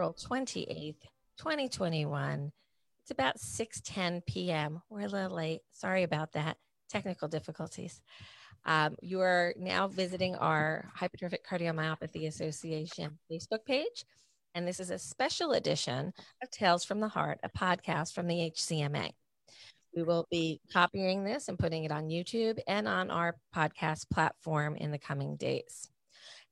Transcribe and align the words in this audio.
April 0.00 0.14
28th, 0.14 1.02
2021. 1.36 2.52
It's 3.02 3.10
about 3.10 3.36
6:10 3.36 4.24
p.m. 4.24 4.80
We're 4.88 5.00
a 5.02 5.08
little 5.08 5.36
late. 5.36 5.60
Sorry 5.72 6.04
about 6.04 6.32
that. 6.32 6.56
Technical 6.88 7.28
difficulties. 7.28 8.00
Um, 8.64 8.96
you 9.02 9.20
are 9.20 9.52
now 9.58 9.88
visiting 9.88 10.36
our 10.36 10.90
Hypertrophic 10.98 11.44
Cardiomyopathy 11.46 12.26
Association 12.26 13.18
Facebook 13.30 13.66
page. 13.66 14.06
And 14.54 14.66
this 14.66 14.80
is 14.80 14.88
a 14.88 14.98
special 14.98 15.52
edition 15.52 16.14
of 16.42 16.50
Tales 16.50 16.82
from 16.82 17.00
the 17.00 17.08
Heart, 17.08 17.40
a 17.42 17.50
podcast 17.50 18.14
from 18.14 18.26
the 18.26 18.50
HCMA. 18.56 19.10
We 19.94 20.02
will 20.02 20.26
be 20.30 20.62
copying 20.72 21.24
this 21.24 21.48
and 21.48 21.58
putting 21.58 21.84
it 21.84 21.92
on 21.92 22.08
YouTube 22.08 22.58
and 22.66 22.88
on 22.88 23.10
our 23.10 23.36
podcast 23.54 24.08
platform 24.08 24.76
in 24.76 24.92
the 24.92 24.98
coming 24.98 25.36
days. 25.36 25.90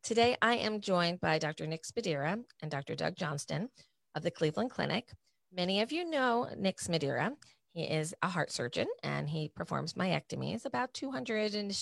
Today, 0.02 0.36
I 0.40 0.54
am 0.56 0.80
joined 0.80 1.20
by 1.20 1.38
Dr. 1.38 1.66
Nick 1.66 1.82
Smedira 1.84 2.42
and 2.62 2.70
Dr. 2.70 2.94
Doug 2.94 3.16
Johnston 3.16 3.68
of 4.14 4.22
the 4.22 4.30
Cleveland 4.30 4.70
Clinic. 4.70 5.08
Many 5.52 5.82
of 5.82 5.92
you 5.92 6.08
know 6.08 6.48
Nick 6.56 6.78
Smedira. 6.78 7.32
He 7.72 7.82
is 7.82 8.14
a 8.22 8.28
heart 8.28 8.50
surgeon 8.50 8.86
and 9.02 9.28
he 9.28 9.50
performs 9.54 9.94
myectomies, 9.94 10.64
about 10.64 10.94
200 10.94 11.54
and 11.54 11.76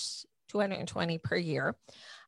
220 0.49 1.19
per 1.19 1.37
year 1.37 1.77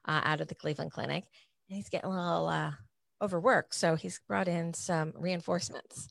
uh, 0.06 0.20
out 0.24 0.40
of 0.40 0.48
the 0.48 0.54
Cleveland 0.54 0.92
Clinic. 0.92 1.24
And 1.68 1.76
he's 1.76 1.88
getting 1.88 2.10
a 2.10 2.14
little 2.14 2.48
uh, 2.48 2.72
overworked, 3.20 3.74
so 3.74 3.96
he's 3.96 4.20
brought 4.28 4.48
in 4.48 4.74
some 4.74 5.12
reinforcements. 5.16 6.08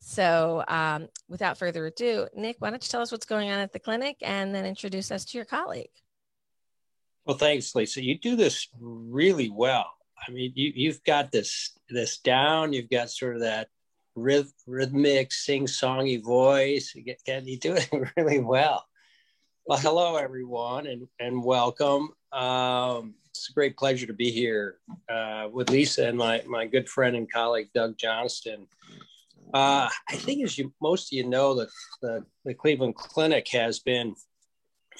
So, 0.00 0.64
um, 0.68 1.08
without 1.28 1.58
further 1.58 1.86
ado, 1.86 2.28
Nick, 2.34 2.56
why 2.60 2.70
don't 2.70 2.82
you 2.82 2.88
tell 2.88 3.02
us 3.02 3.12
what's 3.12 3.26
going 3.26 3.50
on 3.50 3.58
at 3.58 3.72
the 3.72 3.80
clinic 3.80 4.16
and 4.22 4.54
then 4.54 4.64
introduce 4.64 5.10
us 5.10 5.24
to 5.26 5.38
your 5.38 5.44
colleague? 5.44 5.90
Well, 7.28 7.36
thanks, 7.36 7.74
Lisa. 7.74 8.02
You 8.02 8.18
do 8.18 8.36
this 8.36 8.68
really 8.80 9.50
well. 9.50 9.90
I 10.26 10.30
mean, 10.30 10.50
you, 10.54 10.72
you've 10.74 11.04
got 11.04 11.30
this 11.30 11.78
this 11.90 12.16
down. 12.20 12.72
You've 12.72 12.88
got 12.88 13.10
sort 13.10 13.34
of 13.34 13.42
that 13.42 13.68
ryth- 14.16 14.54
rhythmic, 14.66 15.30
sing-songy 15.30 16.24
voice. 16.24 16.94
You, 16.94 17.02
get, 17.02 17.46
you 17.46 17.58
do 17.58 17.74
it 17.74 17.90
really 18.16 18.38
well. 18.38 18.86
Well, 19.66 19.78
hello, 19.78 20.16
everyone, 20.16 20.86
and, 20.86 21.06
and 21.20 21.44
welcome. 21.44 22.14
Um, 22.32 23.12
it's 23.28 23.50
a 23.50 23.52
great 23.52 23.76
pleasure 23.76 24.06
to 24.06 24.14
be 24.14 24.30
here 24.30 24.78
uh, 25.10 25.48
with 25.52 25.68
Lisa 25.68 26.08
and 26.08 26.16
my, 26.16 26.42
my 26.46 26.64
good 26.64 26.88
friend 26.88 27.14
and 27.14 27.30
colleague, 27.30 27.68
Doug 27.74 27.98
Johnston. 27.98 28.66
Uh, 29.52 29.90
I 30.08 30.16
think, 30.16 30.44
as 30.44 30.56
you 30.56 30.72
most 30.80 31.12
of 31.12 31.16
you 31.18 31.28
know, 31.28 31.56
that 31.56 31.68
the, 32.00 32.24
the 32.46 32.54
Cleveland 32.54 32.94
Clinic 32.94 33.48
has 33.48 33.80
been 33.80 34.14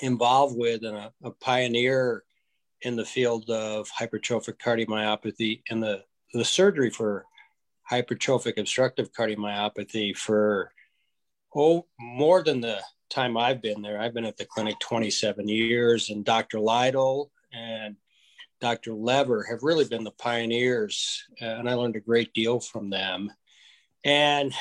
involved 0.00 0.56
with 0.56 0.84
and 0.84 0.96
a, 0.96 1.12
a, 1.24 1.30
pioneer 1.30 2.24
in 2.82 2.96
the 2.96 3.04
field 3.04 3.48
of 3.50 3.88
hypertrophic 3.90 4.58
cardiomyopathy 4.58 5.62
and 5.70 5.82
the, 5.82 6.04
the 6.34 6.44
surgery 6.44 6.90
for 6.90 7.24
hypertrophic 7.90 8.58
obstructive 8.58 9.12
cardiomyopathy 9.12 10.16
for 10.16 10.72
oh 11.54 11.86
more 11.98 12.42
than 12.42 12.60
the 12.60 12.80
time 13.10 13.36
I've 13.36 13.62
been 13.62 13.82
there. 13.82 14.00
I've 14.00 14.14
been 14.14 14.24
at 14.24 14.36
the 14.36 14.44
clinic 14.44 14.78
27 14.80 15.48
years, 15.48 16.10
and 16.10 16.24
Dr. 16.24 16.60
Lytle 16.60 17.30
and 17.52 17.96
Dr. 18.60 18.92
Lever 18.92 19.44
have 19.44 19.62
really 19.62 19.84
been 19.84 20.04
the 20.04 20.10
pioneers, 20.12 21.24
and 21.40 21.68
I 21.68 21.74
learned 21.74 21.96
a 21.96 22.00
great 22.00 22.32
deal 22.34 22.60
from 22.60 22.90
them. 22.90 23.32
And 24.04 24.52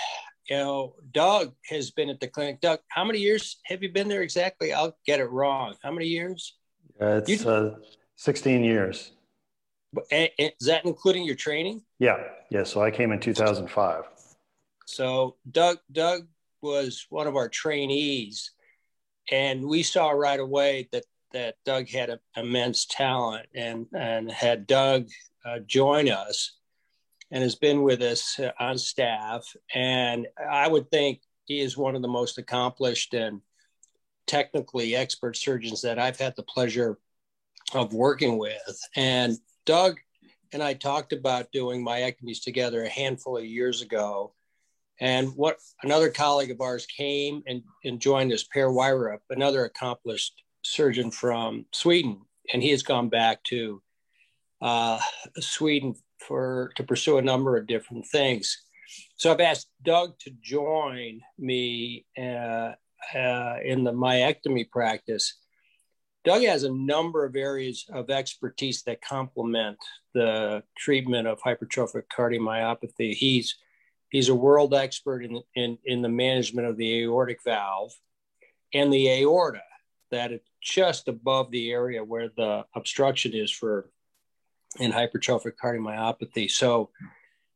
you 0.49 0.57
know, 0.57 0.95
Doug 1.11 1.53
has 1.69 1.91
been 1.91 2.09
at 2.09 2.19
the 2.19 2.27
clinic. 2.27 2.61
Doug, 2.61 2.79
how 2.89 3.03
many 3.03 3.19
years 3.19 3.57
have 3.65 3.83
you 3.83 3.91
been 3.91 4.07
there 4.07 4.21
exactly? 4.21 4.73
I'll 4.73 4.97
get 5.05 5.19
it 5.19 5.29
wrong. 5.29 5.75
How 5.83 5.91
many 5.91 6.07
years? 6.07 6.55
Uh, 7.01 7.21
it's 7.25 7.43
you, 7.43 7.49
uh, 7.49 7.75
16 8.15 8.63
years. 8.63 9.11
Is 10.11 10.67
that 10.67 10.85
including 10.85 11.23
your 11.23 11.35
training? 11.35 11.81
Yeah, 11.99 12.17
yeah. 12.49 12.63
So 12.63 12.81
I 12.81 12.91
came 12.91 13.11
in 13.11 13.19
2005. 13.19 14.03
So 14.85 15.35
Doug, 15.49 15.79
Doug 15.91 16.27
was 16.61 17.05
one 17.09 17.27
of 17.27 17.35
our 17.35 17.49
trainees, 17.49 18.51
and 19.31 19.65
we 19.65 19.83
saw 19.83 20.09
right 20.09 20.39
away 20.39 20.87
that 20.91 21.03
that 21.33 21.55
Doug 21.65 21.89
had 21.89 22.09
a, 22.09 22.19
immense 22.35 22.85
talent, 22.85 23.47
and 23.53 23.87
and 23.93 24.31
had 24.31 24.67
Doug 24.67 25.07
uh, 25.45 25.59
join 25.59 26.09
us 26.09 26.57
and 27.31 27.43
has 27.43 27.55
been 27.55 27.83
with 27.83 28.01
us 28.01 28.39
uh, 28.39 28.51
on 28.59 28.77
staff. 28.77 29.45
And 29.73 30.27
I 30.37 30.67
would 30.67 30.89
think 30.89 31.21
he 31.45 31.59
is 31.59 31.77
one 31.77 31.95
of 31.95 32.01
the 32.01 32.07
most 32.07 32.37
accomplished 32.37 33.13
and 33.13 33.41
technically 34.25 34.95
expert 34.95 35.35
surgeons 35.37 35.81
that 35.81 35.99
I've 35.99 36.19
had 36.19 36.35
the 36.35 36.43
pleasure 36.43 36.97
of 37.73 37.93
working 37.93 38.37
with. 38.37 38.79
And 38.95 39.37
Doug 39.65 39.97
and 40.53 40.63
I 40.63 40.73
talked 40.73 41.13
about 41.13 41.51
doing 41.51 41.83
myectomies 41.83 42.41
together 42.43 42.83
a 42.83 42.89
handful 42.89 43.37
of 43.37 43.45
years 43.45 43.81
ago. 43.81 44.33
And 44.99 45.29
what 45.35 45.57
another 45.83 46.09
colleague 46.09 46.51
of 46.51 46.61
ours 46.61 46.85
came 46.85 47.43
and, 47.45 47.61
and 47.83 47.99
joined 47.99 48.31
us, 48.33 48.43
Per 48.43 48.67
Wierup, 48.67 49.19
another 49.29 49.65
accomplished 49.65 50.41
surgeon 50.63 51.11
from 51.11 51.65
Sweden. 51.73 52.21
And 52.51 52.63
he 52.63 52.71
has 52.71 52.83
gone 52.83 53.09
back 53.09 53.43
to 53.45 53.81
uh, 54.61 54.99
Sweden 55.39 55.95
for 56.19 56.71
to 56.75 56.83
pursue 56.83 57.17
a 57.17 57.21
number 57.21 57.57
of 57.57 57.67
different 57.67 58.05
things. 58.07 58.57
So 59.15 59.31
I've 59.31 59.41
asked 59.41 59.69
Doug 59.83 60.17
to 60.19 60.31
join 60.41 61.21
me 61.37 62.05
uh, 62.17 62.71
uh, 63.13 63.55
in 63.63 63.83
the 63.83 63.91
myectomy 63.91 64.69
practice. 64.69 65.35
Doug 66.23 66.43
has 66.43 66.63
a 66.63 66.73
number 66.73 67.25
of 67.25 67.35
areas 67.35 67.85
of 67.91 68.09
expertise 68.09 68.83
that 68.83 69.01
complement 69.01 69.77
the 70.13 70.63
treatment 70.77 71.27
of 71.27 71.39
hypertrophic 71.41 72.03
cardiomyopathy. 72.15 73.13
He's 73.13 73.55
he's 74.09 74.29
a 74.29 74.35
world 74.35 74.73
expert 74.73 75.23
in, 75.23 75.41
in, 75.55 75.77
in 75.85 76.01
the 76.01 76.09
management 76.09 76.67
of 76.67 76.77
the 76.77 77.03
aortic 77.03 77.43
valve 77.43 77.91
and 78.73 78.91
the 78.91 79.09
aorta, 79.09 79.63
that 80.11 80.31
it's 80.31 80.49
just 80.61 81.07
above 81.07 81.51
the 81.51 81.71
area 81.71 82.03
where 82.03 82.29
the 82.35 82.65
obstruction 82.75 83.33
is 83.33 83.51
for 83.51 83.89
in 84.79 84.91
hypertrophic 84.91 85.53
cardiomyopathy. 85.61 86.49
So 86.49 86.89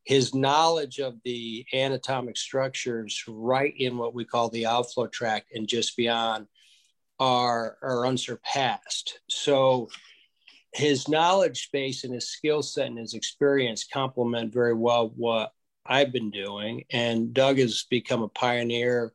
his 0.03 0.33
knowledge 0.33 0.99
of 0.99 1.15
the 1.23 1.65
anatomic 1.73 2.37
structures 2.37 3.23
right 3.27 3.73
in 3.77 3.97
what 3.97 4.13
we 4.13 4.25
call 4.25 4.49
the 4.49 4.65
outflow 4.65 5.07
tract 5.07 5.51
and 5.53 5.67
just 5.67 5.95
beyond 5.95 6.47
are, 7.19 7.77
are 7.83 8.07
unsurpassed. 8.07 9.19
So 9.29 9.89
his 10.73 11.07
knowledge 11.07 11.69
base 11.71 12.03
and 12.03 12.13
his 12.13 12.29
skill 12.29 12.63
set 12.63 12.87
and 12.87 12.97
his 12.97 13.13
experience 13.13 13.85
complement 13.91 14.53
very 14.53 14.73
well 14.73 15.11
what 15.15 15.51
I've 15.85 16.11
been 16.11 16.31
doing. 16.31 16.85
And 16.91 17.33
Doug 17.33 17.57
has 17.59 17.85
become 17.89 18.23
a 18.23 18.29
pioneer 18.29 19.13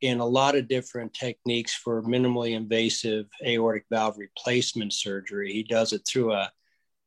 in 0.00 0.20
a 0.20 0.26
lot 0.26 0.54
of 0.54 0.68
different 0.68 1.12
techniques 1.14 1.74
for 1.74 2.02
minimally 2.02 2.52
invasive 2.52 3.26
aortic 3.44 3.84
valve 3.90 4.18
replacement 4.18 4.92
surgery. 4.92 5.52
He 5.52 5.62
does 5.62 5.92
it 5.92 6.02
through 6.06 6.32
a 6.32 6.52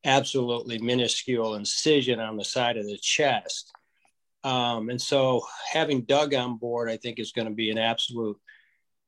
absolutely 0.06 0.80
minuscule 0.80 1.56
incision 1.56 2.20
on 2.20 2.38
the 2.38 2.44
side 2.44 2.78
of 2.78 2.86
the 2.86 2.98
chest. 2.98 3.72
Um, 4.44 4.90
and 4.90 5.02
so 5.02 5.42
having 5.72 6.02
Doug 6.02 6.34
on 6.34 6.58
board, 6.58 6.90
I 6.90 6.98
think, 6.98 7.20
is 7.20 7.34
going 7.34 7.48
to 7.48 7.54
be 7.54 7.72
an 7.72 7.78
absolute 7.78 8.38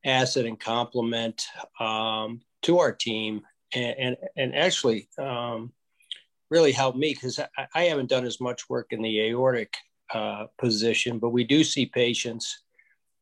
asset 0.04 0.46
and 0.46 0.60
complement 0.60 1.46
um, 1.80 2.42
to 2.64 2.80
our 2.80 2.92
team 2.92 3.42
and, 3.74 3.96
and, 3.98 4.18
and 4.36 4.56
actually 4.56 5.08
um, 5.18 5.72
really 6.50 6.72
help 6.72 6.96
me 6.96 7.14
because 7.14 7.40
I, 7.40 7.68
I, 7.74 7.84
haven't 7.84 8.10
done 8.10 8.26
as 8.26 8.42
much 8.42 8.70
work 8.70 8.88
in 8.92 9.02
the 9.02 9.28
aortic 9.28 9.74
uh, 10.14 10.48
position, 10.58 11.20
but 11.20 11.30
we 11.30 11.44
do 11.44 11.64
see 11.64 11.86
patients 11.86 12.64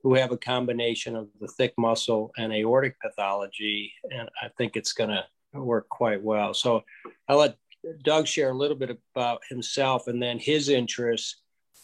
who 0.01 0.15
have 0.15 0.31
a 0.31 0.37
combination 0.37 1.15
of 1.15 1.27
the 1.39 1.47
thick 1.47 1.73
muscle 1.77 2.31
and 2.37 2.53
aortic 2.53 2.99
pathology. 2.99 3.91
And 4.09 4.29
I 4.41 4.47
think 4.57 4.75
it's 4.75 4.93
going 4.93 5.09
to 5.09 5.23
work 5.53 5.89
quite 5.89 6.21
well. 6.21 6.53
So 6.53 6.83
I'll 7.27 7.37
let 7.37 7.57
Doug 8.03 8.27
share 8.27 8.51
a 8.51 8.57
little 8.57 8.77
bit 8.77 8.97
about 9.15 9.41
himself 9.49 10.07
and 10.07 10.21
then 10.21 10.39
his 10.39 10.69
interests 10.69 11.41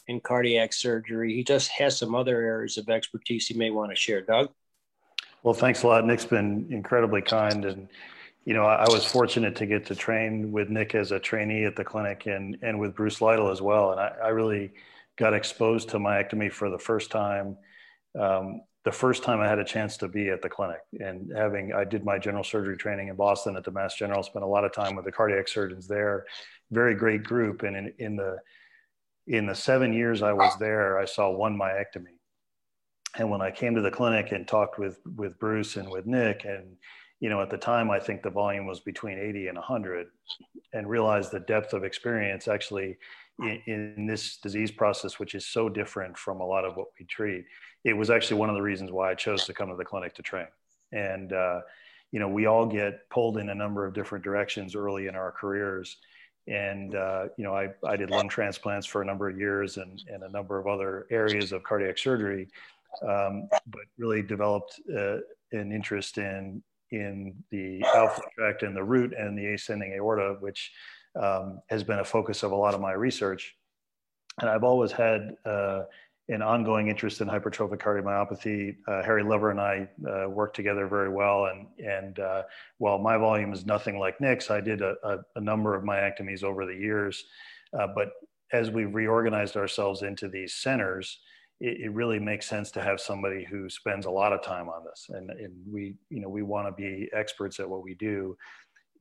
in 0.07 0.19
cardiac 0.19 0.73
surgery. 0.73 1.33
He 1.33 1.43
just 1.43 1.69
has 1.69 1.97
some 1.97 2.13
other 2.13 2.41
areas 2.41 2.77
of 2.77 2.89
expertise 2.89 3.47
he 3.47 3.55
may 3.55 3.71
want 3.71 3.91
to 3.91 3.95
share. 3.95 4.21
Doug? 4.21 4.49
Well, 5.43 5.53
thanks 5.53 5.83
a 5.83 5.87
lot. 5.87 6.05
Nick's 6.05 6.25
been 6.25 6.67
incredibly 6.69 7.21
kind. 7.21 7.65
And, 7.65 7.87
you 8.45 8.53
know, 8.53 8.65
I, 8.65 8.85
I 8.85 8.89
was 8.89 9.05
fortunate 9.05 9.55
to 9.57 9.65
get 9.65 9.85
to 9.87 9.95
train 9.95 10.51
with 10.51 10.69
Nick 10.69 10.95
as 10.95 11.11
a 11.11 11.19
trainee 11.19 11.65
at 11.65 11.75
the 11.75 11.83
clinic 11.83 12.27
and, 12.27 12.57
and 12.61 12.79
with 12.79 12.95
Bruce 12.95 13.21
Lytle 13.21 13.49
as 13.49 13.61
well. 13.61 13.91
And 13.91 13.99
I, 13.99 14.11
I 14.25 14.27
really 14.29 14.73
got 15.17 15.33
exposed 15.33 15.89
to 15.89 15.97
myectomy 15.97 16.51
for 16.51 16.69
the 16.69 16.79
first 16.79 17.09
time 17.09 17.57
um, 18.19 18.61
the 18.85 18.91
first 18.91 19.23
time 19.23 19.41
I 19.41 19.47
had 19.47 19.57
a 19.57 19.65
chance 19.65 19.97
to 19.97 20.07
be 20.07 20.29
at 20.29 20.43
the 20.43 20.49
clinic 20.49 20.81
and 20.99 21.33
having, 21.35 21.73
I 21.73 21.83
did 21.83 22.05
my 22.05 22.19
general 22.19 22.43
surgery 22.43 22.77
training 22.77 23.07
in 23.07 23.15
Boston 23.15 23.57
at 23.57 23.63
the 23.63 23.71
Mass 23.71 23.95
General, 23.95 24.21
spent 24.21 24.45
a 24.45 24.47
lot 24.47 24.63
of 24.63 24.71
time 24.73 24.95
with 24.95 25.05
the 25.05 25.11
cardiac 25.11 25.47
surgeons 25.47 25.87
there, 25.87 26.25
very 26.71 26.93
great 26.93 27.23
group. 27.23 27.63
And 27.63 27.75
in, 27.75 27.93
in 27.97 28.15
the, 28.15 28.37
in 29.25 29.47
the 29.47 29.55
seven 29.55 29.91
years 29.91 30.21
I 30.21 30.33
was 30.33 30.55
there, 30.59 30.99
I 30.99 31.05
saw 31.05 31.31
one 31.31 31.57
myectomy. 31.57 32.19
And 33.17 33.31
when 33.31 33.41
I 33.41 33.49
came 33.49 33.73
to 33.73 33.81
the 33.81 33.89
clinic 33.89 34.31
and 34.31 34.47
talked 34.47 34.77
with, 34.77 34.99
with 35.15 35.39
Bruce 35.39 35.77
and 35.77 35.89
with 35.89 36.05
Nick 36.05 36.45
and, 36.45 36.75
you 37.19 37.29
know, 37.29 37.41
at 37.41 37.49
the 37.49 37.57
time, 37.57 37.89
I 37.89 37.99
think 37.99 38.21
the 38.21 38.29
volume 38.29 38.67
was 38.67 38.81
between 38.81 39.17
80 39.17 39.47
and 39.47 39.57
100 39.57 40.07
and 40.73 40.87
realized 40.87 41.31
the 41.31 41.39
depth 41.39 41.73
of 41.73 41.83
experience 41.83 42.47
actually 42.47 42.97
in, 43.39 43.61
in, 43.65 44.05
this 44.05 44.37
disease 44.37 44.69
process, 44.69 45.17
which 45.17 45.33
is 45.33 45.47
so 45.47 45.69
different 45.69 46.17
from 46.17 46.39
a 46.39 46.45
lot 46.45 46.65
of 46.65 46.75
what 46.75 46.87
we 46.99 47.05
treat. 47.05 47.45
It 47.85 47.93
was 47.93 48.09
actually 48.09 48.39
one 48.39 48.49
of 48.49 48.55
the 48.55 48.61
reasons 48.61 48.91
why 48.91 49.11
I 49.11 49.15
chose 49.15 49.45
to 49.45 49.53
come 49.53 49.69
to 49.69 49.75
the 49.75 49.85
clinic 49.85 50.15
to 50.15 50.23
train. 50.23 50.47
And, 50.91 51.31
uh, 51.31 51.61
you 52.11 52.19
know, 52.19 52.27
we 52.27 52.47
all 52.47 52.65
get 52.65 53.07
pulled 53.09 53.37
in 53.37 53.49
a 53.49 53.55
number 53.55 53.85
of 53.85 53.93
different 53.93 54.23
directions 54.23 54.75
early 54.75 55.07
in 55.07 55.15
our 55.15 55.31
careers. 55.31 55.97
And, 56.47 56.95
uh, 56.95 57.25
you 57.37 57.43
know, 57.43 57.55
I, 57.55 57.69
I 57.83 57.95
did 57.95 58.09
lung 58.09 58.27
transplants 58.27 58.87
for 58.87 59.01
a 59.01 59.05
number 59.05 59.29
of 59.29 59.37
years 59.37 59.77
and, 59.77 60.01
and 60.11 60.23
a 60.23 60.29
number 60.29 60.59
of 60.59 60.67
other 60.67 61.05
areas 61.11 61.51
of 61.51 61.63
cardiac 61.63 61.97
surgery, 61.97 62.49
um, 63.01 63.47
but 63.67 63.81
really 63.97 64.21
developed 64.21 64.79
uh, 64.95 65.17
an 65.51 65.71
interest 65.71 66.17
in, 66.17 66.63
in 66.91 67.35
the 67.51 67.83
outflow 67.95 68.25
tract 68.37 68.63
and 68.63 68.75
the 68.75 68.83
root 68.83 69.13
and 69.17 69.37
the 69.37 69.53
ascending 69.53 69.93
aorta, 69.93 70.37
which 70.39 70.71
um, 71.15 71.61
has 71.69 71.83
been 71.83 71.99
a 71.99 72.03
focus 72.03 72.43
of 72.43 72.51
a 72.51 72.55
lot 72.55 72.73
of 72.73 72.81
my 72.81 72.93
research. 72.93 73.55
And 74.41 74.49
I've 74.49 74.63
always 74.63 74.91
had 74.91 75.35
uh, 75.45 75.83
an 76.27 76.41
ongoing 76.41 76.87
interest 76.87 77.21
in 77.21 77.27
hypertrophic 77.27 77.77
cardiomyopathy. 77.77 78.75
Uh, 78.87 79.03
Harry 79.03 79.23
Lever 79.23 79.51
and 79.51 79.61
I 79.61 79.87
uh, 80.09 80.27
worked 80.27 80.55
together 80.55 80.87
very 80.87 81.09
well. 81.09 81.45
And, 81.45 81.67
and 81.77 82.19
uh, 82.19 82.43
while 82.79 82.97
my 82.97 83.17
volume 83.17 83.53
is 83.53 83.65
nothing 83.65 83.99
like 83.99 84.19
Nick's, 84.19 84.49
I 84.49 84.59
did 84.59 84.81
a, 84.81 84.95
a, 85.03 85.17
a 85.35 85.41
number 85.41 85.75
of 85.75 85.83
myectomies 85.83 86.43
over 86.43 86.65
the 86.65 86.73
years. 86.73 87.25
Uh, 87.77 87.87
but 87.93 88.09
as 88.51 88.71
we 88.71 88.85
reorganized 88.85 89.55
ourselves 89.55 90.01
into 90.01 90.27
these 90.27 90.55
centers, 90.55 91.19
it, 91.59 91.81
it, 91.81 91.91
really 91.93 92.19
makes 92.19 92.47
sense 92.47 92.69
to 92.71 92.81
have 92.81 92.99
somebody 92.99 93.45
who 93.45 93.69
spends 93.69 94.05
a 94.05 94.11
lot 94.11 94.33
of 94.33 94.41
time 94.41 94.67
on 94.67 94.83
this. 94.83 95.07
And, 95.09 95.29
and 95.29 95.53
we, 95.71 95.95
you 96.09 96.19
know, 96.21 96.29
we 96.29 96.41
want 96.41 96.67
to 96.67 96.71
be 96.71 97.07
experts 97.13 97.59
at 97.59 97.69
what 97.69 97.83
we 97.83 97.93
do 97.93 98.35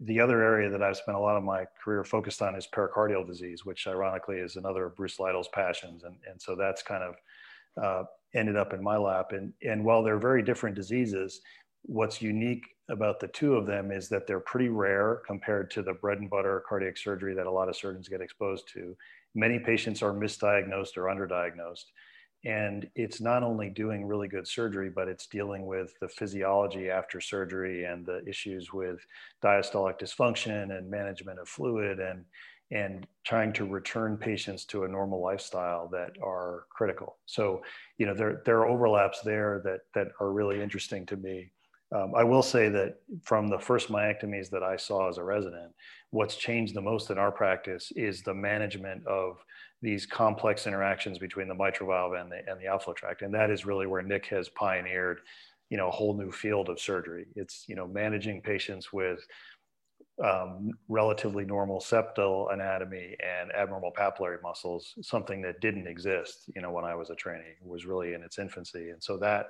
the 0.01 0.21
other 0.21 0.43
area 0.43 0.71
that 0.71 0.83
I've 0.83 0.97
spent 0.97 1.17
a 1.17 1.21
lot 1.21 1.37
of 1.37 1.45
my 1.45 1.67
career 1.83 2.05
focused 2.05 2.43
on 2.43 2.55
is 2.57 2.67
pericardial 2.73 3.27
disease, 3.27 3.65
which 3.65 3.87
ironically 3.87 4.37
is 4.37 4.57
another 4.57 4.87
of 4.87 4.97
Bruce 4.97 5.21
Lytle's 5.21 5.49
passions. 5.55 6.05
And, 6.05 6.17
and 6.29 6.41
so 6.41 6.57
that's 6.57 6.83
kind 6.83 7.03
of 7.03 7.15
uh, 7.83 8.05
ended 8.35 8.57
up 8.57 8.73
in 8.73 8.83
my 8.83 8.97
lap. 8.97 9.33
And, 9.33 9.53
and 9.63 9.85
while 9.85 10.03
they're 10.03 10.19
very 10.19 10.43
different 10.43 10.77
diseases, 10.77 11.41
what's 11.83 12.21
unique 12.21 12.65
about 12.91 13.21
the 13.21 13.29
two 13.29 13.55
of 13.55 13.67
them 13.67 13.91
is 13.91 14.09
that 14.09 14.27
they're 14.27 14.41
pretty 14.41 14.69
rare 14.69 15.23
compared 15.27 15.71
to 15.71 15.83
the 15.83 15.95
bread 15.95 16.19
and 16.19 16.29
butter 16.29 16.63
cardiac 16.69 16.97
surgery 16.97 17.35
that 17.35 17.47
a 17.47 17.51
lot 17.51 17.69
of 17.69 17.77
surgeons 17.77 18.09
get 18.09 18.21
exposed 18.21 18.69
to. 18.75 18.97
Many 19.35 19.59
patients 19.59 20.03
are 20.03 20.13
misdiagnosed 20.13 20.97
or 20.97 21.05
underdiagnosed. 21.05 21.85
And 22.45 22.89
it's 22.95 23.21
not 23.21 23.43
only 23.43 23.71
doing 23.71 24.05
really 24.05 24.29
good 24.29 24.47
surgery, 24.47 24.91
but 24.91 25.09
it's 25.09 25.27
dealing 25.27 25.65
with 25.65 25.95
the 26.01 26.09
physiology 26.09 26.91
after 26.91 27.21
surgery 27.21 27.85
and 27.85 28.05
the 28.05 28.23
issues 28.27 28.73
with 28.73 28.99
diastolic 29.43 29.99
dysfunction 29.99 30.77
and 30.77 30.91
management 30.91 31.39
of 31.39 31.49
fluid 31.49 32.01
and, 32.01 32.25
and 32.71 33.07
trying 33.25 33.53
to 33.55 33.67
return 33.67 34.19
patients 34.19 34.67
to 34.67 34.85
a 34.85 34.89
normal 34.89 35.23
lifestyle 35.23 35.89
that 35.89 36.11
are 36.23 36.67
critical. 36.69 37.17
So, 37.25 37.63
you 37.97 38.07
know, 38.07 38.15
there, 38.15 38.43
there 38.45 38.59
are 38.59 38.69
overlaps 38.69 39.21
there 39.23 39.63
that, 39.65 39.81
that 39.95 40.09
are 40.21 40.31
really 40.31 40.61
interesting 40.61 41.07
to 41.07 41.17
me. 41.17 41.51
Um, 41.95 42.13
I 42.17 42.25
will 42.25 42.43
say 42.43 42.69
that 42.71 42.97
from 43.23 43.49
the 43.49 43.59
first 43.59 43.89
myectomies 43.89 44.51
that 44.51 44.65
I 44.65 44.77
saw 44.77 45.09
as 45.09 45.17
a 45.17 45.25
resident, 45.25 45.73
what's 46.11 46.37
changed 46.37 46.75
the 46.75 46.81
most 46.81 47.11
in 47.11 47.19
our 47.19 47.31
practice 47.31 47.93
is 47.95 48.23
the 48.23 48.35
management 48.35 49.07
of 49.07 49.39
these 49.85 50.07
complex 50.07 50.67
interactions 50.67 51.19
between 51.19 51.47
the 51.47 51.55
mitral 51.55 51.91
valve 51.91 52.15
and 52.15 52.33
the, 52.33 52.39
and 52.51 52.59
the 52.61 52.67
outflow 52.67 52.95
tract. 52.95 53.21
And 53.21 53.35
that 53.35 53.51
is 53.51 53.67
really 53.67 53.87
where 53.87 54.03
Nick 54.03 54.27
has 54.27 54.49
pioneered, 54.49 55.21
you 55.69 55.77
know, 55.77 55.89
a 55.89 55.91
whole 55.91 56.17
new 56.17 56.33
field 56.33 56.71
of 56.71 56.81
surgery. 56.81 57.27
It's, 57.37 57.65
you 57.69 57.77
know, 57.77 57.87
managing 57.87 58.41
patients 58.41 58.93
with 58.93 59.21
um, 60.25 60.71
relatively 60.89 61.45
normal 61.45 61.81
septal 61.81 62.53
anatomy 62.53 63.17
and 63.21 63.53
abnormal 63.53 63.93
papillary 63.93 64.41
muscles, 64.43 64.95
something 65.03 65.43
that 65.43 65.61
didn't 65.61 65.87
exist, 65.87 66.51
you 66.57 66.63
know, 66.63 66.71
when 66.71 66.85
I 66.85 66.95
was 66.95 67.11
a 67.11 67.15
trainee, 67.15 67.57
was 67.63 67.85
really 67.85 68.15
in 68.15 68.23
its 68.23 68.39
infancy. 68.39 68.91
And 68.91 69.03
so 69.03 69.19
that 69.19 69.49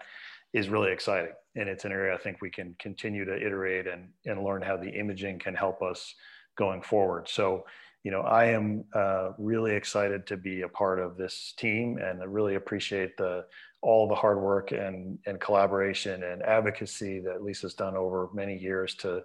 is 0.52 0.68
really 0.68 0.90
exciting. 0.90 1.32
And 1.54 1.68
it's 1.68 1.84
an 1.84 1.92
area 1.92 2.12
I 2.12 2.18
think 2.18 2.40
we 2.40 2.50
can 2.50 2.74
continue 2.80 3.24
to 3.24 3.36
iterate 3.36 3.86
and, 3.86 4.08
and 4.26 4.42
learn 4.42 4.62
how 4.62 4.76
the 4.76 4.90
imaging 4.90 5.38
can 5.38 5.54
help 5.54 5.80
us 5.80 6.14
going 6.56 6.82
forward. 6.82 7.28
So, 7.28 7.66
you 8.04 8.10
know, 8.10 8.20
I 8.20 8.44
am 8.44 8.84
uh, 8.94 9.30
really 9.38 9.74
excited 9.74 10.26
to 10.26 10.36
be 10.36 10.60
a 10.60 10.68
part 10.68 11.00
of 11.00 11.16
this 11.16 11.54
team, 11.56 11.96
and 11.96 12.20
I 12.20 12.26
really 12.26 12.56
appreciate 12.56 13.16
the 13.16 13.46
all 13.80 14.06
the 14.06 14.14
hard 14.14 14.40
work 14.40 14.72
and 14.72 15.18
and 15.26 15.40
collaboration 15.40 16.22
and 16.22 16.42
advocacy 16.42 17.20
that 17.20 17.42
Lisa's 17.42 17.74
done 17.74 17.96
over 17.96 18.28
many 18.34 18.56
years 18.58 18.94
to 18.96 19.22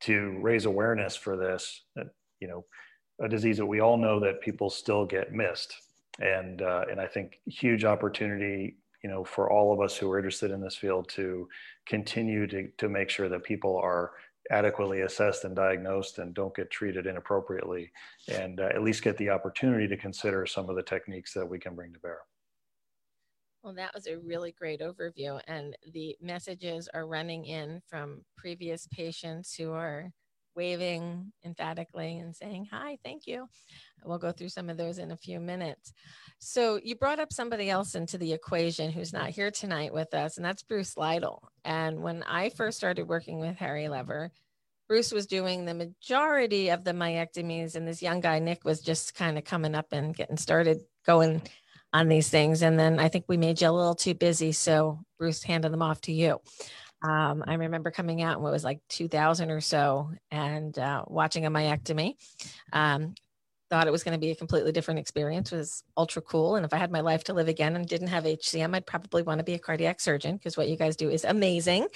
to 0.00 0.38
raise 0.40 0.64
awareness 0.64 1.14
for 1.14 1.36
this. 1.36 1.82
You 2.40 2.48
know, 2.48 2.64
a 3.20 3.28
disease 3.28 3.58
that 3.58 3.66
we 3.66 3.80
all 3.80 3.98
know 3.98 4.18
that 4.20 4.40
people 4.40 4.70
still 4.70 5.04
get 5.04 5.34
missed, 5.34 5.74
and 6.18 6.62
uh, 6.62 6.86
and 6.90 6.98
I 6.98 7.06
think 7.06 7.38
huge 7.46 7.84
opportunity. 7.84 8.78
You 9.04 9.10
know, 9.10 9.24
for 9.24 9.52
all 9.52 9.74
of 9.74 9.80
us 9.80 9.94
who 9.94 10.10
are 10.10 10.18
interested 10.18 10.50
in 10.50 10.62
this 10.62 10.74
field 10.74 11.10
to 11.10 11.48
continue 11.86 12.46
to 12.46 12.68
to 12.78 12.88
make 12.88 13.10
sure 13.10 13.28
that 13.28 13.44
people 13.44 13.76
are 13.76 14.12
adequately 14.50 15.02
assessed 15.02 15.44
and 15.44 15.56
diagnosed 15.56 16.18
and 16.18 16.34
don't 16.34 16.54
get 16.54 16.70
treated 16.70 17.06
inappropriately 17.06 17.90
and 18.28 18.60
uh, 18.60 18.64
at 18.64 18.82
least 18.82 19.02
get 19.02 19.16
the 19.16 19.30
opportunity 19.30 19.88
to 19.88 19.96
consider 19.96 20.46
some 20.46 20.68
of 20.68 20.76
the 20.76 20.82
techniques 20.82 21.32
that 21.34 21.48
we 21.48 21.58
can 21.58 21.74
bring 21.74 21.92
to 21.92 21.98
bear. 22.00 22.18
Well, 23.62 23.74
that 23.74 23.94
was 23.94 24.06
a 24.06 24.18
really 24.18 24.52
great 24.52 24.80
overview. 24.80 25.40
And 25.48 25.76
the 25.92 26.16
messages 26.20 26.88
are 26.94 27.06
running 27.06 27.46
in 27.46 27.82
from 27.88 28.22
previous 28.36 28.86
patients 28.92 29.54
who 29.54 29.72
are 29.72 30.12
waving 30.56 31.32
emphatically 31.44 32.18
and 32.18 32.34
saying, 32.34 32.68
Hi, 32.72 32.98
thank 33.04 33.26
you. 33.26 33.46
We'll 34.04 34.18
go 34.18 34.32
through 34.32 34.48
some 34.48 34.70
of 34.70 34.76
those 34.76 34.98
in 34.98 35.10
a 35.10 35.16
few 35.16 35.40
minutes. 35.40 35.92
So, 36.38 36.80
you 36.82 36.96
brought 36.96 37.20
up 37.20 37.32
somebody 37.32 37.70
else 37.70 37.94
into 37.94 38.18
the 38.18 38.32
equation 38.32 38.90
who's 38.90 39.12
not 39.12 39.30
here 39.30 39.50
tonight 39.50 39.92
with 39.92 40.14
us, 40.14 40.36
and 40.36 40.44
that's 40.44 40.62
Bruce 40.62 40.96
Lytle. 40.96 41.48
And 41.64 42.02
when 42.02 42.22
I 42.22 42.50
first 42.50 42.76
started 42.76 43.08
working 43.08 43.38
with 43.38 43.56
Harry 43.56 43.88
Lever, 43.88 44.30
Bruce 44.88 45.12
was 45.12 45.26
doing 45.26 45.64
the 45.64 45.74
majority 45.74 46.68
of 46.68 46.84
the 46.84 46.92
myectomies, 46.92 47.74
and 47.74 47.86
this 47.86 48.02
young 48.02 48.20
guy, 48.20 48.38
Nick, 48.38 48.64
was 48.64 48.80
just 48.80 49.14
kind 49.14 49.36
of 49.36 49.44
coming 49.44 49.74
up 49.74 49.86
and 49.92 50.14
getting 50.14 50.36
started 50.36 50.78
going 51.04 51.42
on 51.92 52.08
these 52.08 52.28
things. 52.28 52.62
And 52.62 52.78
then 52.78 52.98
I 52.98 53.08
think 53.08 53.24
we 53.26 53.36
made 53.36 53.60
you 53.60 53.68
a 53.68 53.70
little 53.70 53.94
too 53.94 54.14
busy. 54.14 54.52
So 54.52 55.00
Bruce 55.18 55.42
handed 55.42 55.72
them 55.72 55.82
off 55.82 56.00
to 56.02 56.12
you. 56.12 56.40
Um, 57.02 57.44
I 57.46 57.54
remember 57.54 57.90
coming 57.90 58.22
out 58.22 58.38
and 58.38 58.46
it 58.46 58.50
was 58.50 58.64
like 58.64 58.80
2000 58.88 59.50
or 59.50 59.60
so 59.60 60.10
and 60.30 60.76
uh, 60.78 61.04
watching 61.06 61.46
a 61.46 61.50
myectomy. 61.50 62.14
Um, 62.72 63.14
thought 63.68 63.88
it 63.88 63.92
was 63.92 64.04
going 64.04 64.14
to 64.14 64.20
be 64.20 64.30
a 64.30 64.36
completely 64.36 64.70
different 64.70 65.00
experience 65.00 65.52
it 65.52 65.56
was 65.56 65.82
ultra 65.96 66.22
cool 66.22 66.54
and 66.54 66.64
if 66.64 66.72
i 66.72 66.76
had 66.76 66.92
my 66.92 67.00
life 67.00 67.24
to 67.24 67.34
live 67.34 67.48
again 67.48 67.74
and 67.74 67.88
didn't 67.88 68.06
have 68.06 68.22
hcm 68.22 68.72
i'd 68.76 68.86
probably 68.86 69.24
want 69.24 69.40
to 69.40 69.44
be 69.44 69.54
a 69.54 69.58
cardiac 69.58 69.98
surgeon 69.98 70.36
because 70.36 70.56
what 70.56 70.68
you 70.68 70.76
guys 70.76 70.94
do 70.94 71.10
is 71.10 71.24
amazing. 71.24 71.88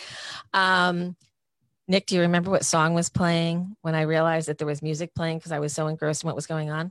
Um, 0.52 1.14
nick 1.86 2.06
do 2.06 2.16
you 2.16 2.22
remember 2.22 2.50
what 2.50 2.64
song 2.64 2.92
was 2.92 3.08
playing 3.08 3.76
when 3.82 3.94
i 3.94 4.02
realized 4.02 4.48
that 4.48 4.58
there 4.58 4.66
was 4.66 4.82
music 4.82 5.14
playing 5.14 5.38
because 5.38 5.52
i 5.52 5.60
was 5.60 5.72
so 5.72 5.86
engrossed 5.86 6.24
in 6.24 6.26
what 6.26 6.34
was 6.34 6.48
going 6.48 6.70
on? 6.70 6.90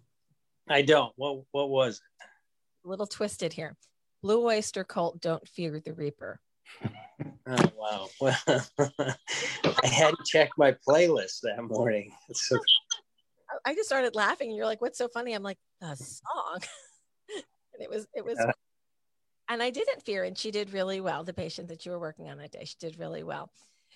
I 0.70 0.84
don't. 0.84 1.12
What, 1.16 1.44
what 1.52 1.70
was 1.70 1.98
it? 1.98 2.26
A 2.86 2.90
little 2.90 3.08
twisted 3.08 3.54
here. 3.54 3.76
Blue 4.22 4.46
oyster 4.46 4.84
cult 4.84 5.20
don't 5.20 5.46
fear 5.48 5.80
the 5.80 5.94
reaper 5.94 6.40
Oh 7.48 7.72
wow! 7.76 8.08
Well, 8.78 9.76
I 9.84 9.88
hadn't 9.88 10.26
checked 10.26 10.54
my 10.58 10.76
playlist 10.88 11.42
that 11.44 11.62
morning. 11.64 12.12
So... 12.34 12.58
I 13.66 13.74
just 13.74 13.90
started 13.90 14.16
laughing, 14.16 14.50
and 14.50 14.58
you're 14.58 14.66
like, 14.66 14.82
"What's 14.82 14.98
so 14.98 15.08
funny?" 15.08 15.34
I'm 15.34 15.44
like, 15.44 15.58
"The 15.82 15.96
song," 15.96 16.60
and 17.74 17.82
it 17.82 17.90
was 17.90 18.08
it 18.14 18.24
was. 18.24 18.38
Yeah. 18.40 18.52
And 19.50 19.64
I 19.64 19.72
didn't 19.72 20.04
fear, 20.04 20.24
and 20.24 20.38
she 20.38 20.52
did 20.52 20.74
really 20.74 21.02
well. 21.02 21.24
The 21.24 21.34
patient 21.34 21.70
that 21.70 21.86
you 21.86 21.92
were 21.92 22.00
working 22.00 22.30
on 22.30 22.38
that 22.38 22.52
day, 22.52 22.66
she 22.66 22.76
did 22.80 23.00
really 23.00 23.24
well. 23.24 23.52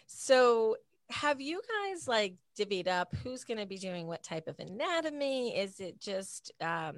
So, 0.07 0.77
have 1.11 1.39
you 1.39 1.61
guys 1.61 2.07
like 2.07 2.35
divvied 2.57 2.87
up 2.87 3.13
who's 3.23 3.43
going 3.43 3.59
to 3.59 3.67
be 3.67 3.77
doing 3.77 4.07
what 4.07 4.23
type 4.23 4.47
of 4.47 4.59
anatomy? 4.59 5.55
Is 5.55 5.79
it 5.79 5.99
just 5.99 6.51
um, 6.59 6.95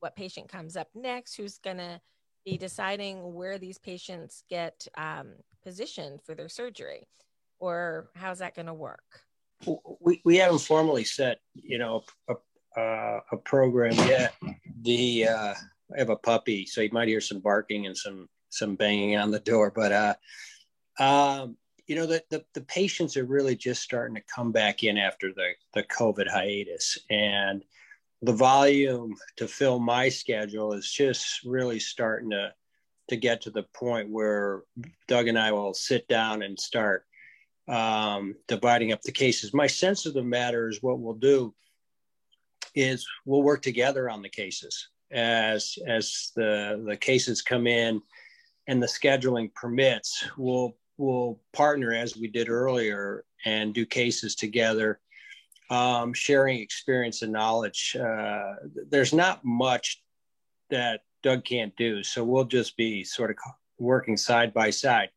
what 0.00 0.16
patient 0.16 0.48
comes 0.48 0.76
up 0.76 0.88
next? 0.94 1.34
Who's 1.34 1.58
going 1.58 1.76
to 1.76 2.00
be 2.44 2.58
deciding 2.58 3.34
where 3.34 3.58
these 3.58 3.78
patients 3.78 4.44
get 4.48 4.86
um, 4.96 5.28
positioned 5.62 6.20
for 6.22 6.34
their 6.34 6.48
surgery, 6.48 7.06
or 7.58 8.10
how's 8.16 8.38
that 8.38 8.54
going 8.54 8.66
to 8.66 8.74
work? 8.74 9.22
We, 10.00 10.20
we 10.24 10.36
haven't 10.38 10.58
formally 10.58 11.04
set, 11.04 11.38
you 11.54 11.78
know, 11.78 12.02
a, 12.28 12.34
a, 12.76 13.18
a 13.32 13.36
program 13.36 13.94
yet. 14.08 14.34
The 14.82 15.28
uh, 15.28 15.54
I 15.94 15.98
have 15.98 16.10
a 16.10 16.16
puppy, 16.16 16.66
so 16.66 16.80
you 16.80 16.90
might 16.92 17.08
hear 17.08 17.20
some 17.20 17.40
barking 17.40 17.86
and 17.86 17.96
some 17.96 18.28
some 18.48 18.74
banging 18.74 19.16
on 19.16 19.30
the 19.30 19.40
door. 19.40 19.70
But 19.70 19.92
uh, 19.92 20.14
um, 20.98 21.56
you 21.86 21.96
know, 21.96 22.06
the, 22.06 22.22
the, 22.30 22.44
the 22.54 22.62
patients 22.62 23.16
are 23.16 23.24
really 23.24 23.56
just 23.56 23.82
starting 23.82 24.14
to 24.16 24.22
come 24.34 24.52
back 24.52 24.82
in 24.82 24.98
after 24.98 25.32
the 25.32 25.52
the 25.74 25.84
COVID 25.84 26.28
hiatus, 26.28 26.98
and 27.08 27.62
the 28.22 28.32
volume 28.32 29.14
to 29.36 29.48
fill 29.48 29.80
my 29.80 30.08
schedule 30.08 30.72
is 30.72 30.90
just 30.90 31.44
really 31.44 31.80
starting 31.80 32.30
to 32.30 32.52
to 33.08 33.16
get 33.16 33.42
to 33.42 33.50
the 33.50 33.64
point 33.74 34.08
where 34.08 34.62
Doug 35.08 35.26
and 35.26 35.38
I 35.38 35.50
will 35.50 35.74
sit 35.74 36.06
down 36.06 36.42
and 36.42 36.58
start 36.58 37.04
um, 37.68 38.36
dividing 38.46 38.92
up 38.92 39.02
the 39.02 39.12
cases. 39.12 39.52
My 39.52 39.66
sense 39.66 40.06
of 40.06 40.14
the 40.14 40.22
matter 40.22 40.68
is 40.68 40.82
what 40.82 41.00
we'll 41.00 41.14
do 41.14 41.52
is 42.74 43.06
we'll 43.26 43.42
work 43.42 43.60
together 43.60 44.08
on 44.08 44.22
the 44.22 44.28
cases 44.28 44.88
as 45.10 45.76
as 45.86 46.30
the 46.36 46.82
the 46.86 46.96
cases 46.96 47.42
come 47.42 47.66
in 47.66 48.00
and 48.68 48.82
the 48.82 48.86
scheduling 48.86 49.52
permits. 49.52 50.24
We'll 50.38 50.76
we'll 50.96 51.40
partner 51.52 51.92
as 51.92 52.16
we 52.16 52.28
did 52.28 52.48
earlier 52.48 53.24
and 53.44 53.74
do 53.74 53.84
cases 53.84 54.36
together, 54.36 55.00
um, 55.72 56.12
sharing 56.12 56.60
experience 56.60 57.22
and 57.22 57.32
knowledge. 57.32 57.96
Uh, 57.98 58.56
there's 58.90 59.14
not 59.14 59.42
much 59.42 60.02
that 60.68 61.00
Doug 61.22 61.44
can't 61.46 61.74
do, 61.76 62.02
so 62.02 62.22
we'll 62.22 62.44
just 62.44 62.76
be 62.76 63.02
sort 63.02 63.30
of 63.30 63.36
working 63.78 64.18
side 64.18 64.52
by 64.52 64.68
side. 64.68 65.08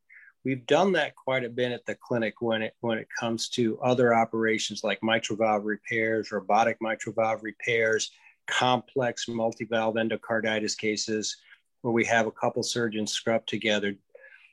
We've 0.45 0.65
done 0.65 0.93
that 0.93 1.13
quite 1.15 1.43
a 1.43 1.49
bit 1.49 1.73
at 1.73 1.85
the 1.85 1.95
clinic 1.95 2.35
when 2.39 2.61
it 2.61 2.73
when 2.79 2.97
it 2.97 3.07
comes 3.19 3.49
to 3.49 3.77
other 3.81 4.13
operations 4.13 4.81
like 4.81 5.03
mitral 5.03 5.37
valve 5.37 5.65
repairs, 5.65 6.31
robotic 6.31 6.77
mitral 6.79 7.13
valve 7.13 7.43
repairs, 7.43 8.11
complex 8.47 9.27
multi-valve 9.27 9.95
endocarditis 9.95 10.77
cases 10.77 11.35
where 11.81 11.91
we 11.91 12.05
have 12.05 12.27
a 12.27 12.31
couple 12.31 12.63
surgeons 12.63 13.11
scrub 13.11 13.45
together. 13.45 13.93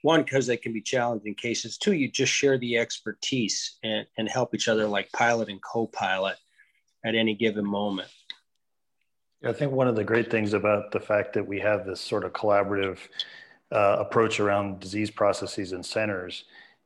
One, 0.03 0.23
because 0.23 0.47
they 0.47 0.57
can 0.57 0.73
be 0.73 0.83
challenging 0.83 1.35
cases. 1.35 1.79
Two, 1.79 1.95
you 1.95 2.11
just 2.11 2.33
share 2.33 2.59
the 2.59 2.77
expertise 2.77 3.79
and, 3.83 4.07
and 4.19 4.29
help 4.29 4.55
each 4.55 4.69
other 4.69 4.87
like 4.87 5.11
pilot 5.13 5.49
and 5.49 5.61
co-pilot 5.63 6.37
at 7.05 7.15
any 7.15 7.35
given 7.35 7.65
moment. 7.65 8.09
I 9.45 9.53
think 9.53 9.73
one 9.73 9.89
of 9.89 9.97
the 9.97 10.05
great 10.05 10.31
things 10.31 10.53
about 10.53 10.93
the 10.93 11.01
fact 11.01 11.33
that 11.35 11.47
we 11.47 11.59
have 11.61 11.85
this 11.85 12.01
sort 12.01 12.25
of 12.25 12.33
collaborative 12.33 12.99
uh, 13.73 13.97
approach 13.99 14.39
around 14.39 14.81
disease 14.81 15.11
processes 15.11 15.73
and 15.73 15.85
centers 15.85 16.45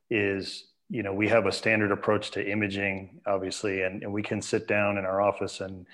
is 0.09 0.65
you 0.89 1.03
know 1.03 1.13
we 1.13 1.27
have 1.27 1.45
a 1.45 1.51
standard 1.51 1.91
approach 1.91 2.31
to 2.31 2.49
imaging 2.49 3.19
obviously 3.27 3.81
and, 3.81 4.03
and 4.03 4.13
we 4.13 4.23
can 4.23 4.41
sit 4.41 4.67
down 4.67 4.97
in 4.97 5.03
our 5.03 5.21
office 5.21 5.59
and 5.59 5.85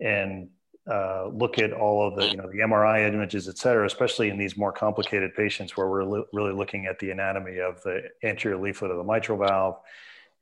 and 0.00 0.48
uh, 0.90 1.28
look 1.32 1.58
at 1.58 1.72
all 1.72 2.06
of 2.06 2.16
the 2.16 2.26
you 2.28 2.36
know 2.36 2.48
the 2.50 2.58
mri 2.58 3.08
images 3.14 3.48
et 3.48 3.56
cetera 3.56 3.86
especially 3.86 4.28
in 4.28 4.36
these 4.36 4.56
more 4.56 4.72
complicated 4.72 5.32
patients 5.34 5.76
where 5.76 5.88
we're 5.88 6.04
li- 6.04 6.24
really 6.32 6.52
looking 6.52 6.86
at 6.86 6.98
the 6.98 7.10
anatomy 7.12 7.58
of 7.58 7.80
the 7.82 8.02
anterior 8.24 8.58
leaflet 8.58 8.90
of 8.90 8.96
the 8.96 9.04
mitral 9.04 9.38
valve. 9.38 9.76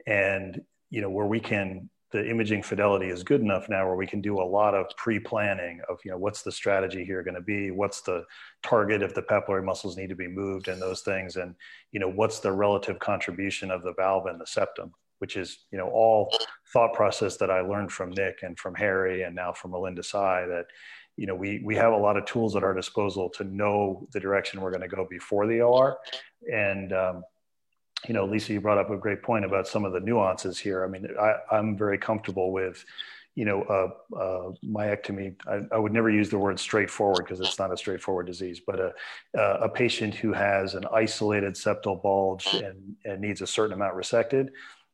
And 0.07 0.63
you 0.91 1.03
know 1.03 1.11
where 1.11 1.27
we 1.27 1.41
can 1.41 1.91
the 2.11 2.27
imaging 2.31 2.63
fidelity 2.63 3.09
is 3.09 3.23
good 3.23 3.43
enough 3.43 3.69
now 3.69 3.87
where 3.87 3.95
we 3.95 4.07
can 4.07 4.23
do 4.23 4.41
a 4.41 4.43
lot 4.43 4.75
of 4.75 4.87
pre-planning 4.97 5.83
of 5.91 5.99
you 6.03 6.11
know 6.11 6.17
what's 6.17 6.41
the 6.41 6.53
strategy 6.53 7.05
here 7.05 7.23
going 7.23 7.35
to 7.35 7.43
be? 7.43 7.71
What's 7.71 8.01
the 8.01 8.25
target 8.63 9.03
if 9.03 9.15
the 9.15 9.23
papillary 9.23 9.63
muscles 9.63 9.99
need 9.99 10.09
to 10.09 10.17
be 10.17 10.29
moved 10.29 10.69
and 10.69 10.81
those 10.81 11.03
things? 11.03 11.37
And 11.37 11.55
you 11.93 12.01
know 12.01 12.09
what's 12.09 12.41
the 12.41 12.53
relative 12.53 12.99
contribution 12.99 13.71
of 13.71 13.83
the 13.83 13.93
valve 13.93 14.27
and 14.27 14.41
the 14.41 14.47
septum 14.47 14.95
which 15.19 15.37
is 15.37 15.65
you 15.71 15.79
know 15.79 15.89
all 15.89 16.33
thought 16.73 16.93
process 16.95 17.37
that 17.37 17.51
i 17.51 17.61
learned 17.61 17.91
from 17.91 18.11
nick 18.11 18.39
and 18.43 18.59
from 18.59 18.75
harry 18.75 19.23
and 19.23 19.35
now 19.35 19.53
from 19.53 19.73
Milind 19.73 19.99
Desai 19.99 20.47
that 20.49 20.67
you 21.17 21.27
know 21.27 21.35
we 21.35 21.61
we 21.65 21.75
have 21.75 21.93
a 21.93 21.97
lot 21.97 22.17
of 22.17 22.25
tools 22.25 22.57
at 22.57 22.63
our 22.63 22.75
disposal 22.75 23.29
to 23.31 23.45
know 23.45 24.07
the 24.13 24.21
direction 24.21 24.61
we're 24.61 24.71
going 24.71 24.89
to 24.89 24.89
go 24.89 25.07
before 25.11 25.47
the 25.47 25.61
or 25.61 25.99
and 26.53 26.93
um, 26.93 27.23
you 28.07 28.15
know, 28.15 28.25
Lisa, 28.25 28.53
you 28.53 28.61
brought 28.61 28.79
up 28.79 28.91
a 28.91 28.97
great 28.97 29.23
point 29.23 29.45
about 29.45 29.67
some 29.67 29.85
of 29.85 29.93
the 29.93 30.01
nuances 30.01 30.59
here. 30.59 30.85
I 30.85 30.89
mean, 30.89 31.09
I, 31.21 31.59
am 31.59 31.77
very 31.77 31.99
comfortable 31.99 32.53
with, 32.53 32.85
you 33.35 33.45
know, 33.45 33.63
uh, 33.63 34.17
uh, 34.17 34.53
myectomy. 34.65 35.35
I, 35.47 35.63
I, 35.75 35.79
would 35.79 35.93
never 35.93 36.11
use 36.11 36.29
the 36.29 36.39
word 36.39 36.61
straightforward 36.61 37.25
because 37.25 37.41
it's 37.41 37.59
not 37.59 37.73
a 37.73 37.77
straightforward 37.77 38.27
disease, 38.27 38.61
but 38.65 38.79
a, 38.79 38.93
a 39.35 39.69
patient 39.69 40.15
who 40.15 40.33
has 40.33 40.75
an 40.75 40.85
isolated 40.93 41.55
septal 41.55 42.01
bulge 42.01 42.47
and, 42.47 42.97
and 43.05 43.21
needs 43.21 43.41
a 43.41 43.47
certain 43.47 43.73
amount 43.73 43.97
resected, 43.97 44.49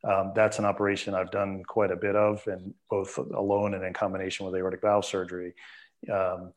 um, 0.07 0.33
that's 0.35 0.59
an 0.59 0.65
operation 0.65 1.15
I've 1.15 1.31
done 1.31 1.63
quite 1.65 1.91
a 1.91 1.97
bit 1.97 2.17
of, 2.17 2.47
and 2.47 2.75
both 2.91 3.17
alone 3.19 3.75
and 3.75 3.85
in 3.85 3.93
combination 3.93 4.47
with 4.47 4.55
aortic 4.55 4.83
valve 4.83 5.05
surgery. 5.05 5.55
Um, 6.13 6.53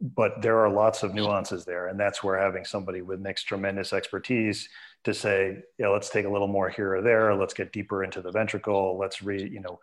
but 0.00 0.42
there 0.42 0.58
are 0.58 0.68
lots 0.68 1.02
of 1.04 1.14
nuances 1.14 1.64
there, 1.64 1.86
and 1.88 1.98
that's 1.98 2.22
where 2.22 2.38
having 2.38 2.64
somebody 2.64 3.02
with 3.02 3.20
Nick's 3.20 3.44
tremendous 3.44 3.92
expertise 3.92 4.68
to 5.04 5.14
say, 5.14 5.62
yeah, 5.78 5.88
let's 5.88 6.10
take 6.10 6.26
a 6.26 6.28
little 6.28 6.48
more 6.48 6.68
here 6.68 6.96
or 6.96 7.02
there. 7.02 7.34
Let's 7.34 7.54
get 7.54 7.72
deeper 7.72 8.02
into 8.02 8.20
the 8.20 8.32
ventricle. 8.32 8.98
Let's 8.98 9.22
re, 9.22 9.48
you 9.48 9.60
know, 9.60 9.78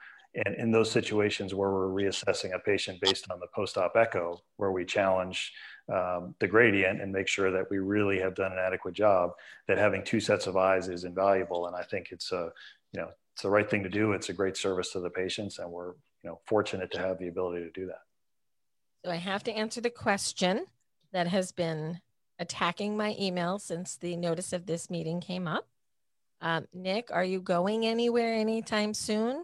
and 0.45 0.55
in 0.55 0.71
those 0.71 0.91
situations 0.91 1.55
where 1.55 1.71
we're 1.71 1.87
reassessing 1.87 2.53
a 2.53 2.59
patient 2.59 2.99
based 3.01 3.31
on 3.31 3.39
the 3.39 3.47
post-op 3.47 3.95
echo, 3.95 4.41
where 4.57 4.71
we 4.71 4.85
challenge 4.85 5.53
um, 5.91 6.35
the 6.39 6.47
gradient 6.47 7.01
and 7.01 7.11
make 7.11 7.27
sure 7.27 7.49
that 7.51 7.69
we 7.71 7.79
really 7.79 8.19
have 8.19 8.35
done 8.35 8.51
an 8.51 8.59
adequate 8.59 8.93
job, 8.93 9.31
that 9.67 9.77
having 9.77 10.03
two 10.03 10.19
sets 10.19 10.45
of 10.45 10.55
eyes 10.55 10.87
is 10.87 11.03
invaluable. 11.03 11.65
And 11.65 11.75
I 11.75 11.81
think 11.83 12.09
it's 12.11 12.31
a, 12.31 12.51
you 12.93 13.01
know, 13.01 13.09
it's 13.33 13.43
the 13.43 13.49
right 13.49 13.69
thing 13.69 13.83
to 13.83 13.89
do. 13.89 14.13
It's 14.13 14.29
a 14.29 14.33
great 14.33 14.57
service 14.57 14.91
to 14.91 14.99
the 14.99 15.09
patients, 15.09 15.59
and 15.59 15.71
we're, 15.71 15.93
you 16.23 16.29
know, 16.29 16.39
fortunate 16.45 16.91
to 16.91 16.99
have 16.99 17.19
the 17.19 17.27
ability 17.27 17.63
to 17.63 17.71
do 17.71 17.87
that. 17.87 18.01
So 19.05 19.11
I 19.11 19.15
have 19.15 19.43
to 19.45 19.51
answer 19.51 19.79
the 19.79 19.89
question 19.89 20.65
that 21.13 21.27
has 21.27 21.51
been 21.51 22.01
attacking 22.37 22.97
my 22.97 23.15
email 23.19 23.59
since 23.59 23.95
the 23.95 24.15
notice 24.15 24.53
of 24.53 24.65
this 24.65 24.89
meeting 24.89 25.21
came 25.21 25.47
up. 25.47 25.67
Um, 26.41 26.67
Nick, 26.73 27.09
are 27.11 27.23
you 27.23 27.41
going 27.41 27.85
anywhere 27.85 28.33
anytime 28.33 28.93
soon? 28.93 29.43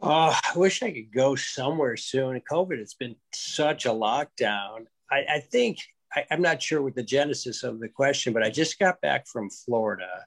Oh, 0.00 0.36
I 0.42 0.58
wish 0.58 0.82
I 0.82 0.92
could 0.92 1.12
go 1.12 1.34
somewhere 1.34 1.96
soon. 1.96 2.40
COVID, 2.50 2.78
it's 2.78 2.94
been 2.94 3.16
such 3.32 3.86
a 3.86 3.90
lockdown. 3.90 4.86
I, 5.10 5.24
I 5.34 5.40
think 5.40 5.78
I, 6.14 6.24
am 6.30 6.42
not 6.42 6.60
sure 6.60 6.82
what 6.82 6.94
the 6.94 7.02
genesis 7.02 7.62
of 7.62 7.80
the 7.80 7.88
question, 7.88 8.32
but 8.32 8.42
I 8.42 8.50
just 8.50 8.78
got 8.78 9.00
back 9.00 9.26
from 9.26 9.50
Florida 9.50 10.26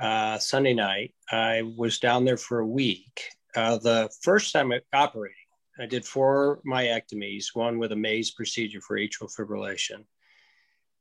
uh, 0.00 0.38
Sunday 0.38 0.74
night. 0.74 1.14
I 1.30 1.62
was 1.76 1.98
down 1.98 2.24
there 2.24 2.36
for 2.36 2.60
a 2.60 2.66
week. 2.66 3.22
Uh, 3.54 3.78
the 3.78 4.10
first 4.22 4.52
time 4.52 4.72
operating, 4.92 5.34
I 5.78 5.86
did 5.86 6.04
four 6.04 6.60
myectomies, 6.66 7.46
one 7.54 7.78
with 7.78 7.92
a 7.92 7.96
maze 7.96 8.30
procedure 8.30 8.80
for 8.80 8.98
atrial 8.98 9.32
fibrillation. 9.34 10.04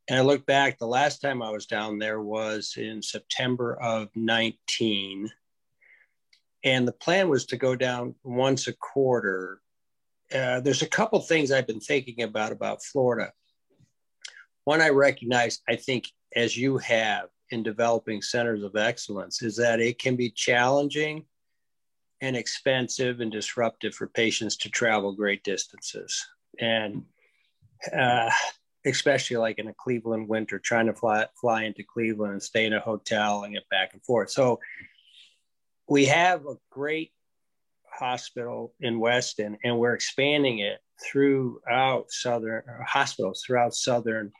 And 0.09 0.19
I 0.19 0.21
look 0.21 0.45
back, 0.45 0.77
the 0.77 0.87
last 0.87 1.21
time 1.21 1.41
I 1.41 1.49
was 1.49 1.65
down 1.65 1.99
there 1.99 2.21
was 2.21 2.75
in 2.77 3.01
September 3.01 3.75
of 3.81 4.09
19. 4.15 5.29
And 6.63 6.87
the 6.87 6.93
plan 6.93 7.29
was 7.29 7.45
to 7.47 7.57
go 7.57 7.75
down 7.75 8.15
once 8.23 8.67
a 8.67 8.73
quarter. 8.73 9.61
Uh, 10.33 10.61
there's 10.61 10.81
a 10.81 10.87
couple 10.87 11.19
things 11.19 11.51
I've 11.51 11.67
been 11.67 11.81
thinking 11.81 12.23
about 12.23 12.51
about 12.51 12.83
Florida. 12.83 13.33
One 14.63 14.81
I 14.81 14.89
recognize, 14.89 15.59
I 15.67 15.75
think, 15.75 16.07
as 16.35 16.57
you 16.57 16.77
have 16.77 17.27
in 17.51 17.63
developing 17.63 18.21
centers 18.21 18.63
of 18.63 18.75
excellence, 18.75 19.41
is 19.41 19.55
that 19.57 19.79
it 19.79 19.99
can 19.99 20.15
be 20.15 20.29
challenging 20.29 21.25
and 22.21 22.35
expensive 22.35 23.19
and 23.19 23.31
disruptive 23.31 23.93
for 23.93 24.07
patients 24.07 24.57
to 24.57 24.69
travel 24.69 25.13
great 25.13 25.43
distances. 25.43 26.25
And 26.59 27.03
uh, 27.95 28.31
especially 28.85 29.37
like 29.37 29.59
in 29.59 29.67
a 29.67 29.73
Cleveland 29.73 30.27
winter, 30.27 30.59
trying 30.59 30.87
to 30.87 30.93
fly, 30.93 31.27
fly 31.39 31.63
into 31.63 31.83
Cleveland 31.83 32.33
and 32.33 32.43
stay 32.43 32.65
in 32.65 32.73
a 32.73 32.79
hotel 32.79 33.43
and 33.43 33.53
get 33.53 33.69
back 33.69 33.93
and 33.93 34.03
forth. 34.03 34.31
So 34.31 34.59
we 35.87 36.05
have 36.05 36.45
a 36.45 36.55
great 36.69 37.11
hospital 37.91 38.73
in 38.79 38.99
Weston 38.99 39.57
and 39.63 39.77
we're 39.77 39.93
expanding 39.93 40.59
it 40.59 40.79
throughout 41.03 42.09
southern 42.09 42.63
hospitals 42.85 43.43
throughout 43.45 43.73
southern 43.73 44.31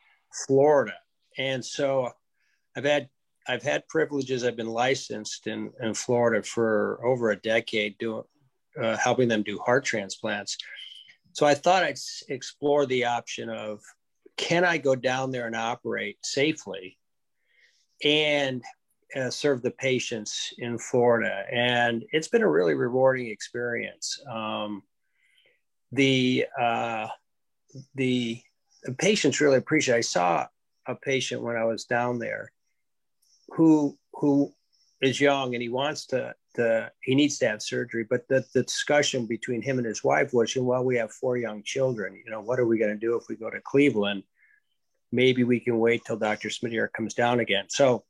Florida. 0.45 0.93
And 1.37 1.63
so 1.63 2.11
I've 2.77 2.85
had 2.85 3.09
I've 3.47 3.63
had 3.63 3.87
privileges. 3.87 4.43
I've 4.43 4.55
been 4.55 4.69
licensed 4.69 5.47
in, 5.47 5.71
in 5.81 5.93
Florida 5.93 6.43
for 6.43 6.99
over 7.03 7.31
a 7.31 7.39
decade, 7.39 7.97
doing 7.97 8.23
uh, 8.79 8.95
helping 8.97 9.27
them 9.27 9.41
do 9.41 9.57
heart 9.57 9.83
transplants. 9.83 10.57
So 11.31 11.45
I 11.45 11.55
thought 11.55 11.83
I'd 11.83 11.97
explore 12.29 12.85
the 12.85 13.05
option 13.05 13.49
of 13.49 13.79
can 14.37 14.63
I 14.63 14.77
go 14.77 14.95
down 14.95 15.31
there 15.31 15.47
and 15.47 15.55
operate 15.55 16.17
safely 16.23 16.99
and 18.03 18.63
uh, 19.15 19.31
serve 19.31 19.63
the 19.63 19.71
patients 19.71 20.53
in 20.59 20.77
Florida? 20.77 21.45
And 21.51 22.03
it's 22.11 22.27
been 22.27 22.43
a 22.43 22.49
really 22.49 22.75
rewarding 22.75 23.27
experience. 23.27 24.19
Um, 24.29 24.83
the 25.91 26.45
uh, 26.59 27.07
the 27.95 28.39
patients 28.99 29.41
really 29.41 29.57
appreciate. 29.57 29.95
I 29.95 30.01
saw 30.01 30.45
a 30.85 30.95
patient 30.95 31.41
when 31.41 31.55
I 31.55 31.63
was 31.63 31.85
down 31.85 32.19
there 32.19 32.51
who 33.49 33.97
who 34.13 34.53
is 35.01 35.21
young 35.21 35.53
and 35.53 35.61
he 35.61 35.69
wants 35.69 36.07
to, 36.07 36.33
he 37.01 37.13
needs 37.13 37.37
to 37.37 37.47
have 37.47 37.61
surgery. 37.61 38.03
But 38.09 38.27
the, 38.27 38.43
the 38.55 38.63
discussion 38.63 39.27
between 39.27 39.61
him 39.61 39.77
and 39.77 39.85
his 39.85 40.03
wife 40.03 40.33
was 40.33 40.55
well 40.55 40.83
we 40.83 40.97
have 40.97 41.11
four 41.11 41.37
young 41.37 41.61
children. 41.63 42.19
You 42.23 42.31
know 42.31 42.41
what 42.41 42.59
are 42.59 42.65
we 42.65 42.79
going 42.79 42.91
to 42.91 42.97
do 42.97 43.15
if 43.15 43.23
we 43.29 43.35
go 43.35 43.49
to 43.49 43.61
cleveland? 43.61 44.23
Maybe 45.11 45.43
we 45.43 45.59
can 45.59 45.79
wait 45.79 46.03
till 46.05 46.17
dr 46.17 46.49
smedira 46.49 46.91
comes 46.91 47.13
down 47.13 47.39
again. 47.39 47.65
So 47.69 48.03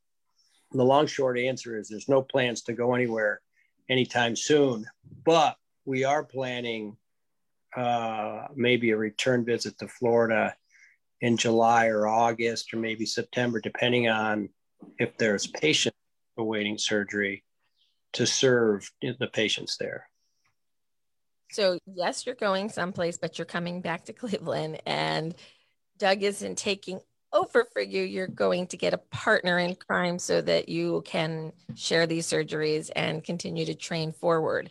the 0.71 0.83
long 0.83 1.07
short 1.07 1.37
answer 1.37 1.77
is 1.77 1.87
there's 1.87 2.09
no 2.09 2.21
plans 2.21 2.61
to 2.63 2.73
go 2.73 2.93
anywhere 2.93 3.41
anytime 3.89 4.35
soon 4.35 4.85
but 5.23 5.55
we 5.85 6.03
are 6.03 6.23
planning 6.23 6.97
uh, 7.75 8.47
maybe 8.55 8.91
a 8.91 8.97
return 8.97 9.45
visit 9.45 9.77
to 9.77 9.87
florida 9.87 10.55
in 11.21 11.37
july 11.37 11.87
or 11.87 12.07
august 12.07 12.73
or 12.73 12.77
maybe 12.77 13.05
september 13.05 13.61
depending 13.61 14.09
on 14.09 14.49
if 14.97 15.17
there's 15.17 15.47
patient 15.47 15.95
awaiting 16.37 16.77
surgery 16.77 17.43
to 18.13 18.25
serve 18.25 18.89
the 19.01 19.27
patients 19.27 19.77
there. 19.77 20.07
So, 21.51 21.79
yes, 21.85 22.25
you're 22.25 22.35
going 22.35 22.69
someplace, 22.69 23.17
but 23.17 23.37
you're 23.37 23.45
coming 23.45 23.81
back 23.81 24.05
to 24.05 24.13
Cleveland, 24.13 24.81
and 24.85 25.35
Doug 25.97 26.23
isn't 26.23 26.57
taking 26.57 26.99
over 27.33 27.65
for 27.71 27.81
you. 27.81 28.03
You're 28.03 28.27
going 28.27 28.67
to 28.67 28.77
get 28.77 28.93
a 28.93 28.97
partner 28.97 29.59
in 29.59 29.75
crime 29.75 30.19
so 30.19 30.41
that 30.41 30.69
you 30.69 31.03
can 31.05 31.53
share 31.75 32.07
these 32.07 32.27
surgeries 32.27 32.89
and 32.95 33.23
continue 33.23 33.65
to 33.65 33.75
train 33.75 34.11
forward. 34.11 34.69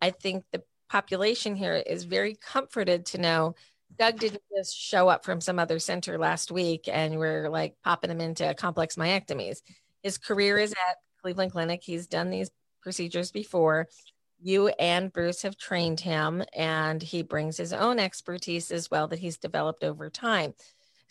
I 0.00 0.10
think 0.10 0.44
the 0.52 0.62
population 0.88 1.54
here 1.54 1.74
is 1.74 2.04
very 2.04 2.34
comforted 2.34 3.06
to 3.06 3.18
know 3.18 3.54
Doug 3.98 4.18
didn't 4.18 4.42
just 4.56 4.76
show 4.76 5.08
up 5.08 5.24
from 5.24 5.40
some 5.40 5.58
other 5.58 5.78
center 5.78 6.18
last 6.18 6.50
week 6.50 6.88
and 6.90 7.18
we're 7.18 7.48
like 7.48 7.74
popping 7.84 8.10
him 8.10 8.20
into 8.20 8.54
complex 8.54 8.96
myectomies. 8.96 9.58
His 10.02 10.18
career 10.18 10.58
is 10.58 10.72
at 10.72 10.96
Cleveland 11.20 11.52
Clinic. 11.52 11.82
He's 11.84 12.06
done 12.06 12.30
these 12.30 12.50
procedures 12.82 13.30
before. 13.30 13.88
You 14.40 14.68
and 14.68 15.12
Bruce 15.12 15.42
have 15.42 15.56
trained 15.56 16.00
him, 16.00 16.42
and 16.52 17.00
he 17.00 17.22
brings 17.22 17.56
his 17.56 17.72
own 17.72 18.00
expertise 18.00 18.72
as 18.72 18.90
well 18.90 19.06
that 19.06 19.20
he's 19.20 19.38
developed 19.38 19.84
over 19.84 20.10
time. 20.10 20.54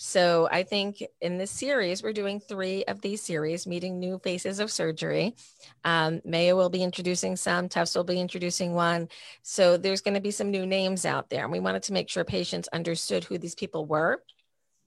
So 0.04 0.50
I 0.52 0.64
think 0.64 1.04
in 1.22 1.38
this 1.38 1.52
series, 1.52 2.02
we're 2.02 2.12
doing 2.12 2.40
three 2.40 2.84
of 2.86 3.02
these 3.02 3.22
series, 3.22 3.68
meeting 3.68 4.00
new 4.00 4.18
faces 4.18 4.60
of 4.60 4.72
surgery. 4.72 5.36
Um, 5.84 6.22
Mayo 6.26 6.56
will 6.56 6.72
be 6.72 6.82
introducing 6.82 7.36
some, 7.36 7.70
Tufts 7.70 7.94
will 7.94 8.04
be 8.04 8.20
introducing 8.20 8.74
one. 8.74 9.10
So 9.44 9.78
there's 9.78 10.02
going 10.02 10.16
to 10.16 10.20
be 10.20 10.32
some 10.32 10.50
new 10.50 10.66
names 10.66 11.06
out 11.06 11.30
there. 11.30 11.44
And 11.44 11.52
we 11.52 11.60
wanted 11.60 11.84
to 11.84 11.94
make 11.94 12.10
sure 12.10 12.24
patients 12.24 12.68
understood 12.74 13.26
who 13.26 13.38
these 13.38 13.54
people 13.54 13.86
were 13.86 14.24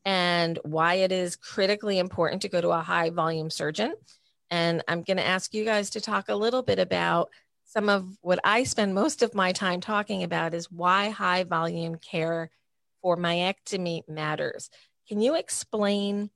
and 0.04 0.58
why 0.64 0.94
it 0.94 1.12
is 1.12 1.36
critically 1.36 2.00
important 2.00 2.42
to 2.42 2.48
go 2.48 2.60
to 2.60 2.70
a 2.70 2.82
high 2.82 3.10
volume 3.10 3.50
surgeon. 3.50 3.94
And 4.50 4.82
I'm 4.88 5.04
going 5.04 5.18
to 5.18 5.26
ask 5.26 5.54
you 5.54 5.64
guys 5.64 5.90
to 5.90 6.00
talk 6.00 6.28
a 6.28 6.34
little 6.34 6.62
bit 6.62 6.80
about 6.80 7.30
some 7.62 7.88
of 7.88 8.04
what 8.20 8.40
I 8.42 8.64
spend 8.64 8.96
most 8.96 9.22
of 9.22 9.32
my 9.32 9.52
time 9.52 9.80
talking 9.80 10.24
about 10.24 10.54
is 10.54 10.72
why 10.72 11.10
high 11.10 11.44
volume 11.44 11.98
care 11.98 12.50
for 13.00 13.16
myectomy 13.16 14.02
matters. 14.08 14.70
Can 15.08 15.20
you 15.20 15.34
explain 15.34 16.30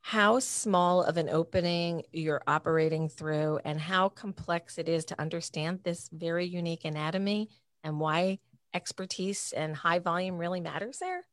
how 0.00 0.38
small 0.38 1.02
of 1.02 1.16
an 1.16 1.28
opening 1.28 2.04
you're 2.12 2.42
operating 2.46 3.08
through 3.08 3.58
and 3.64 3.80
how 3.80 4.08
complex 4.08 4.78
it 4.78 4.88
is 4.88 5.04
to 5.06 5.20
understand 5.20 5.80
this 5.82 6.08
very 6.12 6.46
unique 6.46 6.84
anatomy 6.84 7.48
and 7.82 7.98
why 7.98 8.38
expertise 8.72 9.52
and 9.56 9.74
high 9.74 9.98
volume 9.98 10.38
really 10.38 10.60
matters 10.60 10.98
there? 10.98 11.26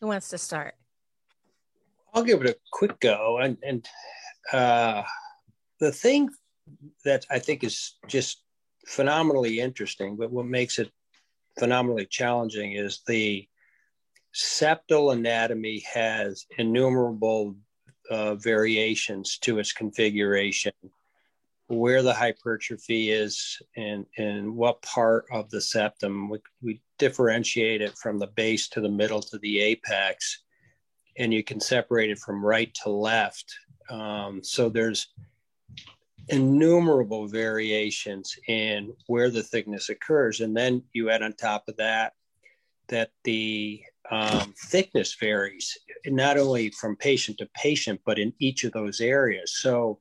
Who 0.00 0.08
wants 0.08 0.28
to 0.28 0.38
start? 0.38 0.74
I'll 2.12 2.24
give 2.24 2.42
it 2.42 2.50
a 2.50 2.56
quick 2.72 3.00
go. 3.00 3.38
And, 3.38 3.56
and 3.62 3.88
uh, 4.52 5.04
the 5.78 5.92
thing 5.92 6.28
that 7.06 7.24
I 7.30 7.38
think 7.38 7.64
is 7.64 7.96
just 8.06 8.42
phenomenally 8.86 9.60
interesting, 9.60 10.16
but 10.16 10.30
what 10.30 10.44
makes 10.44 10.78
it 10.78 10.90
phenomenally 11.58 12.04
challenging 12.04 12.72
is 12.72 13.00
the 13.06 13.48
septal 14.34 15.12
anatomy 15.12 15.82
has 15.92 16.46
innumerable 16.58 17.56
uh, 18.10 18.34
variations 18.34 19.38
to 19.38 19.58
its 19.58 19.72
configuration, 19.72 20.72
where 21.68 22.02
the 22.02 22.14
hypertrophy 22.14 23.10
is 23.10 23.60
and, 23.76 24.06
and 24.18 24.54
what 24.54 24.82
part 24.82 25.26
of 25.32 25.48
the 25.50 25.60
septum. 25.60 26.28
We, 26.28 26.38
we 26.62 26.80
differentiate 26.98 27.82
it 27.82 27.96
from 27.96 28.18
the 28.18 28.26
base 28.28 28.68
to 28.70 28.80
the 28.80 28.88
middle 28.88 29.20
to 29.22 29.38
the 29.38 29.60
apex, 29.60 30.42
and 31.18 31.32
you 31.32 31.44
can 31.44 31.60
separate 31.60 32.10
it 32.10 32.18
from 32.18 32.44
right 32.44 32.72
to 32.82 32.90
left. 32.90 33.54
Um, 33.88 34.42
so 34.42 34.68
there's 34.68 35.08
innumerable 36.28 37.26
variations 37.26 38.36
in 38.46 38.92
where 39.08 39.30
the 39.30 39.42
thickness 39.42 39.88
occurs. 39.88 40.40
And 40.40 40.56
then 40.56 40.82
you 40.92 41.10
add 41.10 41.22
on 41.22 41.32
top 41.32 41.64
of 41.68 41.76
that 41.78 42.12
that 42.88 43.10
the 43.24 43.82
um, 44.10 44.54
thickness 44.56 45.14
varies 45.14 45.78
not 46.06 46.36
only 46.36 46.70
from 46.70 46.96
patient 46.96 47.38
to 47.38 47.48
patient, 47.54 48.00
but 48.04 48.18
in 48.18 48.32
each 48.38 48.64
of 48.64 48.72
those 48.72 49.00
areas. 49.00 49.52
So 49.56 49.98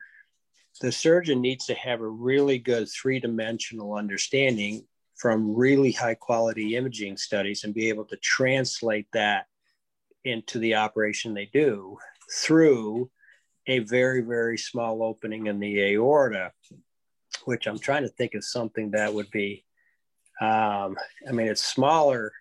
the 0.82 0.92
surgeon 0.92 1.42
needs 1.42 1.66
to 1.68 1.74
have 1.76 2.02
a 2.02 2.08
really 2.08 2.58
good 2.58 2.90
three 2.90 3.20
dimensional 3.20 3.94
understanding 3.94 4.86
from 5.16 5.54
really 5.54 5.92
high 5.92 6.16
quality 6.16 6.76
imaging 6.76 7.18
studies 7.18 7.64
and 7.64 7.74
be 7.74 7.90
able 7.90 8.06
to 8.06 8.18
translate 8.18 9.08
that 9.14 9.46
into 10.24 10.60
the 10.60 10.76
operation 10.76 11.34
they 11.34 11.50
do 11.52 11.98
through 12.34 13.10
a 13.68 13.80
very, 13.80 14.22
very 14.22 14.58
small 14.58 15.04
opening 15.04 15.48
in 15.48 15.60
the 15.60 15.82
aorta, 15.82 16.52
which 17.44 17.68
I'm 17.68 17.78
trying 17.78 18.04
to 18.04 18.10
think 18.10 18.34
of 18.34 18.44
something 18.44 18.92
that 18.92 19.14
would 19.14 19.30
be, 19.30 19.66
um, 20.42 20.98
I 21.28 21.32
mean, 21.32 21.48
it's 21.48 21.66
smaller 21.66 22.32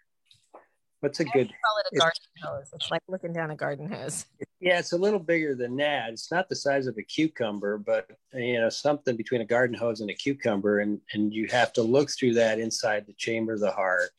What's 1.01 1.21
a 1.21 1.25
good? 1.25 1.49
Call 1.65 1.79
it 1.79 1.87
a 1.93 1.99
garden 1.99 2.23
hose. 2.43 2.71
It's 2.75 2.91
like 2.91 3.03
looking 3.09 3.33
down 3.33 3.51
a 3.51 3.57
garden 3.57 3.91
hose. 3.91 4.27
Yeah, 4.61 4.81
it's 4.81 4.91
a 4.91 4.99
little 4.99 5.21
bigger 5.21 5.55
than 5.55 5.77
that. 5.77 6.11
It's 6.11 6.33
not 6.33 6.49
the 6.49 6.57
size 6.57 6.89
of 6.89 6.99
a 6.99 7.03
cucumber, 7.05 7.79
but 7.79 8.11
you 8.35 8.61
know 8.61 8.69
something 8.69 9.17
between 9.17 9.41
a 9.41 9.45
garden 9.45 9.77
hose 9.77 10.01
and 10.01 10.11
a 10.11 10.15
cucumber, 10.15 10.81
and 10.81 11.01
and 11.13 11.33
you 11.33 11.47
have 11.47 11.73
to 11.75 11.83
look 11.83 12.11
through 12.11 12.35
that 12.35 12.59
inside 12.59 13.07
the 13.07 13.13
chamber 13.13 13.53
of 13.53 13.61
the 13.61 13.71
heart 13.71 14.11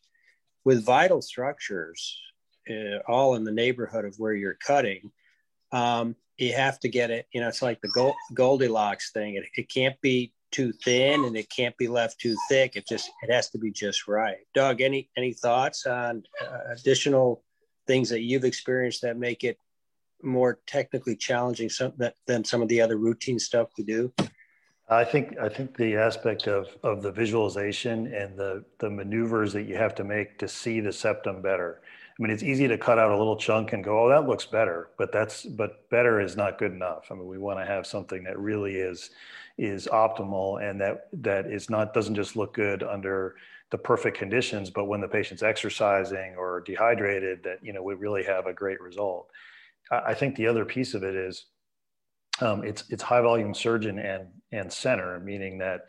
with 0.63 0.85
vital 0.85 1.21
structures, 1.21 2.17
uh, 2.69 2.99
all 3.05 3.35
in 3.35 3.43
the 3.43 3.51
neighborhood 3.51 4.05
of 4.05 4.15
where 4.17 4.31
you're 4.33 4.57
cutting. 4.65 5.11
Um, 5.73 6.15
you 6.37 6.53
have 6.53 6.79
to 6.79 6.87
get 6.87 7.11
it. 7.11 7.27
You 7.33 7.41
know, 7.41 7.49
it's 7.49 7.61
like 7.61 7.81
the 7.81 7.89
Gold 7.89 8.15
Goldilocks 8.33 9.11
thing. 9.11 9.35
It, 9.35 9.43
it 9.57 9.67
can't 9.67 9.99
be 9.99 10.31
too 10.51 10.71
thin 10.71 11.25
and 11.25 11.35
it 11.38 11.49
can't 11.49 11.77
be 11.77 11.88
left 11.88 12.19
too 12.19 12.35
thick. 12.49 12.75
It 12.75 12.88
just 12.88 13.09
it 13.23 13.31
has 13.31 13.49
to 13.51 13.57
be 13.57 13.71
just 13.71 14.07
right. 14.07 14.38
Doug, 14.53 14.81
any 14.81 15.09
any 15.17 15.33
thoughts 15.33 15.85
on 15.85 16.23
uh, 16.41 16.73
additional 16.73 17.43
things 17.88 18.09
that 18.09 18.21
you've 18.21 18.45
experienced 18.45 19.01
that 19.01 19.17
make 19.17 19.43
it 19.43 19.57
more 20.21 20.59
technically 20.67 21.15
challenging 21.15 21.69
some, 21.69 21.93
that, 21.97 22.15
than 22.27 22.43
some 22.43 22.62
of 22.62 22.67
the 22.67 22.81
other 22.81 22.97
routine 22.97 23.39
stuff 23.39 23.69
we 23.77 23.83
do? 23.83 24.12
I 24.89 25.03
think 25.03 25.38
I 25.38 25.49
think 25.49 25.77
the 25.77 25.95
aspect 25.95 26.47
of 26.47 26.67
of 26.83 27.03
the 27.03 27.12
visualization 27.12 28.12
and 28.13 28.35
the 28.35 28.65
the 28.79 28.89
maneuvers 28.89 29.53
that 29.53 29.63
you 29.63 29.75
have 29.75 29.93
to 29.95 30.03
make 30.03 30.39
to 30.39 30.47
see 30.47 30.79
the 30.79 30.91
septum 30.91 31.41
better. 31.41 31.81
I 32.19 32.21
mean, 32.21 32.32
it's 32.32 32.43
easy 32.43 32.67
to 32.67 32.77
cut 32.77 32.99
out 32.99 33.12
a 33.12 33.17
little 33.17 33.38
chunk 33.38 33.71
and 33.71 33.82
go, 33.82 34.03
"Oh, 34.03 34.10
that 34.10 34.27
looks 34.27 34.45
better," 34.45 34.89
but 34.97 35.12
that's 35.12 35.45
but 35.45 35.89
better 35.89 36.19
is 36.19 36.36
not 36.36 36.58
good 36.58 36.73
enough. 36.73 37.08
I 37.12 37.13
mean, 37.13 37.27
we 37.27 37.38
want 37.38 37.60
to 37.60 37.65
have 37.65 37.88
something 37.88 38.23
that 38.25 38.38
really 38.38 38.75
is 38.75 39.12
is 39.58 39.88
optimal 39.88 40.62
and 40.62 40.79
that 40.82 41.08
that 41.13 41.45
is 41.45 41.69
not 41.69 41.93
doesn't 41.93 42.15
just 42.15 42.36
look 42.36 42.53
good 42.53 42.84
under 42.84 43.36
the 43.71 43.77
perfect 43.77 44.17
conditions, 44.17 44.69
but 44.69 44.86
when 44.86 44.99
the 44.99 45.08
patient's 45.08 45.43
exercising 45.43 46.36
or 46.36 46.62
dehydrated, 46.62 47.41
that 47.43 47.63
you 47.63 47.71
know 47.71 47.84
we 47.84 47.93
really 47.93 48.23
have 48.23 48.47
a 48.47 48.53
great 48.53 48.82
result. 48.82 49.29
I 49.89 50.13
think 50.13 50.36
the 50.36 50.47
other 50.47 50.65
piece 50.65 50.93
of 50.93 51.03
it 51.03 51.15
is 51.15 51.45
um, 52.41 52.65
it's 52.65 52.84
it's 52.89 53.03
high 53.03 53.21
volume 53.21 53.53
surgeon 53.53 53.97
and 53.97 54.27
and 54.51 54.71
center, 54.71 55.19
meaning 55.21 55.58
that 55.60 55.86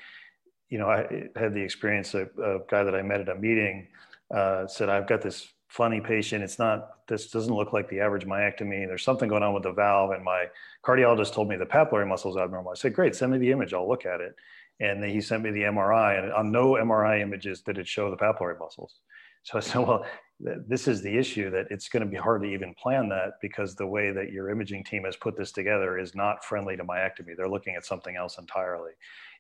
you 0.69 0.79
know 0.79 0.89
I 0.89 1.29
had 1.35 1.55
the 1.55 1.63
experience 1.63 2.15
of 2.15 2.29
a 2.39 2.61
guy 2.69 2.85
that 2.85 2.95
I 2.95 3.03
met 3.03 3.21
at 3.21 3.29
a 3.29 3.35
meeting 3.35 3.89
uh, 4.33 4.69
said 4.69 4.89
I've 4.89 5.09
got 5.09 5.23
this 5.23 5.49
funny 5.71 6.01
patient. 6.01 6.43
It's 6.43 6.59
not, 6.59 7.07
this 7.07 7.31
doesn't 7.31 7.55
look 7.55 7.73
like 7.73 7.89
the 7.89 8.01
average 8.01 8.27
myectomy. 8.27 8.89
There's 8.89 9.05
something 9.05 9.29
going 9.29 9.45
on 9.45 9.55
with 9.55 9.63
the 9.63 9.73
valve. 9.73 10.11
And 10.11 10.25
my 10.25 10.47
cardiologist 10.85 11.33
told 11.33 11.49
me 11.49 11.57
the 11.57 11.65
papillary 11.65 12.09
muscle 12.09 12.33
is 12.33 12.37
abnormal. 12.37 12.73
I 12.73 12.75
said, 12.75 12.93
great, 12.93 13.15
send 13.15 13.31
me 13.31 13.39
the 13.39 13.53
image. 13.53 13.73
I'll 13.73 13.89
look 13.89 14.05
at 14.05 14.21
it. 14.21 14.35
And 14.81 15.01
then 15.01 15.11
he 15.11 15.21
sent 15.21 15.45
me 15.45 15.53
the 15.53 15.63
MRI 15.63 16.19
and 16.21 16.33
on 16.33 16.51
no 16.51 16.73
MRI 16.73 17.21
images 17.21 17.61
did 17.61 17.79
it 17.79 17.87
show 17.87 18.11
the 18.11 18.17
papillary 18.17 18.59
muscles. 18.59 18.97
So 19.45 19.59
I 19.59 19.61
said, 19.61 19.79
well, 19.87 20.05
this 20.41 20.89
is 20.89 21.03
the 21.03 21.17
issue 21.17 21.51
that 21.51 21.67
it's 21.71 21.89
going 21.89 22.05
to 22.05 22.11
be 22.11 22.17
hard 22.17 22.43
to 22.43 22.49
even 22.49 22.75
plan 22.75 23.09
that 23.11 23.35
because 23.41 23.77
the 23.77 23.87
way 23.87 24.11
that 24.11 24.33
your 24.33 24.51
imaging 24.51 24.83
team 24.83 25.05
has 25.05 25.17
put 25.17 25.37
this 25.37 25.53
together 25.53 25.99
is 25.99 26.17
not 26.17 26.45
friendly 26.45 26.77
to 26.77 26.85
myectomy. 26.85 27.37
They're 27.37 27.49
looking 27.49 27.77
at 27.77 27.87
something 27.87 28.17
else 28.17 28.39
entirely. 28.39 28.93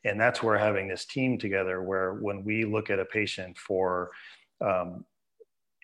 And 0.05 0.21
that's 0.21 0.45
where 0.45 0.59
having 0.59 0.87
this 0.87 1.07
team 1.07 1.39
together, 1.39 1.83
where 1.83 2.15
when 2.15 2.45
we 2.45 2.65
look 2.65 2.89
at 2.89 3.01
a 3.01 3.05
patient 3.05 3.59
for 3.59 4.11
um, 4.61 5.05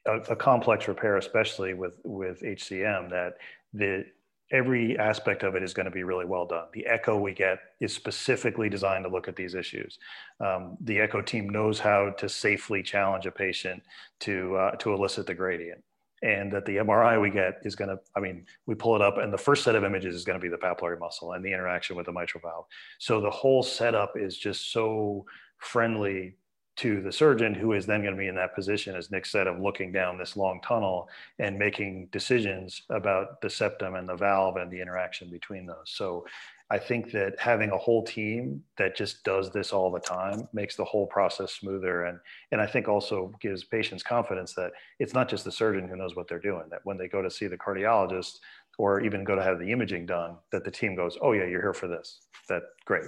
a, 0.07 0.33
a, 0.33 0.37
complex 0.37 0.89
repair, 0.89 1.17
especially 1.17 1.75
with 1.75 1.95
with 2.05 2.41
HCM, 2.43 3.11
that 3.11 3.35
the 3.73 4.05
every 4.53 4.97
aspect 4.99 5.43
of 5.43 5.57
it 5.57 5.63
is 5.63 5.75
going 5.75 5.87
to 5.87 5.91
be 5.91 6.05
really 6.05 6.25
well 6.25 6.47
done. 6.47 6.67
The 6.73 6.87
echo 6.87 7.19
we 7.19 7.33
get 7.33 7.59
is 7.81 7.93
specifically 7.93 8.69
designed 8.69 9.05
to 9.05 9.11
look 9.11 9.27
at 9.29 9.35
these 9.35 9.55
issues. 9.55 9.99
Um, 10.41 10.77
the 10.81 11.01
echo 11.01 11.21
team 11.21 11.49
knows 11.49 11.81
how 11.81 12.11
to 12.19 12.29
safely 12.29 12.83
challenge 12.83 13.27
a 13.27 13.33
patient 13.33 13.83
to 14.21 14.57
uh, 14.57 14.71
to 14.77 14.93
elicit 14.95 15.27
the 15.27 15.35
gradient. 15.35 15.83
And 16.23 16.51
that 16.53 16.65
the 16.65 16.77
MRI 16.77 17.21
we 17.21 17.29
get 17.29 17.59
is 17.63 17.77
going 17.77 17.91
to, 17.91 17.99
I 18.17 18.21
mean, 18.21 18.47
we 18.65 18.75
pull 18.75 18.97
it 18.97 19.03
up, 19.03 19.19
and 19.19 19.31
the 19.31 19.39
first 19.39 19.63
set 19.63 19.75
of 19.75 19.85
images 19.85 20.15
is 20.15 20.25
going 20.25 20.39
to 20.39 20.43
be 20.43 20.49
the 20.49 20.57
papillary 20.57 20.99
muscle 20.99 21.33
and 21.33 21.45
the 21.45 21.53
interaction 21.53 21.95
with 21.95 22.07
the 22.07 22.13
mitral 22.13 22.41
valve. 22.41 22.65
So 22.99 23.21
the 23.21 23.31
whole 23.31 23.63
setup 23.63 24.15
is 24.17 24.39
just 24.39 24.73
so 24.73 25.27
friendly 25.59 26.37
to 26.77 27.01
the 27.01 27.13
surgeon 27.13 27.55
who 27.55 27.73
is 27.73 27.87
then 27.87 28.03
going 28.03 28.15
to 28.15 28.19
be 28.19 28.29
in 28.29 28.35
that 28.35 28.55
position 28.55 28.95
as 28.95 29.11
nick 29.11 29.27
said 29.27 29.47
of 29.47 29.61
looking 29.61 29.93
down 29.93 30.19
this 30.19 30.37
long 30.37 30.61
tunnel 30.63 31.09
and 31.39 31.59
making 31.59 32.07
decisions 32.13 32.83
about 32.91 33.41
the 33.41 33.51
septum 33.51 33.95
and 33.95 34.09
the 34.09 34.17
valve 34.17 34.57
and 34.57 34.71
the 34.71 34.81
interaction 34.81 35.31
between 35.31 35.67
those 35.67 35.87
so 35.87 36.25
I 36.69 36.79
think 36.79 37.13
that 37.13 37.39
having 37.39 37.71
a 37.71 37.79
whole 37.79 38.03
team 38.03 38.63
that 38.77 38.97
just 38.97 39.23
does 39.23 39.53
this 39.53 39.73
all 39.73 39.91
the 39.91 40.01
time 40.01 40.49
makes 40.53 40.75
the 40.75 40.85
whole 40.85 41.07
process 41.07 41.53
smoother. 41.53 42.07
And, 42.07 42.19
and 42.51 42.61
I 42.61 42.67
think 42.67 42.89
also 42.89 43.33
gives 43.41 43.63
patients 43.63 44.03
confidence 44.03 44.53
that 44.55 44.73
it's 44.99 45.15
not 45.15 45.29
just 45.29 45.45
the 45.45 45.53
surgeon 45.53 45.89
who 45.89 45.97
knows 45.97 46.17
what 46.17 46.27
they're 46.27 46.41
doing, 46.41 46.65
that 46.71 46.81
when 46.83 46.97
they 46.97 47.07
go 47.07 47.23
to 47.23 47.31
see 47.31 47.47
the 47.47 47.57
cardiologist 47.57 48.39
or 48.79 49.01
even 49.01 49.23
go 49.23 49.37
to 49.37 49.43
have 49.43 49.61
the 49.61 49.71
imaging 49.71 50.07
done, 50.07 50.37
that 50.51 50.65
the 50.65 50.71
team 50.71 50.97
goes, 50.97 51.17
oh, 51.23 51.33
yeah, 51.33 51.45
you're 51.45 51.63
here 51.63 51.73
for 51.73 51.87
this. 51.87 52.23
That 52.49 52.63
great. 52.85 53.07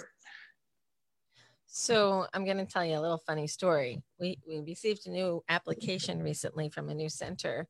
So 1.70 2.26
I'm 2.32 2.46
going 2.46 2.56
to 2.56 2.64
tell 2.64 2.84
you 2.84 2.98
a 2.98 3.00
little 3.00 3.22
funny 3.26 3.46
story. 3.46 4.02
We, 4.18 4.38
we 4.48 4.60
received 4.60 5.06
a 5.06 5.10
new 5.10 5.42
application 5.48 6.22
recently 6.22 6.70
from 6.70 6.88
a 6.88 6.94
new 6.94 7.10
center, 7.10 7.68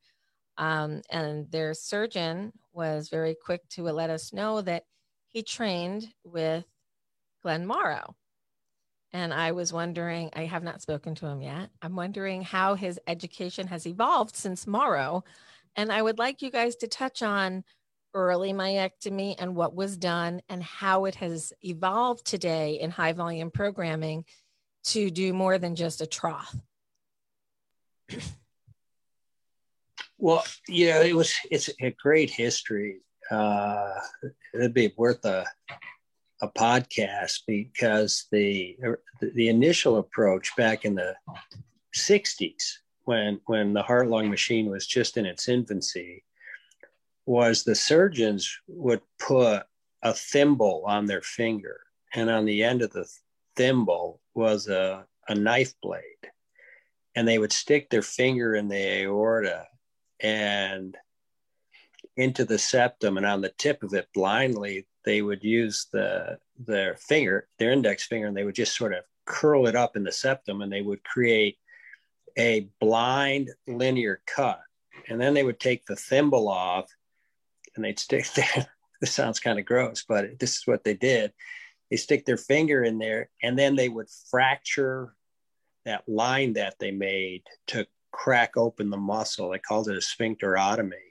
um, 0.57 1.03
and 1.11 1.51
their 1.51 1.75
surgeon 1.75 2.53
was 2.73 3.09
very 3.09 3.37
quick 3.45 3.69
to 3.71 3.83
let 3.83 4.09
us 4.09 4.33
know 4.33 4.63
that 4.63 4.85
he 5.27 5.43
trained 5.43 6.07
with 6.25 6.65
Glenn 7.43 7.67
Morrow. 7.67 8.15
And 9.13 9.35
I 9.35 9.53
was 9.53 9.73
wondering, 9.73 10.31
I 10.35 10.45
have 10.45 10.63
not 10.63 10.81
spoken 10.81 11.15
to 11.17 11.27
him 11.27 11.43
yet. 11.43 11.71
I'm 11.83 11.97
wondering 11.97 12.43
how 12.43 12.75
his 12.75 13.01
education 13.07 13.67
has 13.67 13.87
evolved 13.87 14.37
since 14.37 14.67
Morrow. 14.67 15.25
And 15.77 15.91
I 15.91 16.03
would 16.03 16.19
like 16.19 16.41
you 16.41 16.51
guys 16.51 16.77
to 16.77 16.89
touch 16.89 17.23
on 17.23 17.65
early 18.15 18.53
myectomy 18.53 19.35
and 19.39 19.55
what 19.55 19.75
was 19.75 19.97
done 19.97 20.41
and 20.49 20.63
how 20.63 21.05
it 21.05 21.15
has 21.17 21.53
evolved 21.63 22.25
today 22.25 22.81
in 22.81 22.91
high 22.91 23.13
volume 23.13 23.51
programming 23.51 24.25
to 24.85 25.11
do 25.11 25.33
more 25.33 25.59
than 25.59 25.75
just 25.75 26.01
a 26.01 26.07
trough. 26.07 26.55
well, 30.19 30.45
yeah, 30.69 31.03
it 31.03 31.15
was, 31.15 31.35
it's 31.51 31.71
a 31.81 31.91
great 31.91 32.31
history 32.31 33.01
uh, 33.31 33.95
it'd 34.55 34.75
be 34.75 34.93
worth 34.97 35.25
a 35.25 35.45
a 36.41 36.49
podcast 36.49 37.41
because 37.47 38.27
the 38.31 38.77
the 39.21 39.49
initial 39.49 39.99
approach 39.99 40.55
back 40.57 40.85
in 40.85 40.95
the 40.95 41.15
60s 41.97 42.79
when 43.05 43.41
when 43.47 43.73
the 43.73 43.83
heart 43.83 44.09
lung 44.09 44.31
machine 44.31 44.71
was 44.71 44.87
just 44.87 45.17
in 45.17 45.27
its 45.27 45.49
infancy 45.49 46.23
was 47.29 47.63
the 47.63 47.75
surgeons 47.75 48.59
would 48.69 49.03
put 49.19 49.63
a 50.03 50.15
thimble 50.15 50.83
on 50.87 51.05
their 51.05 51.21
finger 51.21 51.79
and 52.15 52.31
on 52.31 52.47
the 52.47 52.65
end 52.65 52.81
of 52.81 52.91
the 52.93 53.07
thimble 53.55 54.19
was 54.35 54.67
a, 54.67 55.05
a 55.29 55.35
knife 55.35 55.75
blade. 55.83 56.03
And 57.15 57.29
they 57.29 57.39
would 57.39 57.53
stick 57.53 57.91
their 57.91 58.01
finger 58.01 58.55
in 58.55 58.69
the 58.69 59.03
aorta 59.03 59.67
and 60.21 60.97
into 62.17 62.47
the 62.47 62.59
septum 62.59 63.19
and 63.19 63.27
on 63.27 63.43
the 63.43 63.53
tip 63.59 63.83
of 63.83 63.93
it 63.93 64.09
blindly 64.15 64.87
they 65.05 65.21
would 65.21 65.45
use 65.45 65.87
the 65.93 66.39
their 66.59 66.97
finger 66.97 67.47
their 67.59 67.71
index 67.71 68.07
finger 68.07 68.27
and 68.27 68.37
they 68.37 68.43
would 68.43 68.55
just 68.55 68.75
sort 68.75 68.93
of 68.93 69.05
curl 69.27 69.69
it 69.69 69.77
up 69.77 69.97
in 69.97 70.03
the 70.03 70.11
septum 70.11 70.63
and 70.63 70.73
they 70.73 70.83
would 70.83 71.05
create 71.05 71.59
a 72.39 72.69
blind 72.81 73.51
linear 73.67 74.23
cut. 74.27 74.61
And 75.09 75.21
then 75.21 75.35
they 75.35 75.45
would 75.45 75.61
take 75.61 75.85
the 75.85 75.97
thimble 75.97 76.49
off 76.49 76.91
and 77.79 77.85
they'd 77.85 77.99
stick 77.99 78.27
there 78.35 78.67
this 79.01 79.13
sounds 79.13 79.41
kind 79.41 79.59
of 79.59 79.65
gross 79.65 80.05
but 80.09 80.39
this 80.39 80.59
is 80.59 80.67
what 80.67 80.85
they 80.85 80.95
did 80.95 81.33
they 81.91 81.97
stick 81.97 82.27
their 82.27 82.37
finger 82.37 82.85
in 82.85 82.99
there 82.99 83.31
and 83.43 83.59
then 83.59 83.77
they 83.77 83.89
would 83.89 84.09
fracture 84.31 85.15
that 85.85 86.07
line 86.07 86.53
that 86.53 86.75
they 86.79 86.91
made 86.91 87.43
to 87.67 87.87
crack 88.13 88.57
open 88.57 88.91
the 88.91 88.97
muscle 88.97 89.51
they 89.51 89.59
called 89.59 89.89
it 89.89 89.97
a 89.97 90.01
sphincterotomy 90.01 91.09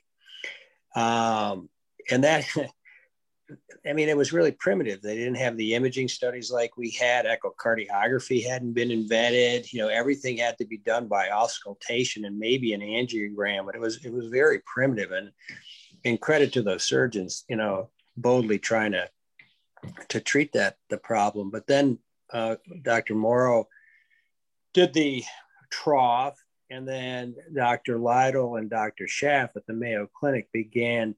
um, 0.98 1.70
and 2.10 2.24
that, 2.24 2.46
I 3.88 3.94
mean, 3.94 4.10
it 4.10 4.18
was 4.18 4.34
really 4.34 4.52
primitive. 4.52 5.02
They 5.02 5.16
didn't 5.16 5.36
have 5.36 5.56
the 5.56 5.76
imaging 5.76 6.10
studies 6.10 6.52
like 6.52 6.76
we 6.76 6.90
had. 6.92 7.26
Echocardiography 7.26 8.46
hadn't 8.46 8.74
been 8.74 8.92
invented. 8.92 9.72
You 9.72 9.82
know, 9.82 9.88
everything 9.88 10.38
had 10.38 10.58
to 10.58 10.66
be 10.66 10.78
done 10.80 11.08
by 11.08 11.30
auscultation 11.30 12.26
and 12.26 12.38
maybe 12.38 12.74
an 12.74 12.82
angiogram. 12.82 13.66
But 13.66 13.76
it 13.76 13.82
was 13.82 14.04
it 14.04 14.12
was 14.12 14.28
very 14.28 14.60
primitive. 14.66 15.12
And 15.12 15.32
in 16.08 16.18
credit 16.18 16.54
to 16.54 16.62
those 16.62 16.84
surgeons, 16.84 17.44
you 17.48 17.56
know, 17.56 17.90
boldly 18.16 18.60
trying 18.60 18.94
to 18.94 19.10
to 20.10 20.20
treat 20.20 20.54
that 20.54 20.78
the 20.90 20.98
problem. 20.98 21.52
But 21.52 21.68
then 21.68 22.00
uh, 22.34 22.56
Dr. 22.82 23.16
Morrow 23.16 23.68
did 24.74 24.94
the 24.94 25.24
trough 25.70 26.38
and 26.70 26.88
then 26.88 27.36
Dr. 27.54 27.98
Lytle 27.98 28.58
and 28.58 28.70
Dr. 28.70 29.08
Schaff 29.08 29.56
at 29.56 29.66
the 29.68 29.74
Mayo 29.74 30.10
Clinic 30.14 30.50
began, 30.52 31.16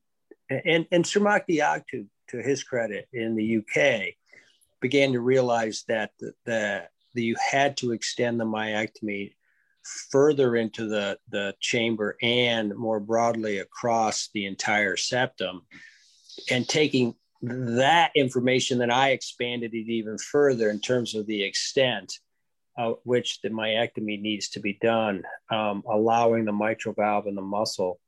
and, 0.50 0.86
and 0.92 1.10
Mark 1.22 1.48
Diaktu, 1.48 2.08
to 2.28 2.38
his 2.38 2.64
credit, 2.64 3.08
in 3.12 3.36
the 3.36 3.58
UK, 3.58 4.14
began 4.82 5.14
to 5.14 5.20
realize 5.20 5.84
that 5.88 6.12
the, 6.20 6.88
the 7.16 7.24
you 7.24 7.36
had 7.52 7.76
to 7.78 7.92
extend 7.92 8.40
the 8.40 8.46
myectomy 8.46 9.34
further 10.12 10.56
into 10.56 10.88
the, 10.88 11.18
the 11.30 11.54
chamber 11.60 12.18
and 12.22 12.76
more 12.76 13.00
broadly 13.00 13.60
across 13.60 14.30
the 14.34 14.46
entire 14.46 14.96
septum. 14.98 15.62
And 16.50 16.68
taking 16.68 17.16
that 17.42 18.12
information, 18.16 18.78
then 18.78 18.92
I 18.92 19.10
expanded 19.10 19.74
it 19.74 19.92
even 19.92 20.18
further 20.18 20.70
in 20.70 20.80
terms 20.80 21.16
of 21.16 21.26
the 21.26 21.44
extent 21.44 22.20
uh, 22.78 22.94
which 23.04 23.42
the 23.42 23.50
myectomy 23.50 24.22
needs 24.22 24.50
to 24.50 24.60
be 24.62 24.78
done, 24.82 25.24
um, 25.52 25.84
allowing 25.90 26.46
the 26.46 26.54
mitral 26.54 26.94
valve 26.94 27.26
and 27.26 27.38
the 27.38 27.42
muscle, 27.42 28.00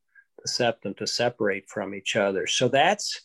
the 0.42 0.48
septum, 0.48 0.94
to 0.94 1.06
separate 1.06 1.70
from 1.70 1.94
each 1.94 2.16
other. 2.16 2.48
So 2.48 2.70
that's, 2.70 3.22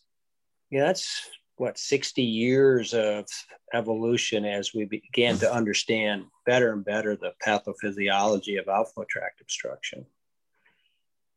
you 0.70 0.80
know, 0.80 0.86
that's 0.86 1.28
what 1.56 1.78
60 1.78 2.22
years 2.22 2.94
of 2.94 3.26
evolution 3.72 4.44
as 4.44 4.74
we 4.74 4.84
began 4.84 5.38
to 5.38 5.52
understand 5.52 6.24
better 6.44 6.72
and 6.72 6.84
better 6.84 7.16
the 7.16 7.32
pathophysiology 7.44 8.60
of 8.60 8.68
outflow 8.68 9.04
tract 9.08 9.40
obstruction. 9.40 10.06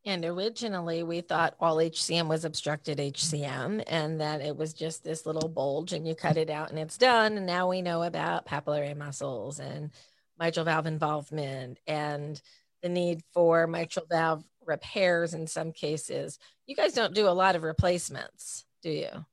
And 0.06 0.24
originally, 0.24 1.04
we 1.04 1.22
thought 1.22 1.56
all 1.60 1.78
HCM 1.78 2.28
was 2.28 2.46
obstructed 2.46 3.00
HCM 3.00 3.84
and 3.88 4.22
that 4.22 4.42
it 4.42 4.56
was 4.56 4.74
just 4.74 5.04
this 5.04 5.26
little 5.26 5.50
bulge 5.50 5.94
and 5.94 6.08
you 6.08 6.16
cut 6.16 6.38
it 6.38 6.50
out 6.50 6.70
and 6.70 6.80
it's 6.80 6.98
done. 6.98 7.38
And 7.38 7.46
now 7.46 7.70
we 7.70 7.82
know 7.82 8.04
about 8.04 8.46
papillary 8.46 8.96
muscles 8.96 9.60
and 9.60 9.92
mitral 10.40 10.66
valve 10.66 10.88
involvement 10.88 11.80
and 11.86 12.42
the 12.82 12.90
need 12.90 13.22
for 13.34 13.68
mitral 13.68 14.06
valve 14.10 14.44
repairs 14.66 15.34
in 15.34 15.48
some 15.48 15.74
cases. 15.74 16.40
You 16.66 16.76
guys 16.76 16.94
don't 16.94 17.14
do 17.14 17.28
a 17.28 17.30
lot 17.30 17.56
of 17.56 17.64
replacements, 17.64 18.66
do 18.82 18.90
you? 18.90 19.26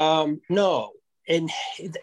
Um, 0.00 0.40
no. 0.48 0.92
And 1.28 1.48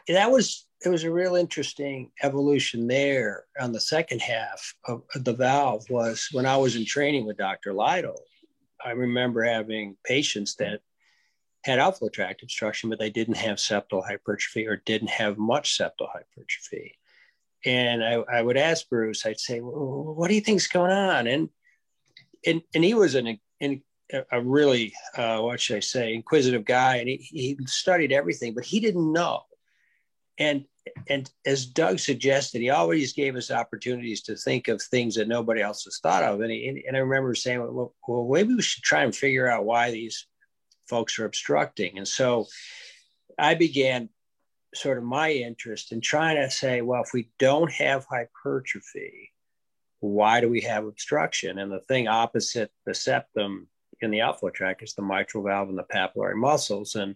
that 0.07 0.31
was 0.31 0.65
it 0.85 0.89
was 0.89 1.03
a 1.03 1.11
real 1.11 1.35
interesting 1.35 2.11
evolution 2.21 2.87
there 2.87 3.45
on 3.59 3.71
the 3.71 3.81
second 3.81 4.21
half 4.21 4.75
of 4.85 5.01
the 5.15 5.33
valve 5.33 5.89
was 5.89 6.29
when 6.31 6.45
I 6.45 6.55
was 6.55 6.75
in 6.75 6.85
training 6.85 7.25
with 7.25 7.37
Dr. 7.37 7.73
Lytle. 7.73 8.21
I 8.85 8.91
remember 8.91 9.43
having 9.43 9.97
patients 10.05 10.55
that 10.57 10.81
had 11.63 11.79
outflow 11.79 12.09
tract 12.09 12.43
obstruction, 12.43 12.91
but 12.91 12.99
they 12.99 13.09
didn't 13.09 13.37
have 13.37 13.57
septal 13.57 14.05
hypertrophy 14.05 14.67
or 14.67 14.83
didn't 14.85 15.09
have 15.09 15.39
much 15.39 15.75
septal 15.77 16.09
hypertrophy. 16.13 16.93
And 17.65 18.03
I, 18.03 18.13
I 18.31 18.41
would 18.41 18.55
ask 18.55 18.87
Bruce, 18.87 19.25
I'd 19.25 19.39
say, 19.39 19.59
well, 19.59 20.13
what 20.15 20.27
do 20.27 20.35
you 20.35 20.41
think's 20.41 20.67
going 20.67 20.91
on? 20.91 21.25
And, 21.25 21.49
and, 22.45 22.61
and 22.75 22.83
he 22.83 22.93
was 22.93 23.15
an, 23.15 23.39
an 23.59 23.81
a 24.31 24.41
really, 24.41 24.93
uh, 25.15 25.39
what 25.39 25.59
should 25.59 25.77
I 25.77 25.81
say, 25.81 26.13
inquisitive 26.13 26.63
guy. 26.63 26.97
And 26.97 27.09
he, 27.09 27.17
he 27.17 27.57
studied 27.65 28.11
everything, 28.11 28.53
but 28.53 28.63
he 28.63 28.79
didn't 28.79 29.11
know 29.11 29.43
and 30.37 30.65
and 31.09 31.29
as 31.45 31.65
Doug 31.65 31.99
suggested, 31.99 32.61
he 32.61 32.69
always 32.69 33.11
gave 33.11 33.35
us 33.35 33.51
opportunities 33.51 34.21
to 34.23 34.35
think 34.35 34.67
of 34.67 34.81
things 34.81 35.15
that 35.15 35.27
nobody 35.27 35.61
else 35.61 35.83
has 35.83 35.99
thought 35.99 36.23
of. 36.23 36.39
And, 36.39 36.49
he, 36.49 36.85
and 36.87 36.95
I 36.95 37.01
remember 37.01 37.35
saying, 37.35 37.59
well, 37.59 37.93
well, 38.07 38.29
maybe 38.31 38.55
we 38.55 38.61
should 38.61 38.83
try 38.83 39.03
and 39.03 39.13
figure 39.13 39.49
out 39.49 39.65
why 39.65 39.91
these 39.91 40.27
folks 40.87 41.19
are 41.19 41.25
obstructing. 41.25 41.97
And 41.97 42.07
so 42.07 42.47
I 43.37 43.55
began 43.55 44.07
sort 44.73 44.97
of 44.97 45.03
my 45.03 45.31
interest 45.31 45.91
in 45.91 45.99
trying 45.99 46.37
to 46.37 46.49
say, 46.49 46.81
well, 46.81 47.03
if 47.03 47.09
we 47.13 47.29
don't 47.37 47.71
have 47.73 48.05
hypertrophy, 48.05 49.33
why 49.99 50.39
do 50.39 50.47
we 50.47 50.61
have 50.61 50.85
obstruction? 50.85 51.57
And 51.57 51.69
the 51.69 51.81
thing 51.81 52.07
opposite 52.07 52.71
the 52.85 52.93
septum 52.93 53.67
in 54.01 54.11
the 54.11 54.21
outflow 54.21 54.49
tract 54.49 54.83
is 54.83 54.93
the 54.93 55.01
mitral 55.01 55.43
valve 55.43 55.69
and 55.69 55.77
the 55.77 55.83
papillary 55.83 56.35
muscles. 56.35 56.95
And 56.95 57.15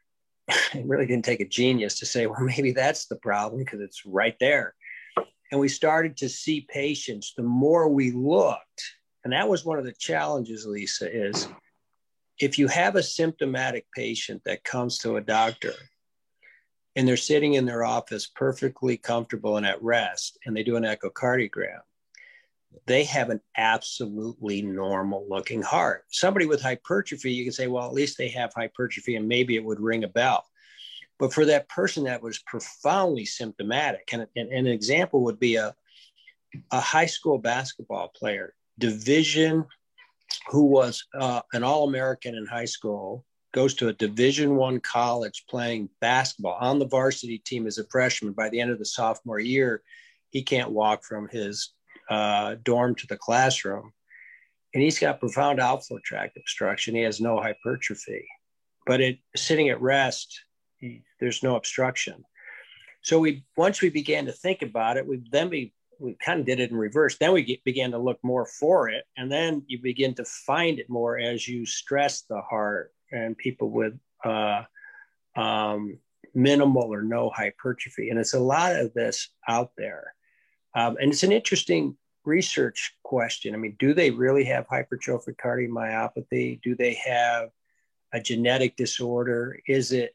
it 0.48 0.86
really 0.86 1.06
didn't 1.06 1.24
take 1.24 1.40
a 1.40 1.48
genius 1.48 1.98
to 1.98 2.06
say, 2.06 2.26
well, 2.26 2.40
maybe 2.40 2.72
that's 2.72 3.06
the 3.06 3.16
problem 3.16 3.64
because 3.64 3.80
it's 3.80 4.06
right 4.06 4.36
there. 4.40 4.74
And 5.50 5.60
we 5.60 5.68
started 5.68 6.16
to 6.18 6.28
see 6.28 6.66
patients 6.68 7.32
the 7.36 7.42
more 7.42 7.88
we 7.88 8.10
looked. 8.10 8.82
And 9.24 9.32
that 9.32 9.48
was 9.48 9.64
one 9.64 9.78
of 9.78 9.84
the 9.84 9.94
challenges, 9.98 10.66
Lisa, 10.66 11.10
is 11.10 11.48
if 12.38 12.58
you 12.58 12.68
have 12.68 12.96
a 12.96 13.02
symptomatic 13.02 13.86
patient 13.94 14.42
that 14.44 14.64
comes 14.64 14.98
to 14.98 15.16
a 15.16 15.20
doctor 15.20 15.74
and 16.94 17.06
they're 17.06 17.16
sitting 17.16 17.54
in 17.54 17.64
their 17.64 17.84
office 17.84 18.26
perfectly 18.26 18.96
comfortable 18.96 19.56
and 19.56 19.66
at 19.66 19.82
rest, 19.82 20.38
and 20.44 20.56
they 20.56 20.62
do 20.62 20.76
an 20.76 20.84
echocardiogram, 20.84 21.80
they 22.86 23.04
have 23.04 23.30
an 23.30 23.40
absolutely 23.56 24.62
normal 24.62 25.26
looking 25.28 25.62
heart. 25.62 26.04
Somebody 26.10 26.46
with 26.46 26.62
hypertrophy, 26.62 27.32
you 27.32 27.44
can 27.44 27.52
say, 27.52 27.66
well, 27.66 27.86
at 27.86 27.94
least 27.94 28.18
they 28.18 28.28
have 28.28 28.52
hypertrophy 28.54 29.16
and 29.16 29.28
maybe 29.28 29.56
it 29.56 29.64
would 29.64 29.80
ring 29.80 30.04
a 30.04 30.08
bell. 30.08 30.44
But 31.18 31.32
for 31.32 31.44
that 31.46 31.68
person 31.68 32.04
that 32.04 32.22
was 32.22 32.38
profoundly 32.40 33.24
symptomatic, 33.24 34.08
and, 34.12 34.26
and, 34.36 34.50
and 34.50 34.66
an 34.66 34.72
example 34.72 35.24
would 35.24 35.40
be 35.40 35.56
a, 35.56 35.74
a 36.70 36.80
high 36.80 37.06
school 37.06 37.38
basketball 37.38 38.08
player, 38.08 38.54
division, 38.78 39.64
who 40.48 40.64
was 40.64 41.04
uh, 41.18 41.40
an 41.52 41.64
All-American 41.64 42.34
in 42.34 42.46
high 42.46 42.66
school, 42.66 43.24
goes 43.52 43.74
to 43.74 43.88
a 43.88 43.94
Division 43.94 44.56
One 44.56 44.78
college 44.78 45.44
playing 45.48 45.88
basketball 46.00 46.58
on 46.60 46.78
the 46.78 46.86
varsity 46.86 47.38
team 47.38 47.66
as 47.66 47.78
a 47.78 47.86
freshman. 47.90 48.34
By 48.34 48.50
the 48.50 48.60
end 48.60 48.70
of 48.70 48.78
the 48.78 48.84
sophomore 48.84 49.40
year, 49.40 49.82
he 50.30 50.42
can't 50.42 50.70
walk 50.70 51.02
from 51.02 51.28
his 51.28 51.70
uh, 52.08 52.56
dorm 52.62 52.94
to 52.96 53.06
the 53.06 53.16
classroom, 53.16 53.92
and 54.74 54.82
he's 54.82 54.98
got 54.98 55.20
profound 55.20 55.60
outflow 55.60 55.98
tract 56.04 56.36
obstruction. 56.36 56.94
He 56.94 57.02
has 57.02 57.20
no 57.20 57.40
hypertrophy, 57.40 58.26
but 58.86 59.00
it 59.00 59.18
sitting 59.36 59.68
at 59.68 59.80
rest, 59.80 60.40
he, 60.78 61.02
there's 61.20 61.42
no 61.42 61.56
obstruction. 61.56 62.24
So 63.02 63.18
we 63.18 63.44
once 63.56 63.80
we 63.80 63.90
began 63.90 64.26
to 64.26 64.32
think 64.32 64.62
about 64.62 64.96
it, 64.96 65.06
we 65.06 65.22
then 65.30 65.50
we 65.50 65.72
we 66.00 66.16
kind 66.24 66.40
of 66.40 66.46
did 66.46 66.60
it 66.60 66.70
in 66.70 66.76
reverse. 66.76 67.16
Then 67.18 67.32
we 67.32 67.42
get, 67.42 67.64
began 67.64 67.90
to 67.90 67.98
look 67.98 68.18
more 68.22 68.46
for 68.46 68.88
it, 68.88 69.04
and 69.16 69.30
then 69.30 69.62
you 69.66 69.80
begin 69.80 70.14
to 70.14 70.24
find 70.24 70.78
it 70.78 70.88
more 70.88 71.18
as 71.18 71.46
you 71.48 71.66
stress 71.66 72.22
the 72.22 72.40
heart 72.40 72.92
and 73.10 73.36
people 73.36 73.70
with 73.70 73.94
uh, 74.24 74.62
um, 75.36 75.98
minimal 76.34 76.92
or 76.92 77.02
no 77.02 77.30
hypertrophy. 77.30 78.10
And 78.10 78.18
it's 78.18 78.34
a 78.34 78.40
lot 78.40 78.76
of 78.76 78.92
this 78.94 79.28
out 79.48 79.72
there. 79.76 80.14
Um, 80.74 80.96
and 81.00 81.12
it's 81.12 81.22
an 81.22 81.32
interesting 81.32 81.96
research 82.24 82.94
question. 83.02 83.54
I 83.54 83.58
mean, 83.58 83.76
do 83.78 83.94
they 83.94 84.10
really 84.10 84.44
have 84.44 84.68
hypertrophic 84.68 85.36
cardiomyopathy? 85.42 86.60
Do 86.62 86.74
they 86.74 86.94
have 86.94 87.50
a 88.12 88.20
genetic 88.20 88.76
disorder? 88.76 89.58
Is 89.66 89.92
it, 89.92 90.14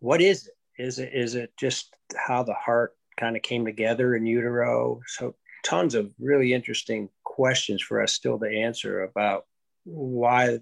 what 0.00 0.20
is 0.20 0.48
it? 0.48 0.52
Is 0.78 0.98
it, 0.98 1.14
is 1.14 1.34
it 1.34 1.52
just 1.56 1.96
how 2.16 2.42
the 2.42 2.52
heart 2.52 2.94
kind 3.16 3.34
of 3.34 3.42
came 3.42 3.64
together 3.64 4.14
in 4.14 4.26
utero? 4.26 5.00
So 5.06 5.34
tons 5.64 5.94
of 5.94 6.12
really 6.18 6.52
interesting 6.52 7.08
questions 7.24 7.82
for 7.82 8.02
us 8.02 8.12
still 8.12 8.38
to 8.38 8.46
answer 8.46 9.04
about 9.04 9.46
why 9.84 10.58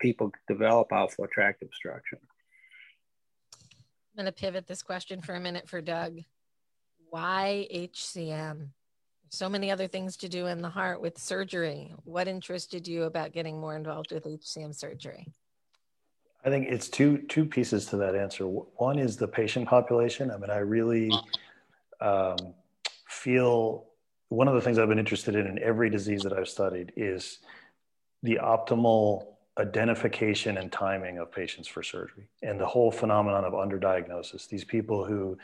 people 0.00 0.32
develop 0.46 0.92
outflow 0.92 1.26
tract 1.26 1.62
obstruction. 1.62 2.18
I'm 3.52 4.24
going 4.24 4.26
to 4.26 4.32
pivot 4.32 4.66
this 4.66 4.82
question 4.82 5.20
for 5.20 5.34
a 5.34 5.40
minute 5.40 5.68
for 5.68 5.80
Doug. 5.80 6.20
Why 7.10 7.66
HCM? 7.72 8.68
So 9.30 9.48
many 9.48 9.70
other 9.70 9.86
things 9.86 10.16
to 10.18 10.28
do 10.28 10.46
in 10.46 10.62
the 10.62 10.68
heart 10.68 11.00
with 11.00 11.18
surgery. 11.18 11.92
What 12.04 12.28
interested 12.28 12.88
you 12.88 13.04
about 13.04 13.32
getting 13.32 13.60
more 13.60 13.76
involved 13.76 14.12
with 14.12 14.24
HCM 14.24 14.74
surgery? 14.74 15.26
I 16.44 16.50
think 16.50 16.68
it's 16.68 16.88
two 16.88 17.18
two 17.28 17.44
pieces 17.44 17.86
to 17.86 17.96
that 17.98 18.14
answer. 18.14 18.44
One 18.44 18.98
is 18.98 19.16
the 19.16 19.28
patient 19.28 19.68
population. 19.68 20.30
I 20.30 20.38
mean, 20.38 20.50
I 20.50 20.58
really 20.58 21.10
um, 22.00 22.36
feel 23.08 23.86
one 24.28 24.48
of 24.48 24.54
the 24.54 24.60
things 24.60 24.78
I've 24.78 24.88
been 24.88 24.98
interested 24.98 25.34
in 25.34 25.46
in 25.46 25.58
every 25.58 25.90
disease 25.90 26.22
that 26.22 26.32
I've 26.32 26.48
studied 26.48 26.92
is 26.96 27.38
the 28.22 28.38
optimal 28.42 29.26
identification 29.58 30.58
and 30.58 30.70
timing 30.70 31.18
of 31.18 31.32
patients 31.32 31.66
for 31.66 31.82
surgery 31.82 32.28
and 32.42 32.60
the 32.60 32.66
whole 32.66 32.92
phenomenon 32.92 33.44
of 33.44 33.54
underdiagnosis. 33.54 34.48
These 34.48 34.64
people 34.64 35.04
who, 35.04 35.36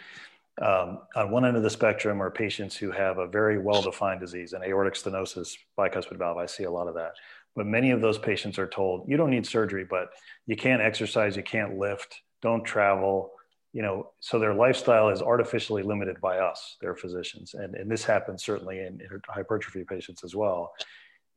um, 0.62 1.01
on 1.17 1.31
one 1.31 1.45
end 1.45 1.57
of 1.57 1.62
the 1.62 1.71
spectrum, 1.71 2.23
are 2.23 2.31
patients 2.31 2.77
who 2.77 2.90
have 2.90 3.19
a 3.19 3.27
very 3.27 3.59
well 3.59 3.83
defined 3.83 4.21
disease, 4.21 4.53
an 4.53 4.62
aortic 4.62 4.95
stenosis, 4.95 5.57
bicuspid 5.79 6.19
valve. 6.19 6.38
I 6.38 6.47
see 6.47 6.64
a 6.64 6.71
lot 6.71 6.88
of 6.88 6.95
that. 6.95 7.12
But 7.57 7.67
many 7.67 7.90
of 7.90 8.01
those 8.01 8.19
patients 8.19 8.59
are 8.59 8.67
told, 8.67 9.09
you 9.09 9.17
don't 9.17 9.31
need 9.31 9.47
surgery, 9.47 9.87
but 9.88 10.11
you 10.47 10.57
can't 10.57 10.83
exercise, 10.83 11.37
you 11.37 11.43
can't 11.43 11.79
lift, 11.79 12.21
don't 12.43 12.64
travel. 12.64 13.31
You 13.73 13.83
know, 13.83 14.11
so 14.21 14.38
their 14.38 14.55
lifestyle 14.55 15.09
is 15.09 15.23
artificially 15.23 15.83
limited 15.83 16.21
by 16.21 16.38
us, 16.38 16.77
their 16.81 16.95
physicians. 16.95 17.55
And, 17.55 17.75
and 17.75 17.90
this 17.90 18.05
happens 18.05 18.45
certainly 18.45 18.79
in, 18.79 19.01
in 19.01 19.21
hypertrophy 19.29 19.85
patients 19.85 20.23
as 20.25 20.35
well 20.35 20.73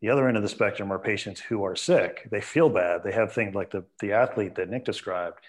the 0.01 0.09
other 0.09 0.27
end 0.27 0.37
of 0.37 0.43
the 0.43 0.49
spectrum 0.49 0.91
are 0.91 0.99
patients 0.99 1.41
who 1.41 1.63
are 1.63 1.75
sick. 1.75 2.27
They 2.29 2.41
feel 2.41 2.69
bad. 2.69 3.01
They 3.03 3.11
have 3.13 3.33
things 3.33 3.55
like 3.55 3.71
the, 3.71 3.83
the 3.99 4.13
athlete 4.13 4.55
that 4.55 4.69
Nick 4.69 4.85
described, 4.85 5.39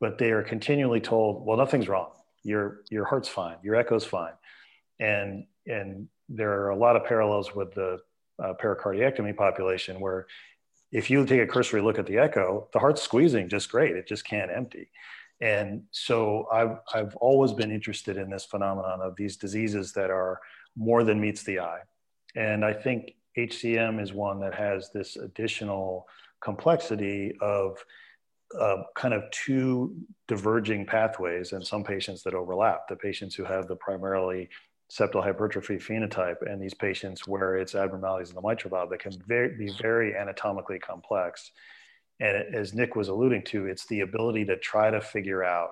but 0.00 0.18
they 0.18 0.30
are 0.30 0.42
continually 0.42 1.00
told, 1.00 1.44
well, 1.44 1.58
nothing's 1.58 1.88
wrong. 1.88 2.10
Your, 2.42 2.82
your 2.90 3.04
heart's 3.04 3.28
fine. 3.28 3.56
Your 3.62 3.76
echo's 3.76 4.04
fine. 4.04 4.32
And, 4.98 5.46
and 5.66 6.08
there 6.28 6.62
are 6.62 6.70
a 6.70 6.76
lot 6.76 6.96
of 6.96 7.04
parallels 7.04 7.54
with 7.54 7.74
the 7.74 7.98
uh, 8.42 8.54
pericardiectomy 8.62 9.36
population 9.36 10.00
where 10.00 10.26
if 10.92 11.10
you 11.10 11.24
take 11.24 11.40
a 11.40 11.46
cursory 11.46 11.80
look 11.80 11.98
at 11.98 12.06
the 12.06 12.18
echo, 12.18 12.68
the 12.72 12.78
heart's 12.78 13.02
squeezing 13.02 13.48
just 13.48 13.70
great. 13.70 13.96
It 13.96 14.08
just 14.08 14.24
can't 14.24 14.50
empty. 14.50 14.90
And 15.40 15.84
so 15.90 16.46
I've, 16.52 16.78
I've 16.92 17.16
always 17.16 17.52
been 17.52 17.70
interested 17.70 18.16
in 18.16 18.28
this 18.28 18.44
phenomenon 18.44 19.00
of 19.00 19.16
these 19.16 19.36
diseases 19.36 19.92
that 19.92 20.10
are 20.10 20.40
more 20.76 21.04
than 21.04 21.20
meets 21.20 21.42
the 21.44 21.60
eye. 21.60 21.80
And 22.36 22.64
I 22.64 22.72
think 22.72 23.14
HCM 23.38 24.00
is 24.02 24.12
one 24.12 24.40
that 24.40 24.54
has 24.54 24.90
this 24.92 25.16
additional 25.16 26.06
complexity 26.40 27.36
of 27.40 27.78
uh, 28.58 28.82
kind 28.96 29.14
of 29.14 29.22
two 29.30 29.94
diverging 30.26 30.84
pathways 30.84 31.52
and 31.52 31.64
some 31.64 31.84
patients 31.84 32.22
that 32.22 32.34
overlap 32.34 32.88
the 32.88 32.96
patients 32.96 33.34
who 33.34 33.44
have 33.44 33.68
the 33.68 33.76
primarily 33.76 34.48
septal 34.90 35.22
hypertrophy 35.22 35.76
phenotype 35.76 36.42
and 36.42 36.60
these 36.60 36.74
patients 36.74 37.28
where 37.28 37.56
it's 37.56 37.76
abnormalities 37.76 38.30
in 38.30 38.34
the 38.34 38.42
mitral 38.42 38.70
valve 38.70 38.90
that 38.90 38.98
can 38.98 39.12
very, 39.26 39.56
be 39.56 39.72
very 39.80 40.16
anatomically 40.16 40.80
complex. 40.80 41.52
And 42.18 42.54
as 42.54 42.74
nick 42.74 42.96
was 42.96 43.08
alluding 43.08 43.44
to 43.44 43.66
it's 43.66 43.86
the 43.86 44.00
ability 44.00 44.44
to 44.46 44.56
try 44.56 44.90
to 44.90 45.00
figure 45.00 45.44
out 45.44 45.70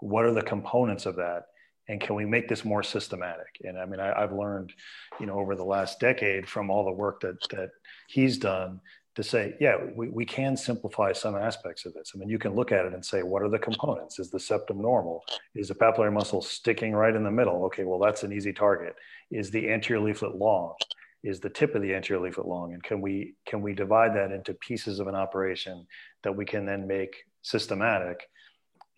what 0.00 0.24
are 0.24 0.32
the 0.32 0.42
components 0.42 1.06
of 1.06 1.16
that 1.16 1.46
and 1.88 2.00
can 2.00 2.16
we 2.16 2.26
make 2.26 2.48
this 2.48 2.64
more 2.64 2.82
systematic? 2.82 3.58
And 3.62 3.78
i 3.78 3.86
mean 3.86 4.00
I, 4.00 4.20
have 4.20 4.32
learned 4.32 4.72
you 5.20 5.26
know 5.26 5.38
over 5.38 5.54
the 5.54 5.64
last 5.64 6.00
decade 6.00 6.48
from 6.48 6.70
all 6.70 6.84
the 6.84 6.92
work 6.92 7.20
that 7.20 7.38
that 7.50 7.70
he's 8.08 8.36
done 8.36 8.80
to 9.16 9.22
say 9.22 9.54
yeah 9.60 9.76
we, 9.94 10.08
we 10.08 10.24
can 10.24 10.56
simplify 10.56 11.12
some 11.12 11.34
aspects 11.34 11.84
of 11.86 11.94
this. 11.94 12.12
I 12.14 12.18
mean 12.18 12.28
you 12.28 12.38
can 12.38 12.54
look 12.54 12.70
at 12.70 12.84
it 12.84 12.92
and 12.92 13.04
say 13.04 13.22
what 13.22 13.42
are 13.42 13.48
the 13.48 13.58
components? 13.58 14.18
Is 14.18 14.30
the 14.30 14.38
septum 14.38 14.80
normal? 14.80 15.24
Is 15.54 15.68
the 15.68 15.74
papillary 15.74 16.12
muscle 16.12 16.42
sticking 16.42 16.92
right 16.92 17.14
in 17.14 17.24
the 17.24 17.30
middle? 17.30 17.64
Okay 17.66 17.84
well 17.84 17.98
that's 17.98 18.22
an 18.22 18.32
easy 18.32 18.52
target. 18.52 18.94
Is 19.30 19.50
the 19.50 19.70
anterior 19.70 20.02
leaflet 20.02 20.36
long? 20.36 20.74
Is 21.24 21.40
the 21.40 21.50
tip 21.50 21.74
of 21.74 21.82
the 21.82 21.94
anterior 21.94 22.22
leaflet 22.22 22.46
long? 22.46 22.74
And 22.74 22.82
can 22.82 23.00
we 23.00 23.34
can 23.46 23.62
we 23.62 23.72
divide 23.74 24.14
that 24.14 24.32
into 24.32 24.54
pieces 24.54 25.00
of 25.00 25.08
an 25.08 25.16
operation 25.16 25.86
that 26.22 26.36
we 26.36 26.44
can 26.44 26.66
then 26.66 26.86
make 26.86 27.16
systematic 27.42 28.28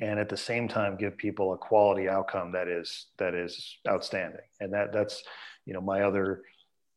and 0.01 0.19
at 0.19 0.29
the 0.29 0.37
same 0.37 0.69
time 0.69 0.97
give 0.97 1.17
people 1.17 1.53
a 1.53 1.59
quality 1.59 2.09
outcome 2.09 2.53
that 2.53 2.69
is 2.69 3.07
that 3.19 3.35
is 3.35 3.79
outstanding? 3.89 4.41
And 4.61 4.73
that 4.75 4.93
that's 4.93 5.23
you 5.65 5.75
know 5.75 5.81
my 5.81 6.03
other 6.03 6.43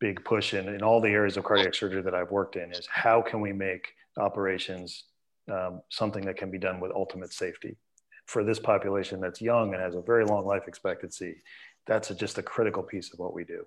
big 0.01 0.23
push 0.25 0.53
in, 0.53 0.67
in 0.67 0.81
all 0.83 0.99
the 0.99 1.09
areas 1.09 1.37
of 1.37 1.45
cardiac 1.45 1.73
surgery 1.73 2.01
that 2.01 2.13
i've 2.13 2.31
worked 2.31 2.57
in 2.57 2.71
is 2.73 2.85
how 2.91 3.21
can 3.21 3.39
we 3.39 3.53
make 3.53 3.93
operations 4.17 5.05
um, 5.49 5.81
something 5.89 6.25
that 6.25 6.35
can 6.35 6.51
be 6.51 6.57
done 6.57 6.79
with 6.81 6.91
ultimate 6.91 7.31
safety 7.31 7.77
for 8.25 8.43
this 8.43 8.59
population 8.59 9.21
that's 9.21 9.41
young 9.41 9.73
and 9.73 9.81
has 9.81 9.95
a 9.95 10.01
very 10.01 10.25
long 10.25 10.45
life 10.45 10.63
expectancy 10.67 11.41
that's 11.87 12.09
a, 12.11 12.15
just 12.15 12.37
a 12.37 12.43
critical 12.43 12.83
piece 12.83 13.13
of 13.13 13.19
what 13.19 13.33
we 13.33 13.45
do 13.45 13.65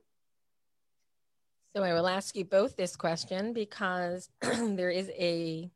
so 1.75 1.83
i 1.83 1.95
will 1.95 2.09
ask 2.09 2.37
you 2.37 2.45
both 2.45 2.77
this 2.77 2.95
question 2.95 3.55
because 3.55 4.29
there 4.43 4.91
is 4.91 5.09
a 5.17 5.71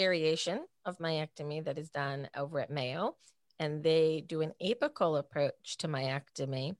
variation 0.00 0.60
of 0.84 0.98
myectomy 0.98 1.62
that 1.64 1.78
is 1.78 1.90
done 1.90 2.28
over 2.34 2.60
at 2.60 2.70
Mayo, 2.70 3.16
and 3.58 3.82
they 3.82 4.24
do 4.26 4.40
an 4.40 4.52
apical 4.62 5.18
approach 5.18 5.76
to 5.78 5.88
myectomy. 5.88 6.76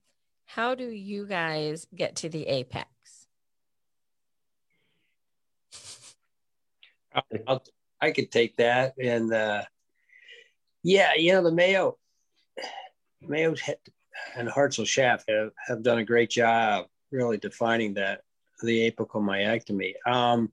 How 0.55 0.75
do 0.75 0.89
you 0.89 1.25
guys 1.25 1.87
get 1.95 2.17
to 2.17 2.29
the 2.29 2.45
apex? 2.45 2.87
I'll, 7.47 7.63
i 8.01 8.11
could 8.11 8.31
take 8.31 8.57
that. 8.57 8.95
And 9.01 9.33
uh, 9.33 9.63
yeah, 10.83 11.13
you 11.15 11.31
know, 11.31 11.43
the 11.43 11.53
Mayo, 11.53 11.97
Mayo 13.21 13.55
and 14.35 14.49
Hartzell 14.49 14.85
Schaff 14.85 15.23
have, 15.29 15.51
have 15.67 15.83
done 15.83 15.99
a 15.99 16.05
great 16.05 16.29
job 16.29 16.87
really 17.11 17.37
defining 17.37 17.93
that, 17.93 18.23
the 18.61 18.91
apical 18.91 19.21
myectomy. 19.21 19.93
Um, 20.05 20.51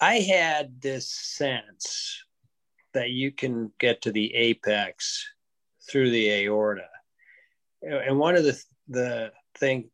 I 0.00 0.20
had 0.20 0.80
this 0.80 1.10
sense 1.10 2.22
that 2.94 3.10
you 3.10 3.32
can 3.32 3.72
get 3.80 4.02
to 4.02 4.12
the 4.12 4.32
apex 4.32 5.28
through 5.88 6.10
the 6.10 6.30
aorta. 6.30 6.88
And 7.82 8.18
one 8.18 8.36
of 8.36 8.44
the 8.44 8.62
the 8.88 9.32
thing 9.56 9.90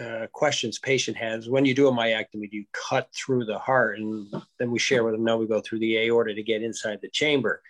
uh, 0.00 0.26
questions 0.32 0.78
patient 0.78 1.16
has 1.16 1.48
when 1.48 1.64
you 1.64 1.74
do 1.74 1.88
a 1.88 1.92
myectomy, 1.92 2.50
do 2.50 2.56
you 2.58 2.64
cut 2.72 3.08
through 3.14 3.44
the 3.44 3.58
heart? 3.58 3.98
And 3.98 4.32
then 4.58 4.70
we 4.70 4.78
share 4.78 5.02
with 5.02 5.14
them, 5.14 5.24
no, 5.24 5.36
we 5.36 5.46
go 5.46 5.60
through 5.60 5.80
the 5.80 5.98
aorta 5.98 6.34
to 6.34 6.42
get 6.42 6.62
inside 6.62 7.00
the 7.02 7.10
chamber. 7.10 7.62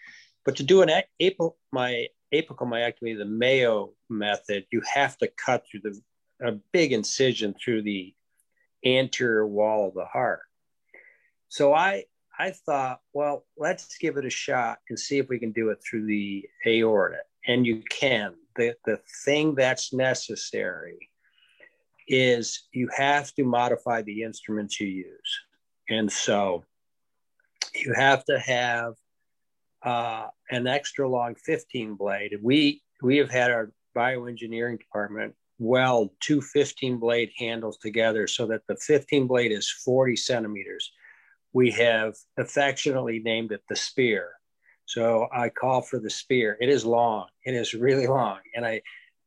But 0.44 0.57
to 0.57 0.62
do 0.62 0.83
an 0.83 0.90
apical, 1.21 1.55
my 1.73 2.07
apical 2.33 2.66
myectomy, 2.66 3.16
the 3.16 3.25
Mayo 3.25 3.92
method, 4.11 4.66
you 4.71 4.83
have 4.92 5.16
to 5.18 5.29
cut 5.29 5.64
through 5.66 5.81
the 5.81 6.01
a 6.40 6.53
big 6.73 6.92
incision 6.92 7.55
through 7.55 7.83
the 7.83 8.14
anterior 8.87 9.47
wall 9.47 9.88
of 9.88 9.94
the 9.94 10.05
heart. 10.05 10.42
So 11.49 11.75
I 11.75 12.05
I 12.38 12.53
thought, 12.53 13.01
well, 13.12 13.44
let's 13.57 13.99
give 13.99 14.16
it 14.16 14.25
a 14.25 14.31
shot 14.31 14.79
and 14.88 14.99
see 14.99 15.18
if 15.18 15.29
we 15.29 15.40
can 15.40 15.51
do 15.51 15.71
it 15.71 15.79
through 15.83 16.07
the 16.07 16.49
aorta. 16.64 17.18
And 17.47 17.66
you 17.66 17.83
can. 17.90 18.35
The 18.59 18.75
the 18.85 19.01
thing 19.25 19.55
that's 19.55 19.94
necessary 19.94 21.09
is 22.09 22.64
you 22.73 22.88
have 22.94 23.33
to 23.35 23.44
modify 23.44 24.03
the 24.03 24.23
instruments 24.23 24.81
you 24.81 24.88
use. 24.88 25.40
And 25.88 26.11
so 26.11 26.64
you 27.75 27.94
have 27.94 28.25
to 28.25 28.38
have 28.38 28.94
uh, 29.83 30.27
an 30.51 30.66
extra 30.66 31.09
long 31.09 31.35
15 31.37 31.94
blade. 31.94 32.37
We 32.42 32.83
we 33.03 33.16
have 33.18 33.31
had 33.31 33.51
our 33.51 33.73
bioengineering 33.97 34.79
department 34.79 35.35
weld 35.59 36.11
two 36.21 36.40
15 36.40 36.99
blade 36.99 37.31
handles 37.38 37.79
together 37.79 38.27
so 38.27 38.47
that 38.47 38.62
the 38.68 38.77
15 38.77 39.27
blade 39.27 39.53
is 39.53 39.71
40 39.71 40.16
centimeters. 40.16 40.92
We 41.53 41.71
have 41.73 42.14
affectionately 42.37 43.21
named 43.21 43.53
it 43.53 43.62
the 43.68 43.77
spear. 43.77 44.38
So 44.88 45.29
I 45.31 45.51
call 45.51 45.83
for 45.83 46.01
the 46.01 46.09
spear. 46.09 46.57
It 46.62 46.70
is 46.70 46.87
long. 46.87 47.27
It 47.44 47.55
is 47.55 47.74
really 47.74 48.07
long, 48.07 48.38
and 48.55 48.64
I 48.64 48.81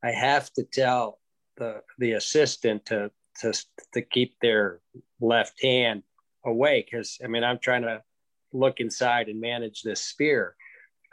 I 0.03 0.09
have 0.09 0.51
to 0.53 0.63
tell 0.63 1.19
the 1.55 1.83
the 1.99 2.13
assistant 2.13 2.83
to 2.87 3.11
to 3.41 3.53
to 3.93 4.01
keep 4.01 4.39
their 4.41 4.79
left 5.19 5.61
hand 5.61 6.01
away 6.43 6.83
because 6.83 7.19
I 7.23 7.27
mean 7.27 7.43
I'm 7.43 7.59
trying 7.59 7.83
to 7.83 8.01
look 8.53 8.79
inside 8.79 9.29
and 9.29 9.39
manage 9.39 9.83
this 9.83 10.03
spear. 10.03 10.55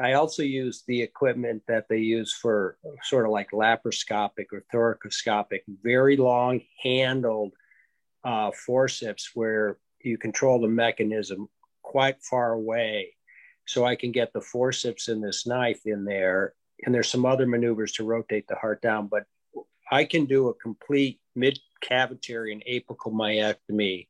I 0.01 0.15
also 0.15 0.43
use 0.43 0.83
the 0.87 1.03
equipment 1.03 1.63
that 1.69 1.87
they 1.91 1.99
use 1.99 2.33
for 2.33 2.79
sort 3.03 3.27
of 3.27 3.33
like 3.33 3.51
laparoscopic 3.51 4.47
or 4.53 4.65
thoracoscopic, 4.73 5.61
very 5.83 6.17
long 6.17 6.63
handled 6.83 7.53
uh, 8.25 8.51
forceps 8.53 9.33
where 9.35 9.77
you 10.01 10.17
control 10.17 10.59
the 10.59 10.69
mechanism 10.69 11.49
quite 11.83 12.23
far 12.23 12.53
away. 12.53 13.15
So 13.69 13.85
I 13.85 13.97
can 13.97 14.13
get 14.13 14.33
the 14.33 14.41
forceps 14.41 15.09
in 15.09 15.21
this 15.21 15.47
knife 15.47 15.83
in 15.85 16.07
there. 16.07 16.55
And 16.85 16.95
there's 16.95 17.11
some 17.11 17.27
other 17.27 17.47
maneuvers 17.47 17.93
to 17.93 18.05
rotate 18.05 18.49
the 18.49 18.55
heart 18.55 18.81
down, 18.81 19.09
but 19.09 19.25
I 19.91 20.05
can 20.05 20.25
do 20.25 20.49
a 20.49 20.55
complete 20.55 21.21
mid 21.37 21.59
cavitary 21.85 22.53
and 22.53 22.63
apical 22.65 23.13
myectomy 23.13 24.09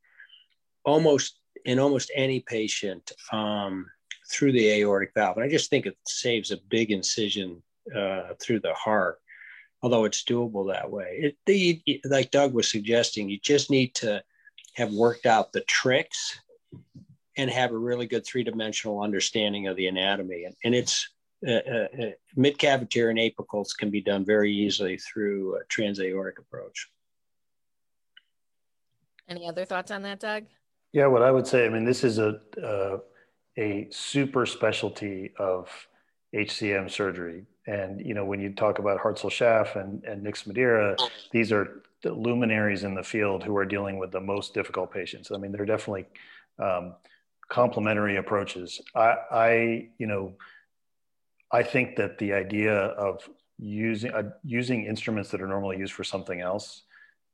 almost 0.84 1.40
in 1.64 1.80
almost 1.80 2.12
any 2.14 2.38
patient 2.40 3.10
um, 3.32 3.86
through 4.30 4.52
the 4.52 4.70
aortic 4.70 5.10
valve. 5.14 5.36
And 5.36 5.44
I 5.44 5.48
just 5.48 5.70
think 5.70 5.86
it 5.86 5.96
saves 6.06 6.52
a 6.52 6.58
big 6.68 6.92
incision 6.92 7.60
uh, 7.94 8.34
through 8.40 8.60
the 8.60 8.74
heart, 8.74 9.18
although 9.82 10.04
it's 10.04 10.24
doable 10.24 10.72
that 10.72 10.88
way. 10.88 11.18
It, 11.20 11.36
the, 11.46 12.00
like 12.04 12.30
Doug 12.30 12.54
was 12.54 12.70
suggesting, 12.70 13.28
you 13.28 13.40
just 13.42 13.70
need 13.70 13.94
to 13.96 14.22
have 14.74 14.92
worked 14.92 15.26
out 15.26 15.52
the 15.52 15.62
tricks 15.62 16.38
and 17.38 17.48
have 17.48 17.70
a 17.70 17.78
really 17.78 18.06
good 18.06 18.26
three 18.26 18.42
dimensional 18.42 19.00
understanding 19.00 19.68
of 19.68 19.76
the 19.76 19.86
anatomy. 19.86 20.44
And, 20.44 20.54
and 20.64 20.74
it's 20.74 21.08
uh, 21.46 21.52
uh, 21.52 21.86
uh 22.02 22.10
mid 22.34 22.58
cavitary 22.58 23.10
and 23.10 23.18
apicals 23.18 23.68
can 23.78 23.90
be 23.90 24.00
done 24.00 24.24
very 24.24 24.52
easily 24.52 24.98
through 24.98 25.56
a 25.56 25.64
transaortic 25.66 26.38
approach. 26.38 26.88
Any 29.28 29.48
other 29.48 29.64
thoughts 29.64 29.92
on 29.92 30.02
that, 30.02 30.20
Doug? 30.20 30.46
Yeah, 30.92 31.06
what 31.06 31.22
I 31.22 31.30
would 31.30 31.46
say, 31.46 31.64
I 31.64 31.68
mean, 31.68 31.84
this 31.84 32.02
is 32.02 32.18
a 32.18 32.40
uh, 32.62 32.98
a 33.56 33.88
super 33.90 34.46
specialty 34.46 35.32
of 35.38 35.70
HCM 36.34 36.90
surgery. 36.90 37.44
And 37.66 38.04
you 38.04 38.14
know, 38.14 38.24
when 38.24 38.40
you 38.40 38.52
talk 38.52 38.78
about 38.78 39.00
Hartzell 39.00 39.30
Schaff 39.30 39.76
and, 39.76 40.02
and 40.04 40.22
Nick 40.22 40.36
Smedira, 40.36 40.96
these 41.30 41.52
are 41.52 41.82
the 42.02 42.12
luminaries 42.12 42.84
in 42.84 42.94
the 42.94 43.02
field 43.02 43.44
who 43.44 43.56
are 43.56 43.66
dealing 43.66 43.98
with 43.98 44.10
the 44.10 44.20
most 44.20 44.54
difficult 44.54 44.90
patients. 44.92 45.30
I 45.30 45.36
mean, 45.36 45.52
they're 45.52 45.66
definitely 45.66 46.06
um, 46.58 46.94
complementary 47.48 48.16
approaches. 48.16 48.80
I, 48.94 49.14
I, 49.30 49.88
you 49.98 50.06
know, 50.06 50.34
I 51.50 51.62
think 51.62 51.96
that 51.96 52.18
the 52.18 52.32
idea 52.32 52.74
of 52.74 53.28
using 53.58 54.12
uh, 54.12 54.30
using 54.44 54.84
instruments 54.84 55.30
that 55.30 55.40
are 55.40 55.48
normally 55.48 55.78
used 55.78 55.92
for 55.92 56.04
something 56.04 56.40
else 56.40 56.82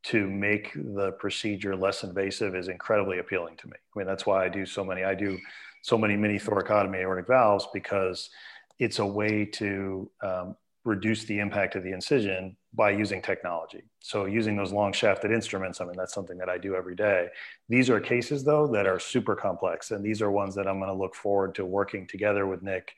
to 0.05 0.29
make 0.29 0.73
the 0.75 1.13
procedure 1.13 1.75
less 1.75 2.03
invasive 2.05 2.55
is 2.55 2.69
incredibly 2.69 3.19
appealing 3.19 3.57
to 3.57 3.67
me. 3.67 3.75
I 3.75 3.99
mean, 3.99 4.07
that's 4.07 4.27
why 4.27 4.45
I 4.45 4.49
do 4.49 4.67
so 4.67 4.85
many. 4.85 5.05
I 5.05 5.15
do 5.15 5.39
so 5.83 5.99
many 5.99 6.17
mini 6.17 6.39
thoracotomy 6.39 7.01
aortic 7.01 7.27
valves 7.27 7.67
because 7.73 8.31
it's 8.79 8.99
a 8.99 9.07
way 9.07 9.45
to 9.45 10.11
um, 10.23 10.57
reduce 10.85 11.25
the 11.25 11.39
impact 11.39 11.75
of 11.75 11.83
the 11.83 11.93
incision 11.93 12.57
by 12.75 12.91
using 12.91 13.23
technology. 13.23 13.83
So 14.01 14.25
using 14.25 14.57
those 14.57 14.73
long 14.73 14.93
shafted 14.93 15.31
instruments, 15.31 15.81
I 15.81 15.85
mean, 15.85 15.95
that's 15.97 16.13
something 16.13 16.39
that 16.39 16.49
I 16.49 16.59
do 16.59 16.75
every 16.75 16.97
day. 16.97 17.29
These 17.69 17.89
are 17.89 18.01
cases 18.01 18.43
though 18.43 18.67
that 18.69 18.87
are 18.87 18.99
super 18.99 19.37
complex. 19.37 19.93
And 19.93 20.05
these 20.05 20.21
are 20.21 20.31
ones 20.31 20.55
that 20.57 20.67
I'm 20.67 20.79
going 20.79 20.91
to 20.91 20.95
look 20.95 21.15
forward 21.15 21.55
to 21.57 21.65
working 21.65 22.07
together 22.07 22.47
with 22.47 22.63
Nick 22.63 22.95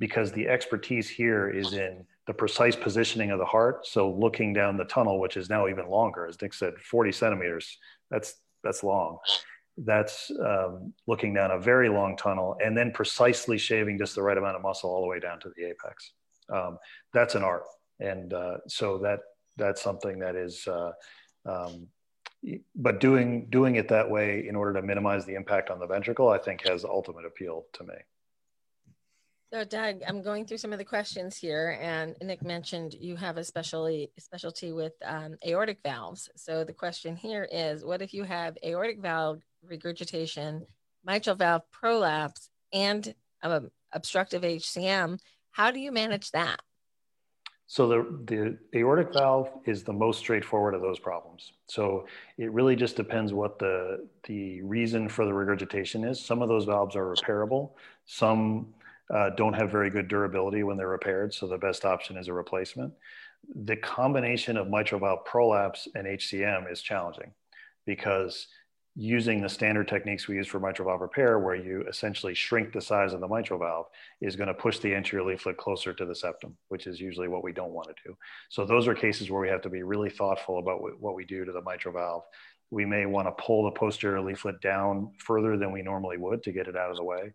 because 0.00 0.32
the 0.32 0.48
expertise 0.48 1.08
here 1.08 1.48
is 1.48 1.74
in 1.74 2.04
the 2.26 2.34
precise 2.34 2.74
positioning 2.74 3.30
of 3.30 3.38
the 3.38 3.44
heart. 3.44 3.86
So 3.86 4.10
looking 4.10 4.52
down 4.52 4.76
the 4.76 4.84
tunnel, 4.84 5.20
which 5.20 5.36
is 5.36 5.48
now 5.48 5.68
even 5.68 5.88
longer, 5.88 6.26
as 6.26 6.40
Nick 6.42 6.52
said, 6.52 6.74
40 6.78 7.12
centimeters, 7.12 7.78
that's, 8.10 8.34
that's 8.64 8.82
long. 8.82 9.18
That's 9.76 10.30
um, 10.44 10.92
looking 11.06 11.34
down 11.34 11.52
a 11.52 11.58
very 11.58 11.88
long 11.88 12.16
tunnel 12.16 12.56
and 12.64 12.76
then 12.76 12.90
precisely 12.90 13.58
shaving 13.58 13.98
just 13.98 14.16
the 14.16 14.22
right 14.22 14.38
amount 14.38 14.56
of 14.56 14.62
muscle 14.62 14.90
all 14.90 15.02
the 15.02 15.08
way 15.08 15.20
down 15.20 15.38
to 15.40 15.50
the 15.56 15.64
apex. 15.66 16.12
Um, 16.52 16.78
that's 17.12 17.34
an 17.34 17.44
art. 17.44 17.64
And 18.04 18.32
uh, 18.32 18.58
so 18.68 18.98
that, 18.98 19.20
that's 19.56 19.82
something 19.82 20.18
that 20.18 20.36
is, 20.36 20.66
uh, 20.66 20.92
um, 21.46 21.88
but 22.76 23.00
doing, 23.00 23.46
doing 23.48 23.76
it 23.76 23.88
that 23.88 24.10
way 24.10 24.46
in 24.46 24.54
order 24.54 24.80
to 24.80 24.86
minimize 24.86 25.24
the 25.24 25.34
impact 25.34 25.70
on 25.70 25.78
the 25.78 25.86
ventricle, 25.86 26.28
I 26.28 26.38
think 26.38 26.66
has 26.68 26.84
ultimate 26.84 27.24
appeal 27.24 27.64
to 27.74 27.84
me. 27.84 27.94
So, 29.54 29.62
Doug, 29.62 30.00
I'm 30.08 30.20
going 30.20 30.46
through 30.46 30.58
some 30.58 30.72
of 30.72 30.80
the 30.80 30.84
questions 30.84 31.36
here, 31.36 31.78
and 31.80 32.16
Nick 32.20 32.42
mentioned 32.42 32.92
you 32.92 33.14
have 33.14 33.36
a 33.36 33.44
specialty 33.44 34.10
specialty 34.18 34.72
with 34.72 34.94
um, 35.04 35.36
aortic 35.46 35.78
valves. 35.84 36.28
So, 36.34 36.64
the 36.64 36.72
question 36.72 37.14
here 37.14 37.46
is, 37.52 37.84
what 37.84 38.02
if 38.02 38.12
you 38.12 38.24
have 38.24 38.58
aortic 38.64 39.00
valve 39.00 39.42
regurgitation, 39.64 40.66
mitral 41.04 41.36
valve 41.36 41.62
prolapse, 41.70 42.50
and 42.72 43.14
um, 43.44 43.70
obstructive 43.92 44.42
HCM? 44.42 45.20
How 45.52 45.70
do 45.70 45.78
you 45.78 45.92
manage 45.92 46.32
that? 46.32 46.58
So 47.66 47.88
the, 47.88 48.58
the 48.72 48.78
aortic 48.78 49.12
valve 49.12 49.50
is 49.64 49.84
the 49.84 49.92
most 49.92 50.18
straightforward 50.18 50.74
of 50.74 50.82
those 50.82 50.98
problems. 50.98 51.52
So 51.66 52.06
it 52.36 52.52
really 52.52 52.76
just 52.76 52.94
depends 52.94 53.32
what 53.32 53.58
the, 53.58 54.06
the 54.26 54.60
reason 54.62 55.08
for 55.08 55.24
the 55.24 55.32
regurgitation 55.32 56.04
is. 56.04 56.24
Some 56.24 56.42
of 56.42 56.48
those 56.48 56.66
valves 56.66 56.94
are 56.94 57.14
repairable. 57.14 57.70
Some 58.04 58.74
uh, 59.12 59.30
don't 59.30 59.54
have 59.54 59.70
very 59.70 59.90
good 59.90 60.08
durability 60.08 60.62
when 60.62 60.76
they're 60.76 60.88
repaired. 60.88 61.32
So 61.32 61.46
the 61.46 61.58
best 61.58 61.84
option 61.84 62.16
is 62.16 62.28
a 62.28 62.32
replacement. 62.32 62.92
The 63.54 63.76
combination 63.76 64.56
of 64.56 64.68
mitral 64.68 65.00
valve 65.00 65.24
prolapse 65.24 65.88
and 65.94 66.06
HCM 66.06 66.70
is 66.70 66.82
challenging 66.82 67.30
because 67.86 68.48
using 68.96 69.40
the 69.40 69.48
standard 69.48 69.88
techniques 69.88 70.28
we 70.28 70.36
use 70.36 70.46
for 70.46 70.60
mitral 70.60 70.88
valve 70.88 71.00
repair, 71.00 71.38
where 71.38 71.56
you 71.56 71.84
essentially 71.88 72.34
shrink 72.34 72.72
the 72.72 72.80
size 72.80 73.12
of 73.12 73.20
the 73.20 73.28
mitral 73.28 73.58
valve, 73.58 73.86
is 74.20 74.36
going 74.36 74.48
to 74.48 74.54
push 74.54 74.78
the 74.78 74.94
anterior 74.94 75.26
leaflet 75.26 75.56
closer 75.56 75.92
to 75.92 76.06
the 76.06 76.14
septum, 76.14 76.56
which 76.68 76.86
is 76.86 77.00
usually 77.00 77.28
what 77.28 77.42
we 77.42 77.52
don't 77.52 77.72
want 77.72 77.88
to 77.88 77.94
do. 78.06 78.16
So 78.50 78.64
those 78.64 78.86
are 78.86 78.94
cases 78.94 79.30
where 79.30 79.40
we 79.40 79.48
have 79.48 79.62
to 79.62 79.70
be 79.70 79.82
really 79.82 80.10
thoughtful 80.10 80.58
about 80.58 80.80
what 81.00 81.14
we 81.14 81.24
do 81.24 81.44
to 81.44 81.52
the 81.52 81.62
mitral 81.62 81.94
valve. 81.94 82.22
We 82.70 82.84
may 82.84 83.06
want 83.06 83.28
to 83.28 83.32
pull 83.32 83.64
the 83.64 83.72
posterior 83.72 84.20
leaflet 84.20 84.60
down 84.60 85.12
further 85.18 85.56
than 85.56 85.72
we 85.72 85.82
normally 85.82 86.16
would 86.16 86.42
to 86.44 86.52
get 86.52 86.68
it 86.68 86.76
out 86.76 86.90
of 86.90 86.96
the 86.96 87.04
way 87.04 87.32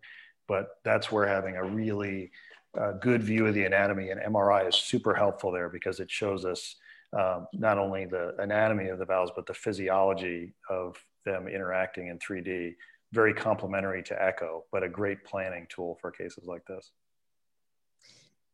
but 0.50 0.80
that's 0.82 1.12
where 1.12 1.28
having 1.28 1.54
a 1.54 1.62
really 1.64 2.32
uh, 2.76 2.90
good 3.00 3.22
view 3.22 3.46
of 3.46 3.54
the 3.54 3.64
anatomy 3.64 4.10
and 4.10 4.20
MRI 4.20 4.68
is 4.68 4.74
super 4.74 5.14
helpful 5.14 5.52
there 5.52 5.68
because 5.68 6.00
it 6.00 6.10
shows 6.10 6.44
us 6.44 6.74
um, 7.16 7.46
not 7.52 7.78
only 7.78 8.04
the 8.04 8.34
anatomy 8.40 8.88
of 8.88 8.98
the 8.98 9.04
valves, 9.04 9.30
but 9.36 9.46
the 9.46 9.54
physiology 9.54 10.52
of 10.68 10.96
them 11.24 11.48
interacting 11.48 12.08
in 12.08 12.18
3D. 12.18 12.74
Very 13.12 13.34
complementary 13.34 14.02
to 14.04 14.22
echo, 14.22 14.64
but 14.70 14.82
a 14.82 14.88
great 14.88 15.24
planning 15.24 15.66
tool 15.68 15.98
for 16.00 16.10
cases 16.10 16.44
like 16.46 16.64
this. 16.66 16.92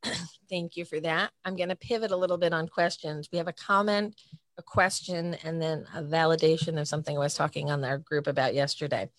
Thank 0.49 0.77
you 0.77 0.85
for 0.85 1.01
that. 1.01 1.31
I'm 1.45 1.57
going 1.57 1.69
to 1.69 1.77
pivot 1.77 2.11
a 2.11 2.17
little 2.17 2.39
bit 2.39 2.53
on 2.53 2.69
questions. 2.69 3.29
We 3.31 3.39
have 3.39 3.49
a 3.49 3.53
comment, 3.53 4.15
a 4.59 4.63
question, 4.63 5.35
and 5.45 5.61
then 5.61 5.87
a 5.95 6.03
validation 6.03 6.81
of 6.81 6.89
something 6.89 7.17
I 7.17 7.21
was 7.21 7.35
talking 7.35 7.71
on 7.71 7.85
our 7.85 7.99
group 7.99 8.27
about 8.27 8.55
yesterday. 8.55 9.11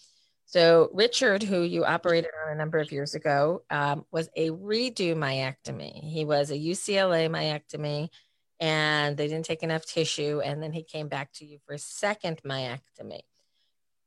So 0.46 0.90
Richard, 0.94 1.44
who 1.44 1.62
you 1.62 1.84
operated 1.84 2.32
on 2.46 2.54
a 2.54 2.56
number 2.56 2.78
of 2.78 2.92
years 2.92 3.16
ago, 3.16 3.64
um, 3.70 4.06
was 4.12 4.30
a 4.36 4.50
redo 4.52 5.14
myectomy. 5.14 6.02
He 6.10 6.24
was 6.24 6.52
a 6.52 6.58
UCLA 6.58 7.30
myectomy, 7.30 8.08
and 8.60 9.18
they 9.18 9.28
didn't 9.28 9.46
take 9.46 9.62
enough 9.62 9.86
tissue, 9.86 10.40
and 10.40 10.64
then 10.64 10.72
he 10.72 10.84
came 10.84 11.10
back 11.10 11.34
to 11.34 11.46
you 11.46 11.60
for 11.66 11.74
a 11.74 11.80
second 11.80 12.42
myectomy. 12.46 13.20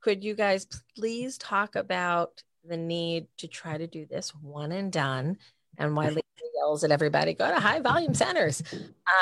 Could 0.00 0.24
you 0.24 0.34
guys 0.34 0.66
please 0.96 1.38
talk 1.38 1.76
about 1.76 2.42
the 2.64 2.76
need 2.76 3.26
to 3.38 3.48
try 3.48 3.78
to 3.78 3.86
do 3.86 4.06
this 4.06 4.34
one 4.34 4.72
and 4.72 4.92
done, 4.92 5.38
and 5.78 5.96
why 5.96 6.08
Lisa 6.08 6.22
yells 6.56 6.84
at 6.84 6.90
everybody, 6.90 7.34
go 7.34 7.48
to 7.48 7.60
high 7.60 7.80
volume 7.80 8.14
centers. 8.14 8.62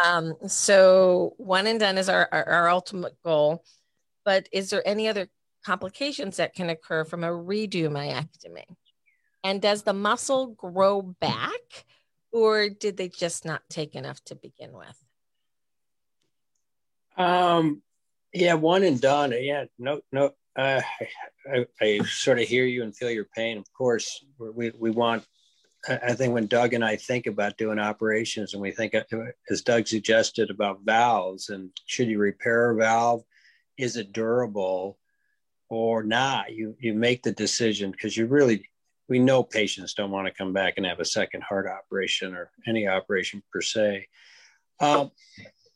Um, 0.05 0.35
so 0.47 1.35
one 1.37 1.66
and 1.66 1.79
done 1.79 1.99
is 1.99 2.09
our, 2.09 2.29
our, 2.33 2.45
our 2.45 2.68
ultimate 2.68 3.14
goal 3.22 3.64
but 4.29 4.47
is 4.53 4.68
there 4.68 4.87
any 4.87 5.09
other 5.09 5.26
complications 5.64 6.37
that 6.37 6.55
can 6.55 6.68
occur 6.68 7.03
from 7.03 7.24
a 7.24 7.29
redo 7.29 7.89
myectomy? 7.89 8.66
And 9.43 9.62
does 9.62 9.85
the 9.85 9.95
muscle 9.95 10.49
grow 10.49 11.01
back 11.01 11.87
or 12.31 12.68
did 12.68 12.99
they 12.99 13.09
just 13.09 13.47
not 13.47 13.62
take 13.70 13.95
enough 13.95 14.22
to 14.24 14.35
begin 14.35 14.72
with? 14.74 15.03
Um, 17.16 17.81
yeah, 18.35 18.53
one 18.53 18.83
and 18.83 19.01
done. 19.01 19.33
Yeah, 19.33 19.64
no, 19.79 20.03
no. 20.12 20.33
Uh, 20.59 20.82
I, 21.46 21.66
I, 21.80 22.00
sort 22.04 22.40
of 22.40 22.48
hear 22.48 22.64
you 22.64 22.82
and 22.82 22.94
feel 22.94 23.11
your 23.11 23.28
pain. 23.32 23.59
Of 23.59 23.72
course, 23.72 24.24
we, 24.40 24.72
we 24.76 24.90
want, 24.90 25.24
I 25.88 26.14
think 26.14 26.34
when 26.34 26.48
Doug 26.48 26.74
and 26.74 26.84
I 26.84 26.96
think 26.96 27.28
about 27.28 27.56
doing 27.56 27.78
operations 27.78 28.52
and 28.52 28.61
we 28.61 28.72
think, 28.72 28.92
as 29.48 29.62
Doug 29.62 29.86
suggested, 29.86 30.50
about 30.50 30.80
valves 30.84 31.50
and 31.50 31.70
should 31.86 32.09
you 32.09 32.18
repair 32.18 32.70
a 32.70 32.74
valve? 32.74 33.22
Is 33.78 33.96
it 33.96 34.12
durable 34.12 34.98
or 35.68 36.02
not? 36.02 36.52
You, 36.52 36.74
you 36.80 36.92
make 36.92 37.22
the 37.22 37.30
decision 37.30 37.92
because 37.92 38.16
you 38.16 38.26
really, 38.26 38.68
we 39.09 39.20
know 39.20 39.44
patients 39.44 39.94
don't 39.94 40.11
want 40.11 40.26
to 40.26 40.34
come 40.34 40.52
back 40.52 40.74
and 40.76 40.84
have 40.86 40.98
a 40.98 41.04
second 41.04 41.44
heart 41.44 41.68
operation 41.68 42.34
or 42.34 42.50
any 42.66 42.88
operation 42.88 43.44
per 43.52 43.61
se. 43.61 44.09
Um, 44.80 45.12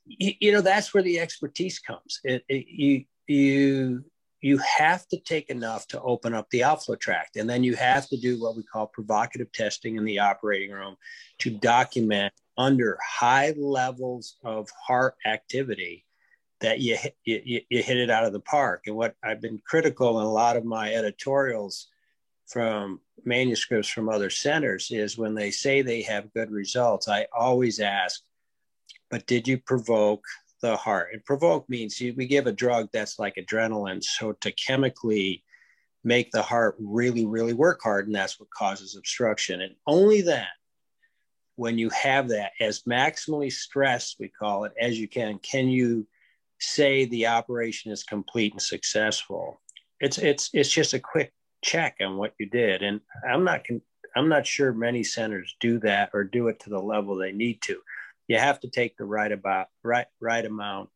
you, 0.06 0.32
you, 0.40 0.50
know, 0.50 0.60
that's 0.60 0.92
where 0.92 1.04
the 1.04 1.20
expertise 1.20 1.78
comes. 1.78 2.18
It, 2.24 2.42
it, 2.48 2.66
you, 2.66 3.04
you, 3.28 4.04
you 4.42 4.58
have 4.58 5.06
to 5.08 5.16
take 5.18 5.48
enough 5.50 5.86
to 5.86 6.02
open 6.02 6.34
up 6.34 6.50
the 6.50 6.64
outflow 6.64 6.96
tract. 6.96 7.36
And 7.36 7.48
then 7.48 7.62
you 7.62 7.76
have 7.76 8.08
to 8.08 8.16
do 8.16 8.40
what 8.40 8.56
we 8.56 8.64
call 8.64 8.88
provocative 8.88 9.52
testing 9.52 9.96
in 9.96 10.04
the 10.04 10.18
operating 10.18 10.72
room 10.72 10.96
to 11.38 11.50
document 11.50 12.34
under 12.58 12.98
high 13.02 13.54
levels 13.56 14.36
of 14.44 14.68
heart 14.70 15.14
activity 15.24 16.04
that 16.60 16.80
you, 16.80 16.96
you, 17.24 17.60
you 17.68 17.82
hit 17.82 17.96
it 17.96 18.10
out 18.10 18.24
of 18.24 18.32
the 18.32 18.40
park. 18.40 18.82
And 18.86 18.96
what 18.96 19.14
I've 19.22 19.40
been 19.40 19.60
critical 19.64 20.18
in 20.18 20.26
a 20.26 20.32
lot 20.32 20.56
of 20.56 20.64
my 20.64 20.92
editorials 20.92 21.88
from 22.48 23.00
manuscripts 23.24 23.88
from 23.88 24.08
other 24.08 24.28
centers 24.28 24.90
is 24.90 25.16
when 25.16 25.34
they 25.34 25.52
say 25.52 25.82
they 25.82 26.02
have 26.02 26.32
good 26.34 26.50
results, 26.50 27.08
I 27.08 27.26
always 27.36 27.78
ask, 27.78 28.20
but 29.08 29.26
did 29.26 29.46
you 29.46 29.58
provoke 29.58 30.24
the 30.62 30.76
heart? 30.76 31.10
And 31.12 31.24
provoke 31.24 31.68
means 31.68 32.00
we 32.00 32.26
give 32.26 32.46
a 32.46 32.52
drug 32.52 32.88
that's 32.92 33.18
like 33.18 33.34
adrenaline. 33.36 34.02
So 34.02 34.32
to 34.32 34.50
chemically 34.52 35.44
make 36.04 36.30
the 36.30 36.42
heart 36.42 36.76
really, 36.78 37.26
really 37.26 37.52
work 37.52 37.80
hard, 37.82 38.06
and 38.06 38.14
that's 38.14 38.40
what 38.40 38.50
causes 38.50 38.96
obstruction. 38.96 39.60
And 39.60 39.74
only 39.86 40.22
then, 40.22 40.46
when 41.56 41.78
you 41.78 41.90
have 41.90 42.28
that 42.28 42.52
as 42.60 42.82
maximally 42.84 43.52
stressed, 43.52 44.16
we 44.18 44.28
call 44.28 44.64
it, 44.64 44.72
as 44.80 44.98
you 44.98 45.06
can, 45.06 45.38
can 45.40 45.68
you 45.68 46.06
say 46.58 47.04
the 47.04 47.26
operation 47.26 47.92
is 47.92 48.04
complete 48.04 48.52
and 48.52 48.62
successful. 48.62 49.60
It's 50.00 50.18
it's 50.18 50.50
it's 50.52 50.70
just 50.70 50.94
a 50.94 51.00
quick 51.00 51.32
check 51.62 51.96
on 52.00 52.16
what 52.16 52.34
you 52.38 52.46
did. 52.46 52.82
And 52.82 53.00
I'm 53.28 53.44
not 53.44 53.64
I'm 54.16 54.28
not 54.28 54.46
sure 54.46 54.72
many 54.72 55.02
centers 55.02 55.54
do 55.60 55.78
that 55.80 56.10
or 56.12 56.24
do 56.24 56.48
it 56.48 56.60
to 56.60 56.70
the 56.70 56.80
level 56.80 57.16
they 57.16 57.32
need 57.32 57.60
to. 57.62 57.80
You 58.28 58.38
have 58.38 58.60
to 58.60 58.68
take 58.68 58.96
the 58.96 59.04
right 59.04 59.30
about 59.30 59.68
right 59.82 60.06
right 60.20 60.44
amount 60.44 60.90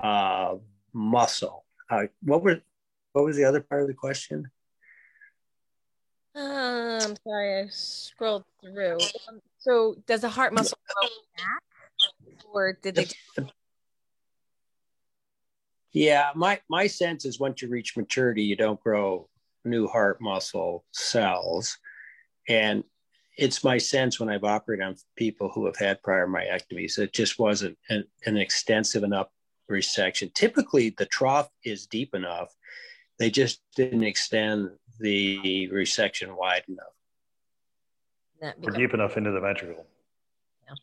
of 0.00 0.62
muscle. 0.92 1.64
Uh, 1.90 2.04
what 2.22 2.42
were 2.42 2.60
what 3.12 3.24
was 3.24 3.36
the 3.36 3.44
other 3.44 3.60
part 3.60 3.82
of 3.82 3.88
the 3.88 3.94
question? 3.94 4.50
Um, 6.34 6.44
I'm 6.44 7.16
sorry, 7.24 7.62
I 7.62 7.68
scrolled 7.70 8.44
through. 8.60 8.98
Um, 9.28 9.40
so, 9.58 9.96
does 10.06 10.22
the 10.22 10.28
heart 10.28 10.52
muscle 10.52 10.78
grow 10.86 11.08
back, 11.36 11.62
or 12.52 12.78
did 12.82 12.96
they? 12.96 13.06
Yeah, 15.92 16.30
my 16.34 16.60
my 16.68 16.88
sense 16.88 17.24
is 17.24 17.38
once 17.38 17.62
you 17.62 17.68
reach 17.68 17.96
maturity, 17.96 18.42
you 18.42 18.56
don't 18.56 18.80
grow 18.80 19.28
new 19.64 19.86
heart 19.86 20.20
muscle 20.20 20.84
cells. 20.90 21.78
And 22.48 22.84
it's 23.36 23.64
my 23.64 23.78
sense 23.78 24.20
when 24.20 24.28
I've 24.28 24.44
operated 24.44 24.84
on 24.84 24.96
people 25.16 25.48
who 25.48 25.66
have 25.66 25.76
had 25.76 26.02
prior 26.02 26.26
myectomies, 26.26 26.98
it 26.98 27.12
just 27.12 27.38
wasn't 27.38 27.76
an, 27.88 28.04
an 28.26 28.36
extensive 28.36 29.02
enough 29.02 29.28
resection. 29.70 30.32
Typically, 30.34 30.90
the 30.90 31.06
trough 31.06 31.48
is 31.64 31.86
deep 31.86 32.14
enough, 32.14 32.54
they 33.18 33.30
just 33.30 33.60
didn't 33.76 34.04
extend 34.04 34.70
the 35.00 35.68
resection 35.72 36.36
wide 36.36 36.64
enough. 36.68 38.54
Or 38.62 38.70
deep 38.70 38.92
enough 38.92 39.16
into 39.16 39.30
the 39.30 39.40
ventricle. 39.40 39.86
Yeah. 40.66 40.74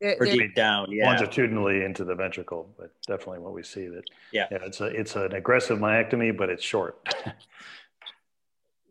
They're, 0.00 0.16
or 0.18 0.26
deep 0.26 0.54
down, 0.54 0.90
yeah. 0.90 1.06
Longitudinally 1.10 1.84
into 1.84 2.04
the 2.04 2.14
ventricle, 2.14 2.74
but 2.78 2.90
definitely 3.06 3.40
what 3.40 3.52
we 3.52 3.62
see 3.62 3.86
that. 3.88 4.04
Yeah, 4.32 4.46
yeah 4.50 4.58
it's 4.62 4.80
a 4.80 4.86
it's 4.86 5.14
an 5.14 5.34
aggressive 5.34 5.78
myectomy, 5.78 6.34
but 6.34 6.48
it's 6.48 6.64
short. 6.64 7.06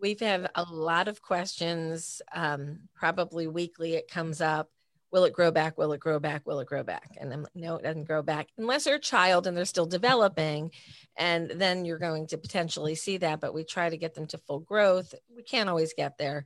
we've 0.02 0.20
had 0.20 0.50
a 0.56 0.64
lot 0.64 1.08
of 1.08 1.22
questions. 1.22 2.22
Um, 2.34 2.80
probably 2.95 3.47
weekly, 3.47 3.95
it 3.95 4.10
comes 4.10 4.41
up. 4.41 4.70
Will 5.12 5.24
it 5.24 5.34
grow 5.34 5.50
back? 5.50 5.78
Will 5.78 5.91
it 5.93 6.00
grow 6.00 6.20
back? 6.20 6.45
Will 6.45 6.60
it 6.60 6.68
grow 6.68 6.84
back? 6.84 7.18
And 7.20 7.32
then 7.32 7.45
no, 7.56 7.78
it 7.78 7.84
doesn't 7.84 8.06
grow 8.06 8.22
back 8.22 8.47
unless 8.58 8.84
they're 8.84 8.95
a 8.95 9.00
child 9.00 9.47
and 9.47 9.58
they're 9.58 9.66
still 9.66 9.88
developing. 9.88 10.72
And 11.18 11.50
then 11.56 11.84
you're 11.84 11.97
going 11.97 12.28
to 12.28 12.38
potentially 12.38 12.93
see 12.93 13.18
that. 13.18 13.39
But 13.39 13.54
we 13.54 13.64
try 13.64 13.89
to 13.89 13.97
get 13.97 14.14
them 14.14 14.28
to 14.28 14.38
full 14.38 14.60
growth. 14.60 15.16
We 15.36 15.41
can't 15.41 15.70
always 15.70 15.93
get 15.93 16.18
there. 16.20 16.45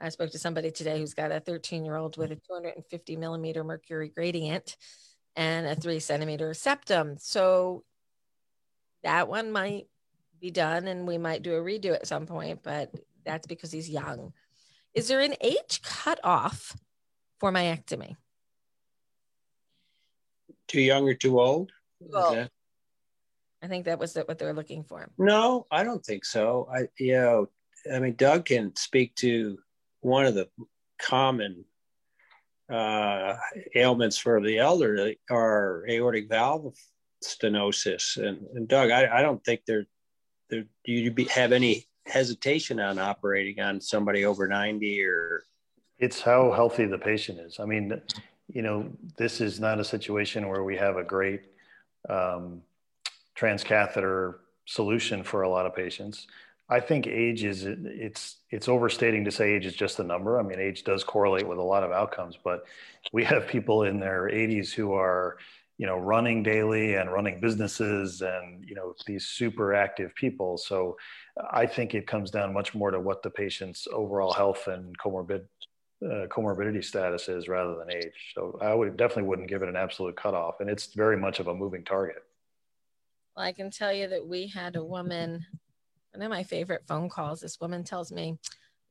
I 0.00 0.10
spoke 0.10 0.30
to 0.30 0.38
somebody 0.38 0.70
today 0.70 0.98
who's 0.98 1.14
got 1.14 1.32
a 1.32 1.40
13 1.40 1.84
year 1.84 1.96
old 1.96 2.16
with 2.16 2.30
a 2.30 2.36
250 2.36 3.16
millimeter 3.16 3.64
mercury 3.64 4.10
gradient 4.14 4.76
and 5.34 5.66
a 5.66 5.74
three 5.74 5.98
centimeter 5.98 6.54
septum. 6.54 7.16
So 7.18 7.82
that 9.02 9.28
one 9.28 9.50
might 9.50 9.86
be 10.44 10.50
done 10.50 10.88
and 10.88 11.08
we 11.08 11.16
might 11.16 11.42
do 11.42 11.54
a 11.54 11.58
redo 11.58 11.94
at 11.94 12.06
some 12.06 12.26
point, 12.26 12.62
but 12.62 12.92
that's 13.24 13.46
because 13.46 13.72
he's 13.72 13.88
young. 13.88 14.34
Is 14.92 15.08
there 15.08 15.20
an 15.20 15.34
age 15.40 15.80
cutoff 15.82 16.76
for 17.40 17.50
myectomy? 17.50 18.16
Too 20.68 20.82
young 20.82 21.08
or 21.08 21.14
too 21.14 21.40
old? 21.40 21.72
Well, 21.98 22.46
I 23.62 23.68
think 23.68 23.86
that 23.86 23.98
was 23.98 24.14
what 24.14 24.38
they 24.38 24.44
were 24.44 24.52
looking 24.52 24.84
for. 24.84 25.08
No, 25.16 25.66
I 25.70 25.82
don't 25.82 26.04
think 26.04 26.26
so. 26.26 26.68
I, 26.70 26.88
you 26.98 27.14
know, 27.14 27.48
I 27.90 27.98
mean, 27.98 28.14
Doug 28.14 28.44
can 28.44 28.76
speak 28.76 29.14
to 29.16 29.56
one 30.00 30.26
of 30.26 30.34
the 30.34 30.50
common 31.00 31.64
uh, 32.70 33.36
ailments 33.74 34.18
for 34.18 34.42
the 34.42 34.58
elderly 34.58 35.20
are 35.30 35.86
aortic 35.88 36.28
valve 36.28 36.74
stenosis. 37.24 38.18
And, 38.22 38.46
and 38.54 38.68
Doug, 38.68 38.90
I, 38.90 39.20
I 39.20 39.22
don't 39.22 39.42
think 39.42 39.62
there, 39.66 39.86
do 40.50 40.64
you 40.84 41.10
be, 41.10 41.24
have 41.24 41.52
any 41.52 41.86
hesitation 42.06 42.80
on 42.80 42.98
operating 42.98 43.60
on 43.60 43.80
somebody 43.80 44.24
over 44.24 44.46
90 44.46 45.02
or? 45.04 45.44
It's 45.98 46.20
how 46.20 46.52
healthy 46.52 46.86
the 46.86 46.98
patient 46.98 47.38
is. 47.40 47.58
I 47.60 47.64
mean 47.64 48.00
you 48.52 48.62
know 48.62 48.90
this 49.16 49.40
is 49.40 49.60
not 49.60 49.80
a 49.80 49.84
situation 49.84 50.48
where 50.48 50.64
we 50.64 50.76
have 50.76 50.96
a 50.96 51.04
great 51.04 51.42
um, 52.08 52.62
transcatheter 53.36 54.36
solution 54.66 55.22
for 55.22 55.42
a 55.42 55.48
lot 55.48 55.66
of 55.66 55.74
patients. 55.74 56.26
I 56.68 56.80
think 56.80 57.06
age 57.06 57.44
is 57.44 57.64
it's 57.66 58.36
it's 58.50 58.68
overstating 58.68 59.24
to 59.24 59.30
say 59.30 59.52
age 59.52 59.66
is 59.66 59.74
just 59.74 59.98
a 59.98 60.04
number. 60.04 60.38
I 60.38 60.42
mean 60.42 60.60
age 60.60 60.84
does 60.84 61.04
correlate 61.04 61.46
with 61.46 61.58
a 61.58 61.62
lot 61.62 61.82
of 61.82 61.92
outcomes 61.92 62.38
but 62.42 62.64
we 63.12 63.24
have 63.24 63.48
people 63.48 63.84
in 63.84 64.00
their 64.00 64.30
80s 64.32 64.72
who 64.72 64.92
are 64.92 65.36
you 65.78 65.86
know 65.86 65.96
running 65.96 66.42
daily 66.42 66.94
and 66.94 67.12
running 67.12 67.40
businesses 67.40 68.22
and 68.22 68.64
you 68.66 68.74
know 68.74 68.94
these 69.06 69.26
super 69.26 69.74
active 69.74 70.14
people. 70.14 70.56
So 70.56 70.96
i 71.52 71.66
think 71.66 71.94
it 71.94 72.06
comes 72.06 72.30
down 72.30 72.52
much 72.52 72.74
more 72.74 72.90
to 72.90 73.00
what 73.00 73.22
the 73.22 73.30
patient's 73.30 73.88
overall 73.92 74.32
health 74.32 74.68
and 74.68 74.96
comorbid 74.98 75.42
uh, 76.04 76.26
comorbidity 76.28 76.84
status 76.84 77.28
is 77.28 77.48
rather 77.48 77.76
than 77.76 77.90
age. 77.90 78.32
So 78.34 78.58
i 78.62 78.74
would 78.74 78.96
definitely 78.96 79.24
wouldn't 79.24 79.48
give 79.48 79.62
it 79.62 79.68
an 79.68 79.76
absolute 79.76 80.16
cutoff 80.16 80.60
and 80.60 80.70
it's 80.70 80.94
very 80.94 81.16
much 81.16 81.40
of 81.40 81.48
a 81.48 81.54
moving 81.54 81.84
target. 81.84 82.22
Well 83.36 83.46
i 83.46 83.52
can 83.52 83.70
tell 83.70 83.92
you 83.92 84.08
that 84.08 84.26
we 84.26 84.46
had 84.46 84.76
a 84.76 84.84
woman 84.84 85.44
one 86.12 86.22
of 86.22 86.30
my 86.30 86.44
favorite 86.44 86.84
phone 86.86 87.08
calls. 87.08 87.40
This 87.40 87.60
woman 87.60 87.82
tells 87.82 88.12
me 88.12 88.38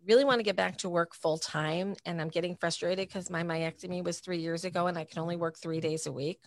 really 0.06 0.26
want 0.26 0.40
to 0.40 0.44
get 0.44 0.58
back 0.58 0.78
to 0.78 0.90
work 0.90 1.16
full 1.16 1.38
time 1.38 1.96
and 2.06 2.22
i'm 2.22 2.28
getting 2.28 2.56
frustrated 2.56 3.08
because 3.08 3.30
my 3.30 3.44
myectomy 3.44 4.04
was 4.04 4.20
three 4.20 4.40
years 4.40 4.66
ago 4.66 4.88
and 4.88 4.98
i 4.98 5.04
can 5.04 5.20
only 5.20 5.36
work 5.36 5.58
three 5.58 5.80
days 5.80 6.08
a 6.08 6.12
week 6.12 6.40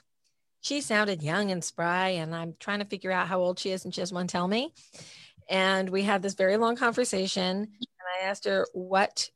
she 0.66 0.80
sounded 0.80 1.22
young 1.22 1.52
and 1.52 1.62
spry, 1.62 2.08
and 2.08 2.34
I'm 2.34 2.56
trying 2.58 2.80
to 2.80 2.84
figure 2.84 3.12
out 3.12 3.28
how 3.28 3.38
old 3.38 3.56
she 3.56 3.70
is, 3.70 3.84
and 3.84 3.94
she 3.94 4.00
doesn't 4.00 4.26
tell 4.26 4.48
me. 4.48 4.74
And 5.48 5.88
we 5.88 6.02
had 6.02 6.22
this 6.22 6.34
very 6.34 6.56
long 6.56 6.74
conversation, 6.74 7.56
and 7.56 8.06
I 8.20 8.26
asked 8.26 8.46
her 8.46 8.66
what 8.72 9.30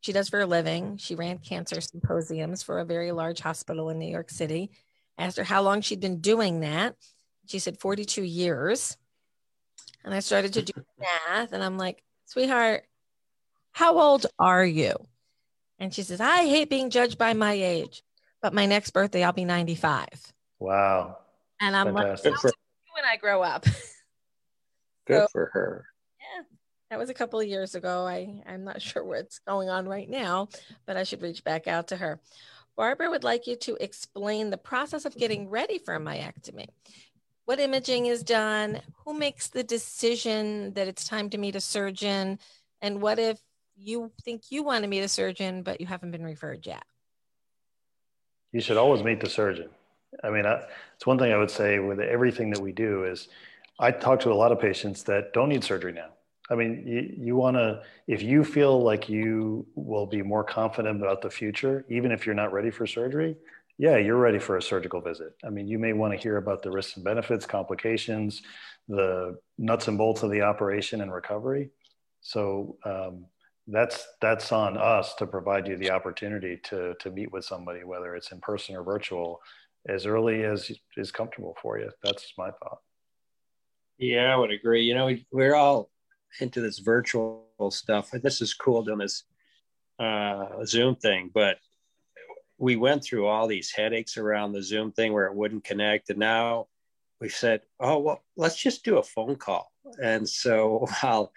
she 0.00 0.12
does 0.14 0.30
for 0.30 0.40
a 0.40 0.46
living. 0.46 0.96
She 0.96 1.16
ran 1.16 1.36
cancer 1.36 1.82
symposiums 1.82 2.62
for 2.62 2.78
a 2.78 2.84
very 2.86 3.12
large 3.12 3.40
hospital 3.40 3.90
in 3.90 3.98
New 3.98 4.10
York 4.10 4.30
City. 4.30 4.70
I 5.18 5.24
asked 5.24 5.36
her 5.36 5.44
how 5.44 5.60
long 5.60 5.82
she'd 5.82 6.00
been 6.00 6.22
doing 6.22 6.60
that. 6.60 6.96
She 7.44 7.58
said 7.58 7.78
42 7.78 8.22
years. 8.22 8.96
And 10.02 10.14
I 10.14 10.20
started 10.20 10.54
to 10.54 10.62
do 10.62 10.72
math, 10.98 11.52
and 11.52 11.62
I'm 11.62 11.76
like, 11.76 12.02
sweetheart, 12.24 12.84
how 13.72 14.00
old 14.00 14.24
are 14.38 14.64
you? 14.64 14.94
And 15.78 15.92
she 15.92 16.02
says, 16.02 16.22
I 16.22 16.46
hate 16.46 16.70
being 16.70 16.88
judged 16.88 17.18
by 17.18 17.34
my 17.34 17.52
age, 17.52 18.02
but 18.40 18.54
my 18.54 18.64
next 18.64 18.92
birthday, 18.92 19.22
I'll 19.22 19.32
be 19.34 19.44
95. 19.44 20.32
Wow. 20.58 21.18
And 21.60 21.76
I'm 21.76 21.94
Fantastic. 21.94 22.32
like, 22.32 22.54
when 22.94 23.04
I 23.04 23.16
grow 23.16 23.42
up. 23.42 23.64
good 25.06 25.22
so, 25.22 25.26
for 25.32 25.50
her. 25.52 25.84
Yeah, 26.20 26.42
that 26.90 26.98
was 26.98 27.10
a 27.10 27.14
couple 27.14 27.40
of 27.40 27.46
years 27.46 27.74
ago. 27.74 28.06
I 28.06 28.42
I'm 28.46 28.64
not 28.64 28.82
sure 28.82 29.04
what's 29.04 29.38
going 29.40 29.68
on 29.68 29.88
right 29.88 30.08
now, 30.08 30.48
but 30.86 30.96
I 30.96 31.02
should 31.02 31.22
reach 31.22 31.44
back 31.44 31.66
out 31.66 31.88
to 31.88 31.96
her. 31.96 32.20
Barbara 32.76 33.10
would 33.10 33.24
like 33.24 33.46
you 33.46 33.56
to 33.56 33.76
explain 33.80 34.50
the 34.50 34.58
process 34.58 35.04
of 35.04 35.16
getting 35.16 35.48
ready 35.48 35.78
for 35.78 35.94
a 35.94 36.00
myectomy. 36.00 36.66
What 37.44 37.60
imaging 37.60 38.06
is 38.06 38.24
done? 38.24 38.80
Who 39.04 39.14
makes 39.14 39.48
the 39.48 39.62
decision 39.62 40.72
that 40.74 40.88
it's 40.88 41.06
time 41.06 41.30
to 41.30 41.38
meet 41.38 41.54
a 41.54 41.60
surgeon? 41.60 42.38
And 42.80 43.00
what 43.00 43.18
if 43.18 43.38
you 43.76 44.10
think 44.24 44.50
you 44.50 44.64
want 44.64 44.82
to 44.82 44.88
meet 44.88 45.02
a 45.02 45.08
surgeon, 45.08 45.62
but 45.62 45.80
you 45.80 45.86
haven't 45.86 46.10
been 46.10 46.24
referred 46.24 46.66
yet? 46.66 46.82
You 48.50 48.60
should 48.60 48.76
always 48.76 49.02
meet 49.02 49.20
the 49.20 49.28
surgeon. 49.28 49.68
I 50.22 50.30
mean, 50.30 50.46
I, 50.46 50.62
it's 50.94 51.06
one 51.06 51.18
thing 51.18 51.32
I 51.32 51.36
would 51.36 51.50
say 51.50 51.78
with 51.78 52.00
everything 52.00 52.50
that 52.50 52.60
we 52.60 52.72
do 52.72 53.04
is 53.04 53.28
I 53.78 53.90
talk 53.90 54.20
to 54.20 54.32
a 54.32 54.34
lot 54.34 54.52
of 54.52 54.60
patients 54.60 55.02
that 55.04 55.32
don't 55.32 55.48
need 55.48 55.64
surgery 55.64 55.92
now. 55.92 56.10
I 56.50 56.54
mean, 56.54 56.84
you, 56.86 57.14
you 57.26 57.36
want 57.36 57.56
to, 57.56 57.82
if 58.06 58.22
you 58.22 58.44
feel 58.44 58.82
like 58.82 59.08
you 59.08 59.66
will 59.74 60.06
be 60.06 60.22
more 60.22 60.44
confident 60.44 61.02
about 61.02 61.22
the 61.22 61.30
future, 61.30 61.84
even 61.88 62.12
if 62.12 62.26
you're 62.26 62.34
not 62.34 62.52
ready 62.52 62.70
for 62.70 62.86
surgery, 62.86 63.36
yeah, 63.78 63.96
you're 63.96 64.18
ready 64.18 64.38
for 64.38 64.56
a 64.56 64.62
surgical 64.62 65.00
visit. 65.00 65.34
I 65.44 65.50
mean, 65.50 65.66
you 65.66 65.78
may 65.78 65.92
want 65.94 66.12
to 66.12 66.18
hear 66.18 66.36
about 66.36 66.62
the 66.62 66.70
risks 66.70 66.96
and 66.96 67.04
benefits, 67.04 67.46
complications, 67.46 68.42
the 68.88 69.38
nuts 69.58 69.88
and 69.88 69.98
bolts 69.98 70.22
of 70.22 70.30
the 70.30 70.42
operation 70.42 71.00
and 71.00 71.12
recovery. 71.12 71.70
So 72.20 72.76
um, 72.84 73.26
that's 73.66 74.06
that's 74.20 74.52
on 74.52 74.76
us 74.76 75.14
to 75.14 75.26
provide 75.26 75.66
you 75.66 75.76
the 75.76 75.90
opportunity 75.90 76.58
to 76.64 76.94
to 77.00 77.10
meet 77.10 77.32
with 77.32 77.44
somebody, 77.44 77.84
whether 77.84 78.14
it's 78.14 78.30
in 78.30 78.40
person 78.40 78.76
or 78.76 78.82
virtual, 78.82 79.40
as 79.88 80.06
early 80.06 80.44
as 80.44 80.70
is 80.96 81.10
comfortable 81.10 81.56
for 81.60 81.78
you. 81.78 81.90
That's 82.02 82.32
my 82.38 82.50
thought. 82.50 82.78
Yeah, 83.98 84.32
I 84.32 84.36
would 84.36 84.50
agree. 84.50 84.82
You 84.82 84.94
know, 84.94 85.14
we're 85.30 85.54
all 85.54 85.90
into 86.40 86.60
this 86.60 86.78
virtual 86.78 87.46
stuff. 87.70 88.10
This 88.10 88.40
is 88.40 88.54
cool 88.54 88.82
doing 88.82 88.98
this 88.98 89.24
uh, 89.98 90.64
Zoom 90.64 90.96
thing, 90.96 91.30
but 91.32 91.58
we 92.58 92.76
went 92.76 93.04
through 93.04 93.26
all 93.26 93.46
these 93.46 93.70
headaches 93.70 94.16
around 94.16 94.52
the 94.52 94.62
Zoom 94.62 94.92
thing 94.92 95.12
where 95.12 95.26
it 95.26 95.34
wouldn't 95.34 95.64
connect, 95.64 96.10
and 96.10 96.18
now 96.18 96.66
we 97.20 97.28
said, 97.28 97.62
"Oh 97.78 97.98
well, 97.98 98.24
let's 98.36 98.56
just 98.56 98.84
do 98.84 98.98
a 98.98 99.02
phone 99.02 99.36
call." 99.36 99.70
And 100.02 100.28
so 100.28 100.86
while 101.00 101.32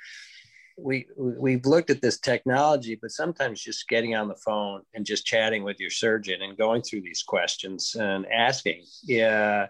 we 0.78 1.08
we've 1.18 1.66
looked 1.66 1.90
at 1.90 2.02
this 2.02 2.20
technology, 2.20 2.98
but 3.02 3.12
sometimes 3.12 3.62
just 3.62 3.88
getting 3.88 4.16
on 4.16 4.28
the 4.28 4.36
phone 4.36 4.82
and 4.94 5.06
just 5.06 5.26
chatting 5.26 5.64
with 5.64 5.80
your 5.80 5.90
surgeon 5.90 6.42
and 6.42 6.58
going 6.58 6.82
through 6.82 7.02
these 7.02 7.24
questions 7.24 7.96
and 7.96 8.26
asking, 8.32 8.84
yeah, 9.04 9.68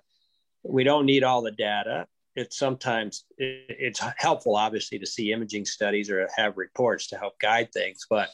we 0.64 0.84
don't 0.84 1.06
need 1.06 1.24
all 1.24 1.42
the 1.42 1.52
data. 1.52 2.08
It's 2.36 2.58
sometimes 2.58 3.26
it's 3.38 4.02
helpful 4.18 4.56
obviously 4.56 5.00
to 5.00 5.08
see 5.08 5.32
imaging 5.32 5.66
studies 5.66 6.10
or 6.10 6.28
have 6.36 6.58
reports 6.58 7.08
to 7.08 7.18
help 7.18 7.40
guide 7.40 7.72
things 7.74 8.06
but 8.08 8.30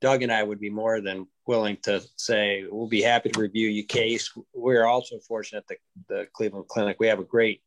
doug 0.00 0.22
and 0.22 0.32
i 0.32 0.42
would 0.42 0.58
be 0.58 0.70
more 0.70 1.02
than 1.02 1.26
willing 1.50 1.76
to 1.82 2.00
say 2.14 2.64
we'll 2.70 2.86
be 2.86 3.02
happy 3.02 3.28
to 3.28 3.40
review 3.40 3.66
your 3.66 3.84
case. 3.86 4.32
We're 4.54 4.86
also 4.86 5.18
fortunate 5.18 5.64
at 5.68 5.78
the, 6.08 6.14
the 6.14 6.26
cleveland 6.32 6.68
clinic. 6.68 6.98
We 7.00 7.08
have 7.08 7.18
a 7.18 7.24
great 7.24 7.60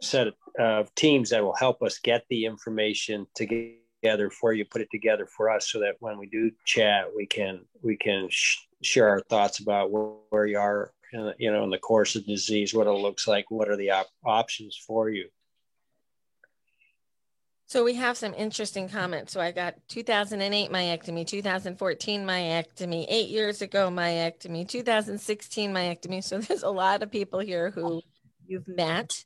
set 0.00 0.28
of 0.58 0.94
teams 0.94 1.30
that 1.30 1.42
will 1.42 1.54
help 1.54 1.82
us 1.82 1.98
get 1.98 2.24
the 2.28 2.44
information 2.44 3.26
together 3.34 4.30
for 4.30 4.52
you 4.52 4.64
put 4.66 4.82
it 4.82 4.88
together 4.90 5.26
for 5.26 5.48
us 5.50 5.70
so 5.70 5.80
that 5.80 5.94
when 6.00 6.18
we 6.18 6.26
do 6.26 6.50
chat 6.66 7.06
we 7.16 7.24
can 7.24 7.60
we 7.82 7.96
can 7.96 8.28
sh- 8.30 8.58
share 8.82 9.08
our 9.08 9.20
thoughts 9.20 9.60
about 9.60 9.90
where, 9.90 10.46
you 10.46 10.58
are 10.58 10.92
you 11.38 11.52
know, 11.52 11.64
in 11.64 11.70
the 11.70 11.78
course 11.78 12.16
of 12.16 12.26
disease, 12.26 12.74
what 12.74 12.86
it 12.86 12.90
looks 12.90 13.28
like, 13.28 13.50
what 13.50 13.68
are 13.68 13.76
the 13.76 13.90
op- 13.90 14.10
options 14.24 14.76
for 14.76 15.08
you. 15.08 15.28
So 17.66 17.82
we 17.82 17.94
have 17.94 18.16
some 18.16 18.34
interesting 18.34 18.88
comments. 18.88 19.32
So 19.32 19.40
I 19.40 19.50
got 19.50 19.74
2008 19.88 20.70
myectomy, 20.70 21.26
2014 21.26 22.26
myectomy, 22.26 23.06
eight 23.08 23.30
years 23.30 23.62
ago 23.62 23.88
myectomy, 23.90 24.68
2016 24.68 25.72
myectomy. 25.72 26.22
So 26.22 26.38
there's 26.38 26.62
a 26.62 26.70
lot 26.70 27.02
of 27.02 27.10
people 27.10 27.40
here 27.40 27.70
who 27.70 28.02
you've 28.46 28.68
met. 28.68 29.24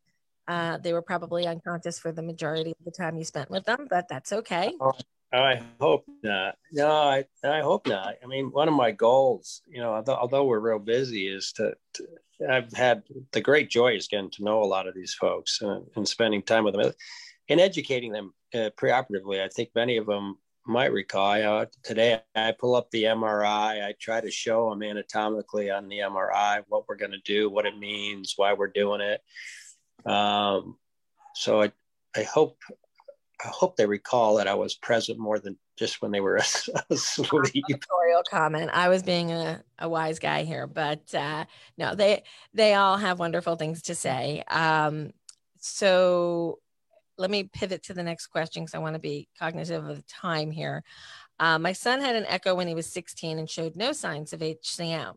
Uh, 0.48 0.78
they 0.78 0.94
were 0.94 1.02
probably 1.02 1.46
unconscious 1.46 1.98
for 1.98 2.10
the 2.10 2.22
majority 2.22 2.70
of 2.70 2.84
the 2.84 2.90
time 2.90 3.16
you 3.16 3.24
spent 3.24 3.50
with 3.50 3.64
them, 3.64 3.86
but 3.88 4.08
that's 4.08 4.32
okay. 4.32 4.72
Oh, 4.80 4.92
I 5.30 5.62
hope 5.78 6.06
not. 6.22 6.56
No, 6.72 6.90
I, 6.90 7.24
I 7.44 7.60
hope 7.60 7.86
not. 7.86 8.14
I 8.22 8.26
mean, 8.26 8.46
one 8.46 8.66
of 8.66 8.72
my 8.72 8.90
goals, 8.90 9.60
you 9.68 9.80
know, 9.80 9.92
although, 9.92 10.14
although 10.14 10.44
we're 10.44 10.58
real 10.58 10.78
busy, 10.78 11.28
is 11.28 11.52
to, 11.52 11.74
to, 11.94 12.06
I've 12.48 12.72
had 12.72 13.02
the 13.32 13.42
great 13.42 13.68
joy 13.68 13.94
is 13.94 14.08
getting 14.08 14.30
to 14.32 14.44
know 14.44 14.62
a 14.62 14.64
lot 14.64 14.88
of 14.88 14.94
these 14.94 15.12
folks 15.12 15.60
and, 15.60 15.84
and 15.96 16.08
spending 16.08 16.42
time 16.42 16.64
with 16.64 16.74
them 16.74 16.92
and 17.50 17.60
educating 17.60 18.12
them 18.12 18.32
uh, 18.54 18.70
preoperatively. 18.80 19.44
I 19.44 19.48
think 19.48 19.70
many 19.74 19.98
of 19.98 20.06
them 20.06 20.38
might 20.66 20.92
recall. 20.92 21.66
Today, 21.82 22.20
I 22.34 22.52
pull 22.52 22.74
up 22.74 22.90
the 22.90 23.04
MRI. 23.04 23.86
I 23.86 23.94
try 23.98 24.20
to 24.20 24.30
show 24.30 24.70
them 24.70 24.82
anatomically 24.82 25.70
on 25.70 25.88
the 25.88 25.98
MRI 25.98 26.62
what 26.68 26.88
we're 26.88 26.96
going 26.96 27.12
to 27.12 27.20
do, 27.24 27.50
what 27.50 27.66
it 27.66 27.78
means, 27.78 28.34
why 28.36 28.52
we're 28.52 28.68
doing 28.68 29.00
it. 29.00 29.20
Um, 30.06 30.76
so 31.34 31.62
I, 31.62 31.72
I 32.16 32.22
hope 32.22 32.58
I 33.44 33.48
hope 33.48 33.76
they 33.76 33.86
recall 33.86 34.36
that 34.36 34.48
I 34.48 34.54
was 34.54 34.74
present 34.74 35.18
more 35.18 35.38
than 35.38 35.56
just 35.78 36.02
when 36.02 36.10
they 36.10 36.20
were 36.20 36.36
asleep. 36.90 37.64
Editorial 37.70 38.22
comment. 38.28 38.70
I 38.72 38.88
was 38.88 39.04
being 39.04 39.30
a, 39.30 39.62
a 39.78 39.88
wise 39.88 40.18
guy 40.18 40.42
here, 40.42 40.66
but 40.66 41.14
uh, 41.14 41.44
no, 41.76 41.94
they 41.94 42.24
they 42.52 42.74
all 42.74 42.96
have 42.96 43.18
wonderful 43.18 43.56
things 43.56 43.82
to 43.82 43.94
say. 43.94 44.42
Um, 44.50 45.12
so 45.60 46.58
let 47.16 47.30
me 47.30 47.44
pivot 47.44 47.84
to 47.84 47.94
the 47.94 48.02
next 48.02 48.28
question 48.28 48.64
because 48.64 48.74
I 48.74 48.78
want 48.78 48.94
to 48.94 49.00
be 49.00 49.28
cognitive 49.38 49.86
of 49.86 49.96
the 49.96 50.04
time 50.04 50.50
here. 50.50 50.82
Uh, 51.40 51.58
my 51.58 51.72
son 51.72 52.00
had 52.00 52.16
an 52.16 52.26
echo 52.26 52.54
when 52.54 52.66
he 52.66 52.74
was 52.74 52.86
16 52.86 53.38
and 53.38 53.48
showed 53.48 53.76
no 53.76 53.92
signs 53.92 54.32
of 54.32 54.40
HCM, 54.40 55.14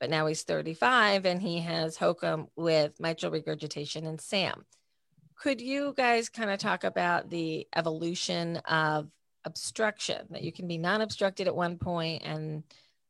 but 0.00 0.10
now 0.10 0.26
he's 0.26 0.42
35 0.42 1.26
and 1.26 1.40
he 1.40 1.60
has 1.60 1.96
HOCM 1.96 2.48
with 2.56 2.98
mitral 3.00 3.32
regurgitation 3.32 4.06
and 4.06 4.20
SAM 4.20 4.64
could 5.36 5.60
you 5.60 5.94
guys 5.96 6.28
kind 6.28 6.50
of 6.50 6.58
talk 6.58 6.84
about 6.84 7.28
the 7.28 7.66
evolution 7.74 8.56
of 8.68 9.08
obstruction 9.44 10.26
that 10.30 10.42
you 10.42 10.52
can 10.52 10.66
be 10.66 10.78
non-obstructed 10.78 11.46
at 11.46 11.54
one 11.54 11.76
point 11.76 12.22
and 12.24 12.62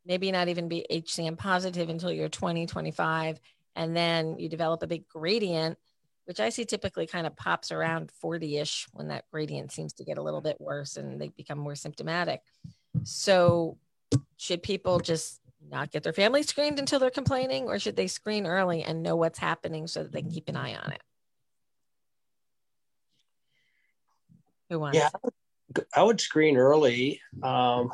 maybe 0.05 0.32
not 0.32 0.49
even 0.49 0.68
be 0.68 0.87
HCM 0.91 1.39
positive 1.39 1.89
until 1.89 2.12
you're 2.12 2.28
20, 2.28 2.66
25, 2.66 3.41
and 3.76 3.97
then 3.97 4.39
you 4.39 4.49
develop 4.49 4.82
a 4.82 4.87
big 4.87 5.09
gradient, 5.09 5.78
which 6.24 6.41
I 6.41 6.49
see 6.49 6.64
typically 6.64 7.07
kind 7.07 7.26
of 7.26 7.37
pops 7.37 7.72
around 7.72 8.11
40-ish 8.22 8.89
when 8.93 9.09
that 9.09 9.24
gradient 9.30 9.72
seems 9.72 9.93
to 9.95 10.05
get 10.05 10.18
a 10.18 10.22
little 10.22 10.41
bit 10.41 10.61
worse 10.61 10.97
and 10.97 11.20
they 11.20 11.28
become 11.28 11.59
more 11.59 11.74
symptomatic. 11.74 12.41
So 13.05 13.78
should 14.37 14.62
people 14.62 14.99
just 15.01 15.41
not 15.71 15.91
get 15.91 16.03
their 16.03 16.12
family 16.12 16.43
screened 16.43 16.79
until 16.79 16.99
they're 16.99 17.11
complaining 17.11 17.65
or 17.65 17.79
should 17.79 17.97
they 17.97 18.07
screen 18.07 18.47
early 18.47 18.83
and 18.83 19.03
know 19.03 19.17
what's 19.17 19.39
happening 19.39 19.87
so 19.87 20.03
that 20.03 20.12
they 20.12 20.23
can 20.23 20.31
keep 20.31 20.49
an 20.49 20.57
eye 20.57 20.75
on 20.75 20.93
it? 20.93 21.03
Who 24.71 24.81
wants? 24.81 24.99
Yeah, 24.99 25.11
I 25.95 26.03
would 26.03 26.21
screen 26.21 26.57
early. 26.57 27.21
Um, 27.43 27.91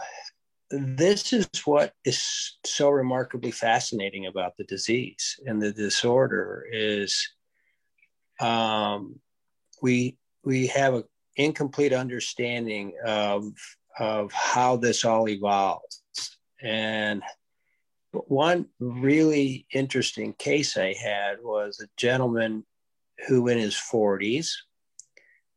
this 0.71 1.33
is 1.33 1.49
what 1.65 1.93
is 2.05 2.59
so 2.65 2.91
remarkably 2.91 3.51
fascinating 3.51 4.27
about 4.27 4.57
the 4.57 4.65
disease 4.65 5.39
and 5.47 5.61
the 5.61 5.73
disorder 5.73 6.65
is 6.71 7.29
um, 8.41 9.19
we 9.83 10.17
we 10.45 10.67
have 10.69 10.95
an 10.95 11.05
incomplete 11.37 11.93
understanding 11.93 12.95
of 13.05 13.53
of 13.99 14.33
how 14.33 14.77
this 14.77 15.05
all 15.05 15.29
evolves 15.29 16.03
and 16.63 17.23
one 18.13 18.67
really 18.81 19.67
interesting 19.73 20.33
case 20.35 20.77
I 20.77 20.95
had 20.95 21.37
was 21.43 21.81
a 21.81 21.89
gentleman 21.97 22.65
who 23.29 23.49
in 23.49 23.59
his 23.59 23.75
40s 23.75 24.49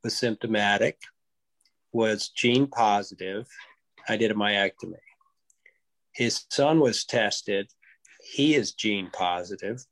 was 0.03 0.17
symptomatic, 0.17 0.99
was 1.91 2.29
gene 2.29 2.67
positive. 2.67 3.47
I 4.07 4.17
did 4.17 4.31
a 4.31 4.35
myectomy. 4.35 4.99
His 6.11 6.45
son 6.49 6.79
was 6.79 7.05
tested. 7.05 7.71
He 8.21 8.55
is 8.55 8.73
gene 8.73 9.09
positive. 9.11 9.83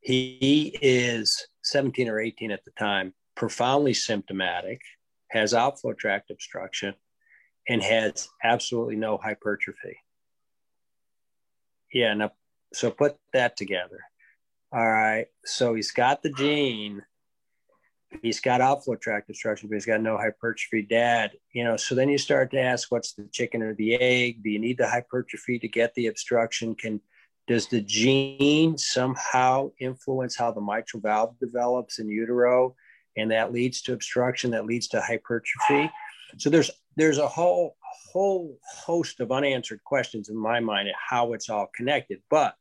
He 0.00 0.78
is 0.80 1.48
17 1.62 2.08
or 2.08 2.20
18 2.20 2.50
at 2.50 2.64
the 2.64 2.70
time, 2.72 3.14
profoundly 3.34 3.94
symptomatic, 3.94 4.80
has 5.28 5.54
outflow 5.54 5.94
tract 5.94 6.30
obstruction, 6.30 6.94
and 7.68 7.82
has 7.82 8.28
absolutely 8.42 8.96
no 8.96 9.16
hypertrophy. 9.16 9.96
Yeah, 11.94 12.12
now, 12.14 12.32
so 12.74 12.90
put 12.90 13.16
that 13.32 13.56
together. 13.56 14.00
All 14.72 14.86
right, 14.86 15.26
so 15.44 15.74
he's 15.74 15.92
got 15.92 16.22
the 16.22 16.30
gene, 16.30 17.02
he's 18.20 18.40
got 18.40 18.60
outflow 18.60 18.96
tract 18.96 19.30
obstruction, 19.30 19.68
but 19.68 19.76
he's 19.76 19.86
got 19.86 20.00
no 20.00 20.16
hypertrophy. 20.16 20.82
Dad, 20.82 21.30
you 21.52 21.62
know, 21.62 21.76
so 21.76 21.94
then 21.94 22.08
you 22.08 22.18
start 22.18 22.50
to 22.50 22.60
ask, 22.60 22.90
what's 22.90 23.12
the 23.12 23.28
chicken 23.32 23.62
or 23.62 23.74
the 23.74 23.94
egg? 23.94 24.42
Do 24.42 24.50
you 24.50 24.58
need 24.58 24.78
the 24.78 24.88
hypertrophy 24.88 25.60
to 25.60 25.68
get 25.68 25.94
the 25.94 26.08
obstruction? 26.08 26.74
Can 26.74 27.00
does 27.46 27.68
the 27.68 27.82
gene 27.82 28.76
somehow 28.76 29.70
influence 29.78 30.34
how 30.34 30.50
the 30.50 30.60
mitral 30.60 31.00
valve 31.00 31.38
develops 31.38 32.00
in 32.00 32.08
utero? 32.08 32.74
and 33.16 33.30
that 33.30 33.52
leads 33.52 33.82
to 33.82 33.92
obstruction, 33.92 34.50
that 34.52 34.66
leads 34.66 34.88
to 34.88 35.00
hypertrophy. 35.00 35.90
So 36.38 36.50
there's 36.50 36.70
there's 36.96 37.18
a 37.18 37.28
whole 37.28 37.76
whole 38.12 38.58
host 38.84 39.20
of 39.20 39.32
unanswered 39.32 39.82
questions 39.84 40.28
in 40.28 40.36
my 40.36 40.60
mind 40.60 40.88
at 40.88 40.94
how 40.96 41.32
it's 41.32 41.50
all 41.50 41.68
connected. 41.74 42.20
But 42.30 42.54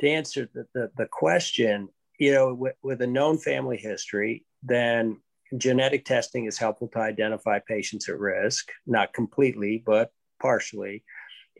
to 0.00 0.08
answer 0.08 0.48
the, 0.52 0.66
the, 0.74 0.90
the 0.96 1.06
question, 1.06 1.88
you 2.18 2.32
know, 2.32 2.54
with, 2.54 2.74
with 2.82 3.02
a 3.02 3.06
known 3.06 3.38
family 3.38 3.76
history, 3.76 4.44
then 4.62 5.20
genetic 5.56 6.04
testing 6.04 6.46
is 6.46 6.58
helpful 6.58 6.88
to 6.88 6.98
identify 6.98 7.58
patients 7.58 8.08
at 8.08 8.18
risk, 8.18 8.70
not 8.86 9.12
completely, 9.12 9.82
but 9.84 10.12
partially. 10.40 11.04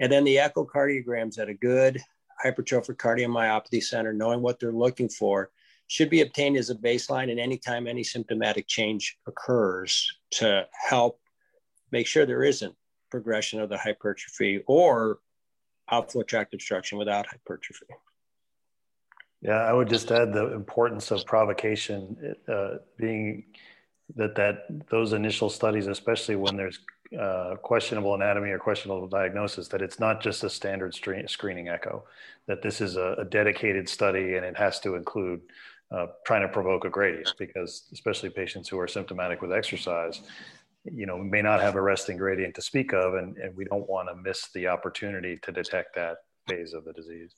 And 0.01 0.11
then 0.11 0.25
the 0.25 0.37
echocardiograms 0.37 1.39
at 1.39 1.49
a 1.49 1.55
good 1.55 2.01
hypertrophic 2.45 2.97
cardiomyopathy 2.97 3.83
center, 3.83 4.13
knowing 4.13 4.41
what 4.41 4.59
they're 4.59 4.73
looking 4.73 5.09
for, 5.09 5.51
should 5.89 6.09
be 6.09 6.23
obtained 6.23 6.57
as 6.57 6.71
a 6.71 6.75
baseline. 6.75 7.31
And 7.31 7.41
anytime 7.41 7.87
any 7.87 8.05
symptomatic 8.05 8.67
change 8.67 9.19
occurs 9.27 10.11
to 10.33 10.67
help 10.89 11.21
make 11.91 12.07
sure 12.07 12.27
there 12.27 12.45
isn't 12.45 12.75
progression 13.11 13.61
of 13.61 13.69
the 13.69 13.79
hypertrophy 13.79 14.63
or 14.67 15.19
outflow 15.91 16.23
tract 16.23 16.55
obstruction 16.55 16.99
without 16.99 17.27
hypertrophy. 17.27 17.87
Yeah, 19.43 19.59
I 19.59 19.73
would 19.73 19.89
just 19.89 20.11
add 20.13 20.33
the 20.33 20.53
importance 20.53 21.11
of 21.11 21.25
provocation 21.25 22.37
uh, 22.47 22.77
being 22.99 23.45
that 24.17 24.35
that 24.35 24.89
those 24.91 25.13
initial 25.13 25.49
studies, 25.49 25.87
especially 25.87 26.37
when 26.37 26.57
there's 26.57 26.81
uh, 27.19 27.57
questionable 27.63 28.15
anatomy 28.15 28.51
or 28.51 28.59
questionable 28.59 29.09
diagnosis, 29.09 29.67
that 29.69 29.83
it's 29.83 29.99
not 29.99 30.21
just 30.21 30.45
a 30.45 30.51
standard 30.51 30.95
screening 30.95 31.69
echo, 31.69 32.05
that 32.47 32.63
this 32.63 32.81
is 32.81 32.97
a, 32.97 33.17
a, 33.19 33.25
dedicated 33.25 33.89
study 33.89 34.35
and 34.35 34.45
it 34.45 34.57
has 34.57 34.79
to 34.79 34.95
include 34.95 35.41
uh, 35.91 36.07
trying 36.25 36.43
to 36.43 36.49
provoke 36.49 36.85
a 36.85 36.91
gradient 36.91 37.33
because 37.37 37.89
especially 37.93 38.31
patients 38.31 38.69
who 38.69 38.79
are 38.79 38.87
symptomatic 38.87 39.43
with 39.43 39.53
exercise, 39.53 40.21
you 40.85 41.07
know, 41.07 41.19
may 41.19 41.43
not 41.43 41.61
have 41.61 41.77
a 41.77 41.83
resting 41.83 42.17
gradient 42.17 42.55
to 42.55 42.63
speak 42.63 42.93
of, 42.93 43.15
and, 43.15 43.37
and 43.37 43.55
we 43.57 43.65
don't 43.65 43.89
want 43.89 44.09
to 44.09 44.15
miss 44.15 44.49
the 44.55 44.67
opportunity 44.67 45.39
to 45.43 45.53
detect 45.53 45.95
that 45.95 46.19
phase 46.49 46.73
of 46.73 46.85
the 46.85 46.93
disease. 46.93 47.35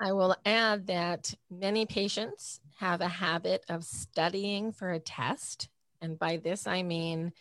I 0.00 0.12
will 0.12 0.34
add 0.44 0.88
that 0.88 1.32
many 1.50 1.86
patients 1.86 2.60
have 2.78 3.00
a 3.00 3.08
habit 3.08 3.64
of 3.68 3.84
studying 3.84 4.72
for 4.72 4.90
a 4.90 4.98
test. 4.98 5.68
And 6.00 6.18
by 6.18 6.38
this, 6.38 6.66
I 6.66 6.82
mean 6.82 7.32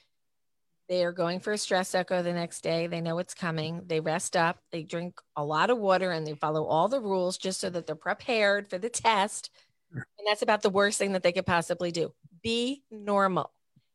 they 0.87 1.05
are 1.05 1.13
going 1.13 1.39
for 1.39 1.53
a 1.53 1.57
stress 1.57 1.95
echo 1.95 2.21
the 2.21 2.33
next 2.33 2.61
day. 2.61 2.85
They 2.85 3.01
know 3.01 3.17
it's 3.17 3.33
coming. 3.33 3.81
They 3.87 4.01
rest 4.01 4.35
up, 4.35 4.59
they 4.71 4.83
drink 4.83 5.19
a 5.37 5.43
lot 5.43 5.69
of 5.69 5.77
water, 5.77 6.11
and 6.11 6.27
they 6.27 6.35
follow 6.35 6.65
all 6.65 6.89
the 6.89 6.99
rules 6.99 7.37
just 7.37 7.61
so 7.61 7.69
that 7.69 7.87
they're 7.87 7.95
prepared 7.95 8.69
for 8.69 8.77
the 8.77 8.89
test. 8.89 9.49
And 9.93 10.03
that's 10.27 10.41
about 10.41 10.61
the 10.61 10.69
worst 10.69 10.99
thing 10.99 11.13
that 11.13 11.23
they 11.23 11.31
could 11.31 11.45
possibly 11.45 11.91
do. 11.91 12.13
Be 12.43 12.83
normal. 12.91 13.51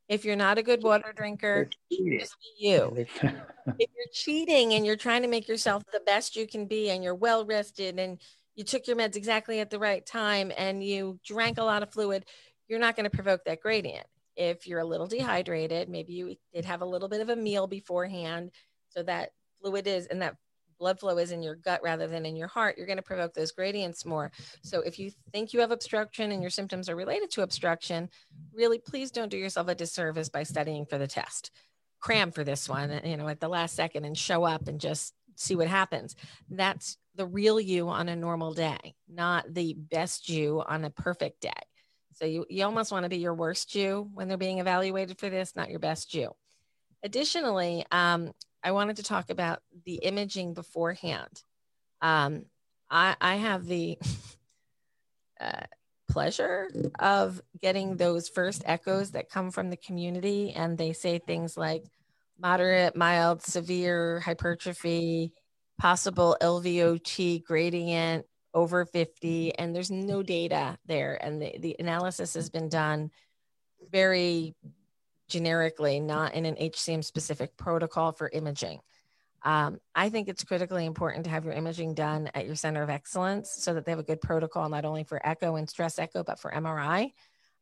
If 0.09 0.25
you're 0.25 0.37
not 0.37 0.59
a 0.59 0.63
good 0.63 0.83
water 0.83 1.13
drinker, 1.15 1.69
just 1.91 2.37
be 2.41 2.69
you. 2.69 2.93
if 2.97 3.11
you're 3.79 4.13
cheating 4.13 4.75
and 4.75 4.87
you're 4.87 4.97
trying 4.97 5.23
to 5.23 5.29
make 5.29 5.49
yourself 5.49 5.83
the 5.93 6.01
best 6.01 6.37
you 6.37 6.47
can 6.47 6.67
be 6.67 6.91
and 6.91 7.03
you're 7.03 7.15
well 7.15 7.45
rested 7.45 7.99
and 7.99 8.21
you 8.55 8.65
took 8.65 8.87
your 8.87 8.97
meds 8.97 9.17
exactly 9.17 9.61
at 9.61 9.71
the 9.71 9.79
right 9.79 10.07
time 10.07 10.53
and 10.57 10.83
you 10.83 11.19
drank 11.25 11.59
a 11.59 11.65
lot 11.65 11.83
of 11.83 11.93
fluid, 11.93 12.25
you're 12.69 12.79
not 12.79 12.97
going 12.97 13.05
to 13.05 13.15
provoke 13.15 13.45
that 13.45 13.61
gradient. 13.61 14.07
If 14.37 14.67
you're 14.67 14.81
a 14.81 14.85
little 14.85 15.07
dehydrated, 15.07 15.89
maybe 15.89 16.13
you 16.13 16.37
did 16.55 16.65
have 16.65 16.83
a 16.83 16.87
little 16.87 17.09
bit 17.09 17.21
of 17.21 17.29
a 17.29 17.37
meal 17.37 17.67
beforehand, 17.67 18.51
so 18.91 19.03
that 19.03 19.31
fluid 19.61 19.87
is 19.87 20.07
and 20.07 20.23
that 20.23 20.37
blood 20.79 21.01
flow 21.01 21.19
is 21.19 21.31
in 21.31 21.43
your 21.43 21.55
gut 21.55 21.81
rather 21.83 22.07
than 22.07 22.27
in 22.27 22.37
your 22.37 22.49
heart, 22.49 22.77
you're 22.77 22.87
going 22.87 22.97
to 22.97 23.03
provoke 23.03 23.35
those 23.35 23.53
gradients 23.53 24.05
more. 24.05 24.31
So 24.63 24.81
if 24.81 24.99
you 24.99 25.11
think 25.33 25.53
you 25.53 25.61
have 25.61 25.71
obstruction 25.71 26.33
and 26.33 26.43
your 26.43 26.51
symptoms 26.51 26.89
are 26.89 26.97
related 26.97 27.31
to 27.33 27.43
obstruction, 27.43 28.09
really 28.53 28.79
please 28.79 29.11
don't 29.11 29.31
do 29.31 29.37
yourself 29.37 29.69
a 29.69 29.75
disservice 29.75 30.29
by 30.29 30.43
studying 30.43 30.87
for 30.87 30.99
the 30.99 31.07
test. 31.07 31.51
Cram 32.01 32.31
for 32.31 32.45
this 32.45 32.69
one, 32.69 33.01
you 33.05 33.17
know, 33.17 33.29
at 33.29 33.41
the 33.41 33.49
last 33.49 33.75
second 33.75 34.05
and 34.05 34.17
show 34.17 34.45
up 34.45 34.69
and 34.69 34.81
just 34.81 35.15
see 35.35 35.57
what 35.57 35.69
happens. 35.69 36.17
That's 36.51 36.99
the 37.15 37.27
real 37.27 37.59
you 37.61 37.89
on 37.89 38.09
a 38.09 38.17
normal 38.17 38.53
day, 38.53 38.95
not 39.09 39.53
the 39.53 39.75
best 39.75 40.29
you 40.29 40.63
on 40.67 40.85
a 40.85 40.91
perfect 40.91 41.41
day. 41.41 41.51
So 42.15 42.25
you, 42.25 42.47
you 42.49 42.65
almost 42.65 42.93
want 42.93 43.05
to 43.05 43.11
be 43.11 43.19
your 43.19 43.35
worst 43.35 43.75
you 43.75 44.11
when 44.15 44.29
they're 44.29 44.39
being 44.39 44.59
evaluated 44.59 45.19
for 45.19 45.29
this, 45.29 45.55
not 45.55 45.71
your 45.71 45.79
best 45.79 46.15
you. 46.15 46.31
Additionally, 47.03 47.85
um, 47.91 48.33
I 48.67 48.73
wanted 48.73 48.97
to 48.97 49.05
talk 49.05 49.31
about 49.31 49.61
the 49.85 49.95
imaging 49.95 50.53
beforehand. 50.53 51.41
Um, 52.03 52.47
I, 52.91 53.15
I 53.21 53.37
have 53.37 53.65
the 53.65 53.97
uh, 55.41 55.67
pleasure 56.11 56.69
of 56.99 57.41
getting 57.63 57.97
those 57.97 58.29
first 58.29 58.65
echoes 58.67 59.13
that 59.13 59.31
come 59.31 59.53
from 59.53 59.71
the 59.71 59.77
community, 59.77 60.53
and 60.53 60.77
they 60.77 60.93
say 60.93 61.21
things 61.21 61.57
like 61.57 61.85
moderate, 62.41 62.97
mild, 62.97 63.41
severe 63.41 64.19
hypertrophy, 64.19 65.33
possible 65.79 66.37
LVOT 66.43 67.45
gradient 67.45 68.27
over 68.53 68.85
50, 68.85 69.57
and 69.61 69.77
there's 69.77 69.93
no 69.93 70.25
data 70.25 70.77
there. 70.87 71.17
And 71.23 71.41
the, 71.41 71.57
the 71.61 71.77
analysis 71.79 72.35
has 72.35 72.51
been 72.51 72.69
done 72.69 73.13
very 73.93 74.57
generically, 75.29 76.01
not 76.01 76.35
in 76.35 76.47
an 76.47 76.57
HCM 76.57 77.05
specific 77.05 77.57
protocol 77.57 78.13
for 78.13 78.29
imaging. 78.33 78.81
Um, 79.43 79.79
I 79.95 80.09
think 80.09 80.29
it's 80.29 80.43
critically 80.43 80.87
important 80.87 81.25
to 81.25 81.31
have 81.31 81.45
your 81.45 81.55
imaging 81.55 81.95
done 81.95 82.31
at 82.35 82.47
your 82.47 82.57
center 82.57 82.83
of 82.83 82.91
excellence 82.91 83.51
so 83.51 83.75
that 83.75 83.85
they 83.85 83.93
have 83.93 83.99
a 83.99 84.05
good 84.05 84.21
protocol, 84.21 84.69
not 84.69 84.85
only 84.85 85.05
for 85.05 85.25
echo 85.25 85.55
and 85.55 85.71
stress 85.71 85.99
echo, 85.99 86.25
but 86.25 86.41
for 86.41 86.51
MRI. 86.51 87.13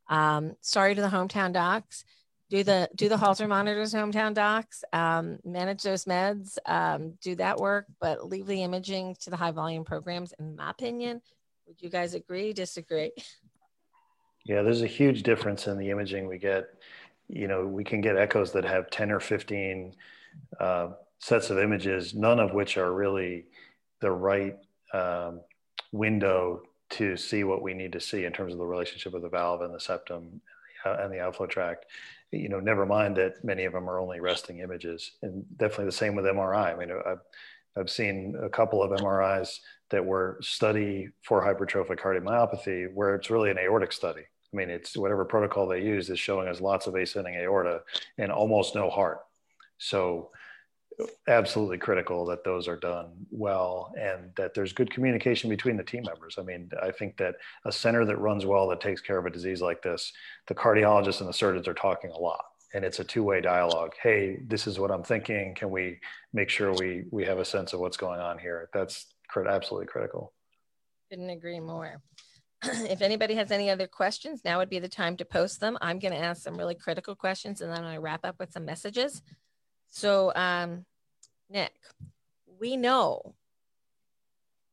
Um, 0.08 0.54
sorry 0.60 0.94
to 0.94 1.00
the 1.00 1.08
hometown 1.08 1.52
docs. 1.52 2.04
Do 2.50 2.62
the 2.62 2.88
do 2.94 3.08
the 3.08 3.16
Holter 3.16 3.48
monitors 3.48 3.94
hometown 3.94 4.34
docs. 4.34 4.84
Um, 4.92 5.38
manage 5.44 5.82
those 5.82 6.04
meds. 6.04 6.56
Um, 6.66 7.14
do 7.20 7.34
that 7.36 7.58
work 7.58 7.86
but 8.00 8.28
leave 8.28 8.46
the 8.46 8.62
imaging 8.62 9.16
to 9.20 9.30
the 9.30 9.36
high 9.36 9.50
volume 9.50 9.84
programs 9.84 10.32
in 10.38 10.56
my 10.56 10.70
opinion. 10.70 11.20
Would 11.66 11.82
you 11.82 11.88
guys 11.88 12.14
agree 12.14 12.52
disagree? 12.52 13.12
Yeah 14.44 14.62
there's 14.62 14.82
a 14.82 14.86
huge 14.86 15.22
difference 15.22 15.66
in 15.66 15.78
the 15.78 15.90
imaging 15.90 16.28
we 16.28 16.38
get 16.38 16.66
you 17.28 17.48
know 17.48 17.66
we 17.66 17.84
can 17.84 18.00
get 18.00 18.16
echoes 18.16 18.52
that 18.52 18.64
have 18.64 18.90
10 18.90 19.10
or 19.10 19.20
15 19.20 19.94
uh, 20.60 20.88
sets 21.18 21.50
of 21.50 21.58
images 21.58 22.14
none 22.14 22.40
of 22.40 22.52
which 22.52 22.76
are 22.76 22.92
really 22.92 23.46
the 24.00 24.10
right 24.10 24.56
um, 24.92 25.40
window 25.92 26.62
to 26.90 27.16
see 27.16 27.44
what 27.44 27.62
we 27.62 27.74
need 27.74 27.92
to 27.92 28.00
see 28.00 28.24
in 28.24 28.32
terms 28.32 28.52
of 28.52 28.58
the 28.58 28.66
relationship 28.66 29.14
of 29.14 29.22
the 29.22 29.28
valve 29.28 29.62
and 29.62 29.74
the 29.74 29.80
septum 29.80 30.40
uh, 30.84 30.96
and 31.00 31.12
the 31.12 31.20
outflow 31.20 31.46
tract 31.46 31.86
you 32.34 32.48
know, 32.48 32.60
never 32.60 32.86
mind 32.86 33.16
that 33.16 33.44
many 33.44 33.64
of 33.64 33.72
them 33.72 33.88
are 33.88 33.98
only 33.98 34.20
resting 34.20 34.58
images, 34.58 35.12
and 35.22 35.44
definitely 35.56 35.86
the 35.86 35.92
same 35.92 36.14
with 36.14 36.24
MRI. 36.24 36.74
I 36.74 36.76
mean, 36.76 36.90
I've, 36.90 37.20
I've 37.76 37.90
seen 37.90 38.36
a 38.42 38.48
couple 38.48 38.82
of 38.82 38.98
MRIs 39.00 39.58
that 39.90 40.04
were 40.04 40.38
study 40.40 41.08
for 41.22 41.42
hypertrophic 41.42 42.00
cardiomyopathy, 42.00 42.92
where 42.92 43.14
it's 43.14 43.30
really 43.30 43.50
an 43.50 43.58
aortic 43.58 43.92
study. 43.92 44.22
I 44.54 44.56
mean, 44.56 44.70
it's 44.70 44.96
whatever 44.96 45.24
protocol 45.24 45.66
they 45.66 45.82
use 45.82 46.08
is 46.10 46.18
showing 46.18 46.46
us 46.46 46.60
lots 46.60 46.86
of 46.86 46.94
ascending 46.94 47.34
aorta 47.34 47.80
and 48.18 48.30
almost 48.30 48.76
no 48.76 48.88
heart. 48.88 49.20
So 49.78 50.30
absolutely 51.26 51.78
critical 51.78 52.24
that 52.26 52.44
those 52.44 52.68
are 52.68 52.76
done 52.76 53.10
well 53.30 53.92
and 53.98 54.30
that 54.36 54.54
there's 54.54 54.72
good 54.72 54.92
communication 54.92 55.50
between 55.50 55.76
the 55.76 55.82
team 55.82 56.04
members. 56.04 56.36
I 56.38 56.42
mean, 56.42 56.70
I 56.80 56.92
think 56.92 57.16
that 57.16 57.34
a 57.64 57.72
center 57.72 58.04
that 58.04 58.18
runs 58.18 58.46
well 58.46 58.68
that 58.68 58.80
takes 58.80 59.00
care 59.00 59.18
of 59.18 59.26
a 59.26 59.30
disease 59.30 59.60
like 59.60 59.82
this, 59.82 60.12
the 60.46 60.54
cardiologists 60.54 61.18
and 61.18 61.28
the 61.28 61.32
surgeons 61.32 61.66
are 61.66 61.74
talking 61.74 62.10
a 62.10 62.16
lot 62.16 62.44
and 62.74 62.84
it's 62.84 63.00
a 63.00 63.04
two-way 63.04 63.40
dialogue. 63.40 63.92
Hey, 64.00 64.38
this 64.46 64.68
is 64.68 64.78
what 64.78 64.92
I'm 64.92 65.02
thinking. 65.02 65.54
Can 65.56 65.70
we 65.70 65.98
make 66.32 66.48
sure 66.48 66.72
we 66.74 67.04
we 67.10 67.24
have 67.24 67.38
a 67.38 67.44
sense 67.44 67.72
of 67.72 67.80
what's 67.80 67.96
going 67.96 68.20
on 68.20 68.38
here? 68.38 68.68
That's 68.72 69.06
absolutely 69.36 69.86
critical. 69.86 70.32
Couldn't 71.10 71.30
agree 71.30 71.60
more. 71.60 72.00
if 72.90 73.02
anybody 73.02 73.34
has 73.34 73.50
any 73.50 73.70
other 73.70 73.86
questions, 73.86 74.42
now 74.44 74.58
would 74.58 74.70
be 74.70 74.78
the 74.78 74.88
time 74.88 75.16
to 75.18 75.24
post 75.24 75.60
them. 75.60 75.76
I'm 75.80 75.98
going 75.98 76.14
to 76.14 76.18
ask 76.18 76.42
some 76.42 76.56
really 76.56 76.74
critical 76.74 77.14
questions 77.14 77.60
and 77.60 77.72
then 77.72 77.84
I 77.84 77.98
wrap 77.98 78.24
up 78.24 78.36
with 78.38 78.52
some 78.52 78.64
messages. 78.64 79.22
So, 79.88 80.32
um, 80.34 80.84
Nick, 81.50 81.72
we 82.60 82.76
know 82.76 83.34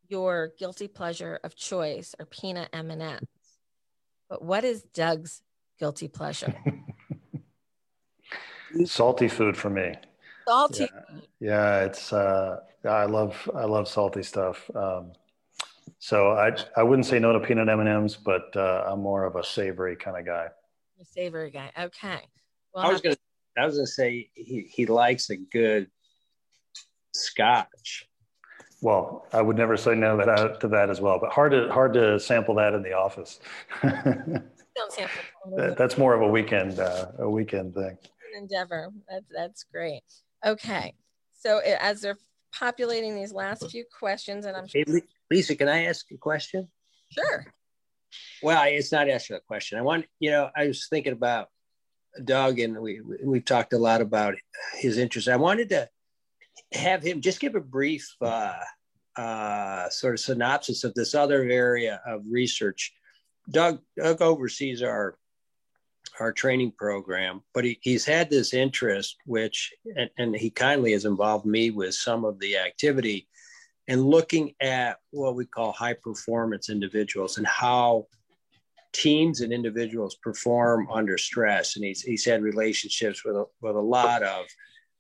your 0.07 0.51
guilty 0.57 0.87
pleasure 0.87 1.39
of 1.43 1.55
choice 1.55 2.15
are 2.19 2.25
peanut 2.25 2.69
M&Ms. 2.73 3.19
But 4.29 4.43
what 4.43 4.63
is 4.63 4.83
Doug's 4.83 5.41
guilty 5.79 6.07
pleasure? 6.07 6.55
salty 8.85 9.27
food 9.27 9.57
for 9.57 9.69
me. 9.69 9.93
Salty. 10.47 10.87
Yeah, 11.39 11.39
yeah 11.39 11.85
it's 11.85 12.13
uh, 12.13 12.59
I 12.85 13.05
love 13.05 13.49
I 13.55 13.65
love 13.65 13.87
salty 13.87 14.23
stuff. 14.23 14.69
Um, 14.75 15.11
so 16.02 16.32
I 16.32 16.52
I 16.76 16.82
wouldn't 16.82 17.06
say 17.06 17.20
no 17.20 17.32
to 17.32 17.39
peanut 17.39 17.70
M 17.70 17.80
and 17.80 17.88
M's, 17.88 18.16
but 18.16 18.56
uh, 18.56 18.86
I'm 18.88 19.02
more 19.02 19.24
of 19.24 19.36
a 19.36 19.43
savory 19.43 19.95
kind 19.95 20.18
of 20.18 20.26
guy. 20.26 20.47
A 20.99 21.06
savory 21.06 21.52
guy. 21.52 21.72
Okay. 21.78 22.20
Well, 22.74 22.84
I 22.84 22.91
was 22.91 23.02
gonna 23.02 23.16
I 23.56 23.66
was 23.68 23.76
gonna 23.76 23.86
say 23.86 24.32
he, 24.34 24.62
he 24.62 24.88
likes 24.88 25.30
a 25.30 25.38
good 25.38 25.91
scotch. 27.14 28.08
Well, 28.82 29.28
I 29.32 29.43
would 29.43 29.58
never 29.58 29.78
say 29.78 29.93
no 29.93 30.18
that, 30.18 30.60
to 30.62 30.68
that 30.70 30.89
as 30.89 30.99
well, 30.99 31.20
but 31.22 31.32
hard 31.32 31.52
to 31.52 31.72
hard 31.72 31.93
to 31.93 32.20
sample 32.20 32.56
that 32.56 32.74
in 32.74 32.82
the 32.82 32.93
office. 32.93 33.39
Don't 33.84 34.91
sample 34.91 35.22
that, 35.56 35.78
that's 35.78 35.99
more 35.99 36.16
of 36.16 36.24
a 36.24 36.28
weekend 36.28 36.80
uh, 36.80 37.12
a 37.20 37.30
weekend 37.30 37.76
thing. 37.76 37.95
An 38.34 38.41
endeavor. 38.41 38.89
That's 39.08 39.26
that's 39.32 39.66
great. 39.72 40.02
Okay, 40.43 40.95
so 41.38 41.60
as 41.60 42.02
they're 42.02 42.18
populating 42.52 43.16
these 43.16 43.32
last 43.32 43.70
few 43.70 43.86
questions, 43.99 44.47
and 44.47 44.58
I'm 44.58 44.66
hey, 44.68 44.84
Lisa, 45.32 45.55
can 45.55 45.69
I 45.69 45.86
ask 45.86 46.05
a 46.11 46.17
question? 46.17 46.67
Sure. 47.09 47.45
Well, 48.43 48.63
it's 48.67 48.91
not 48.91 49.09
asking 49.09 49.38
a 49.38 49.39
question. 49.39 49.77
I 49.77 49.82
want 49.82 50.05
you 50.19 50.29
know 50.32 50.49
I 50.55 50.67
was 50.67 50.88
thinking 50.89 51.13
about 51.13 51.47
Doug, 52.25 52.59
and 52.59 52.77
we 52.79 53.01
we've 53.23 53.45
talked 53.45 53.71
a 53.71 53.77
lot 53.77 54.01
about 54.01 54.36
his 54.75 54.97
interest. 54.97 55.29
I 55.29 55.38
wanted 55.38 55.69
to 55.69 55.89
have 56.73 57.01
him 57.01 57.21
just 57.21 57.39
give 57.39 57.55
a 57.55 57.61
brief 57.61 58.13
uh, 58.21 58.59
uh, 59.15 59.89
sort 59.89 60.15
of 60.15 60.19
synopsis 60.19 60.84
of 60.84 60.93
this 60.95 61.15
other 61.15 61.43
area 61.43 62.01
of 62.05 62.23
research. 62.29 62.91
Doug, 63.49 63.79
Doug 63.97 64.21
oversees 64.21 64.84
our 64.84 65.17
our 66.19 66.34
training 66.34 66.73
program, 66.77 67.41
but 67.53 67.63
he, 67.63 67.79
he's 67.82 68.03
had 68.03 68.29
this 68.29 68.53
interest, 68.53 69.15
which 69.25 69.71
and, 69.95 70.09
and 70.17 70.36
he 70.36 70.49
kindly 70.49 70.91
has 70.91 71.05
involved 71.05 71.45
me 71.45 71.69
with 71.69 71.93
some 71.93 72.25
of 72.25 72.38
the 72.39 72.57
activity 72.57 73.29
and 73.91 74.05
looking 74.05 74.53
at 74.61 74.99
what 75.09 75.35
we 75.35 75.45
call 75.45 75.73
high 75.73 75.93
performance 75.93 76.69
individuals 76.69 77.37
and 77.37 77.45
how 77.45 78.07
teams 78.93 79.41
and 79.41 79.51
individuals 79.51 80.15
perform 80.15 80.87
under 80.89 81.17
stress. 81.17 81.75
And 81.75 81.83
he's, 81.83 82.01
he's 82.01 82.23
had 82.23 82.41
relationships 82.41 83.25
with 83.25 83.35
a, 83.35 83.43
with 83.59 83.75
a 83.75 83.81
lot 83.81 84.23
of 84.23 84.45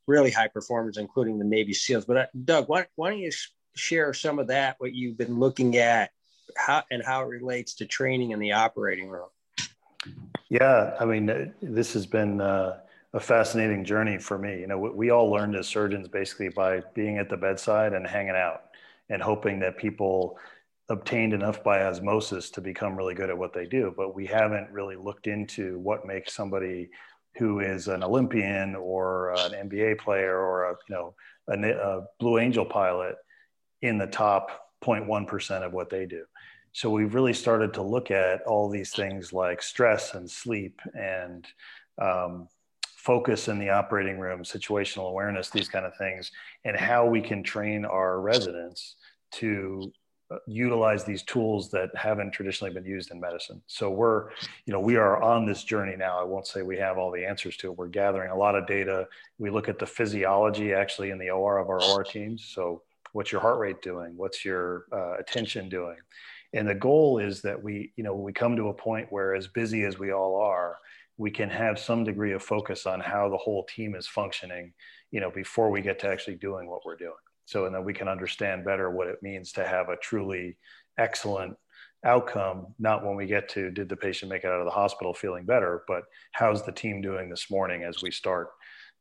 really 0.07 0.29
high 0.29 0.49
performers, 0.49 0.97
including 0.97 1.39
the 1.39 1.45
Navy 1.45 1.73
SEALs. 1.73 2.03
But 2.03 2.17
uh, 2.17 2.25
Doug, 2.43 2.67
why, 2.67 2.85
why 2.95 3.11
don't 3.11 3.19
you 3.19 3.31
share 3.77 4.13
some 4.13 4.39
of 4.39 4.47
that, 4.47 4.75
what 4.79 4.93
you've 4.93 5.17
been 5.17 5.39
looking 5.39 5.77
at, 5.77 6.11
how 6.57 6.83
and 6.91 7.01
how 7.01 7.21
it 7.21 7.27
relates 7.27 7.75
to 7.75 7.85
training 7.85 8.31
in 8.31 8.39
the 8.39 8.51
operating 8.51 9.07
room? 9.07 9.29
Yeah, 10.49 10.97
I 10.99 11.05
mean, 11.05 11.29
uh, 11.29 11.45
this 11.61 11.93
has 11.93 12.05
been 12.05 12.41
uh, 12.41 12.79
a 13.13 13.21
fascinating 13.21 13.85
journey 13.85 14.17
for 14.17 14.37
me. 14.37 14.59
You 14.59 14.67
know, 14.67 14.79
we, 14.79 14.89
we 14.89 15.09
all 15.11 15.31
learned 15.31 15.55
as 15.55 15.69
surgeons 15.69 16.09
basically 16.09 16.49
by 16.49 16.81
being 16.93 17.19
at 17.19 17.29
the 17.29 17.37
bedside 17.37 17.93
and 17.93 18.05
hanging 18.05 18.35
out 18.35 18.63
and 19.11 19.21
hoping 19.21 19.59
that 19.59 19.77
people 19.77 20.39
obtained 20.89 21.33
enough 21.33 21.63
by 21.63 21.83
osmosis 21.83 22.49
to 22.51 22.61
become 22.61 22.95
really 22.95 23.13
good 23.13 23.29
at 23.29 23.37
what 23.37 23.53
they 23.53 23.65
do. 23.65 23.93
But 23.95 24.15
we 24.15 24.25
haven't 24.25 24.71
really 24.71 24.95
looked 24.95 25.27
into 25.27 25.77
what 25.79 26.07
makes 26.07 26.33
somebody 26.33 26.89
who 27.37 27.59
is 27.59 27.87
an 27.87 28.03
Olympian 28.03 28.75
or 28.75 29.33
an 29.33 29.69
NBA 29.69 29.99
player 29.99 30.37
or 30.37 30.71
a 30.71 30.75
you 30.89 30.95
know 30.95 31.15
a, 31.47 31.71
a 31.71 32.01
Blue 32.19 32.39
Angel 32.39 32.65
pilot 32.65 33.15
in 33.81 33.97
the 33.97 34.07
top 34.07 34.71
0.1% 34.83 35.65
of 35.65 35.73
what 35.73 35.89
they 35.89 36.05
do. 36.05 36.23
So 36.73 36.89
we've 36.89 37.13
really 37.13 37.33
started 37.33 37.73
to 37.75 37.81
look 37.81 38.11
at 38.11 38.41
all 38.43 38.69
these 38.69 38.91
things 38.91 39.33
like 39.33 39.61
stress 39.61 40.13
and 40.13 40.29
sleep 40.29 40.79
and 40.93 41.45
um, 42.01 42.47
focus 43.01 43.47
in 43.47 43.57
the 43.57 43.69
operating 43.69 44.19
room, 44.19 44.43
situational 44.43 45.09
awareness, 45.09 45.49
these 45.49 45.67
kind 45.67 45.85
of 45.87 45.97
things, 45.97 46.31
and 46.65 46.77
how 46.77 47.03
we 47.03 47.19
can 47.19 47.41
train 47.41 47.83
our 47.83 48.21
residents 48.21 48.95
to 49.31 49.91
uh, 50.29 50.37
utilize 50.45 51.03
these 51.03 51.23
tools 51.23 51.71
that 51.71 51.89
haven't 51.95 52.31
traditionally 52.31 52.71
been 52.71 52.85
used 52.85 53.09
in 53.09 53.19
medicine. 53.19 53.59
So 53.65 53.89
we're, 53.89 54.29
you 54.67 54.73
know, 54.73 54.79
we 54.79 54.97
are 54.97 55.19
on 55.19 55.47
this 55.47 55.63
journey 55.63 55.95
now. 55.97 56.19
I 56.19 56.23
won't 56.23 56.45
say 56.45 56.61
we 56.61 56.77
have 56.77 56.99
all 56.99 57.11
the 57.11 57.25
answers 57.25 57.57
to 57.57 57.71
it. 57.71 57.77
We're 57.77 57.87
gathering 57.87 58.29
a 58.29 58.37
lot 58.37 58.53
of 58.53 58.67
data. 58.67 59.07
We 59.39 59.49
look 59.49 59.67
at 59.67 59.79
the 59.79 59.87
physiology 59.87 60.71
actually 60.71 61.09
in 61.09 61.17
the 61.17 61.31
OR 61.31 61.57
of 61.57 61.69
our 61.69 61.81
OR 61.81 62.03
teams. 62.03 62.45
So 62.53 62.83
what's 63.13 63.31
your 63.31 63.41
heart 63.41 63.57
rate 63.57 63.81
doing? 63.81 64.13
What's 64.15 64.45
your 64.45 64.85
uh, 64.91 65.15
attention 65.17 65.69
doing? 65.69 65.97
And 66.53 66.67
the 66.67 66.75
goal 66.75 67.17
is 67.17 67.41
that 67.41 67.61
we, 67.61 67.93
you 67.95 68.03
know, 68.03 68.13
we 68.13 68.31
come 68.31 68.55
to 68.57 68.67
a 68.67 68.73
point 68.73 69.11
where 69.11 69.33
as 69.33 69.47
busy 69.47 69.85
as 69.85 69.97
we 69.97 70.11
all 70.11 70.35
are, 70.35 70.77
we 71.21 71.29
can 71.29 71.51
have 71.51 71.77
some 71.77 72.03
degree 72.03 72.33
of 72.33 72.41
focus 72.41 72.87
on 72.87 72.99
how 72.99 73.29
the 73.29 73.37
whole 73.37 73.63
team 73.65 73.93
is 73.93 74.07
functioning, 74.07 74.73
you 75.11 75.21
know, 75.21 75.29
before 75.29 75.69
we 75.69 75.79
get 75.79 75.99
to 75.99 76.07
actually 76.07 76.35
doing 76.35 76.67
what 76.67 76.83
we're 76.83 76.95
doing. 76.95 77.23
So, 77.45 77.65
and 77.65 77.75
then 77.75 77.83
we 77.83 77.93
can 77.93 78.07
understand 78.07 78.65
better 78.65 78.89
what 78.89 79.07
it 79.07 79.21
means 79.21 79.51
to 79.51 79.63
have 79.63 79.89
a 79.89 79.97
truly 79.97 80.57
excellent 80.97 81.55
outcome, 82.03 82.73
not 82.79 83.05
when 83.05 83.15
we 83.15 83.27
get 83.27 83.47
to 83.49 83.69
did 83.69 83.87
the 83.87 83.95
patient 83.95 84.31
make 84.31 84.45
it 84.45 84.47
out 84.47 84.61
of 84.61 84.65
the 84.65 84.71
hospital 84.71 85.13
feeling 85.13 85.45
better, 85.45 85.83
but 85.87 86.05
how's 86.31 86.65
the 86.65 86.71
team 86.71 87.01
doing 87.01 87.29
this 87.29 87.51
morning 87.51 87.83
as 87.83 88.01
we 88.01 88.09
start, 88.09 88.47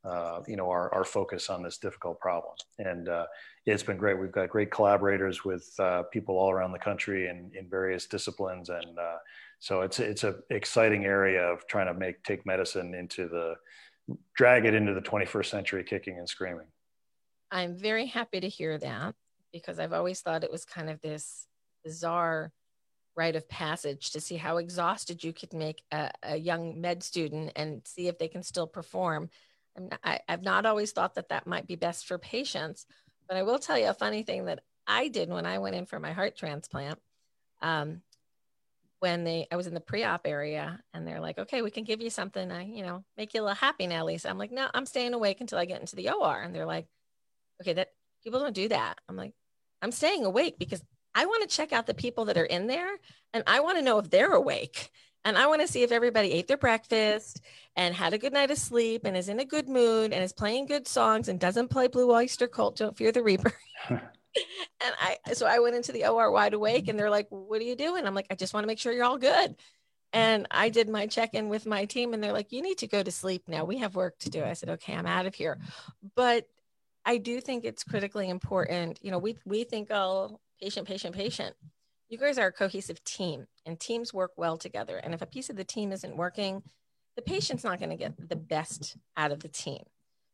uh, 0.05 0.41
you 0.47 0.57
know, 0.57 0.69
our, 0.69 0.93
our 0.93 1.05
focus 1.05 1.49
on 1.49 1.63
this 1.63 1.79
difficult 1.79 2.21
problem. 2.21 2.53
And 2.79 3.09
uh, 3.09 3.25
it's 3.65 3.83
been 3.83 3.97
great. 3.97 4.21
We've 4.21 4.31
got 4.31 4.51
great 4.51 4.71
collaborators 4.71 5.43
with 5.43 5.73
uh, 5.79 6.03
people 6.13 6.37
all 6.37 6.51
around 6.51 6.73
the 6.73 6.79
country 6.79 7.29
and 7.29 7.55
in 7.55 7.67
various 7.71 8.07
disciplines. 8.07 8.69
And 8.69 8.99
uh, 8.99 9.17
so 9.61 9.83
it's, 9.83 10.01
it's 10.01 10.25
an 10.25 10.37
exciting 10.49 11.05
area 11.05 11.43
of 11.43 11.67
trying 11.67 11.87
to 11.87 11.95
make, 11.95 12.23
take 12.25 12.45
medicine 12.47 12.95
into 12.95 13.29
the, 13.29 13.55
drag 14.35 14.65
it 14.65 14.75
into 14.75 14.95
the 14.95 15.03
21st 15.03 15.47
century 15.47 15.85
kicking 15.85 16.19
and 16.19 16.29
screaming. 16.29 16.67
I'm 17.51 17.77
very 17.77 18.07
happy 18.07 18.41
to 18.41 18.49
hear 18.49 18.79
that 18.79 19.15
because 19.53 19.79
I've 19.79 19.93
always 19.93 20.21
thought 20.21 20.45
it 20.45 20.51
was 20.51 20.65
kind 20.65 20.89
of 20.89 21.01
this 21.01 21.47
bizarre 21.85 22.53
rite 23.17 23.37
of 23.37 23.49
passage 23.49 24.13
to 24.13 24.21
see 24.21 24.37
how 24.37 24.57
exhausted 24.57 25.23
you 25.23 25.33
could 25.33 25.53
make 25.53 25.83
a, 25.93 26.11
a 26.23 26.37
young 26.37 26.81
med 26.81 27.03
student 27.03 27.53
and 27.57 27.83
see 27.85 28.09
if 28.09 28.19
they 28.19 28.29
can 28.29 28.43
still 28.43 28.67
perform. 28.67 29.29
I, 30.03 30.21
I've 30.29 30.43
not 30.43 30.65
always 30.65 30.93
thought 30.93 31.17
that 31.17 31.29
that 31.29 31.47
might 31.47 31.67
be 31.67 31.77
best 31.77 32.07
for 32.07 32.19
patients, 32.19 32.87
but 33.29 33.37
I 33.37 33.43
will 33.43 33.59
tell 33.59 33.79
you 33.79 33.89
a 33.89 33.95
funny 33.95 34.23
thing 34.23 34.47
that 34.47 34.61
I 34.87 35.09
did 35.09 35.29
when 35.29 35.45
I 35.45 35.59
went 35.59 35.77
in 35.77 35.87
for 35.87 35.99
my 35.99 36.13
heart 36.13 36.37
transplant. 36.37 36.99
Um, 37.61 38.03
when 39.01 39.25
they, 39.25 39.47
I 39.51 39.57
was 39.57 39.67
in 39.67 39.75
the 39.75 39.81
pre-op 39.81 40.27
area, 40.27 40.81
and 40.95 41.07
they're 41.07 41.21
like, 41.21 41.39
"Okay, 41.39 41.63
we 41.63 41.71
can 41.71 41.85
give 41.85 42.01
you 42.01 42.11
something. 42.11 42.51
I, 42.53 42.65
you 42.65 42.83
know, 42.83 43.05
make 43.17 43.35
you 43.35 43.41
a 43.41 43.45
little 43.45 43.57
happy 43.57 43.87
now, 43.87 44.05
Lisa." 44.05 44.31
I'm 44.31 44.39
like, 44.39 44.53
"No, 44.53 44.69
I'm 44.73 44.87
staying 44.87 45.15
awake 45.15 45.41
until 45.41 45.59
I 45.59 45.65
get 45.65 45.81
into 45.81 45.97
the 45.97 46.11
OR." 46.11 46.41
And 46.41 46.55
they're 46.55 46.67
like, 46.67 46.87
okay, 47.61 47.75
that 47.75 47.89
people 48.23 48.41
don't 48.41 48.55
do 48.55 48.69
that. 48.69 48.95
I'm 49.09 49.17
like, 49.17 49.33
I'm 49.83 49.93
staying 49.93 50.25
awake 50.25 50.59
because 50.59 50.83
I 51.15 51.27
want 51.27 51.49
to 51.49 51.57
check 51.57 51.73
out 51.73 51.87
the 51.87 51.95
people 51.95 52.27
that 52.27 52.39
are 52.39 52.45
in 52.45 52.67
there 52.67 52.91
and 53.33 53.45
I 53.47 53.61
want 53.61 53.79
to 53.79 53.85
know 53.85 53.99
if 53.99 54.11
they're 54.11 54.33
awake. 54.33 54.91
And 55.25 55.37
I 55.37 55.47
want 55.49 55.61
to 55.61 55.69
see 55.69 55.83
if 55.83 55.93
everybody 55.93 56.33
ate 56.33 56.49
their 56.49 56.57
breakfast 56.57 57.43
and 57.77 57.95
had 57.95 58.15
a 58.15 58.19
good 58.19 58.33
night 58.33 58.51
of 58.51 58.57
sleep 58.57 59.03
and 59.05 59.15
is 59.15 59.29
in 59.29 59.39
a 59.39 59.45
good 59.45 59.69
mood 59.69 60.15
and 60.15 60.25
is 60.25 60.33
playing 60.33 60.65
good 60.65 60.89
songs 60.89 61.29
and 61.29 61.39
doesn't 61.39 61.69
play 61.69 61.89
Blue 61.89 62.11
Oyster 62.11 62.47
Cult, 62.47 62.77
Don't 62.79 62.97
Fear 62.97 63.13
the 63.13 63.23
Reaper. 63.23 63.53
and 64.37 64.95
I, 65.01 65.33
so 65.33 65.47
I 65.47 65.59
went 65.59 65.77
into 65.77 65.93
the 65.93 66.07
OR 66.07 66.31
wide 66.31 66.55
awake 66.55 66.89
and 66.89 66.99
they're 66.99 67.11
like, 67.11 67.27
What 67.31 67.61
are 67.61 67.65
you 67.65 67.77
doing? 67.77 68.07
I'm 68.07 68.15
like, 68.15 68.27
I 68.31 68.35
just 68.35 68.55
want 68.55 68.65
to 68.65 68.69
make 68.69 68.79
sure 68.79 68.93
you're 68.93 69.05
all 69.05 69.19
good. 69.19 69.57
And 70.13 70.49
I 70.51 70.71
did 70.71 70.89
my 70.89 71.07
check 71.07 71.35
in 71.35 71.49
with 71.49 71.67
my 71.67 71.85
team 71.85 72.15
and 72.15 72.23
they're 72.23 72.33
like, 72.33 72.53
You 72.53 72.63
need 72.63 72.79
to 72.79 72.89
go 72.89 73.03
to 73.03 73.11
sleep 73.11 73.45
now. 73.49 73.65
We 73.65 73.79
have 73.79 73.95
work 73.95 74.19
to 74.21 74.31
do. 74.31 74.43
I 74.45 74.55
said, 74.55 74.71
Okay, 74.71 74.95
I'm 74.95 75.07
out 75.07 75.27
of 75.27 75.35
here. 75.35 75.59
But 76.15 76.47
I 77.05 77.17
do 77.17 77.41
think 77.41 77.65
it's 77.65 77.85
critically 77.85 78.29
important. 78.29 78.99
You 79.03 79.11
know, 79.11 79.19
we 79.19 79.37
we 79.45 79.65
think 79.65 79.91
oh 79.91 80.41
patient, 80.61 80.87
patient, 80.87 81.15
patient. 81.15 81.57
You 82.09 82.19
guys 82.19 82.39
are 82.39 82.49
a 82.49 82.53
cohesive 82.53 83.03
team, 83.05 83.47
and 83.65 83.79
teams 83.79 84.13
work 84.13 84.33
well 84.37 84.57
together. 84.57 84.97
And 84.97 85.15
if 85.15 85.23
a 85.23 85.27
piece 85.27 85.49
of 85.49 85.57
the 85.57 85.65
team 85.65 85.93
isn't 85.93 86.17
working, 86.17 86.63
the 87.17 87.23
patient's 87.23 87.65
not 87.65 87.79
going 87.79 87.91
to 87.91 87.97
get 87.97 88.29
the 88.29 88.37
best 88.37 88.97
out 89.17 89.31
of 89.31 89.41
the 89.41 89.49
team. 89.49 89.85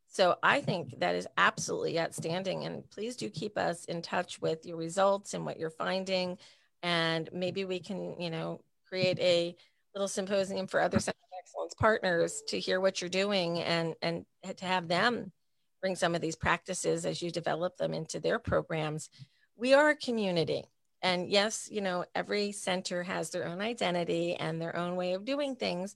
So 0.08 0.36
I 0.42 0.60
think 0.60 1.00
that 1.00 1.14
is 1.14 1.26
absolutely 1.36 1.98
outstanding. 1.98 2.64
And 2.64 2.88
please 2.90 3.16
do 3.16 3.28
keep 3.28 3.58
us 3.58 3.84
in 3.86 4.02
touch 4.02 4.40
with 4.40 4.64
your 4.64 4.76
results 4.76 5.34
and 5.34 5.44
what 5.44 5.58
you're 5.58 5.70
finding. 5.70 6.38
And 6.82 7.28
maybe 7.32 7.64
we 7.64 7.80
can, 7.80 8.20
you 8.20 8.30
know, 8.30 8.60
create 8.88 9.18
a 9.18 9.56
little 9.94 10.08
symposium 10.08 10.66
for 10.66 10.80
other 10.80 11.00
center 11.00 11.16
of 11.22 11.38
excellence 11.42 11.74
partners 11.74 12.42
to 12.48 12.60
hear 12.60 12.80
what 12.80 13.00
you're 13.00 13.10
doing 13.10 13.60
and 13.60 13.94
and 14.02 14.24
to 14.56 14.64
have 14.64 14.88
them 14.88 15.32
bring 15.80 15.96
some 15.96 16.14
of 16.14 16.20
these 16.20 16.36
practices 16.36 17.04
as 17.04 17.20
you 17.22 17.30
develop 17.30 17.76
them 17.76 17.92
into 17.92 18.20
their 18.20 18.38
programs. 18.38 19.10
We 19.56 19.74
are 19.74 19.90
a 19.90 19.96
community. 19.96 20.64
And 21.02 21.30
yes, 21.30 21.68
you 21.70 21.80
know, 21.80 22.04
every 22.14 22.52
center 22.52 23.02
has 23.02 23.30
their 23.30 23.46
own 23.46 23.60
identity 23.60 24.34
and 24.34 24.60
their 24.60 24.76
own 24.76 24.96
way 24.96 25.12
of 25.12 25.24
doing 25.24 25.56
things. 25.56 25.94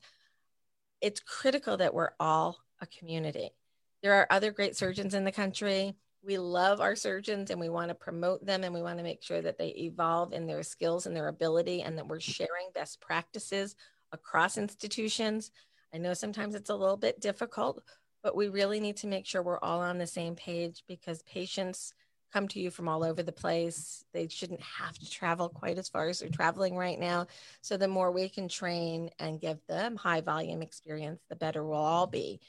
It's 1.00 1.20
critical 1.20 1.78
that 1.78 1.94
we're 1.94 2.12
all 2.20 2.58
a 2.80 2.86
community. 2.86 3.50
There 4.02 4.14
are 4.14 4.26
other 4.30 4.50
great 4.50 4.76
surgeons 4.76 5.14
in 5.14 5.24
the 5.24 5.32
country. 5.32 5.94
We 6.22 6.38
love 6.38 6.80
our 6.80 6.96
surgeons 6.96 7.50
and 7.50 7.60
we 7.60 7.68
want 7.68 7.88
to 7.88 7.94
promote 7.94 8.44
them 8.44 8.64
and 8.64 8.74
we 8.74 8.82
want 8.82 8.98
to 8.98 9.04
make 9.04 9.22
sure 9.22 9.40
that 9.42 9.58
they 9.58 9.68
evolve 9.68 10.32
in 10.32 10.46
their 10.46 10.62
skills 10.62 11.06
and 11.06 11.16
their 11.16 11.28
ability 11.28 11.82
and 11.82 11.96
that 11.98 12.08
we're 12.08 12.20
sharing 12.20 12.68
best 12.74 13.00
practices 13.00 13.76
across 14.12 14.58
institutions. 14.58 15.50
I 15.94 15.98
know 15.98 16.14
sometimes 16.14 16.54
it's 16.54 16.70
a 16.70 16.76
little 16.76 16.96
bit 16.96 17.20
difficult, 17.20 17.82
but 18.22 18.36
we 18.36 18.48
really 18.48 18.80
need 18.80 18.96
to 18.98 19.06
make 19.06 19.26
sure 19.26 19.42
we're 19.42 19.58
all 19.58 19.80
on 19.80 19.98
the 19.98 20.06
same 20.06 20.34
page 20.34 20.84
because 20.86 21.22
patients 21.22 21.94
come 22.32 22.48
to 22.48 22.60
you 22.60 22.70
from 22.70 22.88
all 22.88 23.02
over 23.02 23.22
the 23.22 23.32
place. 23.32 24.04
They 24.12 24.28
shouldn't 24.28 24.62
have 24.62 24.98
to 24.98 25.10
travel 25.10 25.48
quite 25.48 25.78
as 25.78 25.88
far 25.88 26.08
as 26.08 26.20
they're 26.20 26.28
traveling 26.28 26.76
right 26.76 26.98
now. 26.98 27.26
So 27.60 27.76
the 27.76 27.88
more 27.88 28.12
we 28.12 28.28
can 28.28 28.48
train 28.48 29.10
and 29.18 29.40
give 29.40 29.58
them 29.66 29.96
high 29.96 30.20
volume 30.20 30.62
experience, 30.62 31.20
the 31.28 31.36
better 31.36 31.64
we'll 31.64 31.78
all 31.78 32.06
be. 32.06 32.40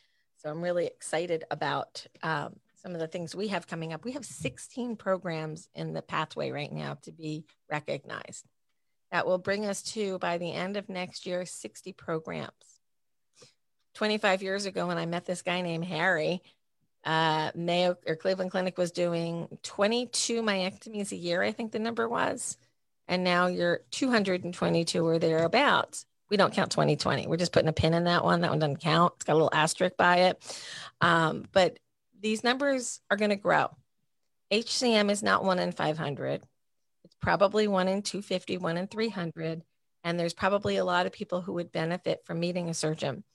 So 0.42 0.50
I'm 0.50 0.62
really 0.62 0.88
excited 0.88 1.44
about 1.52 2.04
um, 2.24 2.56
some 2.82 2.94
of 2.94 3.00
the 3.00 3.08
things 3.08 3.36
we 3.36 3.50
have 3.50 3.68
coming 3.68 3.94
up. 3.94 4.04
We 4.04 4.14
have 4.14 4.26
16 4.26 4.96
programs 4.96 5.70
in 5.76 5.94
the 5.94 6.02
pathway 6.02 6.50
right 6.50 6.72
now 6.72 6.98
to 7.04 7.12
be 7.12 7.46
recognized. 7.70 8.48
That 9.12 9.28
will 9.28 9.38
bring 9.38 9.68
us 9.68 9.84
to, 9.94 10.18
by 10.18 10.40
the 10.40 10.52
end 10.52 10.78
of 10.78 10.90
next 10.90 11.28
year, 11.28 11.46
60 11.46 11.94
programs. 11.94 12.80
25 13.94 14.42
years 14.42 14.66
ago, 14.66 14.88
when 14.88 14.98
I 14.98 15.06
met 15.06 15.26
this 15.26 15.44
guy 15.44 15.62
named 15.62 15.86
Harry, 15.86 16.42
uh, 17.04 17.52
Mayo 17.54 17.98
or 18.08 18.16
Cleveland 18.16 18.50
Clinic 18.50 18.80
was 18.80 18.92
doing 18.92 19.48
22 19.62 20.42
myectomies 20.42 21.12
a 21.12 21.18
year, 21.18 21.44
I 21.44 21.52
think 21.52 21.72
the 21.72 21.78
number 21.78 22.10
was. 22.10 22.58
And 23.08 23.24
now 23.24 23.46
you're 23.46 23.82
222 23.92 25.06
or 25.06 25.20
thereabouts. 25.20 26.08
We 26.32 26.38
don't 26.38 26.54
count 26.54 26.72
2020. 26.72 27.28
We're 27.28 27.36
just 27.36 27.52
putting 27.52 27.68
a 27.68 27.74
pin 27.74 27.94
in 27.94 28.06
that 28.06 28.24
one. 28.24 28.42
That 28.42 28.52
one 28.52 28.60
doesn't 28.60 28.80
count. 28.80 29.14
It's 29.18 29.26
got 29.26 29.34
a 29.34 29.36
little 29.36 29.52
asterisk 29.54 29.98
by 29.98 30.18
it. 30.18 30.64
Um, 31.02 31.46
but 31.52 31.78
these 32.22 32.44
numbers 32.44 33.02
are 33.12 33.18
going 33.18 33.32
to 33.32 33.36
grow. 33.36 33.70
HCM 34.52 35.12
is 35.12 35.22
not 35.22 35.44
one 35.44 35.60
in 35.60 35.74
500. 35.74 36.42
It's 37.04 37.16
probably 37.22 37.68
one 37.68 37.90
in 37.90 38.02
250, 38.02 38.58
one 38.58 38.78
in 38.78 38.88
300. 38.88 39.62
And 40.06 40.20
there's 40.20 40.34
probably 40.34 40.78
a 40.78 40.86
lot 40.86 41.06
of 41.06 41.12
people 41.12 41.42
who 41.42 41.54
would 41.54 41.72
benefit 41.72 42.22
from 42.26 42.40
meeting 42.40 42.70
a 42.70 42.74
surgeon 42.74 43.26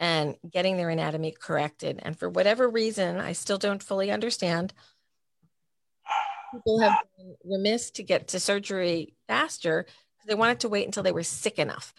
and 0.00 0.34
getting 0.50 0.76
their 0.76 0.90
anatomy 0.90 1.30
corrected. 1.30 2.00
And 2.02 2.18
for 2.18 2.28
whatever 2.28 2.68
reason, 2.68 3.20
I 3.20 3.32
still 3.32 3.58
don't 3.58 3.82
fully 3.82 4.10
understand. 4.10 4.72
People 6.52 6.80
have 6.80 6.98
been 7.16 7.36
remiss 7.44 7.92
to 7.92 8.02
get 8.02 8.28
to 8.28 8.40
surgery 8.40 9.14
faster 9.28 9.84
because 9.84 10.26
they 10.26 10.34
wanted 10.34 10.60
to 10.60 10.68
wait 10.68 10.86
until 10.86 11.04
they 11.04 11.12
were 11.12 11.22
sick 11.22 11.58
enough. 11.60 11.94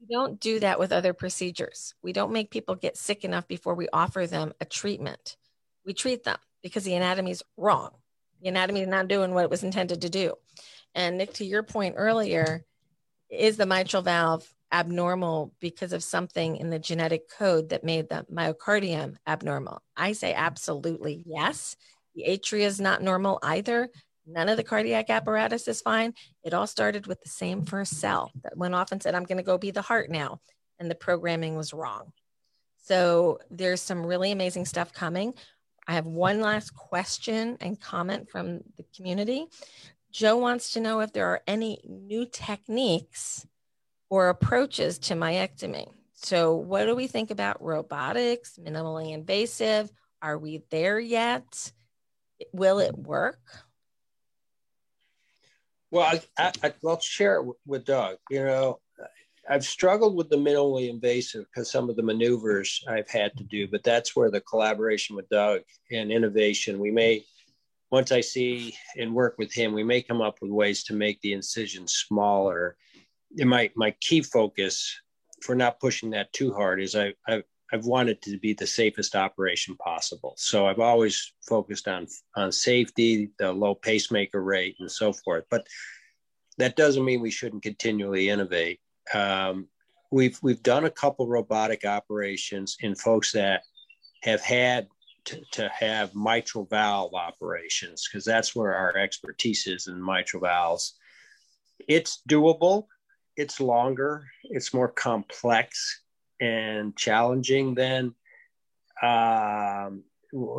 We 0.00 0.06
don't 0.14 0.38
do 0.38 0.60
that 0.60 0.78
with 0.78 0.92
other 0.92 1.12
procedures. 1.12 1.94
We 2.02 2.12
don't 2.12 2.32
make 2.32 2.50
people 2.50 2.74
get 2.74 2.96
sick 2.96 3.24
enough 3.24 3.48
before 3.48 3.74
we 3.74 3.88
offer 3.92 4.26
them 4.26 4.52
a 4.60 4.64
treatment. 4.64 5.36
We 5.84 5.92
treat 5.92 6.24
them 6.24 6.38
because 6.62 6.84
the 6.84 6.94
anatomy 6.94 7.32
is 7.32 7.42
wrong. 7.56 7.90
The 8.40 8.48
anatomy 8.48 8.82
is 8.82 8.88
not 8.88 9.08
doing 9.08 9.34
what 9.34 9.44
it 9.44 9.50
was 9.50 9.64
intended 9.64 10.02
to 10.02 10.08
do. 10.08 10.34
And 10.94 11.18
Nick, 11.18 11.34
to 11.34 11.44
your 11.44 11.62
point 11.62 11.94
earlier, 11.98 12.64
is 13.30 13.56
the 13.56 13.66
mitral 13.66 14.02
valve 14.02 14.48
abnormal 14.72 15.52
because 15.60 15.92
of 15.92 16.04
something 16.04 16.56
in 16.56 16.70
the 16.70 16.78
genetic 16.78 17.28
code 17.30 17.70
that 17.70 17.84
made 17.84 18.08
the 18.08 18.24
myocardium 18.32 19.16
abnormal? 19.26 19.82
I 19.96 20.12
say 20.12 20.32
absolutely 20.34 21.22
yes. 21.26 21.76
The 22.14 22.24
atria 22.28 22.66
is 22.66 22.80
not 22.80 23.02
normal 23.02 23.38
either. 23.42 23.88
None 24.28 24.48
of 24.48 24.56
the 24.56 24.64
cardiac 24.64 25.08
apparatus 25.08 25.66
is 25.68 25.80
fine. 25.80 26.12
It 26.44 26.52
all 26.52 26.66
started 26.66 27.06
with 27.06 27.22
the 27.22 27.30
same 27.30 27.64
first 27.64 27.94
cell 27.94 28.30
that 28.42 28.56
went 28.56 28.74
off 28.74 28.92
and 28.92 29.02
said, 29.02 29.14
I'm 29.14 29.24
going 29.24 29.38
to 29.38 29.42
go 29.42 29.56
be 29.56 29.70
the 29.70 29.82
heart 29.82 30.10
now. 30.10 30.40
And 30.78 30.90
the 30.90 30.94
programming 30.94 31.56
was 31.56 31.72
wrong. 31.72 32.12
So 32.84 33.38
there's 33.50 33.80
some 33.80 34.04
really 34.04 34.30
amazing 34.32 34.66
stuff 34.66 34.92
coming. 34.92 35.34
I 35.86 35.94
have 35.94 36.06
one 36.06 36.40
last 36.40 36.74
question 36.74 37.56
and 37.60 37.80
comment 37.80 38.28
from 38.30 38.60
the 38.76 38.84
community. 38.94 39.46
Joe 40.10 40.36
wants 40.36 40.72
to 40.72 40.80
know 40.80 41.00
if 41.00 41.12
there 41.12 41.26
are 41.26 41.42
any 41.46 41.80
new 41.86 42.26
techniques 42.26 43.46
or 44.10 44.28
approaches 44.28 44.98
to 44.98 45.14
myectomy. 45.14 45.86
So, 46.14 46.56
what 46.56 46.86
do 46.86 46.96
we 46.96 47.06
think 47.06 47.30
about 47.30 47.62
robotics, 47.62 48.58
minimally 48.58 49.12
invasive? 49.12 49.90
Are 50.20 50.36
we 50.36 50.62
there 50.70 50.98
yet? 50.98 51.72
Will 52.52 52.80
it 52.80 52.96
work? 52.96 53.38
Well, 55.90 56.06
I, 56.38 56.52
I, 56.62 56.72
I, 56.84 56.98
share 57.00 57.40
it 57.40 57.46
with 57.66 57.84
Doug. 57.84 58.16
You 58.30 58.44
know, 58.44 58.80
I've 59.48 59.64
struggled 59.64 60.14
with 60.14 60.28
the 60.28 60.36
minimally 60.36 60.90
invasive 60.90 61.46
because 61.46 61.70
some 61.70 61.88
of 61.88 61.96
the 61.96 62.02
maneuvers 62.02 62.84
I've 62.86 63.08
had 63.08 63.36
to 63.38 63.44
do, 63.44 63.66
but 63.68 63.82
that's 63.82 64.14
where 64.14 64.30
the 64.30 64.42
collaboration 64.42 65.16
with 65.16 65.28
Doug 65.30 65.62
and 65.90 66.12
innovation, 66.12 66.78
we 66.78 66.90
may, 66.90 67.24
once 67.90 68.12
I 68.12 68.20
see 68.20 68.76
and 68.98 69.14
work 69.14 69.36
with 69.38 69.52
him, 69.52 69.72
we 69.72 69.84
may 69.84 70.02
come 70.02 70.20
up 70.20 70.36
with 70.42 70.50
ways 70.50 70.84
to 70.84 70.94
make 70.94 71.20
the 71.22 71.32
incision 71.32 71.88
smaller 71.88 72.76
my 73.36 73.70
my 73.76 73.94
key 74.00 74.22
focus 74.22 75.00
for 75.42 75.54
not 75.54 75.80
pushing 75.80 76.10
that 76.10 76.32
too 76.32 76.52
hard 76.52 76.80
is 76.80 76.96
I, 76.96 77.14
I've 77.26 77.44
I've 77.72 77.84
wanted 77.84 78.22
to 78.22 78.38
be 78.38 78.54
the 78.54 78.66
safest 78.66 79.14
operation 79.14 79.76
possible. 79.76 80.34
So 80.36 80.66
I've 80.66 80.80
always 80.80 81.32
focused 81.46 81.88
on 81.88 82.06
on 82.36 82.52
safety, 82.52 83.30
the 83.38 83.52
low 83.52 83.74
pacemaker 83.74 84.42
rate, 84.42 84.76
and 84.80 84.90
so 84.90 85.12
forth. 85.12 85.44
But 85.50 85.66
that 86.58 86.76
doesn't 86.76 87.04
mean 87.04 87.20
we 87.20 87.30
shouldn't 87.30 87.62
continually 87.62 88.30
innovate. 88.30 88.80
Um, 89.12 89.68
we've 90.10 90.38
we've 90.42 90.62
done 90.62 90.84
a 90.84 90.90
couple 90.90 91.26
robotic 91.26 91.84
operations 91.84 92.76
in 92.80 92.94
folks 92.94 93.32
that 93.32 93.62
have 94.22 94.40
had 94.40 94.88
to, 95.26 95.40
to 95.52 95.68
have 95.68 96.14
mitral 96.14 96.64
valve 96.64 97.14
operations 97.14 98.08
because 98.08 98.24
that's 98.24 98.56
where 98.56 98.74
our 98.74 98.96
expertise 98.96 99.66
is 99.66 99.88
in 99.88 100.04
mitral 100.04 100.42
valves. 100.42 100.94
It's 101.86 102.22
doable 102.28 102.86
it's 103.38 103.60
longer, 103.60 104.26
it's 104.42 104.74
more 104.74 104.88
complex 104.88 106.02
and 106.40 106.96
challenging 106.96 107.74
than 107.74 108.14
um, 109.02 110.02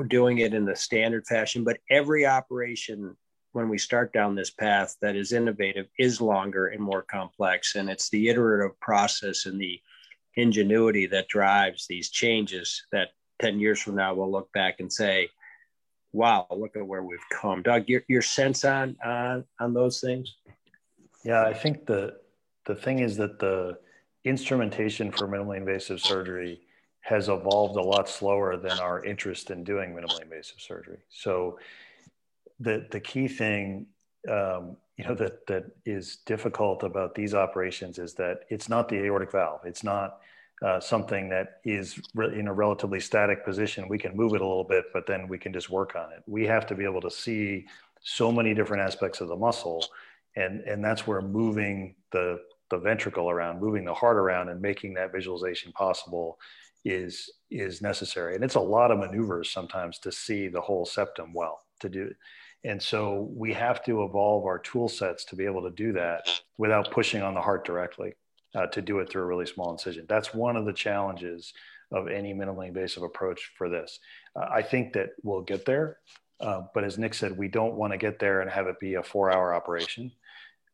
doing 0.08 0.40
it 0.40 0.54
in 0.54 0.66
the 0.66 0.76
standard 0.76 1.26
fashion. 1.28 1.64
But 1.64 1.80
every 1.90 2.26
operation, 2.26 3.16
when 3.52 3.70
we 3.70 3.78
start 3.78 4.14
down 4.14 4.36
this 4.36 4.50
path 4.50 4.96
that 5.02 5.16
is 5.16 5.32
innovative, 5.32 5.88
is 5.98 6.22
longer 6.22 6.68
and 6.68 6.82
more 6.82 7.04
complex. 7.04 7.76
And 7.76 7.90
it's 7.90 8.10
the 8.10 8.30
iterative 8.30 8.80
process 8.80 9.46
and 9.46 9.60
the 9.60 9.80
ingenuity 10.36 11.06
that 11.08 11.28
drives 11.28 11.88
these 11.88 12.10
changes 12.10 12.84
that 12.92 13.10
10 13.40 13.60
years 13.60 13.82
from 13.82 13.96
now 13.96 14.14
we'll 14.14 14.32
look 14.32 14.52
back 14.54 14.80
and 14.80 14.92
say, 14.92 15.30
wow, 16.12 16.48
look 16.52 16.76
at 16.76 16.86
where 16.86 17.04
we've 17.04 17.20
come. 17.32 17.62
Doug, 17.62 17.88
your, 17.88 18.04
your 18.08 18.22
sense 18.22 18.66
on, 18.66 18.96
on, 19.04 19.46
on 19.60 19.74
those 19.74 20.00
things? 20.00 20.36
Yeah, 21.24 21.44
I 21.44 21.54
think 21.54 21.86
the, 21.86 22.18
the 22.66 22.76
thing 22.76 23.00
is 23.00 23.18
that 23.18 23.40
the 23.40 23.78
instrumentation 24.26 25.12
for 25.12 25.28
minimally 25.28 25.58
invasive 25.58 26.02
surgery 26.02 26.62
has 27.02 27.30
evolved 27.30 27.78
a 27.78 27.82
lot 27.82 28.10
slower 28.10 28.58
than 28.58 28.78
our 28.80 29.04
interest 29.04 29.52
in 29.52 29.64
doing 29.64 29.94
minimally 29.94 30.22
invasive 30.22 30.60
surgery. 30.60 31.00
So 31.10 31.60
the 32.60 32.86
the 32.92 33.00
key 33.00 33.28
thing 33.28 33.88
um, 34.30 34.76
you 34.98 35.06
know 35.06 35.16
that 35.16 35.48
that 35.48 35.66
is 35.86 36.18
difficult 36.26 36.84
about 36.84 37.16
these 37.16 37.34
operations 37.34 38.00
is 38.00 38.14
that 38.16 38.42
it's 38.50 38.68
not 38.68 38.90
the 38.90 38.98
aortic 38.98 39.32
valve. 39.32 39.62
It's 39.64 39.84
not 39.84 40.20
uh, 40.62 40.80
something 40.80 41.30
that 41.30 41.62
is 41.64 42.00
re- 42.14 42.38
in 42.38 42.50
a 42.50 42.54
relatively 42.54 43.00
static 43.00 43.46
position. 43.46 43.88
We 43.88 43.98
can 43.98 44.16
move 44.16 44.34
it 44.34 44.42
a 44.42 44.46
little 44.46 44.66
bit, 44.66 44.86
but 44.92 45.08
then 45.08 45.30
we 45.30 45.38
can 45.38 45.54
just 45.54 45.70
work 45.70 45.96
on 45.96 46.12
it. 46.12 46.22
We 46.28 46.46
have 46.48 46.66
to 46.68 46.76
be 46.76 46.84
able 46.84 47.00
to 47.02 47.12
see 47.12 47.66
so 48.02 48.30
many 48.30 48.54
different 48.54 48.84
aspects 48.84 49.22
of 49.22 49.30
the 49.30 49.38
muscle, 49.38 49.86
and 50.36 50.60
and 50.62 50.84
that's 50.84 51.08
where 51.08 51.22
moving 51.22 51.96
the 52.12 52.42
the 52.70 52.78
ventricle 52.78 53.30
around, 53.30 53.60
moving 53.60 53.86
the 53.86 53.94
heart 53.94 54.18
around, 54.18 54.50
and 54.50 54.62
making 54.62 54.94
that 54.96 55.12
visualization 55.12 55.72
possible 55.74 56.38
is 56.86 57.30
is 57.52 57.82
necessary. 57.82 58.36
And 58.36 58.44
it's 58.44 58.56
a 58.56 58.60
lot 58.60 58.92
of 58.92 59.00
maneuvers 59.00 59.52
sometimes 59.52 60.00
to 60.00 60.12
see 60.12 60.48
the 60.48 60.62
whole 60.62 60.86
septum 60.86 61.34
well 61.34 61.62
to 61.82 61.90
do. 61.90 62.12
And 62.64 62.82
so 62.82 63.30
we 63.34 63.54
have 63.54 63.84
to 63.86 64.04
evolve 64.04 64.46
our 64.46 64.60
tool 64.60 64.90
sets 64.90 65.24
to 65.26 65.36
be 65.36 65.46
able 65.46 65.64
to 65.64 65.72
do 65.72 65.94
that 65.94 66.30
without 66.58 66.92
pushing 66.92 67.22
on 67.22 67.34
the 67.34 67.42
heart 67.42 67.66
directly 67.66 68.14
uh, 68.54 68.68
to 68.68 68.82
do 68.82 69.00
it 69.00 69.10
through 69.10 69.24
a 69.24 69.26
really 69.26 69.46
small 69.46 69.72
incision. 69.72 70.06
That's 70.10 70.34
one 70.34 70.58
of 70.58 70.66
the 70.66 70.74
challenges 70.74 71.54
of 71.92 72.08
any 72.08 72.34
minimally 72.34 72.68
invasive 72.68 73.04
approach 73.04 73.52
for 73.58 73.70
this. 73.70 74.00
Uh, 74.36 74.48
I 74.52 74.62
think 74.62 74.94
that 74.94 75.10
we'll 75.24 75.42
get 75.42 75.66
there. 75.66 75.98
Uh, 76.40 76.62
but 76.74 76.84
as 76.84 76.98
Nick 76.98 77.14
said, 77.14 77.38
we 77.38 77.48
don't 77.48 77.76
want 77.76 77.92
to 77.92 77.98
get 77.98 78.20
there 78.20 78.42
and 78.42 78.50
have 78.50 78.68
it 78.68 78.80
be 78.80 78.96
a 78.96 79.04
four 79.04 79.32
hour 79.32 79.54
operation 79.54 80.12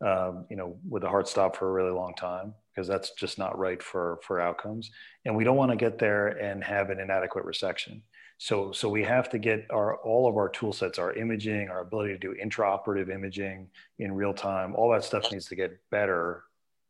um, 0.01 0.45
you 0.49 0.57
know, 0.57 0.77
with 0.87 1.03
a 1.03 1.09
heart 1.09 1.27
stop 1.27 1.55
for 1.55 1.69
a 1.69 1.71
really 1.71 1.91
long 1.91 2.13
time 2.15 2.53
because 2.73 2.87
that's 2.87 3.11
just 3.11 3.37
not 3.37 3.57
right 3.57 3.81
for 3.81 4.19
for 4.23 4.41
outcomes. 4.41 4.91
And 5.25 5.35
we 5.35 5.43
don't 5.43 5.57
want 5.57 5.71
to 5.71 5.77
get 5.77 5.97
there 5.97 6.27
and 6.27 6.63
have 6.63 6.89
an 6.89 6.99
inadequate 6.99 7.45
resection. 7.45 8.01
So 8.37 8.71
so 8.71 8.89
we 8.89 9.03
have 9.03 9.29
to 9.29 9.37
get 9.37 9.65
our 9.71 9.97
all 9.97 10.27
of 10.27 10.35
our 10.35 10.49
tool 10.49 10.73
sets, 10.73 10.99
our 10.99 11.13
imaging, 11.13 11.69
our 11.69 11.79
ability 11.79 12.13
to 12.13 12.19
do 12.19 12.35
intraoperative 12.43 13.09
imaging 13.09 13.69
in 13.99 14.13
real 14.13 14.33
time, 14.33 14.75
all 14.75 14.91
that 14.91 15.03
stuff 15.05 15.31
needs 15.31 15.45
to 15.47 15.55
get 15.55 15.77
better 15.89 16.43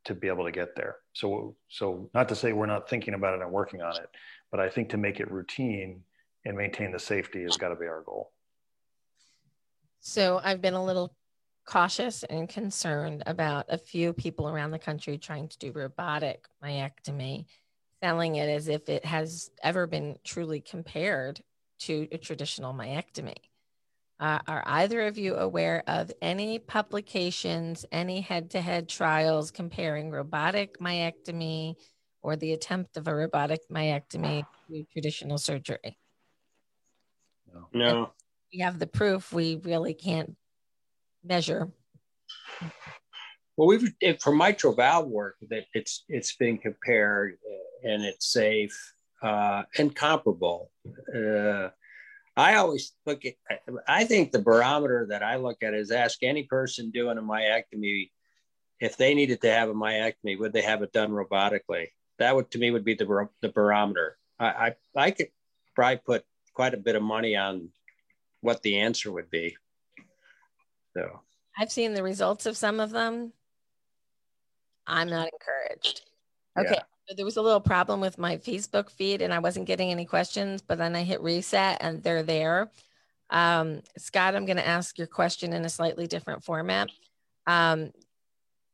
to 0.06 0.16
be 0.16 0.28
able 0.28 0.46
to 0.46 0.52
get 0.52 0.76
there. 0.76 0.98
So 1.14 1.56
so 1.70 2.10
not 2.14 2.30
to 2.30 2.36
say 2.36 2.54
we're 2.54 2.66
not 2.66 2.90
thinking 2.90 3.14
about 3.14 3.36
it 3.36 3.42
and 3.42 3.52
working 3.52 3.82
on 3.82 3.96
it, 3.98 4.10
but 4.52 4.60
I 4.60 4.70
think 4.70 4.90
to 4.90 4.98
make 4.98 5.20
it 5.20 5.30
routine 5.32 6.02
and 6.46 6.58
maintain 6.58 6.92
the 6.92 7.00
safety 7.00 7.44
has 7.44 7.58
got 7.58 7.70
to 7.70 7.76
be 7.76 7.86
our 7.86 8.02
goal. 8.02 8.32
So 10.00 10.40
I've 10.44 10.62
been 10.62 10.76
a 10.76 10.84
little 10.84 11.16
cautious 11.66 12.24
and 12.24 12.48
concerned 12.48 13.24
about 13.26 13.66
a 13.70 13.78
few 13.78 14.14
people 14.14 14.48
around 14.48 14.72
the 14.72 14.80
country 14.80 15.18
trying 15.18 15.48
to 15.48 15.58
do 15.58 15.72
robotic 15.72 16.46
myectomy, 16.64 17.46
selling 18.04 18.36
it 18.36 18.50
as 18.50 18.68
if 18.68 18.88
it 18.88 19.04
has 19.04 19.50
ever 19.64 19.88
been 19.88 20.18
truly 20.24 20.62
compared 20.62 21.42
to 21.80 22.08
a 22.12 22.18
traditional 22.18 22.74
myectomy. 22.74 23.36
Uh, 24.20 24.40
are 24.48 24.64
either 24.66 25.08
of 25.08 25.18
you 25.18 25.36
aware 25.36 25.84
of 25.88 26.12
any 26.22 26.58
publications, 26.58 27.86
any 27.92 28.22
head 28.22 28.52
to 28.52 28.62
head 28.62 28.88
trials 28.88 29.52
comparing 29.52 30.10
robotic 30.10 30.80
myectomy 30.80 31.76
or 32.22 32.38
the 32.38 32.54
attempt 32.54 32.96
of 32.96 33.08
a 33.08 33.16
robotic 33.16 33.62
myectomy 33.70 34.46
to 34.70 34.86
traditional 34.94 35.38
surgery? 35.38 35.98
No. 37.54 37.68
no. 37.74 38.14
We 38.54 38.60
have 38.60 38.80
the 38.80 38.88
proof. 38.88 39.34
We 39.34 39.58
really 39.58 39.94
can't 39.94 40.38
measure. 41.26 41.70
Well, 43.58 43.68
we've 43.68 43.94
for 44.22 44.36
mitral 44.36 44.74
valve 44.74 45.08
work 45.08 45.38
that 45.50 45.66
it's 45.74 46.04
it's 46.10 46.36
been 46.36 46.58
compared 46.58 47.38
uh, 47.50 47.90
and 47.90 48.04
it's 48.04 48.32
safe 48.32 48.94
uh, 49.22 49.64
and 49.78 49.96
comparable. 49.96 50.72
Uh, 51.14 51.70
I 52.38 52.56
always 52.56 52.92
look 53.06 53.24
at. 53.26 53.36
I 53.88 54.04
think 54.04 54.32
the 54.32 54.42
barometer 54.42 55.08
that 55.10 55.24
I 55.24 55.38
look 55.38 55.64
at 55.64 55.74
is 55.74 55.92
ask 55.92 56.22
any 56.22 56.44
person 56.44 56.92
doing 56.92 57.18
a 57.18 57.22
myectomy 57.22 58.10
if 58.80 58.98
they 58.98 59.14
needed 59.14 59.42
to 59.42 59.52
have 59.52 59.70
a 59.70 59.74
myectomy, 59.74 60.38
would 60.38 60.54
they 60.54 60.62
have 60.62 60.82
it 60.82 60.92
done 60.92 61.12
robotically? 61.12 61.88
That 62.20 62.36
would 62.36 62.52
to 62.52 62.58
me 62.58 62.72
would 62.72 62.86
be 62.86 62.96
the 62.96 63.30
the 63.42 63.50
barometer. 63.50 64.18
I 64.40 64.46
I, 64.46 64.76
I 64.96 65.12
could 65.12 65.30
probably 65.76 65.98
put 65.98 66.24
quite 66.54 66.74
a 66.74 66.78
bit 66.78 66.96
of 66.96 67.04
money 67.04 67.36
on 67.36 67.70
what 68.42 68.62
the 68.62 68.80
answer 68.80 69.12
would 69.12 69.30
be. 69.30 69.58
So 70.96 71.22
I've 71.58 71.72
seen 71.72 71.94
the 71.94 72.04
results 72.04 72.46
of 72.46 72.58
some 72.58 72.80
of 72.80 72.92
them. 72.92 73.34
I'm 74.88 75.10
not 75.10 75.30
encouraged. 75.32 76.02
Okay. 76.58 76.76
Yeah. 76.76 76.84
So 77.08 77.16
there 77.16 77.26
was 77.26 77.38
a 77.38 77.42
little 77.42 77.62
problem 77.62 78.02
with 78.02 78.18
my 78.18 78.38
Facebook 78.38 78.90
feed 78.90 79.22
and 79.22 79.34
I 79.34 79.40
wasn't 79.40 79.68
getting 79.68 79.92
any 79.92 80.06
questions, 80.06 80.62
but 80.62 80.78
then 80.78 80.96
I 80.96 81.04
hit 81.04 81.22
reset 81.22 81.78
and 81.82 82.02
they're 82.02 82.24
there. 82.24 82.72
Um, 83.30 83.82
Scott, 83.98 84.36
I'm 84.36 84.46
going 84.46 84.58
to 84.58 84.68
ask 84.68 84.98
your 84.98 85.08
question 85.08 85.54
in 85.54 85.66
a 85.66 85.70
slightly 85.70 86.08
different 86.08 86.44
format. 86.44 86.90
Um, 87.46 87.92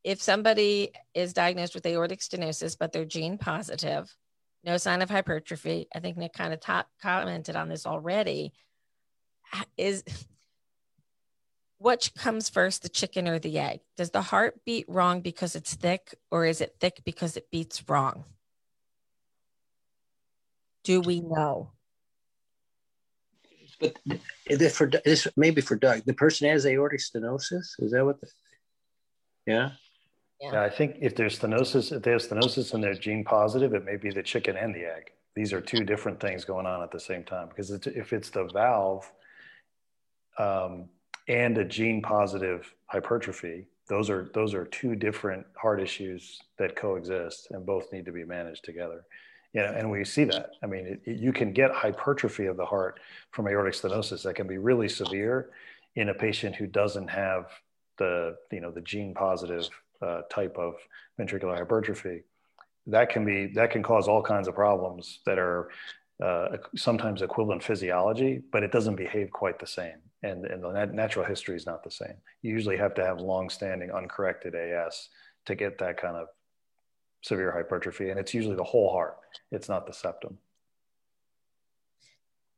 if 0.04 0.20
somebody 0.20 0.92
is 1.14 1.32
diagnosed 1.32 1.74
with 1.74 1.86
aortic 1.86 2.20
stenosis, 2.20 2.76
but 2.78 2.92
they're 2.92 3.04
gene 3.04 3.38
positive, 3.38 4.14
no 4.64 4.76
sign 4.76 5.02
of 5.02 5.10
hypertrophy, 5.10 5.88
I 5.94 6.00
think 6.00 6.16
Nick 6.16 6.32
kind 6.32 6.52
of 6.52 6.84
commented 7.00 7.56
on 7.56 7.68
this 7.68 7.86
already. 7.86 8.52
Is 9.76 10.02
what 11.82 12.10
comes 12.16 12.48
first, 12.48 12.82
the 12.82 12.88
chicken 12.88 13.26
or 13.26 13.38
the 13.38 13.58
egg? 13.58 13.80
Does 13.96 14.10
the 14.10 14.22
heart 14.22 14.60
beat 14.64 14.86
wrong 14.88 15.20
because 15.20 15.56
it's 15.56 15.74
thick, 15.74 16.14
or 16.30 16.46
is 16.46 16.60
it 16.60 16.76
thick 16.80 17.02
because 17.04 17.36
it 17.36 17.50
beats 17.50 17.82
wrong? 17.88 18.24
Do 20.84 21.00
we 21.00 21.20
know? 21.20 21.72
But 23.80 23.96
for 24.70 24.88
this 25.04 25.26
maybe 25.36 25.60
for 25.60 25.74
Doug, 25.74 26.04
the 26.04 26.14
person 26.14 26.48
has 26.48 26.66
aortic 26.66 27.00
stenosis. 27.00 27.74
Is 27.80 27.90
that 27.90 28.04
what? 28.04 28.20
The, 28.20 28.28
yeah. 29.46 29.70
yeah. 30.40 30.52
Yeah, 30.52 30.62
I 30.62 30.70
think 30.70 30.98
if 31.00 31.16
there's 31.16 31.38
stenosis, 31.38 31.90
if 31.90 32.02
they 32.02 32.12
have 32.12 32.22
stenosis 32.22 32.74
and 32.74 32.82
they're 32.82 32.94
gene 32.94 33.24
positive, 33.24 33.74
it 33.74 33.84
may 33.84 33.96
be 33.96 34.10
the 34.10 34.22
chicken 34.22 34.56
and 34.56 34.72
the 34.72 34.84
egg. 34.84 35.10
These 35.34 35.52
are 35.52 35.60
two 35.60 35.84
different 35.84 36.20
things 36.20 36.44
going 36.44 36.66
on 36.66 36.82
at 36.82 36.92
the 36.92 37.00
same 37.00 37.24
time. 37.24 37.48
Because 37.48 37.72
it's, 37.72 37.88
if 37.88 38.12
it's 38.12 38.30
the 38.30 38.44
valve, 38.52 39.10
um, 40.38 40.88
and 41.28 41.58
a 41.58 41.64
gene 41.64 42.02
positive 42.02 42.74
hypertrophy 42.86 43.66
those 43.88 44.08
are 44.08 44.30
those 44.32 44.54
are 44.54 44.64
two 44.64 44.94
different 44.94 45.44
heart 45.56 45.80
issues 45.80 46.40
that 46.58 46.76
coexist 46.76 47.48
and 47.50 47.66
both 47.66 47.92
need 47.92 48.06
to 48.06 48.12
be 48.12 48.24
managed 48.24 48.64
together. 48.64 49.04
You 49.52 49.60
know, 49.60 49.72
and 49.72 49.90
we 49.90 50.04
see 50.04 50.24
that. 50.24 50.52
I 50.62 50.66
mean 50.66 50.98
it, 51.04 51.18
you 51.18 51.32
can 51.32 51.52
get 51.52 51.72
hypertrophy 51.72 52.46
of 52.46 52.56
the 52.56 52.64
heart 52.64 53.00
from 53.32 53.48
aortic 53.48 53.74
stenosis 53.74 54.22
that 54.22 54.34
can 54.34 54.46
be 54.46 54.58
really 54.58 54.88
severe 54.88 55.50
in 55.96 56.08
a 56.08 56.14
patient 56.14 56.56
who 56.56 56.66
doesn't 56.66 57.08
have 57.08 57.50
the 57.98 58.36
you 58.50 58.60
know 58.60 58.70
the 58.70 58.80
gene 58.80 59.14
positive 59.14 59.68
uh, 60.00 60.22
type 60.30 60.56
of 60.56 60.76
ventricular 61.20 61.56
hypertrophy. 61.56 62.22
That 62.86 63.10
can 63.10 63.24
be 63.24 63.48
that 63.54 63.72
can 63.72 63.82
cause 63.82 64.08
all 64.08 64.22
kinds 64.22 64.48
of 64.48 64.54
problems 64.54 65.20
that 65.26 65.38
are 65.38 65.68
uh, 66.22 66.56
sometimes 66.76 67.22
equivalent 67.22 67.62
physiology 67.62 68.42
but 68.52 68.62
it 68.62 68.72
doesn't 68.72 68.96
behave 68.96 69.30
quite 69.30 69.58
the 69.58 69.66
same 69.66 69.98
and, 70.22 70.46
and 70.46 70.62
the 70.62 70.86
natural 70.86 71.24
history 71.24 71.56
is 71.56 71.66
not 71.66 71.82
the 71.82 71.90
same. 71.90 72.14
You 72.42 72.52
usually 72.52 72.76
have 72.76 72.94
to 72.94 73.04
have 73.04 73.20
long-standing 73.20 73.90
uncorrected 73.90 74.54
AS 74.54 75.08
to 75.46 75.54
get 75.54 75.78
that 75.78 75.96
kind 75.96 76.16
of 76.16 76.28
severe 77.22 77.52
hypertrophy, 77.52 78.10
and 78.10 78.18
it's 78.18 78.34
usually 78.34 78.56
the 78.56 78.64
whole 78.64 78.92
heart. 78.92 79.16
It's 79.50 79.68
not 79.68 79.86
the 79.86 79.92
septum. 79.92 80.38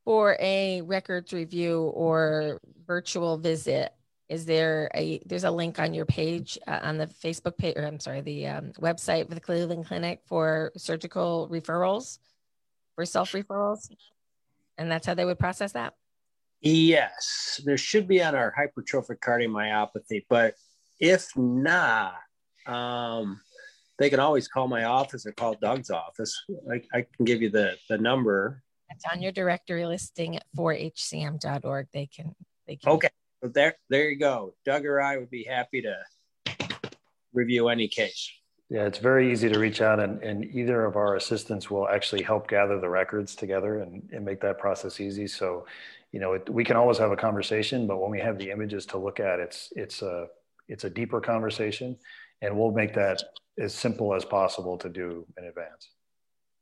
For 0.05 0.37
a 0.39 0.83
records 0.83 1.33
review 1.33 1.85
or 1.95 2.61
virtual 2.87 3.39
visit, 3.39 3.95
is 4.29 4.45
there 4.45 4.91
a 4.95 5.21
there's 5.27 5.45
a 5.45 5.51
link 5.51 5.79
on 5.79 5.95
your 5.95 6.07
page 6.07 6.59
uh, 6.67 6.81
on 6.83 6.99
the 6.99 7.07
Facebook 7.07 7.57
page, 7.57 7.77
or 7.77 7.87
I'm 7.87 8.01
sorry, 8.01 8.21
the 8.21 8.47
um, 8.47 8.73
website 8.81 9.29
for 9.29 9.35
the 9.35 9.41
Cleveland 9.41 9.87
Clinic 9.87 10.21
for 10.27 10.73
surgical 10.77 11.49
referrals, 11.51 12.19
for 12.95 13.05
self 13.05 13.33
referrals, 13.33 13.91
and 14.79 14.91
that's 14.91 15.07
how 15.07 15.15
they 15.15 15.25
would 15.25 15.39
process 15.39 15.73
that. 15.73 15.95
Yes, 16.61 17.61
there 17.65 17.77
should 17.77 18.09
be 18.09 18.23
on 18.23 18.35
our 18.35 18.55
hypertrophic 18.59 19.19
cardiomyopathy, 19.19 20.25
but 20.31 20.55
if 20.99 21.37
not, 21.37 22.15
um, 22.67 23.41
they 23.99 24.09
can 24.09 24.19
always 24.19 24.49
call 24.49 24.67
my 24.67 24.85
office 24.85 25.27
or 25.27 25.33
call 25.33 25.55
Doug's 25.61 25.91
office. 25.91 26.43
I, 26.71 26.81
I 26.95 27.07
can 27.17 27.27
give 27.27 27.43
you 27.43 27.51
the, 27.51 27.77
the 27.91 27.99
number. 27.99 28.63
It's 28.91 29.05
on 29.13 29.21
your 29.21 29.33
directory 29.33 29.85
listing 29.85 30.37
at 30.37 30.45
4hcm.org. 30.57 31.89
They 31.93 32.07
can, 32.07 32.35
they 32.67 32.77
can. 32.77 32.93
Okay. 32.93 33.11
So 33.43 33.51
there, 33.51 33.75
there 33.91 34.09
you 34.09 34.17
go. 34.17 34.55
Doug 34.65 34.87
or 34.87 35.03
I 35.03 35.19
would 35.19 35.31
be 35.31 35.45
happy 35.45 35.83
to 35.83 35.97
review 37.35 37.69
any 37.69 37.89
case. 37.89 38.33
Yeah, 38.75 38.87
it's 38.87 38.99
very 38.99 39.31
easy 39.31 39.49
to 39.49 39.59
reach 39.61 39.81
out, 39.81 40.01
and, 40.01 40.21
and 40.21 40.45
either 40.47 40.85
of 40.85 40.97
our 40.97 41.15
assistants 41.15 41.71
will 41.71 41.89
actually 41.89 42.25
help 42.25 42.49
gather 42.49 42.81
the 42.81 42.89
records 42.89 43.37
together 43.37 43.79
and, 43.79 44.03
and 44.13 44.25
make 44.25 44.41
that 44.41 44.59
process 44.59 44.99
easy. 44.99 45.29
So 45.29 45.65
you 46.11 46.19
know, 46.19 46.33
it, 46.33 46.51
we 46.51 46.65
can 46.65 46.75
always 46.75 46.99
have 46.99 47.13
a 47.13 47.17
conversation, 47.17 47.87
but 47.87 48.01
when 48.01 48.11
we 48.11 48.19
have 48.19 48.37
the 48.37 48.51
images 48.51 48.85
to 48.87 48.99
look 48.99 49.21
at, 49.21 49.39
it's 49.39 49.73
it's 49.77 50.03
a 50.03 50.27
it's 50.69 50.83
a 50.83 50.91
deeper 50.91 51.21
conversation, 51.21 51.97
and 52.43 52.59
we'll 52.59 52.73
make 52.73 52.95
that 52.95 53.23
as 53.61 53.73
simple 53.73 54.13
as 54.13 54.25
possible 54.25 54.77
to 54.79 54.89
do 54.89 55.25
in 55.39 55.45
advance. 55.45 55.91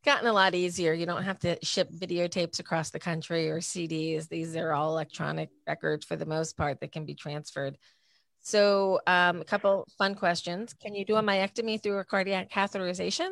Gotten 0.04 0.26
a 0.26 0.34
lot 0.34 0.54
easier. 0.54 0.92
You 0.92 1.06
don't 1.06 1.22
have 1.22 1.38
to 1.38 1.56
ship 1.62 1.90
videotapes 1.90 2.58
across 2.58 2.90
the 2.90 2.98
country 2.98 3.48
or 3.48 3.60
CDs. 3.60 4.28
These 4.28 4.54
are 4.54 4.74
all 4.74 4.90
electronic 4.90 5.48
records 5.66 6.04
for 6.04 6.16
the 6.16 6.26
most 6.26 6.58
part 6.58 6.78
that 6.80 6.92
can 6.92 7.06
be 7.06 7.14
transferred. 7.14 7.78
So, 8.42 9.00
um, 9.06 9.40
a 9.40 9.44
couple 9.44 9.86
fun 9.96 10.16
questions. 10.16 10.74
Can 10.74 10.94
you 10.96 11.04
do 11.04 11.16
a 11.16 11.22
myectomy 11.22 11.80
through 11.80 11.98
a 11.98 12.04
cardiac 12.04 12.50
catheterization? 12.50 13.30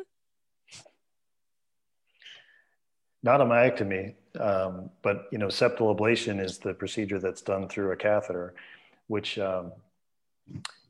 Not 3.21 3.41
a 3.41 3.45
myectomy. 3.45 4.15
Um, 4.39 4.89
but 5.01 5.27
you 5.31 5.37
know, 5.37 5.47
septal 5.47 5.95
ablation 5.95 6.43
is 6.43 6.57
the 6.57 6.73
procedure 6.73 7.19
that's 7.19 7.41
done 7.41 7.67
through 7.67 7.91
a 7.91 7.95
catheter, 7.97 8.53
which 9.07 9.37
um, 9.37 9.73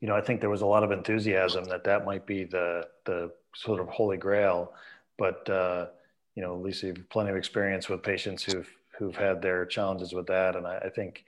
you 0.00 0.06
know 0.06 0.14
I 0.14 0.20
think 0.20 0.40
there 0.40 0.50
was 0.50 0.60
a 0.60 0.66
lot 0.66 0.84
of 0.84 0.92
enthusiasm 0.92 1.64
that 1.64 1.82
that 1.84 2.06
might 2.06 2.24
be 2.24 2.44
the 2.44 2.86
the 3.04 3.32
sort 3.56 3.80
of 3.80 3.88
holy 3.88 4.16
grail. 4.16 4.72
But 5.18 5.50
uh, 5.50 5.86
you 6.36 6.42
know, 6.42 6.54
Lisa, 6.54 6.86
you've 6.86 7.10
plenty 7.10 7.30
of 7.30 7.36
experience 7.36 7.88
with 7.88 8.04
patients 8.04 8.44
who've 8.44 8.70
who've 8.96 9.16
had 9.16 9.42
their 9.42 9.66
challenges 9.66 10.12
with 10.12 10.28
that, 10.28 10.54
and 10.54 10.66
I, 10.66 10.78
I 10.78 10.88
think. 10.90 11.24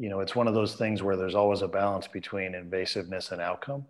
You 0.00 0.08
know, 0.08 0.20
it's 0.20 0.34
one 0.34 0.48
of 0.48 0.54
those 0.54 0.76
things 0.76 1.02
where 1.02 1.14
there's 1.14 1.34
always 1.34 1.60
a 1.60 1.68
balance 1.68 2.08
between 2.08 2.52
invasiveness 2.52 3.32
and 3.32 3.40
outcome. 3.42 3.84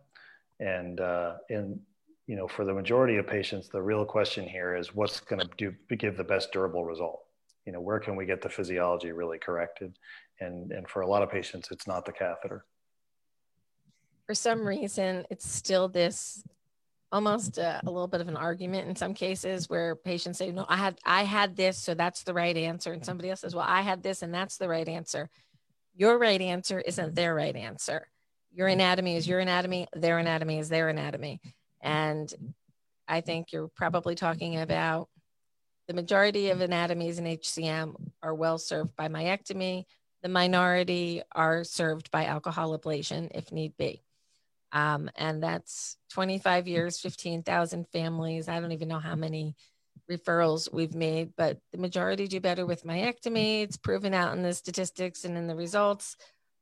And 0.59 0.99
uh, 0.99 1.35
in 1.49 1.79
you 2.27 2.35
know, 2.35 2.49
for 2.49 2.65
the 2.65 2.75
majority 2.75 3.17
of 3.17 3.29
patients, 3.29 3.69
the 3.69 3.81
real 3.81 4.05
question 4.05 4.45
here 4.45 4.75
is 4.75 4.93
what's 4.93 5.21
going 5.21 5.41
to 5.41 5.49
do 5.57 5.97
give 5.97 6.17
the 6.17 6.25
best 6.25 6.51
durable 6.51 6.85
result. 6.85 7.23
You 7.65 7.73
know, 7.73 7.81
where 7.81 8.01
can 8.01 8.17
we 8.17 8.27
get 8.27 8.43
the 8.43 8.49
physiology 8.49 9.13
really 9.13 9.39
corrected? 9.39 9.97
And 10.41 10.73
and 10.73 10.89
for 10.89 11.03
a 11.03 11.07
lot 11.07 11.23
of 11.23 11.31
patients, 11.31 11.69
it's 11.71 11.87
not 11.87 12.05
the 12.05 12.13
catheter. 12.13 12.65
For 14.27 14.35
some 14.35 14.67
reason, 14.67 15.27
it's 15.31 15.49
still 15.49 15.89
this 15.89 16.43
almost 17.13 17.59
a, 17.59 17.81
a, 17.85 17.91
little 17.91 18.09
bit 18.09 18.21
of 18.21 18.27
an 18.27 18.37
argument 18.37 18.89
in 18.89 18.97
some 18.97 19.15
cases 19.15 19.69
where 19.69 19.97
patients 19.97 20.39
say 20.39 20.53
no 20.53 20.65
i 20.69 20.77
had 20.77 20.97
i 21.05 21.25
had 21.25 21.57
this 21.57 21.77
so 21.77 21.93
that's 21.93 22.23
the 22.23 22.33
right 22.33 22.57
answer 22.57 22.93
and 22.93 23.05
somebody 23.05 23.29
else 23.29 23.41
says 23.41 23.53
well 23.53 23.67
i 23.67 23.81
had 23.81 24.01
this 24.01 24.23
and 24.23 24.33
that's 24.33 24.59
the 24.59 24.69
right 24.69 24.89
answer 24.89 25.29
your 25.95 26.19
right 26.19 26.41
answer 26.41 26.81
isn't 26.81 27.15
their 27.15 27.35
right 27.35 27.57
answer 27.57 28.07
your 28.53 28.69
anatomy 28.69 29.17
is 29.17 29.29
your 29.29 29.41
anatomy 29.41 29.87
their 29.95 30.19
anatomy 30.19 30.59
is 30.59 30.69
their 30.69 30.89
anatomy 30.89 31.41
and 31.81 32.33
I 33.11 33.21
think 33.21 33.53
you're 33.53 33.69
probably 33.69 34.15
talking 34.15 34.59
about 34.59 35.09
the 35.89 35.95
majority 35.95 36.51
of 36.51 36.61
anatomies 36.61 37.19
in 37.19 37.25
HCM 37.25 37.95
are 38.23 38.35
well 38.35 38.59
served 38.59 38.95
by 38.95 39.09
myectomy. 39.09 39.85
The 40.23 40.29
minority 40.29 41.23
are 41.33 41.65
served 41.65 42.13
by 42.13 42.27
alcohol 42.27 42.79
ablation 42.79 43.29
if 43.35 43.51
need 43.51 43.77
be. 43.77 44.05
Um, 44.71 45.11
and 45.17 45.43
that's 45.43 45.97
25 46.11 46.69
years, 46.69 47.01
15,000 47.01 47.89
families. 47.89 48.49
I 48.49 48.61
don't 48.61 48.71
even 48.71 48.87
know 48.87 49.01
how 49.01 49.17
many 49.17 49.57
referrals 50.11 50.73
we've 50.73 50.95
made, 50.95 51.33
but 51.37 51.59
the 51.73 51.79
majority 51.79 52.27
do 52.27 52.41
better 52.41 52.67
with 52.67 52.85
myectomy. 52.85 53.63
It's 53.63 53.77
proven 53.77 54.13
out 54.13 54.37
in 54.37 54.43
the 54.43 54.53
statistics 54.53 55.25
and 55.25 55.37
in 55.37 55.47
the 55.47 55.55
results, 55.55 56.17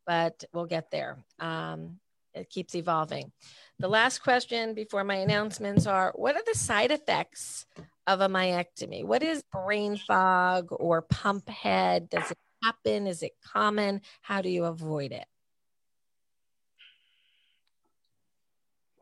but 0.06 0.44
we'll 0.52 0.66
get 0.66 0.90
there. 0.90 1.18
Um, 1.38 1.98
it 2.34 2.50
keeps 2.50 2.74
evolving. 2.74 3.32
The 3.78 3.88
last 3.88 4.20
question 4.20 4.74
before 4.74 5.04
my 5.04 5.16
announcements 5.16 5.86
are 5.86 6.12
what 6.14 6.36
are 6.36 6.42
the 6.46 6.58
side 6.58 6.90
effects 6.90 7.66
of 8.06 8.20
a 8.20 8.28
myectomy? 8.28 9.04
What 9.04 9.22
is 9.22 9.42
brain 9.52 9.96
fog 9.96 10.68
or 10.70 11.02
pump 11.02 11.48
head? 11.48 12.10
Does 12.10 12.30
it 12.30 12.38
happen? 12.62 13.06
Is 13.06 13.22
it 13.22 13.32
common? 13.44 14.02
How 14.22 14.42
do 14.42 14.48
you 14.48 14.64
avoid 14.64 15.12
it? 15.12 15.26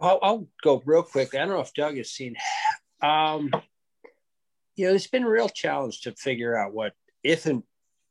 I'll, 0.01 0.18
I'll, 0.22 0.47
go 0.62 0.82
real 0.84 1.03
quick. 1.03 1.34
I 1.34 1.38
don't 1.38 1.49
know 1.49 1.61
if 1.61 1.72
Doug 1.72 1.97
has 1.97 2.11
seen. 2.11 2.36
Um, 3.03 3.51
you 4.76 4.86
know, 4.86 4.94
it's 4.94 5.06
been 5.06 5.24
a 5.24 5.28
real 5.28 5.48
challenge 5.48 6.02
to 6.02 6.12
figure 6.12 6.56
out 6.56 6.74
what 6.74 6.92
if 7.22 7.46
and 7.46 7.62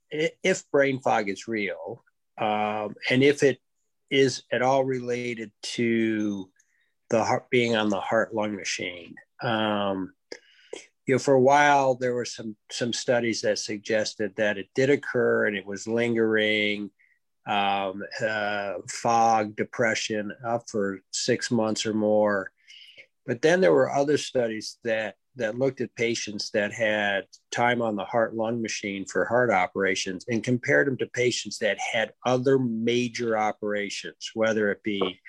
if 0.09 0.69
brain 0.71 0.99
fog 0.99 1.29
is 1.29 1.47
real, 1.47 2.03
um, 2.39 2.95
and 3.09 3.23
if 3.23 3.43
it 3.43 3.59
is 4.09 4.43
at 4.51 4.61
all 4.61 4.83
related 4.83 5.51
to 5.61 6.49
the 7.09 7.23
heart 7.23 7.49
being 7.49 7.75
on 7.75 7.89
the 7.89 7.99
heart 7.99 8.33
lung 8.33 8.55
machine. 8.55 9.15
Um, 9.41 10.13
you 11.05 11.15
know, 11.15 11.19
for 11.19 11.35
a 11.35 11.41
while 11.41 11.95
there 11.95 12.15
were 12.15 12.25
some 12.25 12.55
some 12.71 12.93
studies 12.93 13.41
that 13.41 13.59
suggested 13.59 14.35
that 14.37 14.57
it 14.57 14.67
did 14.73 14.89
occur 14.89 15.45
and 15.45 15.55
it 15.55 15.65
was 15.65 15.87
lingering 15.87 16.89
um, 17.47 18.03
uh, 18.27 18.73
fog, 18.89 19.55
depression 19.55 20.31
up 20.43 20.63
for 20.67 20.99
six 21.11 21.51
months 21.51 21.85
or 21.85 21.93
more. 21.93 22.51
But 23.27 23.43
then 23.43 23.61
there 23.61 23.73
were 23.73 23.91
other 23.91 24.17
studies 24.17 24.77
that 24.83 25.15
that 25.35 25.57
looked 25.57 25.81
at 25.81 25.95
patients 25.95 26.49
that 26.51 26.71
had 26.71 27.25
time 27.51 27.81
on 27.81 27.95
the 27.95 28.05
heart 28.05 28.35
lung 28.35 28.61
machine 28.61 29.05
for 29.05 29.25
heart 29.25 29.51
operations 29.51 30.25
and 30.29 30.43
compared 30.43 30.87
them 30.87 30.97
to 30.97 31.07
patients 31.07 31.57
that 31.59 31.77
had 31.79 32.13
other 32.25 32.57
major 32.57 33.37
operations, 33.37 34.31
whether 34.33 34.71
it 34.71 34.81
be 34.83 35.19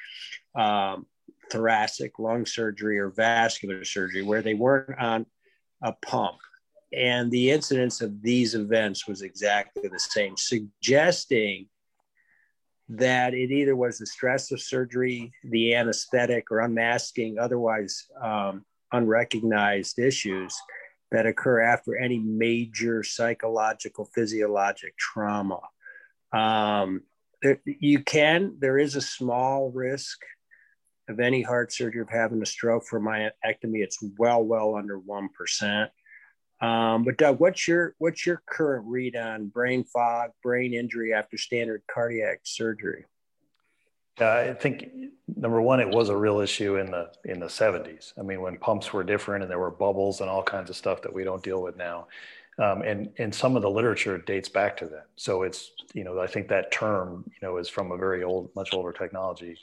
um, 0.55 1.07
thoracic 1.51 2.19
lung 2.19 2.47
surgery 2.47 2.99
or 2.99 3.11
vascular 3.11 3.85
surgery, 3.85 4.23
where 4.23 4.43
they 4.43 4.55
weren't 4.55 4.99
on 4.99 5.27
a 5.83 5.93
pump. 5.93 6.37
And 6.93 7.31
the 7.31 7.51
incidence 7.51 8.01
of 8.01 8.23
these 8.23 8.55
events 8.55 9.09
was 9.09 9.23
exactly 9.23 9.89
the 9.89 9.99
same, 9.99 10.37
suggesting 10.37 11.67
that 12.89 13.35
it 13.35 13.51
either 13.51 13.75
was 13.75 13.99
the 13.99 14.07
stress 14.07 14.53
of 14.53 14.61
surgery, 14.61 15.33
the 15.43 15.75
anesthetic, 15.75 16.53
or 16.53 16.61
unmasking 16.61 17.39
otherwise 17.39 18.07
um, 18.23 18.65
unrecognized 18.93 19.99
issues 19.99 20.55
that 21.11 21.27
occur 21.27 21.61
after 21.61 21.97
any 21.97 22.19
major 22.19 23.03
psychological, 23.03 24.09
physiologic 24.15 24.97
trauma. 24.97 25.61
Um, 26.33 27.03
there, 27.43 27.61
you 27.65 28.01
can, 28.01 28.57
there 28.59 28.79
is 28.79 28.97
a 28.97 29.01
small 29.01 29.71
risk 29.71 30.19
of 31.09 31.21
any 31.21 31.43
heart 31.43 31.73
surgery 31.73 32.03
of 32.03 32.11
having 32.11 32.43
a 32.43 32.47
stroke 32.47 32.85
for 32.85 33.01
myectomy. 33.01 33.83
It's 33.83 34.03
well, 34.19 34.43
well 34.43 34.75
under 34.75 34.99
1%. 34.99 35.89
Um, 36.61 37.05
but 37.05 37.19
Doug, 37.19 37.39
what's 37.39 37.69
your 37.69 37.95
what's 37.99 38.25
your 38.25 38.43
current 38.49 38.87
read 38.87 39.15
on 39.15 39.49
brain 39.49 39.85
fog, 39.85 40.31
brain 40.43 40.73
injury 40.73 41.13
after 41.13 41.37
standard 41.37 41.83
cardiac 41.91 42.41
surgery? 42.45 43.05
Yeah, 44.19 44.33
I 44.33 44.55
think 44.55 44.91
number 45.37 45.61
one, 45.61 45.81
it 45.81 45.89
was 45.89 46.09
a 46.09 46.17
real 46.17 46.41
issue 46.41 46.77
in 46.77 46.91
the 46.91 47.11
in 47.25 47.41
the 47.41 47.47
70s. 47.47 48.13
I 48.19 48.23
mean, 48.23 48.41
when 48.41 48.57
pumps 48.59 48.93
were 48.93 49.05
different 49.05 49.43
and 49.43 49.51
there 49.51 49.59
were 49.59 49.71
bubbles 49.71 50.21
and 50.21 50.31
all 50.31 50.43
kinds 50.43 50.71
of 50.71 50.77
stuff 50.77 51.03
that 51.03 51.13
we 51.13 51.25
don't 51.25 51.43
deal 51.43 51.63
with 51.63 51.77
now. 51.77 52.09
Um, 52.59 52.81
and 52.83 53.11
and 53.19 53.35
some 53.35 53.55
of 53.57 53.63
the 53.63 53.69
literature 53.71 54.17
dates 54.19 54.49
back 54.49 54.77
to 54.79 54.87
that. 54.87 55.09
So 55.17 55.43
it's 55.43 55.73
you 55.93 56.05
know 56.05 56.19
I 56.21 56.27
think 56.27 56.49
that 56.49 56.73
term 56.73 57.25
you 57.27 57.47
know 57.47 57.59
is 57.59 57.69
from 57.69 57.93
a 57.93 57.99
very 57.99 58.25
old, 58.25 58.51
much 58.57 58.73
older 58.73 58.93
technology. 58.93 59.59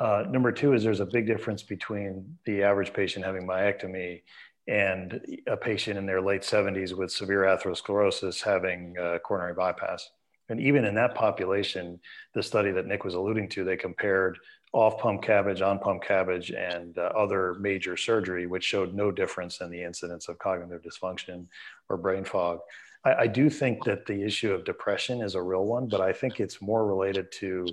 Uh, 0.00 0.24
number 0.28 0.50
two 0.50 0.72
is 0.72 0.82
there's 0.82 0.98
a 0.98 1.06
big 1.06 1.26
difference 1.26 1.62
between 1.62 2.36
the 2.46 2.64
average 2.64 2.92
patient 2.92 3.24
having 3.24 3.46
myectomy 3.46 4.22
and 4.66 5.20
a 5.46 5.56
patient 5.56 5.96
in 5.98 6.04
their 6.06 6.20
late 6.20 6.42
70s 6.42 6.92
with 6.96 7.12
severe 7.12 7.42
atherosclerosis 7.42 8.42
having 8.42 8.96
coronary 9.24 9.54
bypass. 9.54 10.10
And 10.48 10.60
even 10.60 10.84
in 10.84 10.94
that 10.96 11.14
population, 11.14 12.00
the 12.34 12.42
study 12.42 12.70
that 12.72 12.86
Nick 12.86 13.04
was 13.04 13.14
alluding 13.14 13.48
to, 13.50 13.64
they 13.64 13.76
compared 13.76 14.38
off 14.72 14.98
pump 14.98 15.22
CABG, 15.22 15.66
on 15.66 15.78
pump 15.78 16.02
CABG, 16.02 16.56
and 16.56 16.96
uh, 16.98 17.12
other 17.16 17.54
major 17.60 17.96
surgery, 17.96 18.46
which 18.46 18.64
showed 18.64 18.94
no 18.94 19.10
difference 19.10 19.60
in 19.60 19.70
the 19.70 19.82
incidence 19.82 20.28
of 20.28 20.38
cognitive 20.38 20.82
dysfunction 20.82 21.46
or 21.88 21.96
brain 21.96 22.24
fog. 22.24 22.58
I, 23.04 23.14
I 23.14 23.26
do 23.26 23.50
think 23.50 23.84
that 23.84 24.06
the 24.06 24.22
issue 24.22 24.52
of 24.52 24.64
depression 24.64 25.22
is 25.22 25.34
a 25.34 25.42
real 25.42 25.64
one, 25.64 25.88
but 25.88 26.00
I 26.00 26.12
think 26.12 26.40
it's 26.40 26.62
more 26.62 26.86
related 26.86 27.30
to 27.40 27.66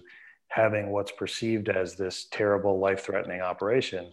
having 0.50 0.90
what's 0.90 1.12
perceived 1.12 1.70
as 1.70 1.96
this 1.96 2.28
terrible 2.32 2.80
life 2.80 3.02
threatening 3.02 3.42
operation 3.42 4.12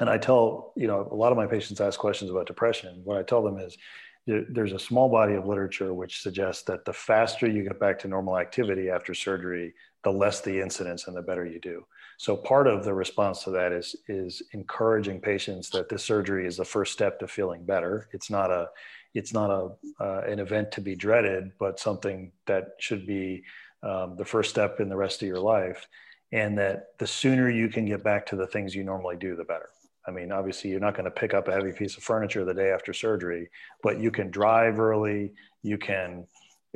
and 0.00 0.08
I 0.08 0.18
tell, 0.18 0.72
you 0.76 0.86
know, 0.86 1.08
a 1.10 1.14
lot 1.14 1.32
of 1.32 1.38
my 1.38 1.46
patients 1.46 1.80
ask 1.80 1.98
questions 1.98 2.30
about 2.30 2.46
depression. 2.46 3.00
What 3.04 3.18
I 3.18 3.22
tell 3.22 3.42
them 3.42 3.58
is 3.58 3.76
there's 4.28 4.72
a 4.72 4.78
small 4.78 5.08
body 5.08 5.34
of 5.34 5.46
literature 5.46 5.94
which 5.94 6.20
suggests 6.22 6.62
that 6.64 6.84
the 6.84 6.92
faster 6.92 7.48
you 7.48 7.62
get 7.62 7.80
back 7.80 7.98
to 8.00 8.08
normal 8.08 8.38
activity 8.38 8.90
after 8.90 9.14
surgery, 9.14 9.74
the 10.04 10.12
less 10.12 10.42
the 10.42 10.60
incidence 10.60 11.06
and 11.06 11.16
the 11.16 11.22
better 11.22 11.46
you 11.46 11.58
do. 11.58 11.84
So 12.18 12.36
part 12.36 12.66
of 12.66 12.84
the 12.84 12.92
response 12.92 13.44
to 13.44 13.50
that 13.52 13.72
is 13.72 13.96
is 14.08 14.42
encouraging 14.52 15.20
patients 15.20 15.70
that 15.70 15.88
this 15.88 16.04
surgery 16.04 16.46
is 16.46 16.56
the 16.56 16.64
first 16.64 16.92
step 16.92 17.18
to 17.20 17.28
feeling 17.28 17.64
better. 17.64 18.08
It's 18.12 18.28
not 18.28 18.50
a 18.50 18.68
it's 19.14 19.32
not 19.32 19.50
a 19.50 20.02
uh, 20.04 20.22
an 20.26 20.40
event 20.40 20.72
to 20.72 20.80
be 20.82 20.94
dreaded, 20.94 21.52
but 21.58 21.80
something 21.80 22.32
that 22.46 22.72
should 22.80 23.06
be 23.06 23.44
um, 23.82 24.16
the 24.16 24.24
first 24.24 24.50
step 24.50 24.80
in 24.80 24.88
the 24.88 24.96
rest 24.96 25.22
of 25.22 25.28
your 25.28 25.40
life. 25.40 25.86
And 26.32 26.58
that 26.58 26.88
the 26.98 27.06
sooner 27.06 27.48
you 27.48 27.68
can 27.70 27.86
get 27.86 28.04
back 28.04 28.26
to 28.26 28.36
the 28.36 28.46
things 28.46 28.74
you 28.74 28.84
normally 28.84 29.16
do, 29.16 29.34
the 29.34 29.44
better. 29.44 29.70
I 30.08 30.10
mean, 30.10 30.32
obviously, 30.32 30.70
you're 30.70 30.80
not 30.80 30.94
going 30.94 31.04
to 31.04 31.10
pick 31.10 31.34
up 31.34 31.48
a 31.48 31.52
heavy 31.52 31.70
piece 31.70 31.98
of 31.98 32.02
furniture 32.02 32.42
the 32.42 32.54
day 32.54 32.70
after 32.70 32.94
surgery, 32.94 33.50
but 33.82 34.00
you 34.00 34.10
can 34.10 34.30
drive 34.30 34.80
early, 34.80 35.34
you 35.62 35.76
can 35.76 36.26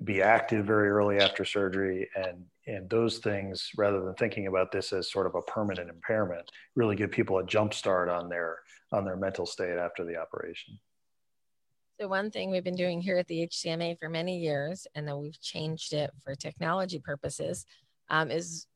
be 0.05 0.21
active 0.21 0.67
very 0.67 0.91
early 0.91 1.19
after 1.19 1.45
surgery, 1.45 2.09
and 2.15 2.45
and 2.67 2.89
those 2.91 3.19
things, 3.19 3.71
rather 3.77 4.03
than 4.03 4.15
thinking 4.15 4.47
about 4.47 4.71
this 4.71 4.93
as 4.93 5.11
sort 5.11 5.27
of 5.27 5.35
a 5.35 5.43
permanent 5.43 5.91
impairment, 5.91 6.49
really 6.77 6.95
give 6.95 7.11
people 7.11 7.39
a 7.39 7.47
jump 7.47 7.73
start 7.73 8.11
on 8.11 8.29
their 8.29 8.59
on 8.93 9.05
their 9.07 9.17
mental 9.17 9.47
state 9.47 9.79
after 9.79 10.05
the 10.05 10.17
operation. 10.17 10.79
So 11.99 12.09
one 12.09 12.31
thing 12.31 12.51
we've 12.51 12.65
been 12.65 12.77
doing 12.77 13.01
here 13.01 13.17
at 13.17 13.29
the 13.29 13.47
HCMA 13.47 13.99
for 13.99 14.11
many 14.11 14.39
years, 14.39 14.87
and 14.95 15.09
then 15.09 15.19
we've 15.19 15.41
changed 15.41 15.95
it 15.95 16.11
for 16.23 16.35
technology 16.35 16.99
purposes, 16.99 17.65
um, 18.11 18.31
is 18.31 18.67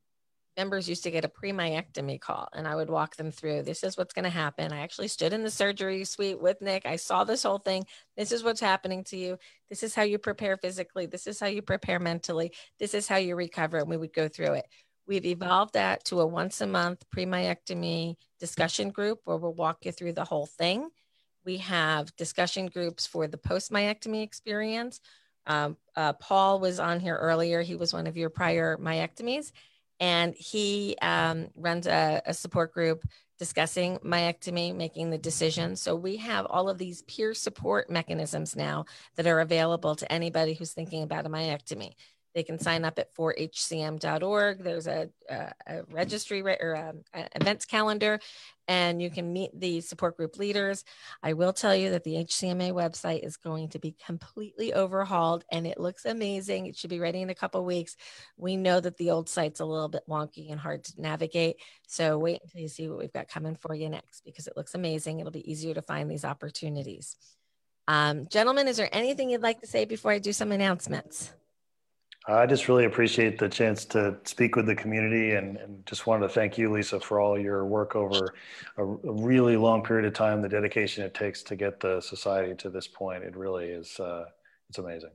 members 0.57 0.89
used 0.89 1.03
to 1.05 1.11
get 1.11 1.25
a 1.25 1.29
pre-myectomy 1.29 2.21
call 2.21 2.49
and 2.55 2.67
I 2.67 2.75
would 2.75 2.89
walk 2.89 3.17
them 3.17 3.31
through 3.31 3.63
this 3.63 3.85
is 3.85 3.97
what's 3.97 4.15
going 4.15 4.25
to 4.25 4.31
happen. 4.31 4.73
I 4.73 4.81
actually 4.81 5.09
stood 5.09 5.33
in 5.33 5.43
the 5.43 5.51
surgery 5.51 6.05
suite 6.05 6.41
with 6.41 6.61
Nick. 6.63 6.87
I 6.87 6.97
saw 6.97 7.25
this 7.25 7.43
whole 7.43 7.59
thing. 7.59 7.85
This 8.17 8.33
is 8.33 8.43
what's 8.43 8.61
happening 8.61 9.05
to 9.05 9.17
you. 9.17 9.39
This 9.69 9.83
is 9.83 9.95
how 9.95 10.03
you 10.03 10.19
prepare 10.19 10.57
physically. 10.57 11.07
This 11.07 11.27
is 11.27 11.39
how 11.39 11.47
you 11.47 11.63
prepare 11.63 11.99
mentally. 11.99 12.53
This 12.79 12.95
is 12.95 13.07
how 13.07 13.17
you 13.17 13.37
recover. 13.37 13.79
And 13.79 13.89
we 13.89 13.97
would 13.97 14.13
go 14.13 14.29
through 14.29 14.55
it. 14.55 14.67
We've 15.07 15.27
evolved 15.27 15.75
that 15.75 16.05
to 16.07 16.21
a 16.21 16.27
once 16.27 16.61
a 16.61 16.67
month 16.67 17.05
pre-myectomy 17.11 18.17
discussion 18.41 18.91
group 18.91 19.21
where 19.25 19.37
we'll 19.37 19.55
walk 19.55 19.85
you 19.85 19.93
through 19.93 20.15
the 20.15 20.25
whole 20.25 20.47
thing. 20.47 20.89
We 21.45 21.59
have 21.59 22.15
discussion 22.17 22.67
groups 22.67 23.07
for 23.07 23.29
the 23.29 23.39
post-myectomy 23.39 24.23
experience. 24.23 25.01
Um, 25.47 25.77
uh, 25.95 26.15
Paul 26.15 26.59
was 26.59 26.81
on 26.81 26.99
here 26.99 27.17
earlier. 27.17 27.63
He 27.63 27.77
was 27.77 27.93
one 27.93 28.09
of 28.09 28.17
your 28.17 28.31
prior 28.31 28.77
myectomies 28.79 29.53
and 30.01 30.35
he 30.35 30.97
um, 31.03 31.49
runs 31.57 31.87
a, 31.87 32.23
a, 32.27 32.35
support 32.35 32.73
group 32.73 33.03
discussing 33.39 33.99
myectomy, 33.99 34.75
making 34.75 35.11
the 35.11 35.19
decision. 35.19 35.77
So 35.77 35.95
we 35.95 36.17
have 36.17 36.47
all 36.47 36.69
of 36.69 36.79
these 36.79 37.03
peer 37.03 37.35
support 37.35 37.91
mechanisms 37.91 38.57
now 38.57 38.87
that 39.17 39.27
are 39.27 39.41
available 39.41 39.95
to 39.97 40.11
anybody 40.11 40.55
who's 40.55 40.73
thinking 40.73 41.03
about 41.03 41.27
a 41.27 41.29
myectomy. 41.29 41.93
They 42.37 42.43
can 42.43 42.59
sign 42.59 42.85
up 42.85 42.99
at 42.99 43.15
4hcm.org. 43.15 44.63
There's 44.63 44.87
a, 44.87 45.09
a, 45.31 45.53
a 45.67 45.83
registry 45.91 46.43
or 46.43 46.75
a, 46.75 46.95
a 47.15 47.29
events 47.35 47.65
calendar, 47.65 48.21
and 48.69 49.01
you 49.01 49.09
can 49.09 49.33
meet 49.33 49.59
the 49.59 49.81
support 49.81 50.19
group 50.19 50.37
leaders. 50.37 50.85
I 51.23 51.33
will 51.33 51.55
tell 51.55 51.75
you 51.75 51.93
that 51.93 52.05
the 52.05 52.17
HCMA 52.17 52.73
website 52.73 53.25
is 53.25 53.39
going 53.39 53.71
to 53.71 53.79
be 53.79 53.97
completely 54.05 54.75
overhauled 54.75 55.45
and 55.51 55.67
it 55.67 55.81
looks 55.81 56.05
amazing. 56.05 56.67
It 56.67 56.77
should 56.77 56.91
be 56.91 57.01
ready 57.01 57.23
in 57.23 57.31
a 57.31 57.35
couple 57.35 57.65
weeks. 57.65 57.97
We 58.37 58.59
know 58.59 58.81
that 58.81 58.99
the 58.99 59.13
old 59.13 59.31
site's 59.31 59.61
a 59.61 59.65
little 59.65 59.89
bit 59.89 60.03
wonky 60.07 60.51
and 60.51 60.61
hard 60.61 60.85
to 60.85 61.01
navigate. 61.01 61.57
So 61.87 62.19
wait 62.19 62.43
until 62.45 62.61
you 62.61 62.69
see 62.69 62.87
what 62.87 62.99
we've 62.99 63.13
got 63.15 63.29
coming 63.29 63.57
for 63.57 63.75
you 63.75 63.89
next 63.89 64.27
because 64.27 64.47
it 64.47 64.59
looks 64.59 64.75
amazing. 64.75 65.21
It'll 65.21 65.33
be 65.33 65.51
easier 65.51 65.73
to 65.73 65.81
find 65.81 66.11
these 66.11 66.27
opportunities. 66.27 67.17
Um, 67.89 68.27
gentlemen, 68.29 68.69
is 68.69 68.77
there 68.77 68.91
anything 68.93 69.31
you'd 69.31 69.41
like 69.41 69.63
to 69.63 69.67
say 69.67 69.87
before 69.87 70.11
I 70.11 70.19
do 70.19 70.35
some 70.35 70.53
announcements? 70.53 71.33
I 72.29 72.45
just 72.47 72.69
really 72.69 72.87
appreciate 72.87 73.39
the 73.39 73.49
chance 73.49 73.85
to 73.87 74.17
speak 74.25 74.57
with 74.57 74.67
the 74.67 74.75
community 74.75 75.37
and, 75.37 75.57
and 75.59 75.87
just 75.87 76.09
wanted 76.09 76.27
to 76.27 76.33
thank 76.33 76.59
you, 76.59 76.73
Lisa, 76.73 76.99
for 76.99 77.21
all 77.21 77.39
your 77.39 77.65
work 77.65 77.95
over 77.95 78.35
a, 78.77 78.83
a, 78.83 79.13
really 79.13 79.57
long 79.57 79.85
period 79.85 80.07
of 80.07 80.13
time, 80.13 80.43
the 80.43 80.49
dedication 80.49 81.05
it 81.05 81.15
takes 81.15 81.45
to 81.45 81.55
get 81.55 81.79
the 81.79 82.01
society 82.01 82.55
to 82.57 82.69
this 82.69 82.89
point. 82.89 83.23
It 83.23 83.37
really 83.37 83.67
is, 83.67 84.01
uh, 84.01 84.25
it's 84.69 84.79
amazing. 84.79 85.13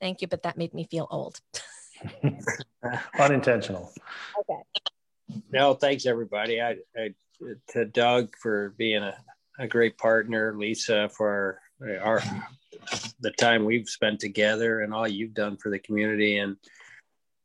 Thank 0.00 0.20
you, 0.20 0.28
but 0.28 0.44
that 0.44 0.56
made 0.56 0.72
me 0.72 0.86
feel 0.88 1.08
old. 1.10 1.40
Unintentional. 3.18 3.92
Okay. 4.40 4.62
No, 5.50 5.74
thanks 5.74 6.06
everybody. 6.06 6.60
I, 6.60 6.76
I 6.96 7.14
to 7.68 7.84
Doug 7.84 8.36
for 8.40 8.74
being 8.78 9.02
a, 9.02 9.16
a 9.58 9.66
great 9.66 9.98
partner, 9.98 10.54
Lisa 10.56 11.08
for 11.08 11.60
our 12.00 12.22
the 13.20 13.30
time 13.32 13.64
we've 13.64 13.88
spent 13.88 14.20
together 14.20 14.80
and 14.80 14.92
all 14.92 15.08
you've 15.08 15.34
done 15.34 15.56
for 15.56 15.70
the 15.70 15.78
community 15.78 16.38
and 16.38 16.56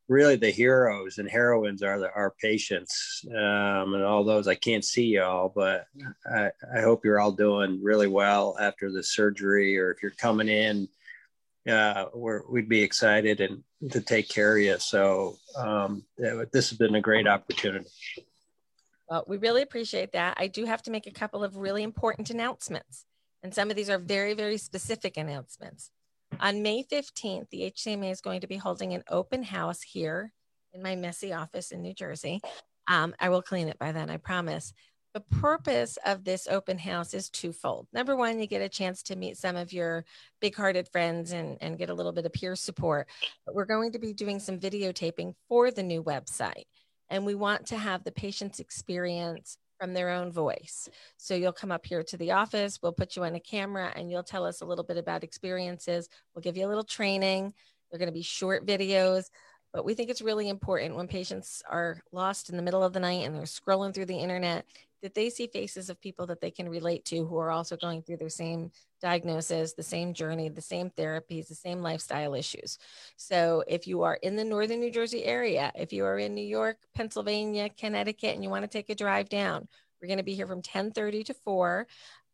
really 0.07 0.35
the 0.35 0.51
heroes 0.51 1.17
and 1.17 1.29
heroines 1.29 1.81
are 1.81 1.99
the, 1.99 2.11
our 2.13 2.33
patients 2.41 3.23
um, 3.29 3.93
and 3.93 4.03
all 4.03 4.23
those. 4.25 4.47
I 4.47 4.55
can't 4.55 4.83
see 4.83 5.05
y'all, 5.05 5.51
but 5.55 5.87
I, 6.25 6.51
I 6.75 6.81
hope 6.81 7.05
you're 7.05 7.19
all 7.19 7.31
doing 7.31 7.79
really 7.81 8.07
well 8.07 8.57
after 8.59 8.91
the 8.91 9.03
surgery, 9.03 9.79
or 9.79 9.91
if 9.91 10.01
you're 10.03 10.11
coming 10.11 10.49
in, 10.49 10.89
uh, 11.69 12.05
we'd 12.13 12.67
be 12.67 12.81
excited 12.81 13.39
and 13.39 13.63
to 13.91 14.01
take 14.01 14.27
care 14.27 14.57
of 14.57 14.63
you. 14.63 14.77
So 14.79 15.37
um, 15.55 16.03
this 16.17 16.69
has 16.69 16.77
been 16.77 16.95
a 16.95 17.01
great 17.01 17.27
opportunity. 17.27 17.87
Well, 19.09 19.23
we 19.27 19.37
really 19.37 19.61
appreciate 19.61 20.13
that. 20.13 20.35
I 20.37 20.47
do 20.47 20.65
have 20.65 20.81
to 20.83 20.91
make 20.91 21.07
a 21.07 21.11
couple 21.11 21.43
of 21.43 21.57
really 21.57 21.83
important 21.83 22.29
announcements, 22.29 23.05
and 23.43 23.53
some 23.53 23.69
of 23.69 23.75
these 23.75 23.89
are 23.89 23.97
very, 23.97 24.33
very 24.33 24.57
specific 24.57 25.17
announcements. 25.17 25.91
On 26.39 26.61
May 26.61 26.83
15th, 26.83 27.49
the 27.49 27.71
HCMA 27.71 28.11
is 28.11 28.21
going 28.21 28.41
to 28.41 28.47
be 28.47 28.57
holding 28.57 28.93
an 28.93 29.03
open 29.09 29.43
house 29.43 29.81
here 29.81 30.31
in 30.73 30.81
my 30.81 30.95
messy 30.95 31.33
office 31.33 31.71
in 31.71 31.81
New 31.81 31.93
Jersey. 31.93 32.39
Um, 32.87 33.13
I 33.19 33.29
will 33.29 33.41
clean 33.41 33.67
it 33.67 33.77
by 33.77 33.91
then, 33.91 34.09
I 34.09 34.17
promise. 34.17 34.73
The 35.13 35.19
purpose 35.19 35.97
of 36.05 36.23
this 36.23 36.47
open 36.47 36.77
house 36.77 37.13
is 37.13 37.29
twofold. 37.29 37.87
Number 37.91 38.15
one, 38.15 38.39
you 38.39 38.47
get 38.47 38.61
a 38.61 38.69
chance 38.69 39.03
to 39.03 39.17
meet 39.17 39.35
some 39.37 39.57
of 39.57 39.73
your 39.73 40.05
big 40.39 40.55
hearted 40.55 40.87
friends 40.89 41.33
and, 41.33 41.57
and 41.59 41.77
get 41.77 41.89
a 41.89 41.93
little 41.93 42.13
bit 42.13 42.25
of 42.25 42.31
peer 42.31 42.55
support. 42.55 43.09
But 43.45 43.53
we're 43.53 43.65
going 43.65 43.91
to 43.91 43.99
be 43.99 44.13
doing 44.13 44.39
some 44.39 44.57
videotaping 44.57 45.33
for 45.49 45.69
the 45.69 45.83
new 45.83 46.01
website. 46.01 46.63
And 47.09 47.25
we 47.25 47.35
want 47.35 47.67
to 47.67 47.77
have 47.77 48.05
the 48.05 48.11
patient's 48.13 48.61
experience 48.61 49.57
from 49.81 49.93
their 49.95 50.09
own 50.09 50.31
voice. 50.31 50.87
So 51.17 51.33
you'll 51.33 51.51
come 51.53 51.71
up 51.71 51.87
here 51.87 52.03
to 52.03 52.17
the 52.17 52.33
office, 52.33 52.79
we'll 52.83 52.91
put 52.91 53.15
you 53.15 53.23
on 53.23 53.33
a 53.33 53.39
camera, 53.39 53.91
and 53.95 54.11
you'll 54.11 54.21
tell 54.21 54.45
us 54.45 54.61
a 54.61 54.65
little 54.65 54.83
bit 54.83 54.97
about 54.97 55.23
experiences. 55.23 56.07
We'll 56.35 56.43
give 56.43 56.55
you 56.55 56.67
a 56.67 56.69
little 56.69 56.83
training. 56.83 57.51
They're 57.89 57.97
going 57.97 58.07
to 58.07 58.13
be 58.13 58.21
short 58.21 58.67
videos, 58.67 59.31
but 59.73 59.83
we 59.83 59.95
think 59.95 60.11
it's 60.11 60.21
really 60.21 60.49
important 60.49 60.95
when 60.95 61.07
patients 61.07 61.63
are 61.67 62.03
lost 62.11 62.51
in 62.51 62.57
the 62.57 62.61
middle 62.61 62.83
of 62.83 62.93
the 62.93 62.99
night 62.99 63.25
and 63.25 63.33
they're 63.33 63.41
scrolling 63.41 63.91
through 63.91 64.05
the 64.05 64.19
internet 64.19 64.67
that 65.01 65.15
they 65.15 65.29
see 65.29 65.47
faces 65.47 65.89
of 65.89 66.01
people 66.01 66.27
that 66.27 66.41
they 66.41 66.51
can 66.51 66.69
relate 66.69 67.05
to 67.05 67.25
who 67.25 67.37
are 67.37 67.51
also 67.51 67.75
going 67.75 68.01
through 68.01 68.17
their 68.17 68.29
same 68.29 68.71
diagnosis, 69.01 69.73
the 69.73 69.83
same 69.83 70.13
journey, 70.13 70.49
the 70.49 70.61
same 70.61 70.89
therapies, 70.91 71.47
the 71.47 71.55
same 71.55 71.81
lifestyle 71.81 72.33
issues. 72.33 72.77
So 73.17 73.63
if 73.67 73.87
you 73.87 74.03
are 74.03 74.15
in 74.15 74.35
the 74.35 74.43
northern 74.43 74.79
New 74.79 74.91
Jersey 74.91 75.23
area, 75.23 75.71
if 75.75 75.91
you 75.91 76.05
are 76.05 76.17
in 76.17 76.35
New 76.35 76.45
York, 76.45 76.77
Pennsylvania, 76.95 77.69
Connecticut, 77.69 78.35
and 78.35 78.43
you 78.43 78.49
want 78.49 78.63
to 78.63 78.67
take 78.67 78.89
a 78.89 78.95
drive 78.95 79.29
down, 79.29 79.67
we're 80.01 80.07
going 80.07 80.17
to 80.17 80.23
be 80.23 80.35
here 80.35 80.47
from 80.47 80.61
10:30 80.61 81.25
to 81.25 81.33
4. 81.33 81.87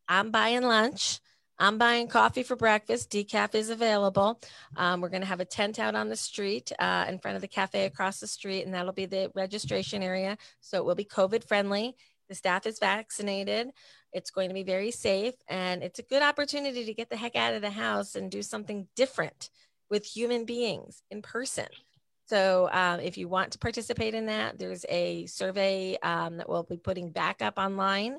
I'm 0.07 0.31
buying 0.31 0.64
lunch. 0.64 1.19
I'm 1.60 1.80
buying 1.80 2.07
coffee 2.07 2.44
for 2.44 2.56
breakfast. 2.56 3.10
Decaf 3.10 3.56
is 3.56 3.72
available. 3.72 4.39
Um, 4.76 5.02
we're 5.02 5.10
going 5.10 5.22
to 5.22 5.27
have 5.27 5.39
a 5.39 5.45
tent 5.45 5.80
out 5.80 5.95
on 5.95 6.07
the 6.07 6.15
street 6.15 6.72
uh, 6.77 7.06
in 7.10 7.18
front 7.18 7.35
of 7.35 7.41
the 7.41 7.48
cafe 7.48 7.85
across 7.85 8.19
the 8.19 8.27
street, 8.27 8.64
and 8.64 8.73
that'll 8.73 8.94
be 8.94 9.07
the 9.07 9.31
registration 9.34 10.03
area. 10.03 10.38
So 10.61 10.77
it 10.77 10.85
will 10.85 10.95
be 10.95 11.03
COVID 11.03 11.48
friendly. 11.48 11.95
The 12.30 12.36
staff 12.36 12.66
is 12.66 12.80
vaccinated. 12.80 13.70
It's 14.14 14.32
going 14.32 14.49
to 14.49 14.54
be 14.54 14.64
very 14.64 14.91
safe, 14.91 15.36
and 15.48 15.84
it's 15.84 15.99
a 15.99 16.04
good 16.04 16.22
opportunity 16.22 16.86
to 16.86 16.94
get 16.94 17.10
the 17.10 17.18
heck 17.18 17.36
out 17.36 17.54
of 17.54 17.62
the 17.62 17.70
house 17.70 18.16
and 18.16 18.32
do 18.32 18.41
something 18.41 18.88
different 18.95 19.49
with 19.90 20.06
human 20.06 20.45
beings 20.45 21.04
in 21.12 21.22
person. 21.22 21.68
So, 22.28 22.68
um, 22.74 22.99
if 22.99 23.18
you 23.18 23.30
want 23.30 23.52
to 23.54 23.58
participate 23.60 24.14
in 24.14 24.26
that, 24.26 24.60
there's 24.60 24.86
a 24.90 25.26
survey 25.28 25.98
um, 26.04 26.38
that 26.38 26.49
we'll 26.49 26.64
be 26.64 26.76
putting 26.76 27.10
back 27.10 27.41
up 27.41 27.58
online 27.58 28.18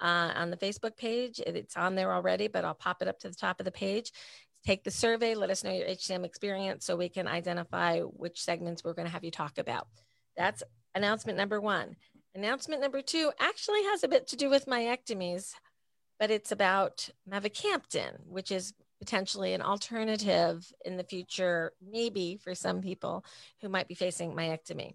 uh, 0.00 0.32
on 0.34 0.50
the 0.50 0.56
Facebook 0.56 0.96
page. 0.96 1.40
It's 1.46 1.76
on 1.76 1.94
there 1.94 2.12
already, 2.12 2.48
but 2.48 2.64
I'll 2.64 2.74
pop 2.74 3.00
it 3.00 3.08
up 3.08 3.20
to 3.20 3.28
the 3.28 3.34
top 3.34 3.60
of 3.60 3.64
the 3.64 3.70
page. 3.70 4.10
Take 4.66 4.82
the 4.82 4.90
survey, 4.90 5.34
let 5.34 5.50
us 5.50 5.62
know 5.62 5.72
your 5.72 5.86
HCM 5.86 6.24
experience 6.24 6.86
so 6.86 6.96
we 6.96 7.08
can 7.08 7.28
identify 7.28 8.00
which 8.00 8.42
segments 8.42 8.82
we're 8.82 8.94
going 8.94 9.06
to 9.06 9.12
have 9.12 9.24
you 9.24 9.30
talk 9.30 9.58
about. 9.58 9.86
That's 10.36 10.62
announcement 10.94 11.38
number 11.38 11.60
one. 11.60 11.96
Announcement 12.36 12.80
number 12.80 13.00
two 13.00 13.30
actually 13.38 13.84
has 13.84 14.02
a 14.02 14.08
bit 14.08 14.26
to 14.28 14.36
do 14.36 14.50
with 14.50 14.66
myectomies, 14.66 15.54
but 16.18 16.32
it's 16.32 16.50
about 16.50 17.08
mavacamten, 17.30 18.26
which 18.26 18.50
is 18.50 18.74
potentially 18.98 19.52
an 19.52 19.62
alternative 19.62 20.72
in 20.84 20.96
the 20.96 21.04
future, 21.04 21.72
maybe 21.80 22.36
for 22.42 22.52
some 22.56 22.82
people 22.82 23.24
who 23.60 23.68
might 23.68 23.86
be 23.86 23.94
facing 23.94 24.32
myectomy. 24.32 24.94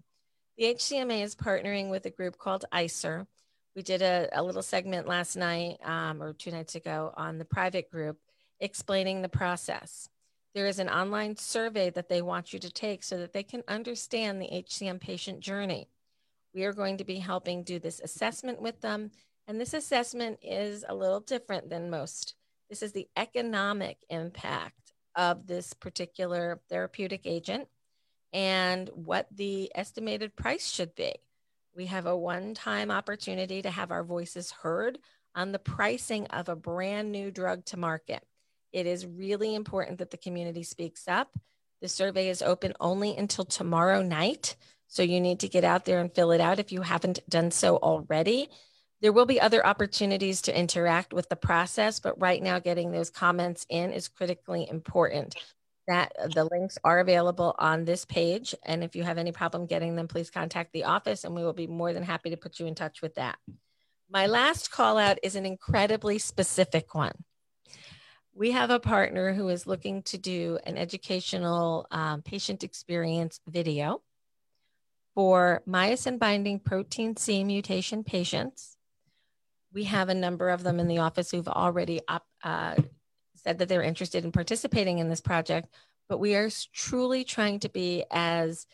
The 0.58 0.74
HCMA 0.74 1.22
is 1.22 1.34
partnering 1.34 1.88
with 1.88 2.04
a 2.04 2.10
group 2.10 2.36
called 2.36 2.66
ICER. 2.72 3.26
We 3.74 3.82
did 3.82 4.02
a, 4.02 4.28
a 4.34 4.42
little 4.42 4.62
segment 4.62 5.08
last 5.08 5.34
night 5.34 5.78
um, 5.82 6.22
or 6.22 6.34
two 6.34 6.50
nights 6.50 6.74
ago 6.74 7.14
on 7.16 7.38
the 7.38 7.46
private 7.46 7.90
group 7.90 8.18
explaining 8.60 9.22
the 9.22 9.30
process. 9.30 10.10
There 10.54 10.66
is 10.66 10.78
an 10.78 10.90
online 10.90 11.36
survey 11.36 11.88
that 11.90 12.10
they 12.10 12.20
want 12.20 12.52
you 12.52 12.58
to 12.58 12.70
take 12.70 13.02
so 13.02 13.16
that 13.16 13.32
they 13.32 13.44
can 13.44 13.62
understand 13.66 14.42
the 14.42 14.48
HCM 14.48 15.00
patient 15.00 15.40
journey 15.40 15.88
we 16.54 16.64
are 16.64 16.72
going 16.72 16.98
to 16.98 17.04
be 17.04 17.18
helping 17.18 17.62
do 17.62 17.78
this 17.78 18.00
assessment 18.00 18.60
with 18.60 18.80
them. 18.80 19.10
And 19.46 19.60
this 19.60 19.74
assessment 19.74 20.38
is 20.42 20.84
a 20.88 20.94
little 20.94 21.20
different 21.20 21.70
than 21.70 21.90
most. 21.90 22.34
This 22.68 22.82
is 22.82 22.92
the 22.92 23.08
economic 23.16 23.98
impact 24.08 24.92
of 25.16 25.46
this 25.46 25.72
particular 25.72 26.60
therapeutic 26.68 27.22
agent 27.24 27.68
and 28.32 28.88
what 28.94 29.26
the 29.34 29.72
estimated 29.74 30.36
price 30.36 30.70
should 30.70 30.94
be. 30.94 31.14
We 31.74 31.86
have 31.86 32.06
a 32.06 32.16
one 32.16 32.54
time 32.54 32.90
opportunity 32.90 33.62
to 33.62 33.70
have 33.70 33.90
our 33.90 34.04
voices 34.04 34.50
heard 34.50 34.98
on 35.34 35.52
the 35.52 35.58
pricing 35.58 36.26
of 36.28 36.48
a 36.48 36.56
brand 36.56 37.12
new 37.12 37.30
drug 37.30 37.64
to 37.66 37.76
market. 37.76 38.24
It 38.72 38.86
is 38.86 39.06
really 39.06 39.54
important 39.54 39.98
that 39.98 40.10
the 40.10 40.16
community 40.16 40.62
speaks 40.62 41.08
up. 41.08 41.36
The 41.80 41.88
survey 41.88 42.28
is 42.28 42.42
open 42.42 42.74
only 42.80 43.16
until 43.16 43.44
tomorrow 43.44 44.02
night. 44.02 44.56
So 44.90 45.04
you 45.04 45.20
need 45.20 45.38
to 45.40 45.48
get 45.48 45.62
out 45.62 45.84
there 45.84 46.00
and 46.00 46.12
fill 46.12 46.32
it 46.32 46.40
out 46.40 46.58
if 46.58 46.72
you 46.72 46.82
haven't 46.82 47.20
done 47.28 47.52
so 47.52 47.76
already. 47.76 48.48
There 49.00 49.12
will 49.12 49.24
be 49.24 49.40
other 49.40 49.64
opportunities 49.64 50.42
to 50.42 50.58
interact 50.58 51.12
with 51.12 51.28
the 51.28 51.36
process, 51.36 52.00
but 52.00 52.20
right 52.20 52.42
now 52.42 52.58
getting 52.58 52.90
those 52.90 53.08
comments 53.08 53.64
in 53.70 53.92
is 53.92 54.08
critically 54.08 54.68
important. 54.68 55.36
That 55.86 56.12
the 56.34 56.44
links 56.44 56.76
are 56.82 56.98
available 56.98 57.54
on 57.56 57.84
this 57.84 58.04
page. 58.04 58.52
And 58.64 58.82
if 58.82 58.96
you 58.96 59.04
have 59.04 59.16
any 59.16 59.30
problem 59.30 59.66
getting 59.66 59.94
them, 59.94 60.08
please 60.08 60.28
contact 60.28 60.72
the 60.72 60.84
office 60.84 61.22
and 61.22 61.36
we 61.36 61.44
will 61.44 61.52
be 61.52 61.68
more 61.68 61.92
than 61.92 62.02
happy 62.02 62.30
to 62.30 62.36
put 62.36 62.58
you 62.58 62.66
in 62.66 62.74
touch 62.74 63.00
with 63.00 63.14
that. 63.14 63.38
My 64.10 64.26
last 64.26 64.72
call 64.72 64.98
out 64.98 65.18
is 65.22 65.36
an 65.36 65.46
incredibly 65.46 66.18
specific 66.18 66.96
one. 66.96 67.14
We 68.34 68.50
have 68.50 68.70
a 68.70 68.80
partner 68.80 69.32
who 69.34 69.48
is 69.50 69.68
looking 69.68 70.02
to 70.04 70.18
do 70.18 70.58
an 70.64 70.76
educational 70.76 71.86
um, 71.92 72.22
patient 72.22 72.64
experience 72.64 73.40
video 73.48 74.02
for 75.14 75.62
myosin 75.68 76.18
binding 76.18 76.60
protein 76.60 77.16
C 77.16 77.44
mutation 77.44 78.04
patients. 78.04 78.76
We 79.72 79.84
have 79.84 80.08
a 80.08 80.14
number 80.14 80.48
of 80.48 80.62
them 80.62 80.80
in 80.80 80.88
the 80.88 80.98
office 80.98 81.30
who've 81.30 81.48
already 81.48 82.00
uh, 82.42 82.76
said 83.36 83.58
that 83.58 83.68
they're 83.68 83.82
interested 83.82 84.24
in 84.24 84.32
participating 84.32 84.98
in 84.98 85.08
this 85.08 85.20
project, 85.20 85.68
but 86.08 86.18
we 86.18 86.34
are 86.34 86.50
truly 86.72 87.24
trying 87.24 87.60
to 87.60 87.68
be 87.68 88.04
as 88.10 88.66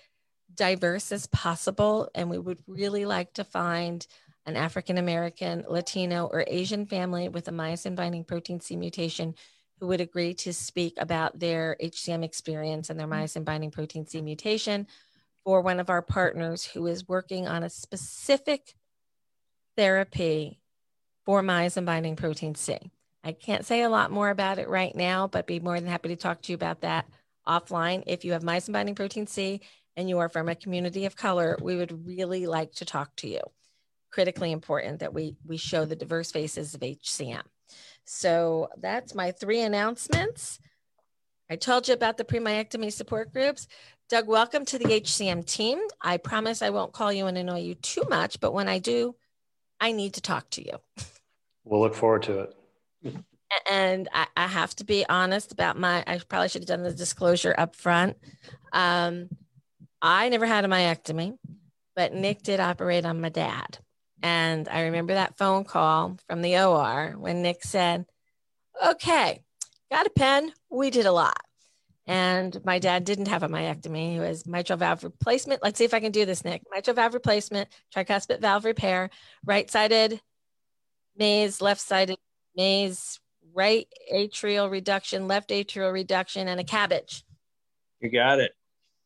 diverse 0.54 1.12
as 1.12 1.26
possible. 1.26 2.08
And 2.14 2.30
we 2.30 2.38
would 2.38 2.62
really 2.66 3.04
like 3.04 3.34
to 3.34 3.44
find 3.44 4.06
an 4.46 4.56
African 4.56 4.96
American, 4.96 5.64
Latino, 5.68 6.26
or 6.26 6.44
Asian 6.46 6.86
family 6.86 7.28
with 7.28 7.48
a 7.48 7.52
myosin 7.52 7.96
binding 7.96 8.24
protein 8.24 8.60
C 8.60 8.76
mutation 8.76 9.34
who 9.80 9.88
would 9.88 10.00
agree 10.00 10.32
to 10.32 10.54
speak 10.54 10.94
about 10.98 11.38
their 11.38 11.76
HCM 11.82 12.24
experience 12.24 12.88
and 12.88 12.98
their 12.98 13.08
myosin 13.08 13.44
binding 13.44 13.70
protein 13.70 14.06
C 14.06 14.22
mutation 14.22 14.86
for 15.46 15.60
one 15.60 15.78
of 15.78 15.88
our 15.88 16.02
partners 16.02 16.64
who 16.64 16.88
is 16.88 17.06
working 17.06 17.46
on 17.46 17.62
a 17.62 17.70
specific 17.70 18.74
therapy 19.76 20.58
for 21.24 21.40
myosin 21.40 21.84
binding 21.84 22.16
protein 22.16 22.56
C. 22.56 22.76
I 23.22 23.30
can't 23.30 23.64
say 23.64 23.82
a 23.82 23.88
lot 23.88 24.10
more 24.10 24.28
about 24.28 24.58
it 24.58 24.68
right 24.68 24.94
now, 24.94 25.28
but 25.28 25.46
be 25.46 25.60
more 25.60 25.78
than 25.78 25.88
happy 25.88 26.08
to 26.08 26.16
talk 26.16 26.42
to 26.42 26.52
you 26.52 26.56
about 26.56 26.80
that 26.80 27.06
offline. 27.46 28.02
If 28.08 28.24
you 28.24 28.32
have 28.32 28.42
myosin 28.42 28.72
binding 28.72 28.96
protein 28.96 29.28
C 29.28 29.60
and 29.96 30.08
you 30.08 30.18
are 30.18 30.28
from 30.28 30.48
a 30.48 30.56
community 30.56 31.04
of 31.06 31.14
color, 31.14 31.56
we 31.62 31.76
would 31.76 32.04
really 32.04 32.48
like 32.48 32.72
to 32.74 32.84
talk 32.84 33.14
to 33.16 33.28
you. 33.28 33.40
Critically 34.10 34.50
important 34.50 34.98
that 34.98 35.14
we, 35.14 35.36
we 35.46 35.58
show 35.58 35.84
the 35.84 35.94
diverse 35.94 36.32
faces 36.32 36.74
of 36.74 36.80
HCM. 36.80 37.42
So 38.04 38.68
that's 38.78 39.14
my 39.14 39.30
three 39.30 39.60
announcements. 39.60 40.58
I 41.48 41.54
told 41.54 41.86
you 41.86 41.94
about 41.94 42.16
the 42.16 42.24
pre-myectomy 42.24 42.92
support 42.92 43.32
groups. 43.32 43.68
Doug, 44.08 44.28
welcome 44.28 44.64
to 44.66 44.78
the 44.78 44.84
HCM 44.84 45.44
team. 45.44 45.80
I 46.00 46.18
promise 46.18 46.62
I 46.62 46.70
won't 46.70 46.92
call 46.92 47.12
you 47.12 47.26
and 47.26 47.36
annoy 47.36 47.62
you 47.62 47.74
too 47.74 48.04
much, 48.08 48.38
but 48.38 48.54
when 48.54 48.68
I 48.68 48.78
do, 48.78 49.16
I 49.80 49.90
need 49.90 50.14
to 50.14 50.20
talk 50.20 50.48
to 50.50 50.64
you. 50.64 50.78
We'll 51.64 51.80
look 51.80 51.96
forward 51.96 52.22
to 52.22 52.38
it. 53.02 53.24
And 53.68 54.08
I, 54.14 54.28
I 54.36 54.46
have 54.46 54.76
to 54.76 54.84
be 54.84 55.04
honest 55.08 55.50
about 55.50 55.76
my, 55.76 56.04
I 56.06 56.20
probably 56.28 56.48
should 56.48 56.62
have 56.62 56.68
done 56.68 56.84
the 56.84 56.92
disclosure 56.92 57.52
up 57.58 57.74
front. 57.74 58.16
Um, 58.72 59.28
I 60.00 60.28
never 60.28 60.46
had 60.46 60.64
a 60.64 60.68
myectomy, 60.68 61.36
but 61.96 62.14
Nick 62.14 62.42
did 62.44 62.60
operate 62.60 63.04
on 63.04 63.20
my 63.20 63.28
dad. 63.28 63.78
And 64.22 64.68
I 64.68 64.82
remember 64.82 65.14
that 65.14 65.36
phone 65.36 65.64
call 65.64 66.16
from 66.28 66.42
the 66.42 66.58
OR 66.58 67.16
when 67.18 67.42
Nick 67.42 67.64
said, 67.64 68.06
Okay, 68.86 69.40
got 69.90 70.06
a 70.06 70.10
pen. 70.10 70.52
We 70.70 70.90
did 70.90 71.06
a 71.06 71.12
lot. 71.12 71.45
And 72.06 72.64
my 72.64 72.78
dad 72.78 73.04
didn't 73.04 73.28
have 73.28 73.42
a 73.42 73.48
myectomy. 73.48 74.12
He 74.12 74.20
was 74.20 74.46
mitral 74.46 74.78
valve 74.78 75.02
replacement. 75.02 75.62
Let's 75.62 75.78
see 75.78 75.84
if 75.84 75.92
I 75.92 76.00
can 76.00 76.12
do 76.12 76.24
this, 76.24 76.44
Nick. 76.44 76.62
Mitral 76.72 76.94
valve 76.94 77.14
replacement, 77.14 77.68
tricuspid 77.94 78.40
valve 78.40 78.64
repair, 78.64 79.10
right 79.44 79.68
sided 79.68 80.20
maze, 81.16 81.60
left 81.60 81.80
sided 81.80 82.18
maze, 82.54 83.18
right 83.54 83.88
atrial 84.12 84.70
reduction, 84.70 85.26
left 85.26 85.50
atrial 85.50 85.92
reduction, 85.92 86.46
and 86.46 86.60
a 86.60 86.64
CABG. 86.64 87.24
You 88.00 88.10
got 88.10 88.38
it. 88.38 88.52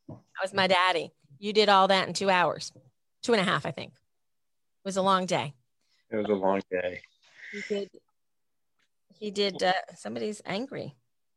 That 0.08 0.42
was 0.42 0.52
my 0.52 0.66
daddy. 0.66 1.10
You 1.38 1.54
did 1.54 1.70
all 1.70 1.88
that 1.88 2.06
in 2.06 2.12
two 2.12 2.28
hours, 2.28 2.70
two 3.22 3.32
and 3.32 3.40
a 3.40 3.44
half, 3.44 3.64
I 3.64 3.70
think. 3.70 3.92
It 3.92 4.88
was 4.88 4.98
a 4.98 5.02
long 5.02 5.24
day. 5.24 5.54
It 6.10 6.16
was 6.16 6.26
a 6.26 6.34
long 6.34 6.60
day. 6.70 7.00
He 7.52 7.62
did. 7.68 7.90
He 9.18 9.30
did. 9.30 9.62
Uh, 9.62 9.72
somebody's 9.94 10.42
angry. 10.44 10.96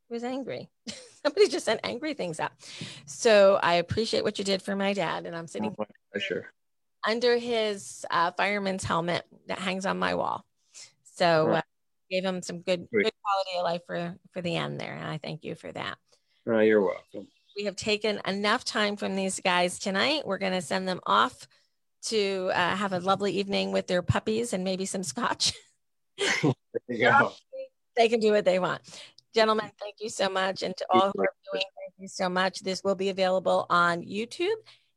He 0.09 0.13
was 0.13 0.23
angry. 0.23 0.69
Somebody 1.25 1.47
just 1.47 1.65
sent 1.65 1.79
angry 1.83 2.13
things 2.13 2.39
out. 2.39 2.51
So 3.05 3.59
I 3.63 3.75
appreciate 3.75 4.23
what 4.23 4.37
you 4.37 4.43
did 4.45 4.61
for 4.61 4.75
my 4.75 4.93
dad, 4.93 5.25
and 5.25 5.35
I'm 5.35 5.47
sitting 5.47 5.73
Oh, 5.77 5.85
pleasure. 6.11 6.51
under 7.07 7.37
his 7.37 8.05
uh, 8.11 8.31
fireman's 8.31 8.83
helmet 8.83 9.25
that 9.47 9.59
hangs 9.59 9.85
on 9.85 9.97
my 9.97 10.15
wall. 10.15 10.45
So 11.03 11.47
Right. 11.47 11.57
uh, 11.59 11.61
gave 12.09 12.25
him 12.25 12.41
some 12.41 12.59
good 12.59 12.87
good 12.91 13.11
quality 13.23 13.57
of 13.57 13.63
life 13.63 13.81
for 13.87 14.15
for 14.31 14.41
the 14.41 14.55
end 14.57 14.79
there, 14.79 14.93
and 14.95 15.05
I 15.07 15.17
thank 15.17 15.43
you 15.43 15.55
for 15.55 15.71
that. 15.71 15.97
Oh, 16.45 16.59
you're 16.59 16.81
welcome. 16.81 17.27
We 17.55 17.65
have 17.65 17.75
taken 17.75 18.19
enough 18.27 18.65
time 18.65 18.97
from 18.97 19.15
these 19.15 19.39
guys 19.39 19.79
tonight. 19.79 20.25
We're 20.25 20.39
going 20.39 20.53
to 20.53 20.61
send 20.61 20.87
them 20.87 20.99
off 21.05 21.47
to 22.07 22.49
uh, 22.53 22.75
have 22.75 22.91
a 22.93 22.99
lovely 22.99 23.31
evening 23.33 23.71
with 23.71 23.87
their 23.87 24.01
puppies 24.01 24.51
and 24.53 24.63
maybe 24.63 24.85
some 24.85 25.03
scotch. 25.03 25.53
There 26.87 26.97
you 26.97 27.05
go. 27.05 27.31
they 27.95 28.09
can 28.09 28.19
do 28.19 28.31
what 28.31 28.43
they 28.45 28.59
want. 28.59 28.81
Gentlemen, 29.33 29.71
thank 29.79 29.95
you 29.99 30.09
so 30.09 30.29
much. 30.29 30.61
And 30.63 30.75
to 30.77 30.85
all 30.89 31.11
who 31.13 31.21
are 31.21 31.33
viewing, 31.51 31.65
thank 31.75 31.93
you 31.97 32.07
so 32.07 32.29
much. 32.29 32.59
This 32.61 32.83
will 32.83 32.95
be 32.95 33.09
available 33.09 33.65
on 33.69 34.03
YouTube 34.03 34.55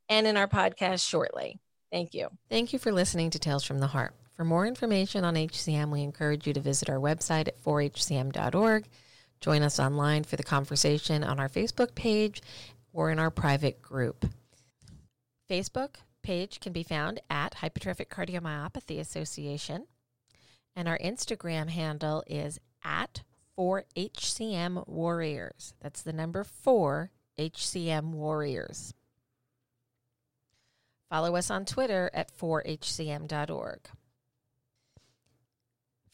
and 0.08 0.26
in 0.26 0.36
our 0.36 0.48
podcast 0.48 1.06
shortly. 1.08 1.58
Thank 1.90 2.14
you. 2.14 2.28
Thank 2.50 2.72
you 2.72 2.78
for 2.78 2.92
listening 2.92 3.30
to 3.30 3.38
Tales 3.38 3.64
from 3.64 3.78
the 3.78 3.86
Heart. 3.86 4.14
For 4.34 4.44
more 4.44 4.66
information 4.66 5.24
on 5.24 5.34
HCM, 5.34 5.90
we 5.90 6.02
encourage 6.02 6.46
you 6.46 6.52
to 6.52 6.60
visit 6.60 6.90
our 6.90 6.98
website 6.98 7.48
at 7.48 7.62
4hcm.org. 7.62 8.84
Join 9.40 9.62
us 9.62 9.80
online 9.80 10.24
for 10.24 10.36
the 10.36 10.42
conversation 10.42 11.24
on 11.24 11.40
our 11.40 11.48
Facebook 11.48 11.94
page 11.94 12.42
or 12.92 13.10
in 13.10 13.18
our 13.18 13.30
private 13.30 13.80
group. 13.80 14.26
Facebook 15.50 15.96
page 16.22 16.60
can 16.60 16.72
be 16.72 16.82
found 16.82 17.20
at 17.30 17.54
Hypertrophic 17.56 18.08
Cardiomyopathy 18.08 18.98
Association. 18.98 19.86
And 20.74 20.88
our 20.88 20.98
Instagram 20.98 21.70
handle 21.70 22.22
is 22.26 22.58
at 22.84 23.22
4HCM 23.59 24.87
Warriors. 24.87 25.74
That's 25.81 26.03
the 26.03 26.12
number 26.12 26.45
4 26.45 27.11
HCM 27.39 28.12
Warriors. 28.12 28.95
Follow 31.09 31.37
us 31.37 31.51
on 31.51 31.65
Twitter 31.65 32.11
at 32.12 32.37
4hcm.org. 32.37 33.81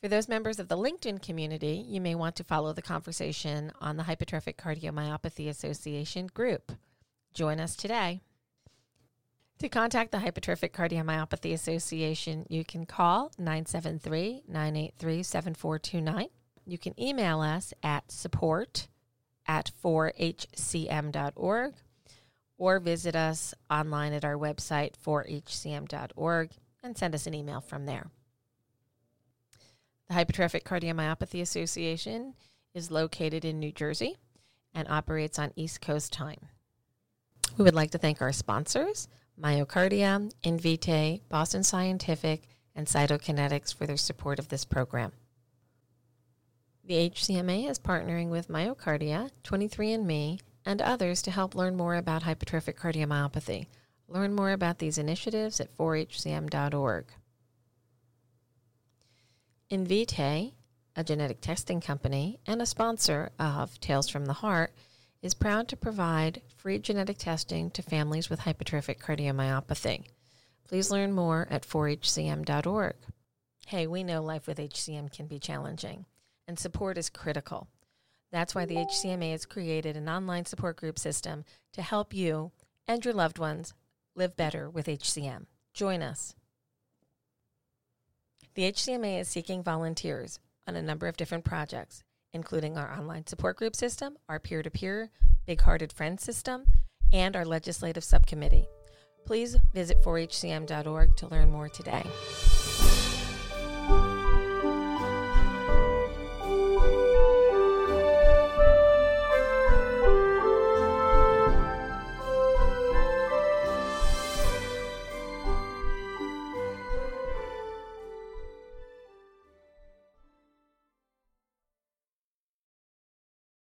For 0.01 0.09
those 0.09 0.28
members 0.28 0.59
of 0.59 0.66
the 0.69 0.77
LinkedIn 0.77 1.23
community, 1.23 1.85
you 1.86 2.01
may 2.01 2.16
want 2.16 2.35
to 2.36 2.44
follow 2.44 2.73
the 2.73 2.82
conversation 2.82 3.73
on 3.81 3.97
the 3.97 4.02
Hypertrophic 4.02 4.56
Cardiomyopathy 4.56 5.48
Association 5.48 6.27
group. 6.27 6.73
Join 7.32 7.60
us 7.60 7.77
today. 7.77 8.20
To 9.60 9.69
contact 9.69 10.10
the 10.10 10.19
Hypertrophic 10.19 10.73
Cardiomyopathy 10.73 11.52
Association, 11.52 12.44
you 12.48 12.64
can 12.64 12.85
call 12.85 13.31
973 13.39 14.43
983 14.48 15.23
7429. 15.23 16.28
You 16.66 16.78
can 16.78 16.98
email 17.01 17.40
us 17.40 17.74
at 17.82 18.10
support 18.10 18.89
at 19.47 19.70
4hcm.org 19.82 21.74
or 22.59 22.78
visit 22.78 23.16
us 23.16 23.55
online 23.70 24.12
at 24.12 24.24
our 24.24 24.36
website 24.36 24.93
4hcm.org 25.05 26.51
and 26.82 26.97
send 26.97 27.14
us 27.14 27.26
an 27.26 27.34
email 27.34 27.60
from 27.60 27.86
there. 27.86 28.10
The 30.09 30.14
Hypertrophic 30.14 30.62
Cardiomyopathy 30.62 31.40
Association 31.40 32.34
is 32.74 32.90
located 32.90 33.44
in 33.44 33.59
New 33.59 33.72
Jersey 33.72 34.16
and 34.74 34.89
operates 34.89 35.39
on 35.39 35.52
East 35.56 35.80
Coast 35.80 36.12
time. 36.12 36.48
We 37.59 37.64
would 37.64 37.74
like 37.74 37.90
to 37.90 37.98
thank 37.98 38.22
our 38.22 38.32
sponsors, 38.32 39.09
MyoKardia, 39.40 40.32
Invitae, 40.44 41.20
Boston 41.28 41.62
Scientific, 41.62 42.48
and 42.74 42.86
Cytokinetics 42.86 43.74
for 43.74 43.86
their 43.86 43.97
support 43.97 44.39
of 44.39 44.48
this 44.48 44.64
program. 44.64 45.12
The 46.84 47.10
HCMA 47.10 47.70
is 47.70 47.78
partnering 47.78 48.28
with 48.28 48.48
MyoKardia, 48.48 49.30
23andMe, 49.44 50.40
and 50.66 50.82
others 50.82 51.22
to 51.22 51.30
help 51.30 51.54
learn 51.54 51.76
more 51.76 51.94
about 51.94 52.24
hypertrophic 52.24 52.74
cardiomyopathy. 52.74 53.66
Learn 54.09 54.34
more 54.34 54.50
about 54.50 54.78
these 54.78 54.98
initiatives 54.98 55.60
at 55.60 55.76
4hcm.org. 55.76 57.06
Invitae, 59.70 60.52
a 60.96 61.04
genetic 61.04 61.40
testing 61.40 61.80
company 61.80 62.40
and 62.46 62.60
a 62.60 62.66
sponsor 62.66 63.30
of 63.38 63.78
Tales 63.80 64.09
from 64.09 64.26
the 64.26 64.32
Heart, 64.32 64.72
is 65.22 65.34
proud 65.34 65.68
to 65.68 65.76
provide 65.76 66.42
free 66.56 66.80
genetic 66.80 67.16
testing 67.16 67.70
to 67.70 67.82
families 67.82 68.28
with 68.28 68.40
hypertrophic 68.40 68.98
cardiomyopathy. 68.98 70.06
Please 70.64 70.90
learn 70.90 71.12
more 71.12 71.46
at 71.48 71.62
4hcm.org. 71.62 72.96
Hey, 73.66 73.86
we 73.86 74.02
know 74.02 74.20
life 74.20 74.48
with 74.48 74.59
HCM 74.59 75.12
can 75.12 75.26
be 75.26 75.38
challenging, 75.38 76.06
and 76.47 76.59
support 76.59 76.98
is 76.98 77.10
critical. 77.10 77.69
That's 78.31 78.55
why 78.55 78.64
the 78.64 78.77
HCMA 78.77 79.32
has 79.32 79.44
created 79.44 79.97
an 79.97 80.09
online 80.09 80.47
support 80.47 80.77
group 80.77 80.98
system 80.98 81.44
to 81.74 81.82
help 81.82 82.14
you 82.14 82.52
and 82.89 83.05
your 83.05 83.14
loved 83.14 83.39
ones 83.39 83.74
live 84.14 84.36
better 84.36 84.69
with 84.70 84.86
HCM. 84.86 85.47
Join 85.74 86.02
us. 86.02 86.35
The 88.55 88.70
HCMA 88.70 89.20
is 89.20 89.28
seeking 89.28 89.62
volunteers 89.62 90.39
on 90.66 90.77
a 90.77 90.82
number 90.82 91.09
of 91.09 91.16
different 91.16 91.44
projects, 91.44 92.05
including 92.32 92.77
our 92.77 92.93
online 92.93 93.27
support 93.27 93.56
group 93.56 93.74
system, 93.74 94.16
our 94.28 94.39
peer 94.39 94.62
to 94.62 94.70
peer 94.70 95.10
Big 95.47 95.60
Hearted 95.60 95.93
Friends 95.93 96.23
system, 96.23 96.64
and 97.12 97.35
our 97.35 97.44
legislative 97.44 98.05
subcommittee. 98.05 98.66
Please 99.24 99.56
visit 99.73 100.02
4hcm.org 100.02 101.16
to 101.16 101.28
learn 101.28 101.51
more 101.51 101.69
today. 101.69 102.05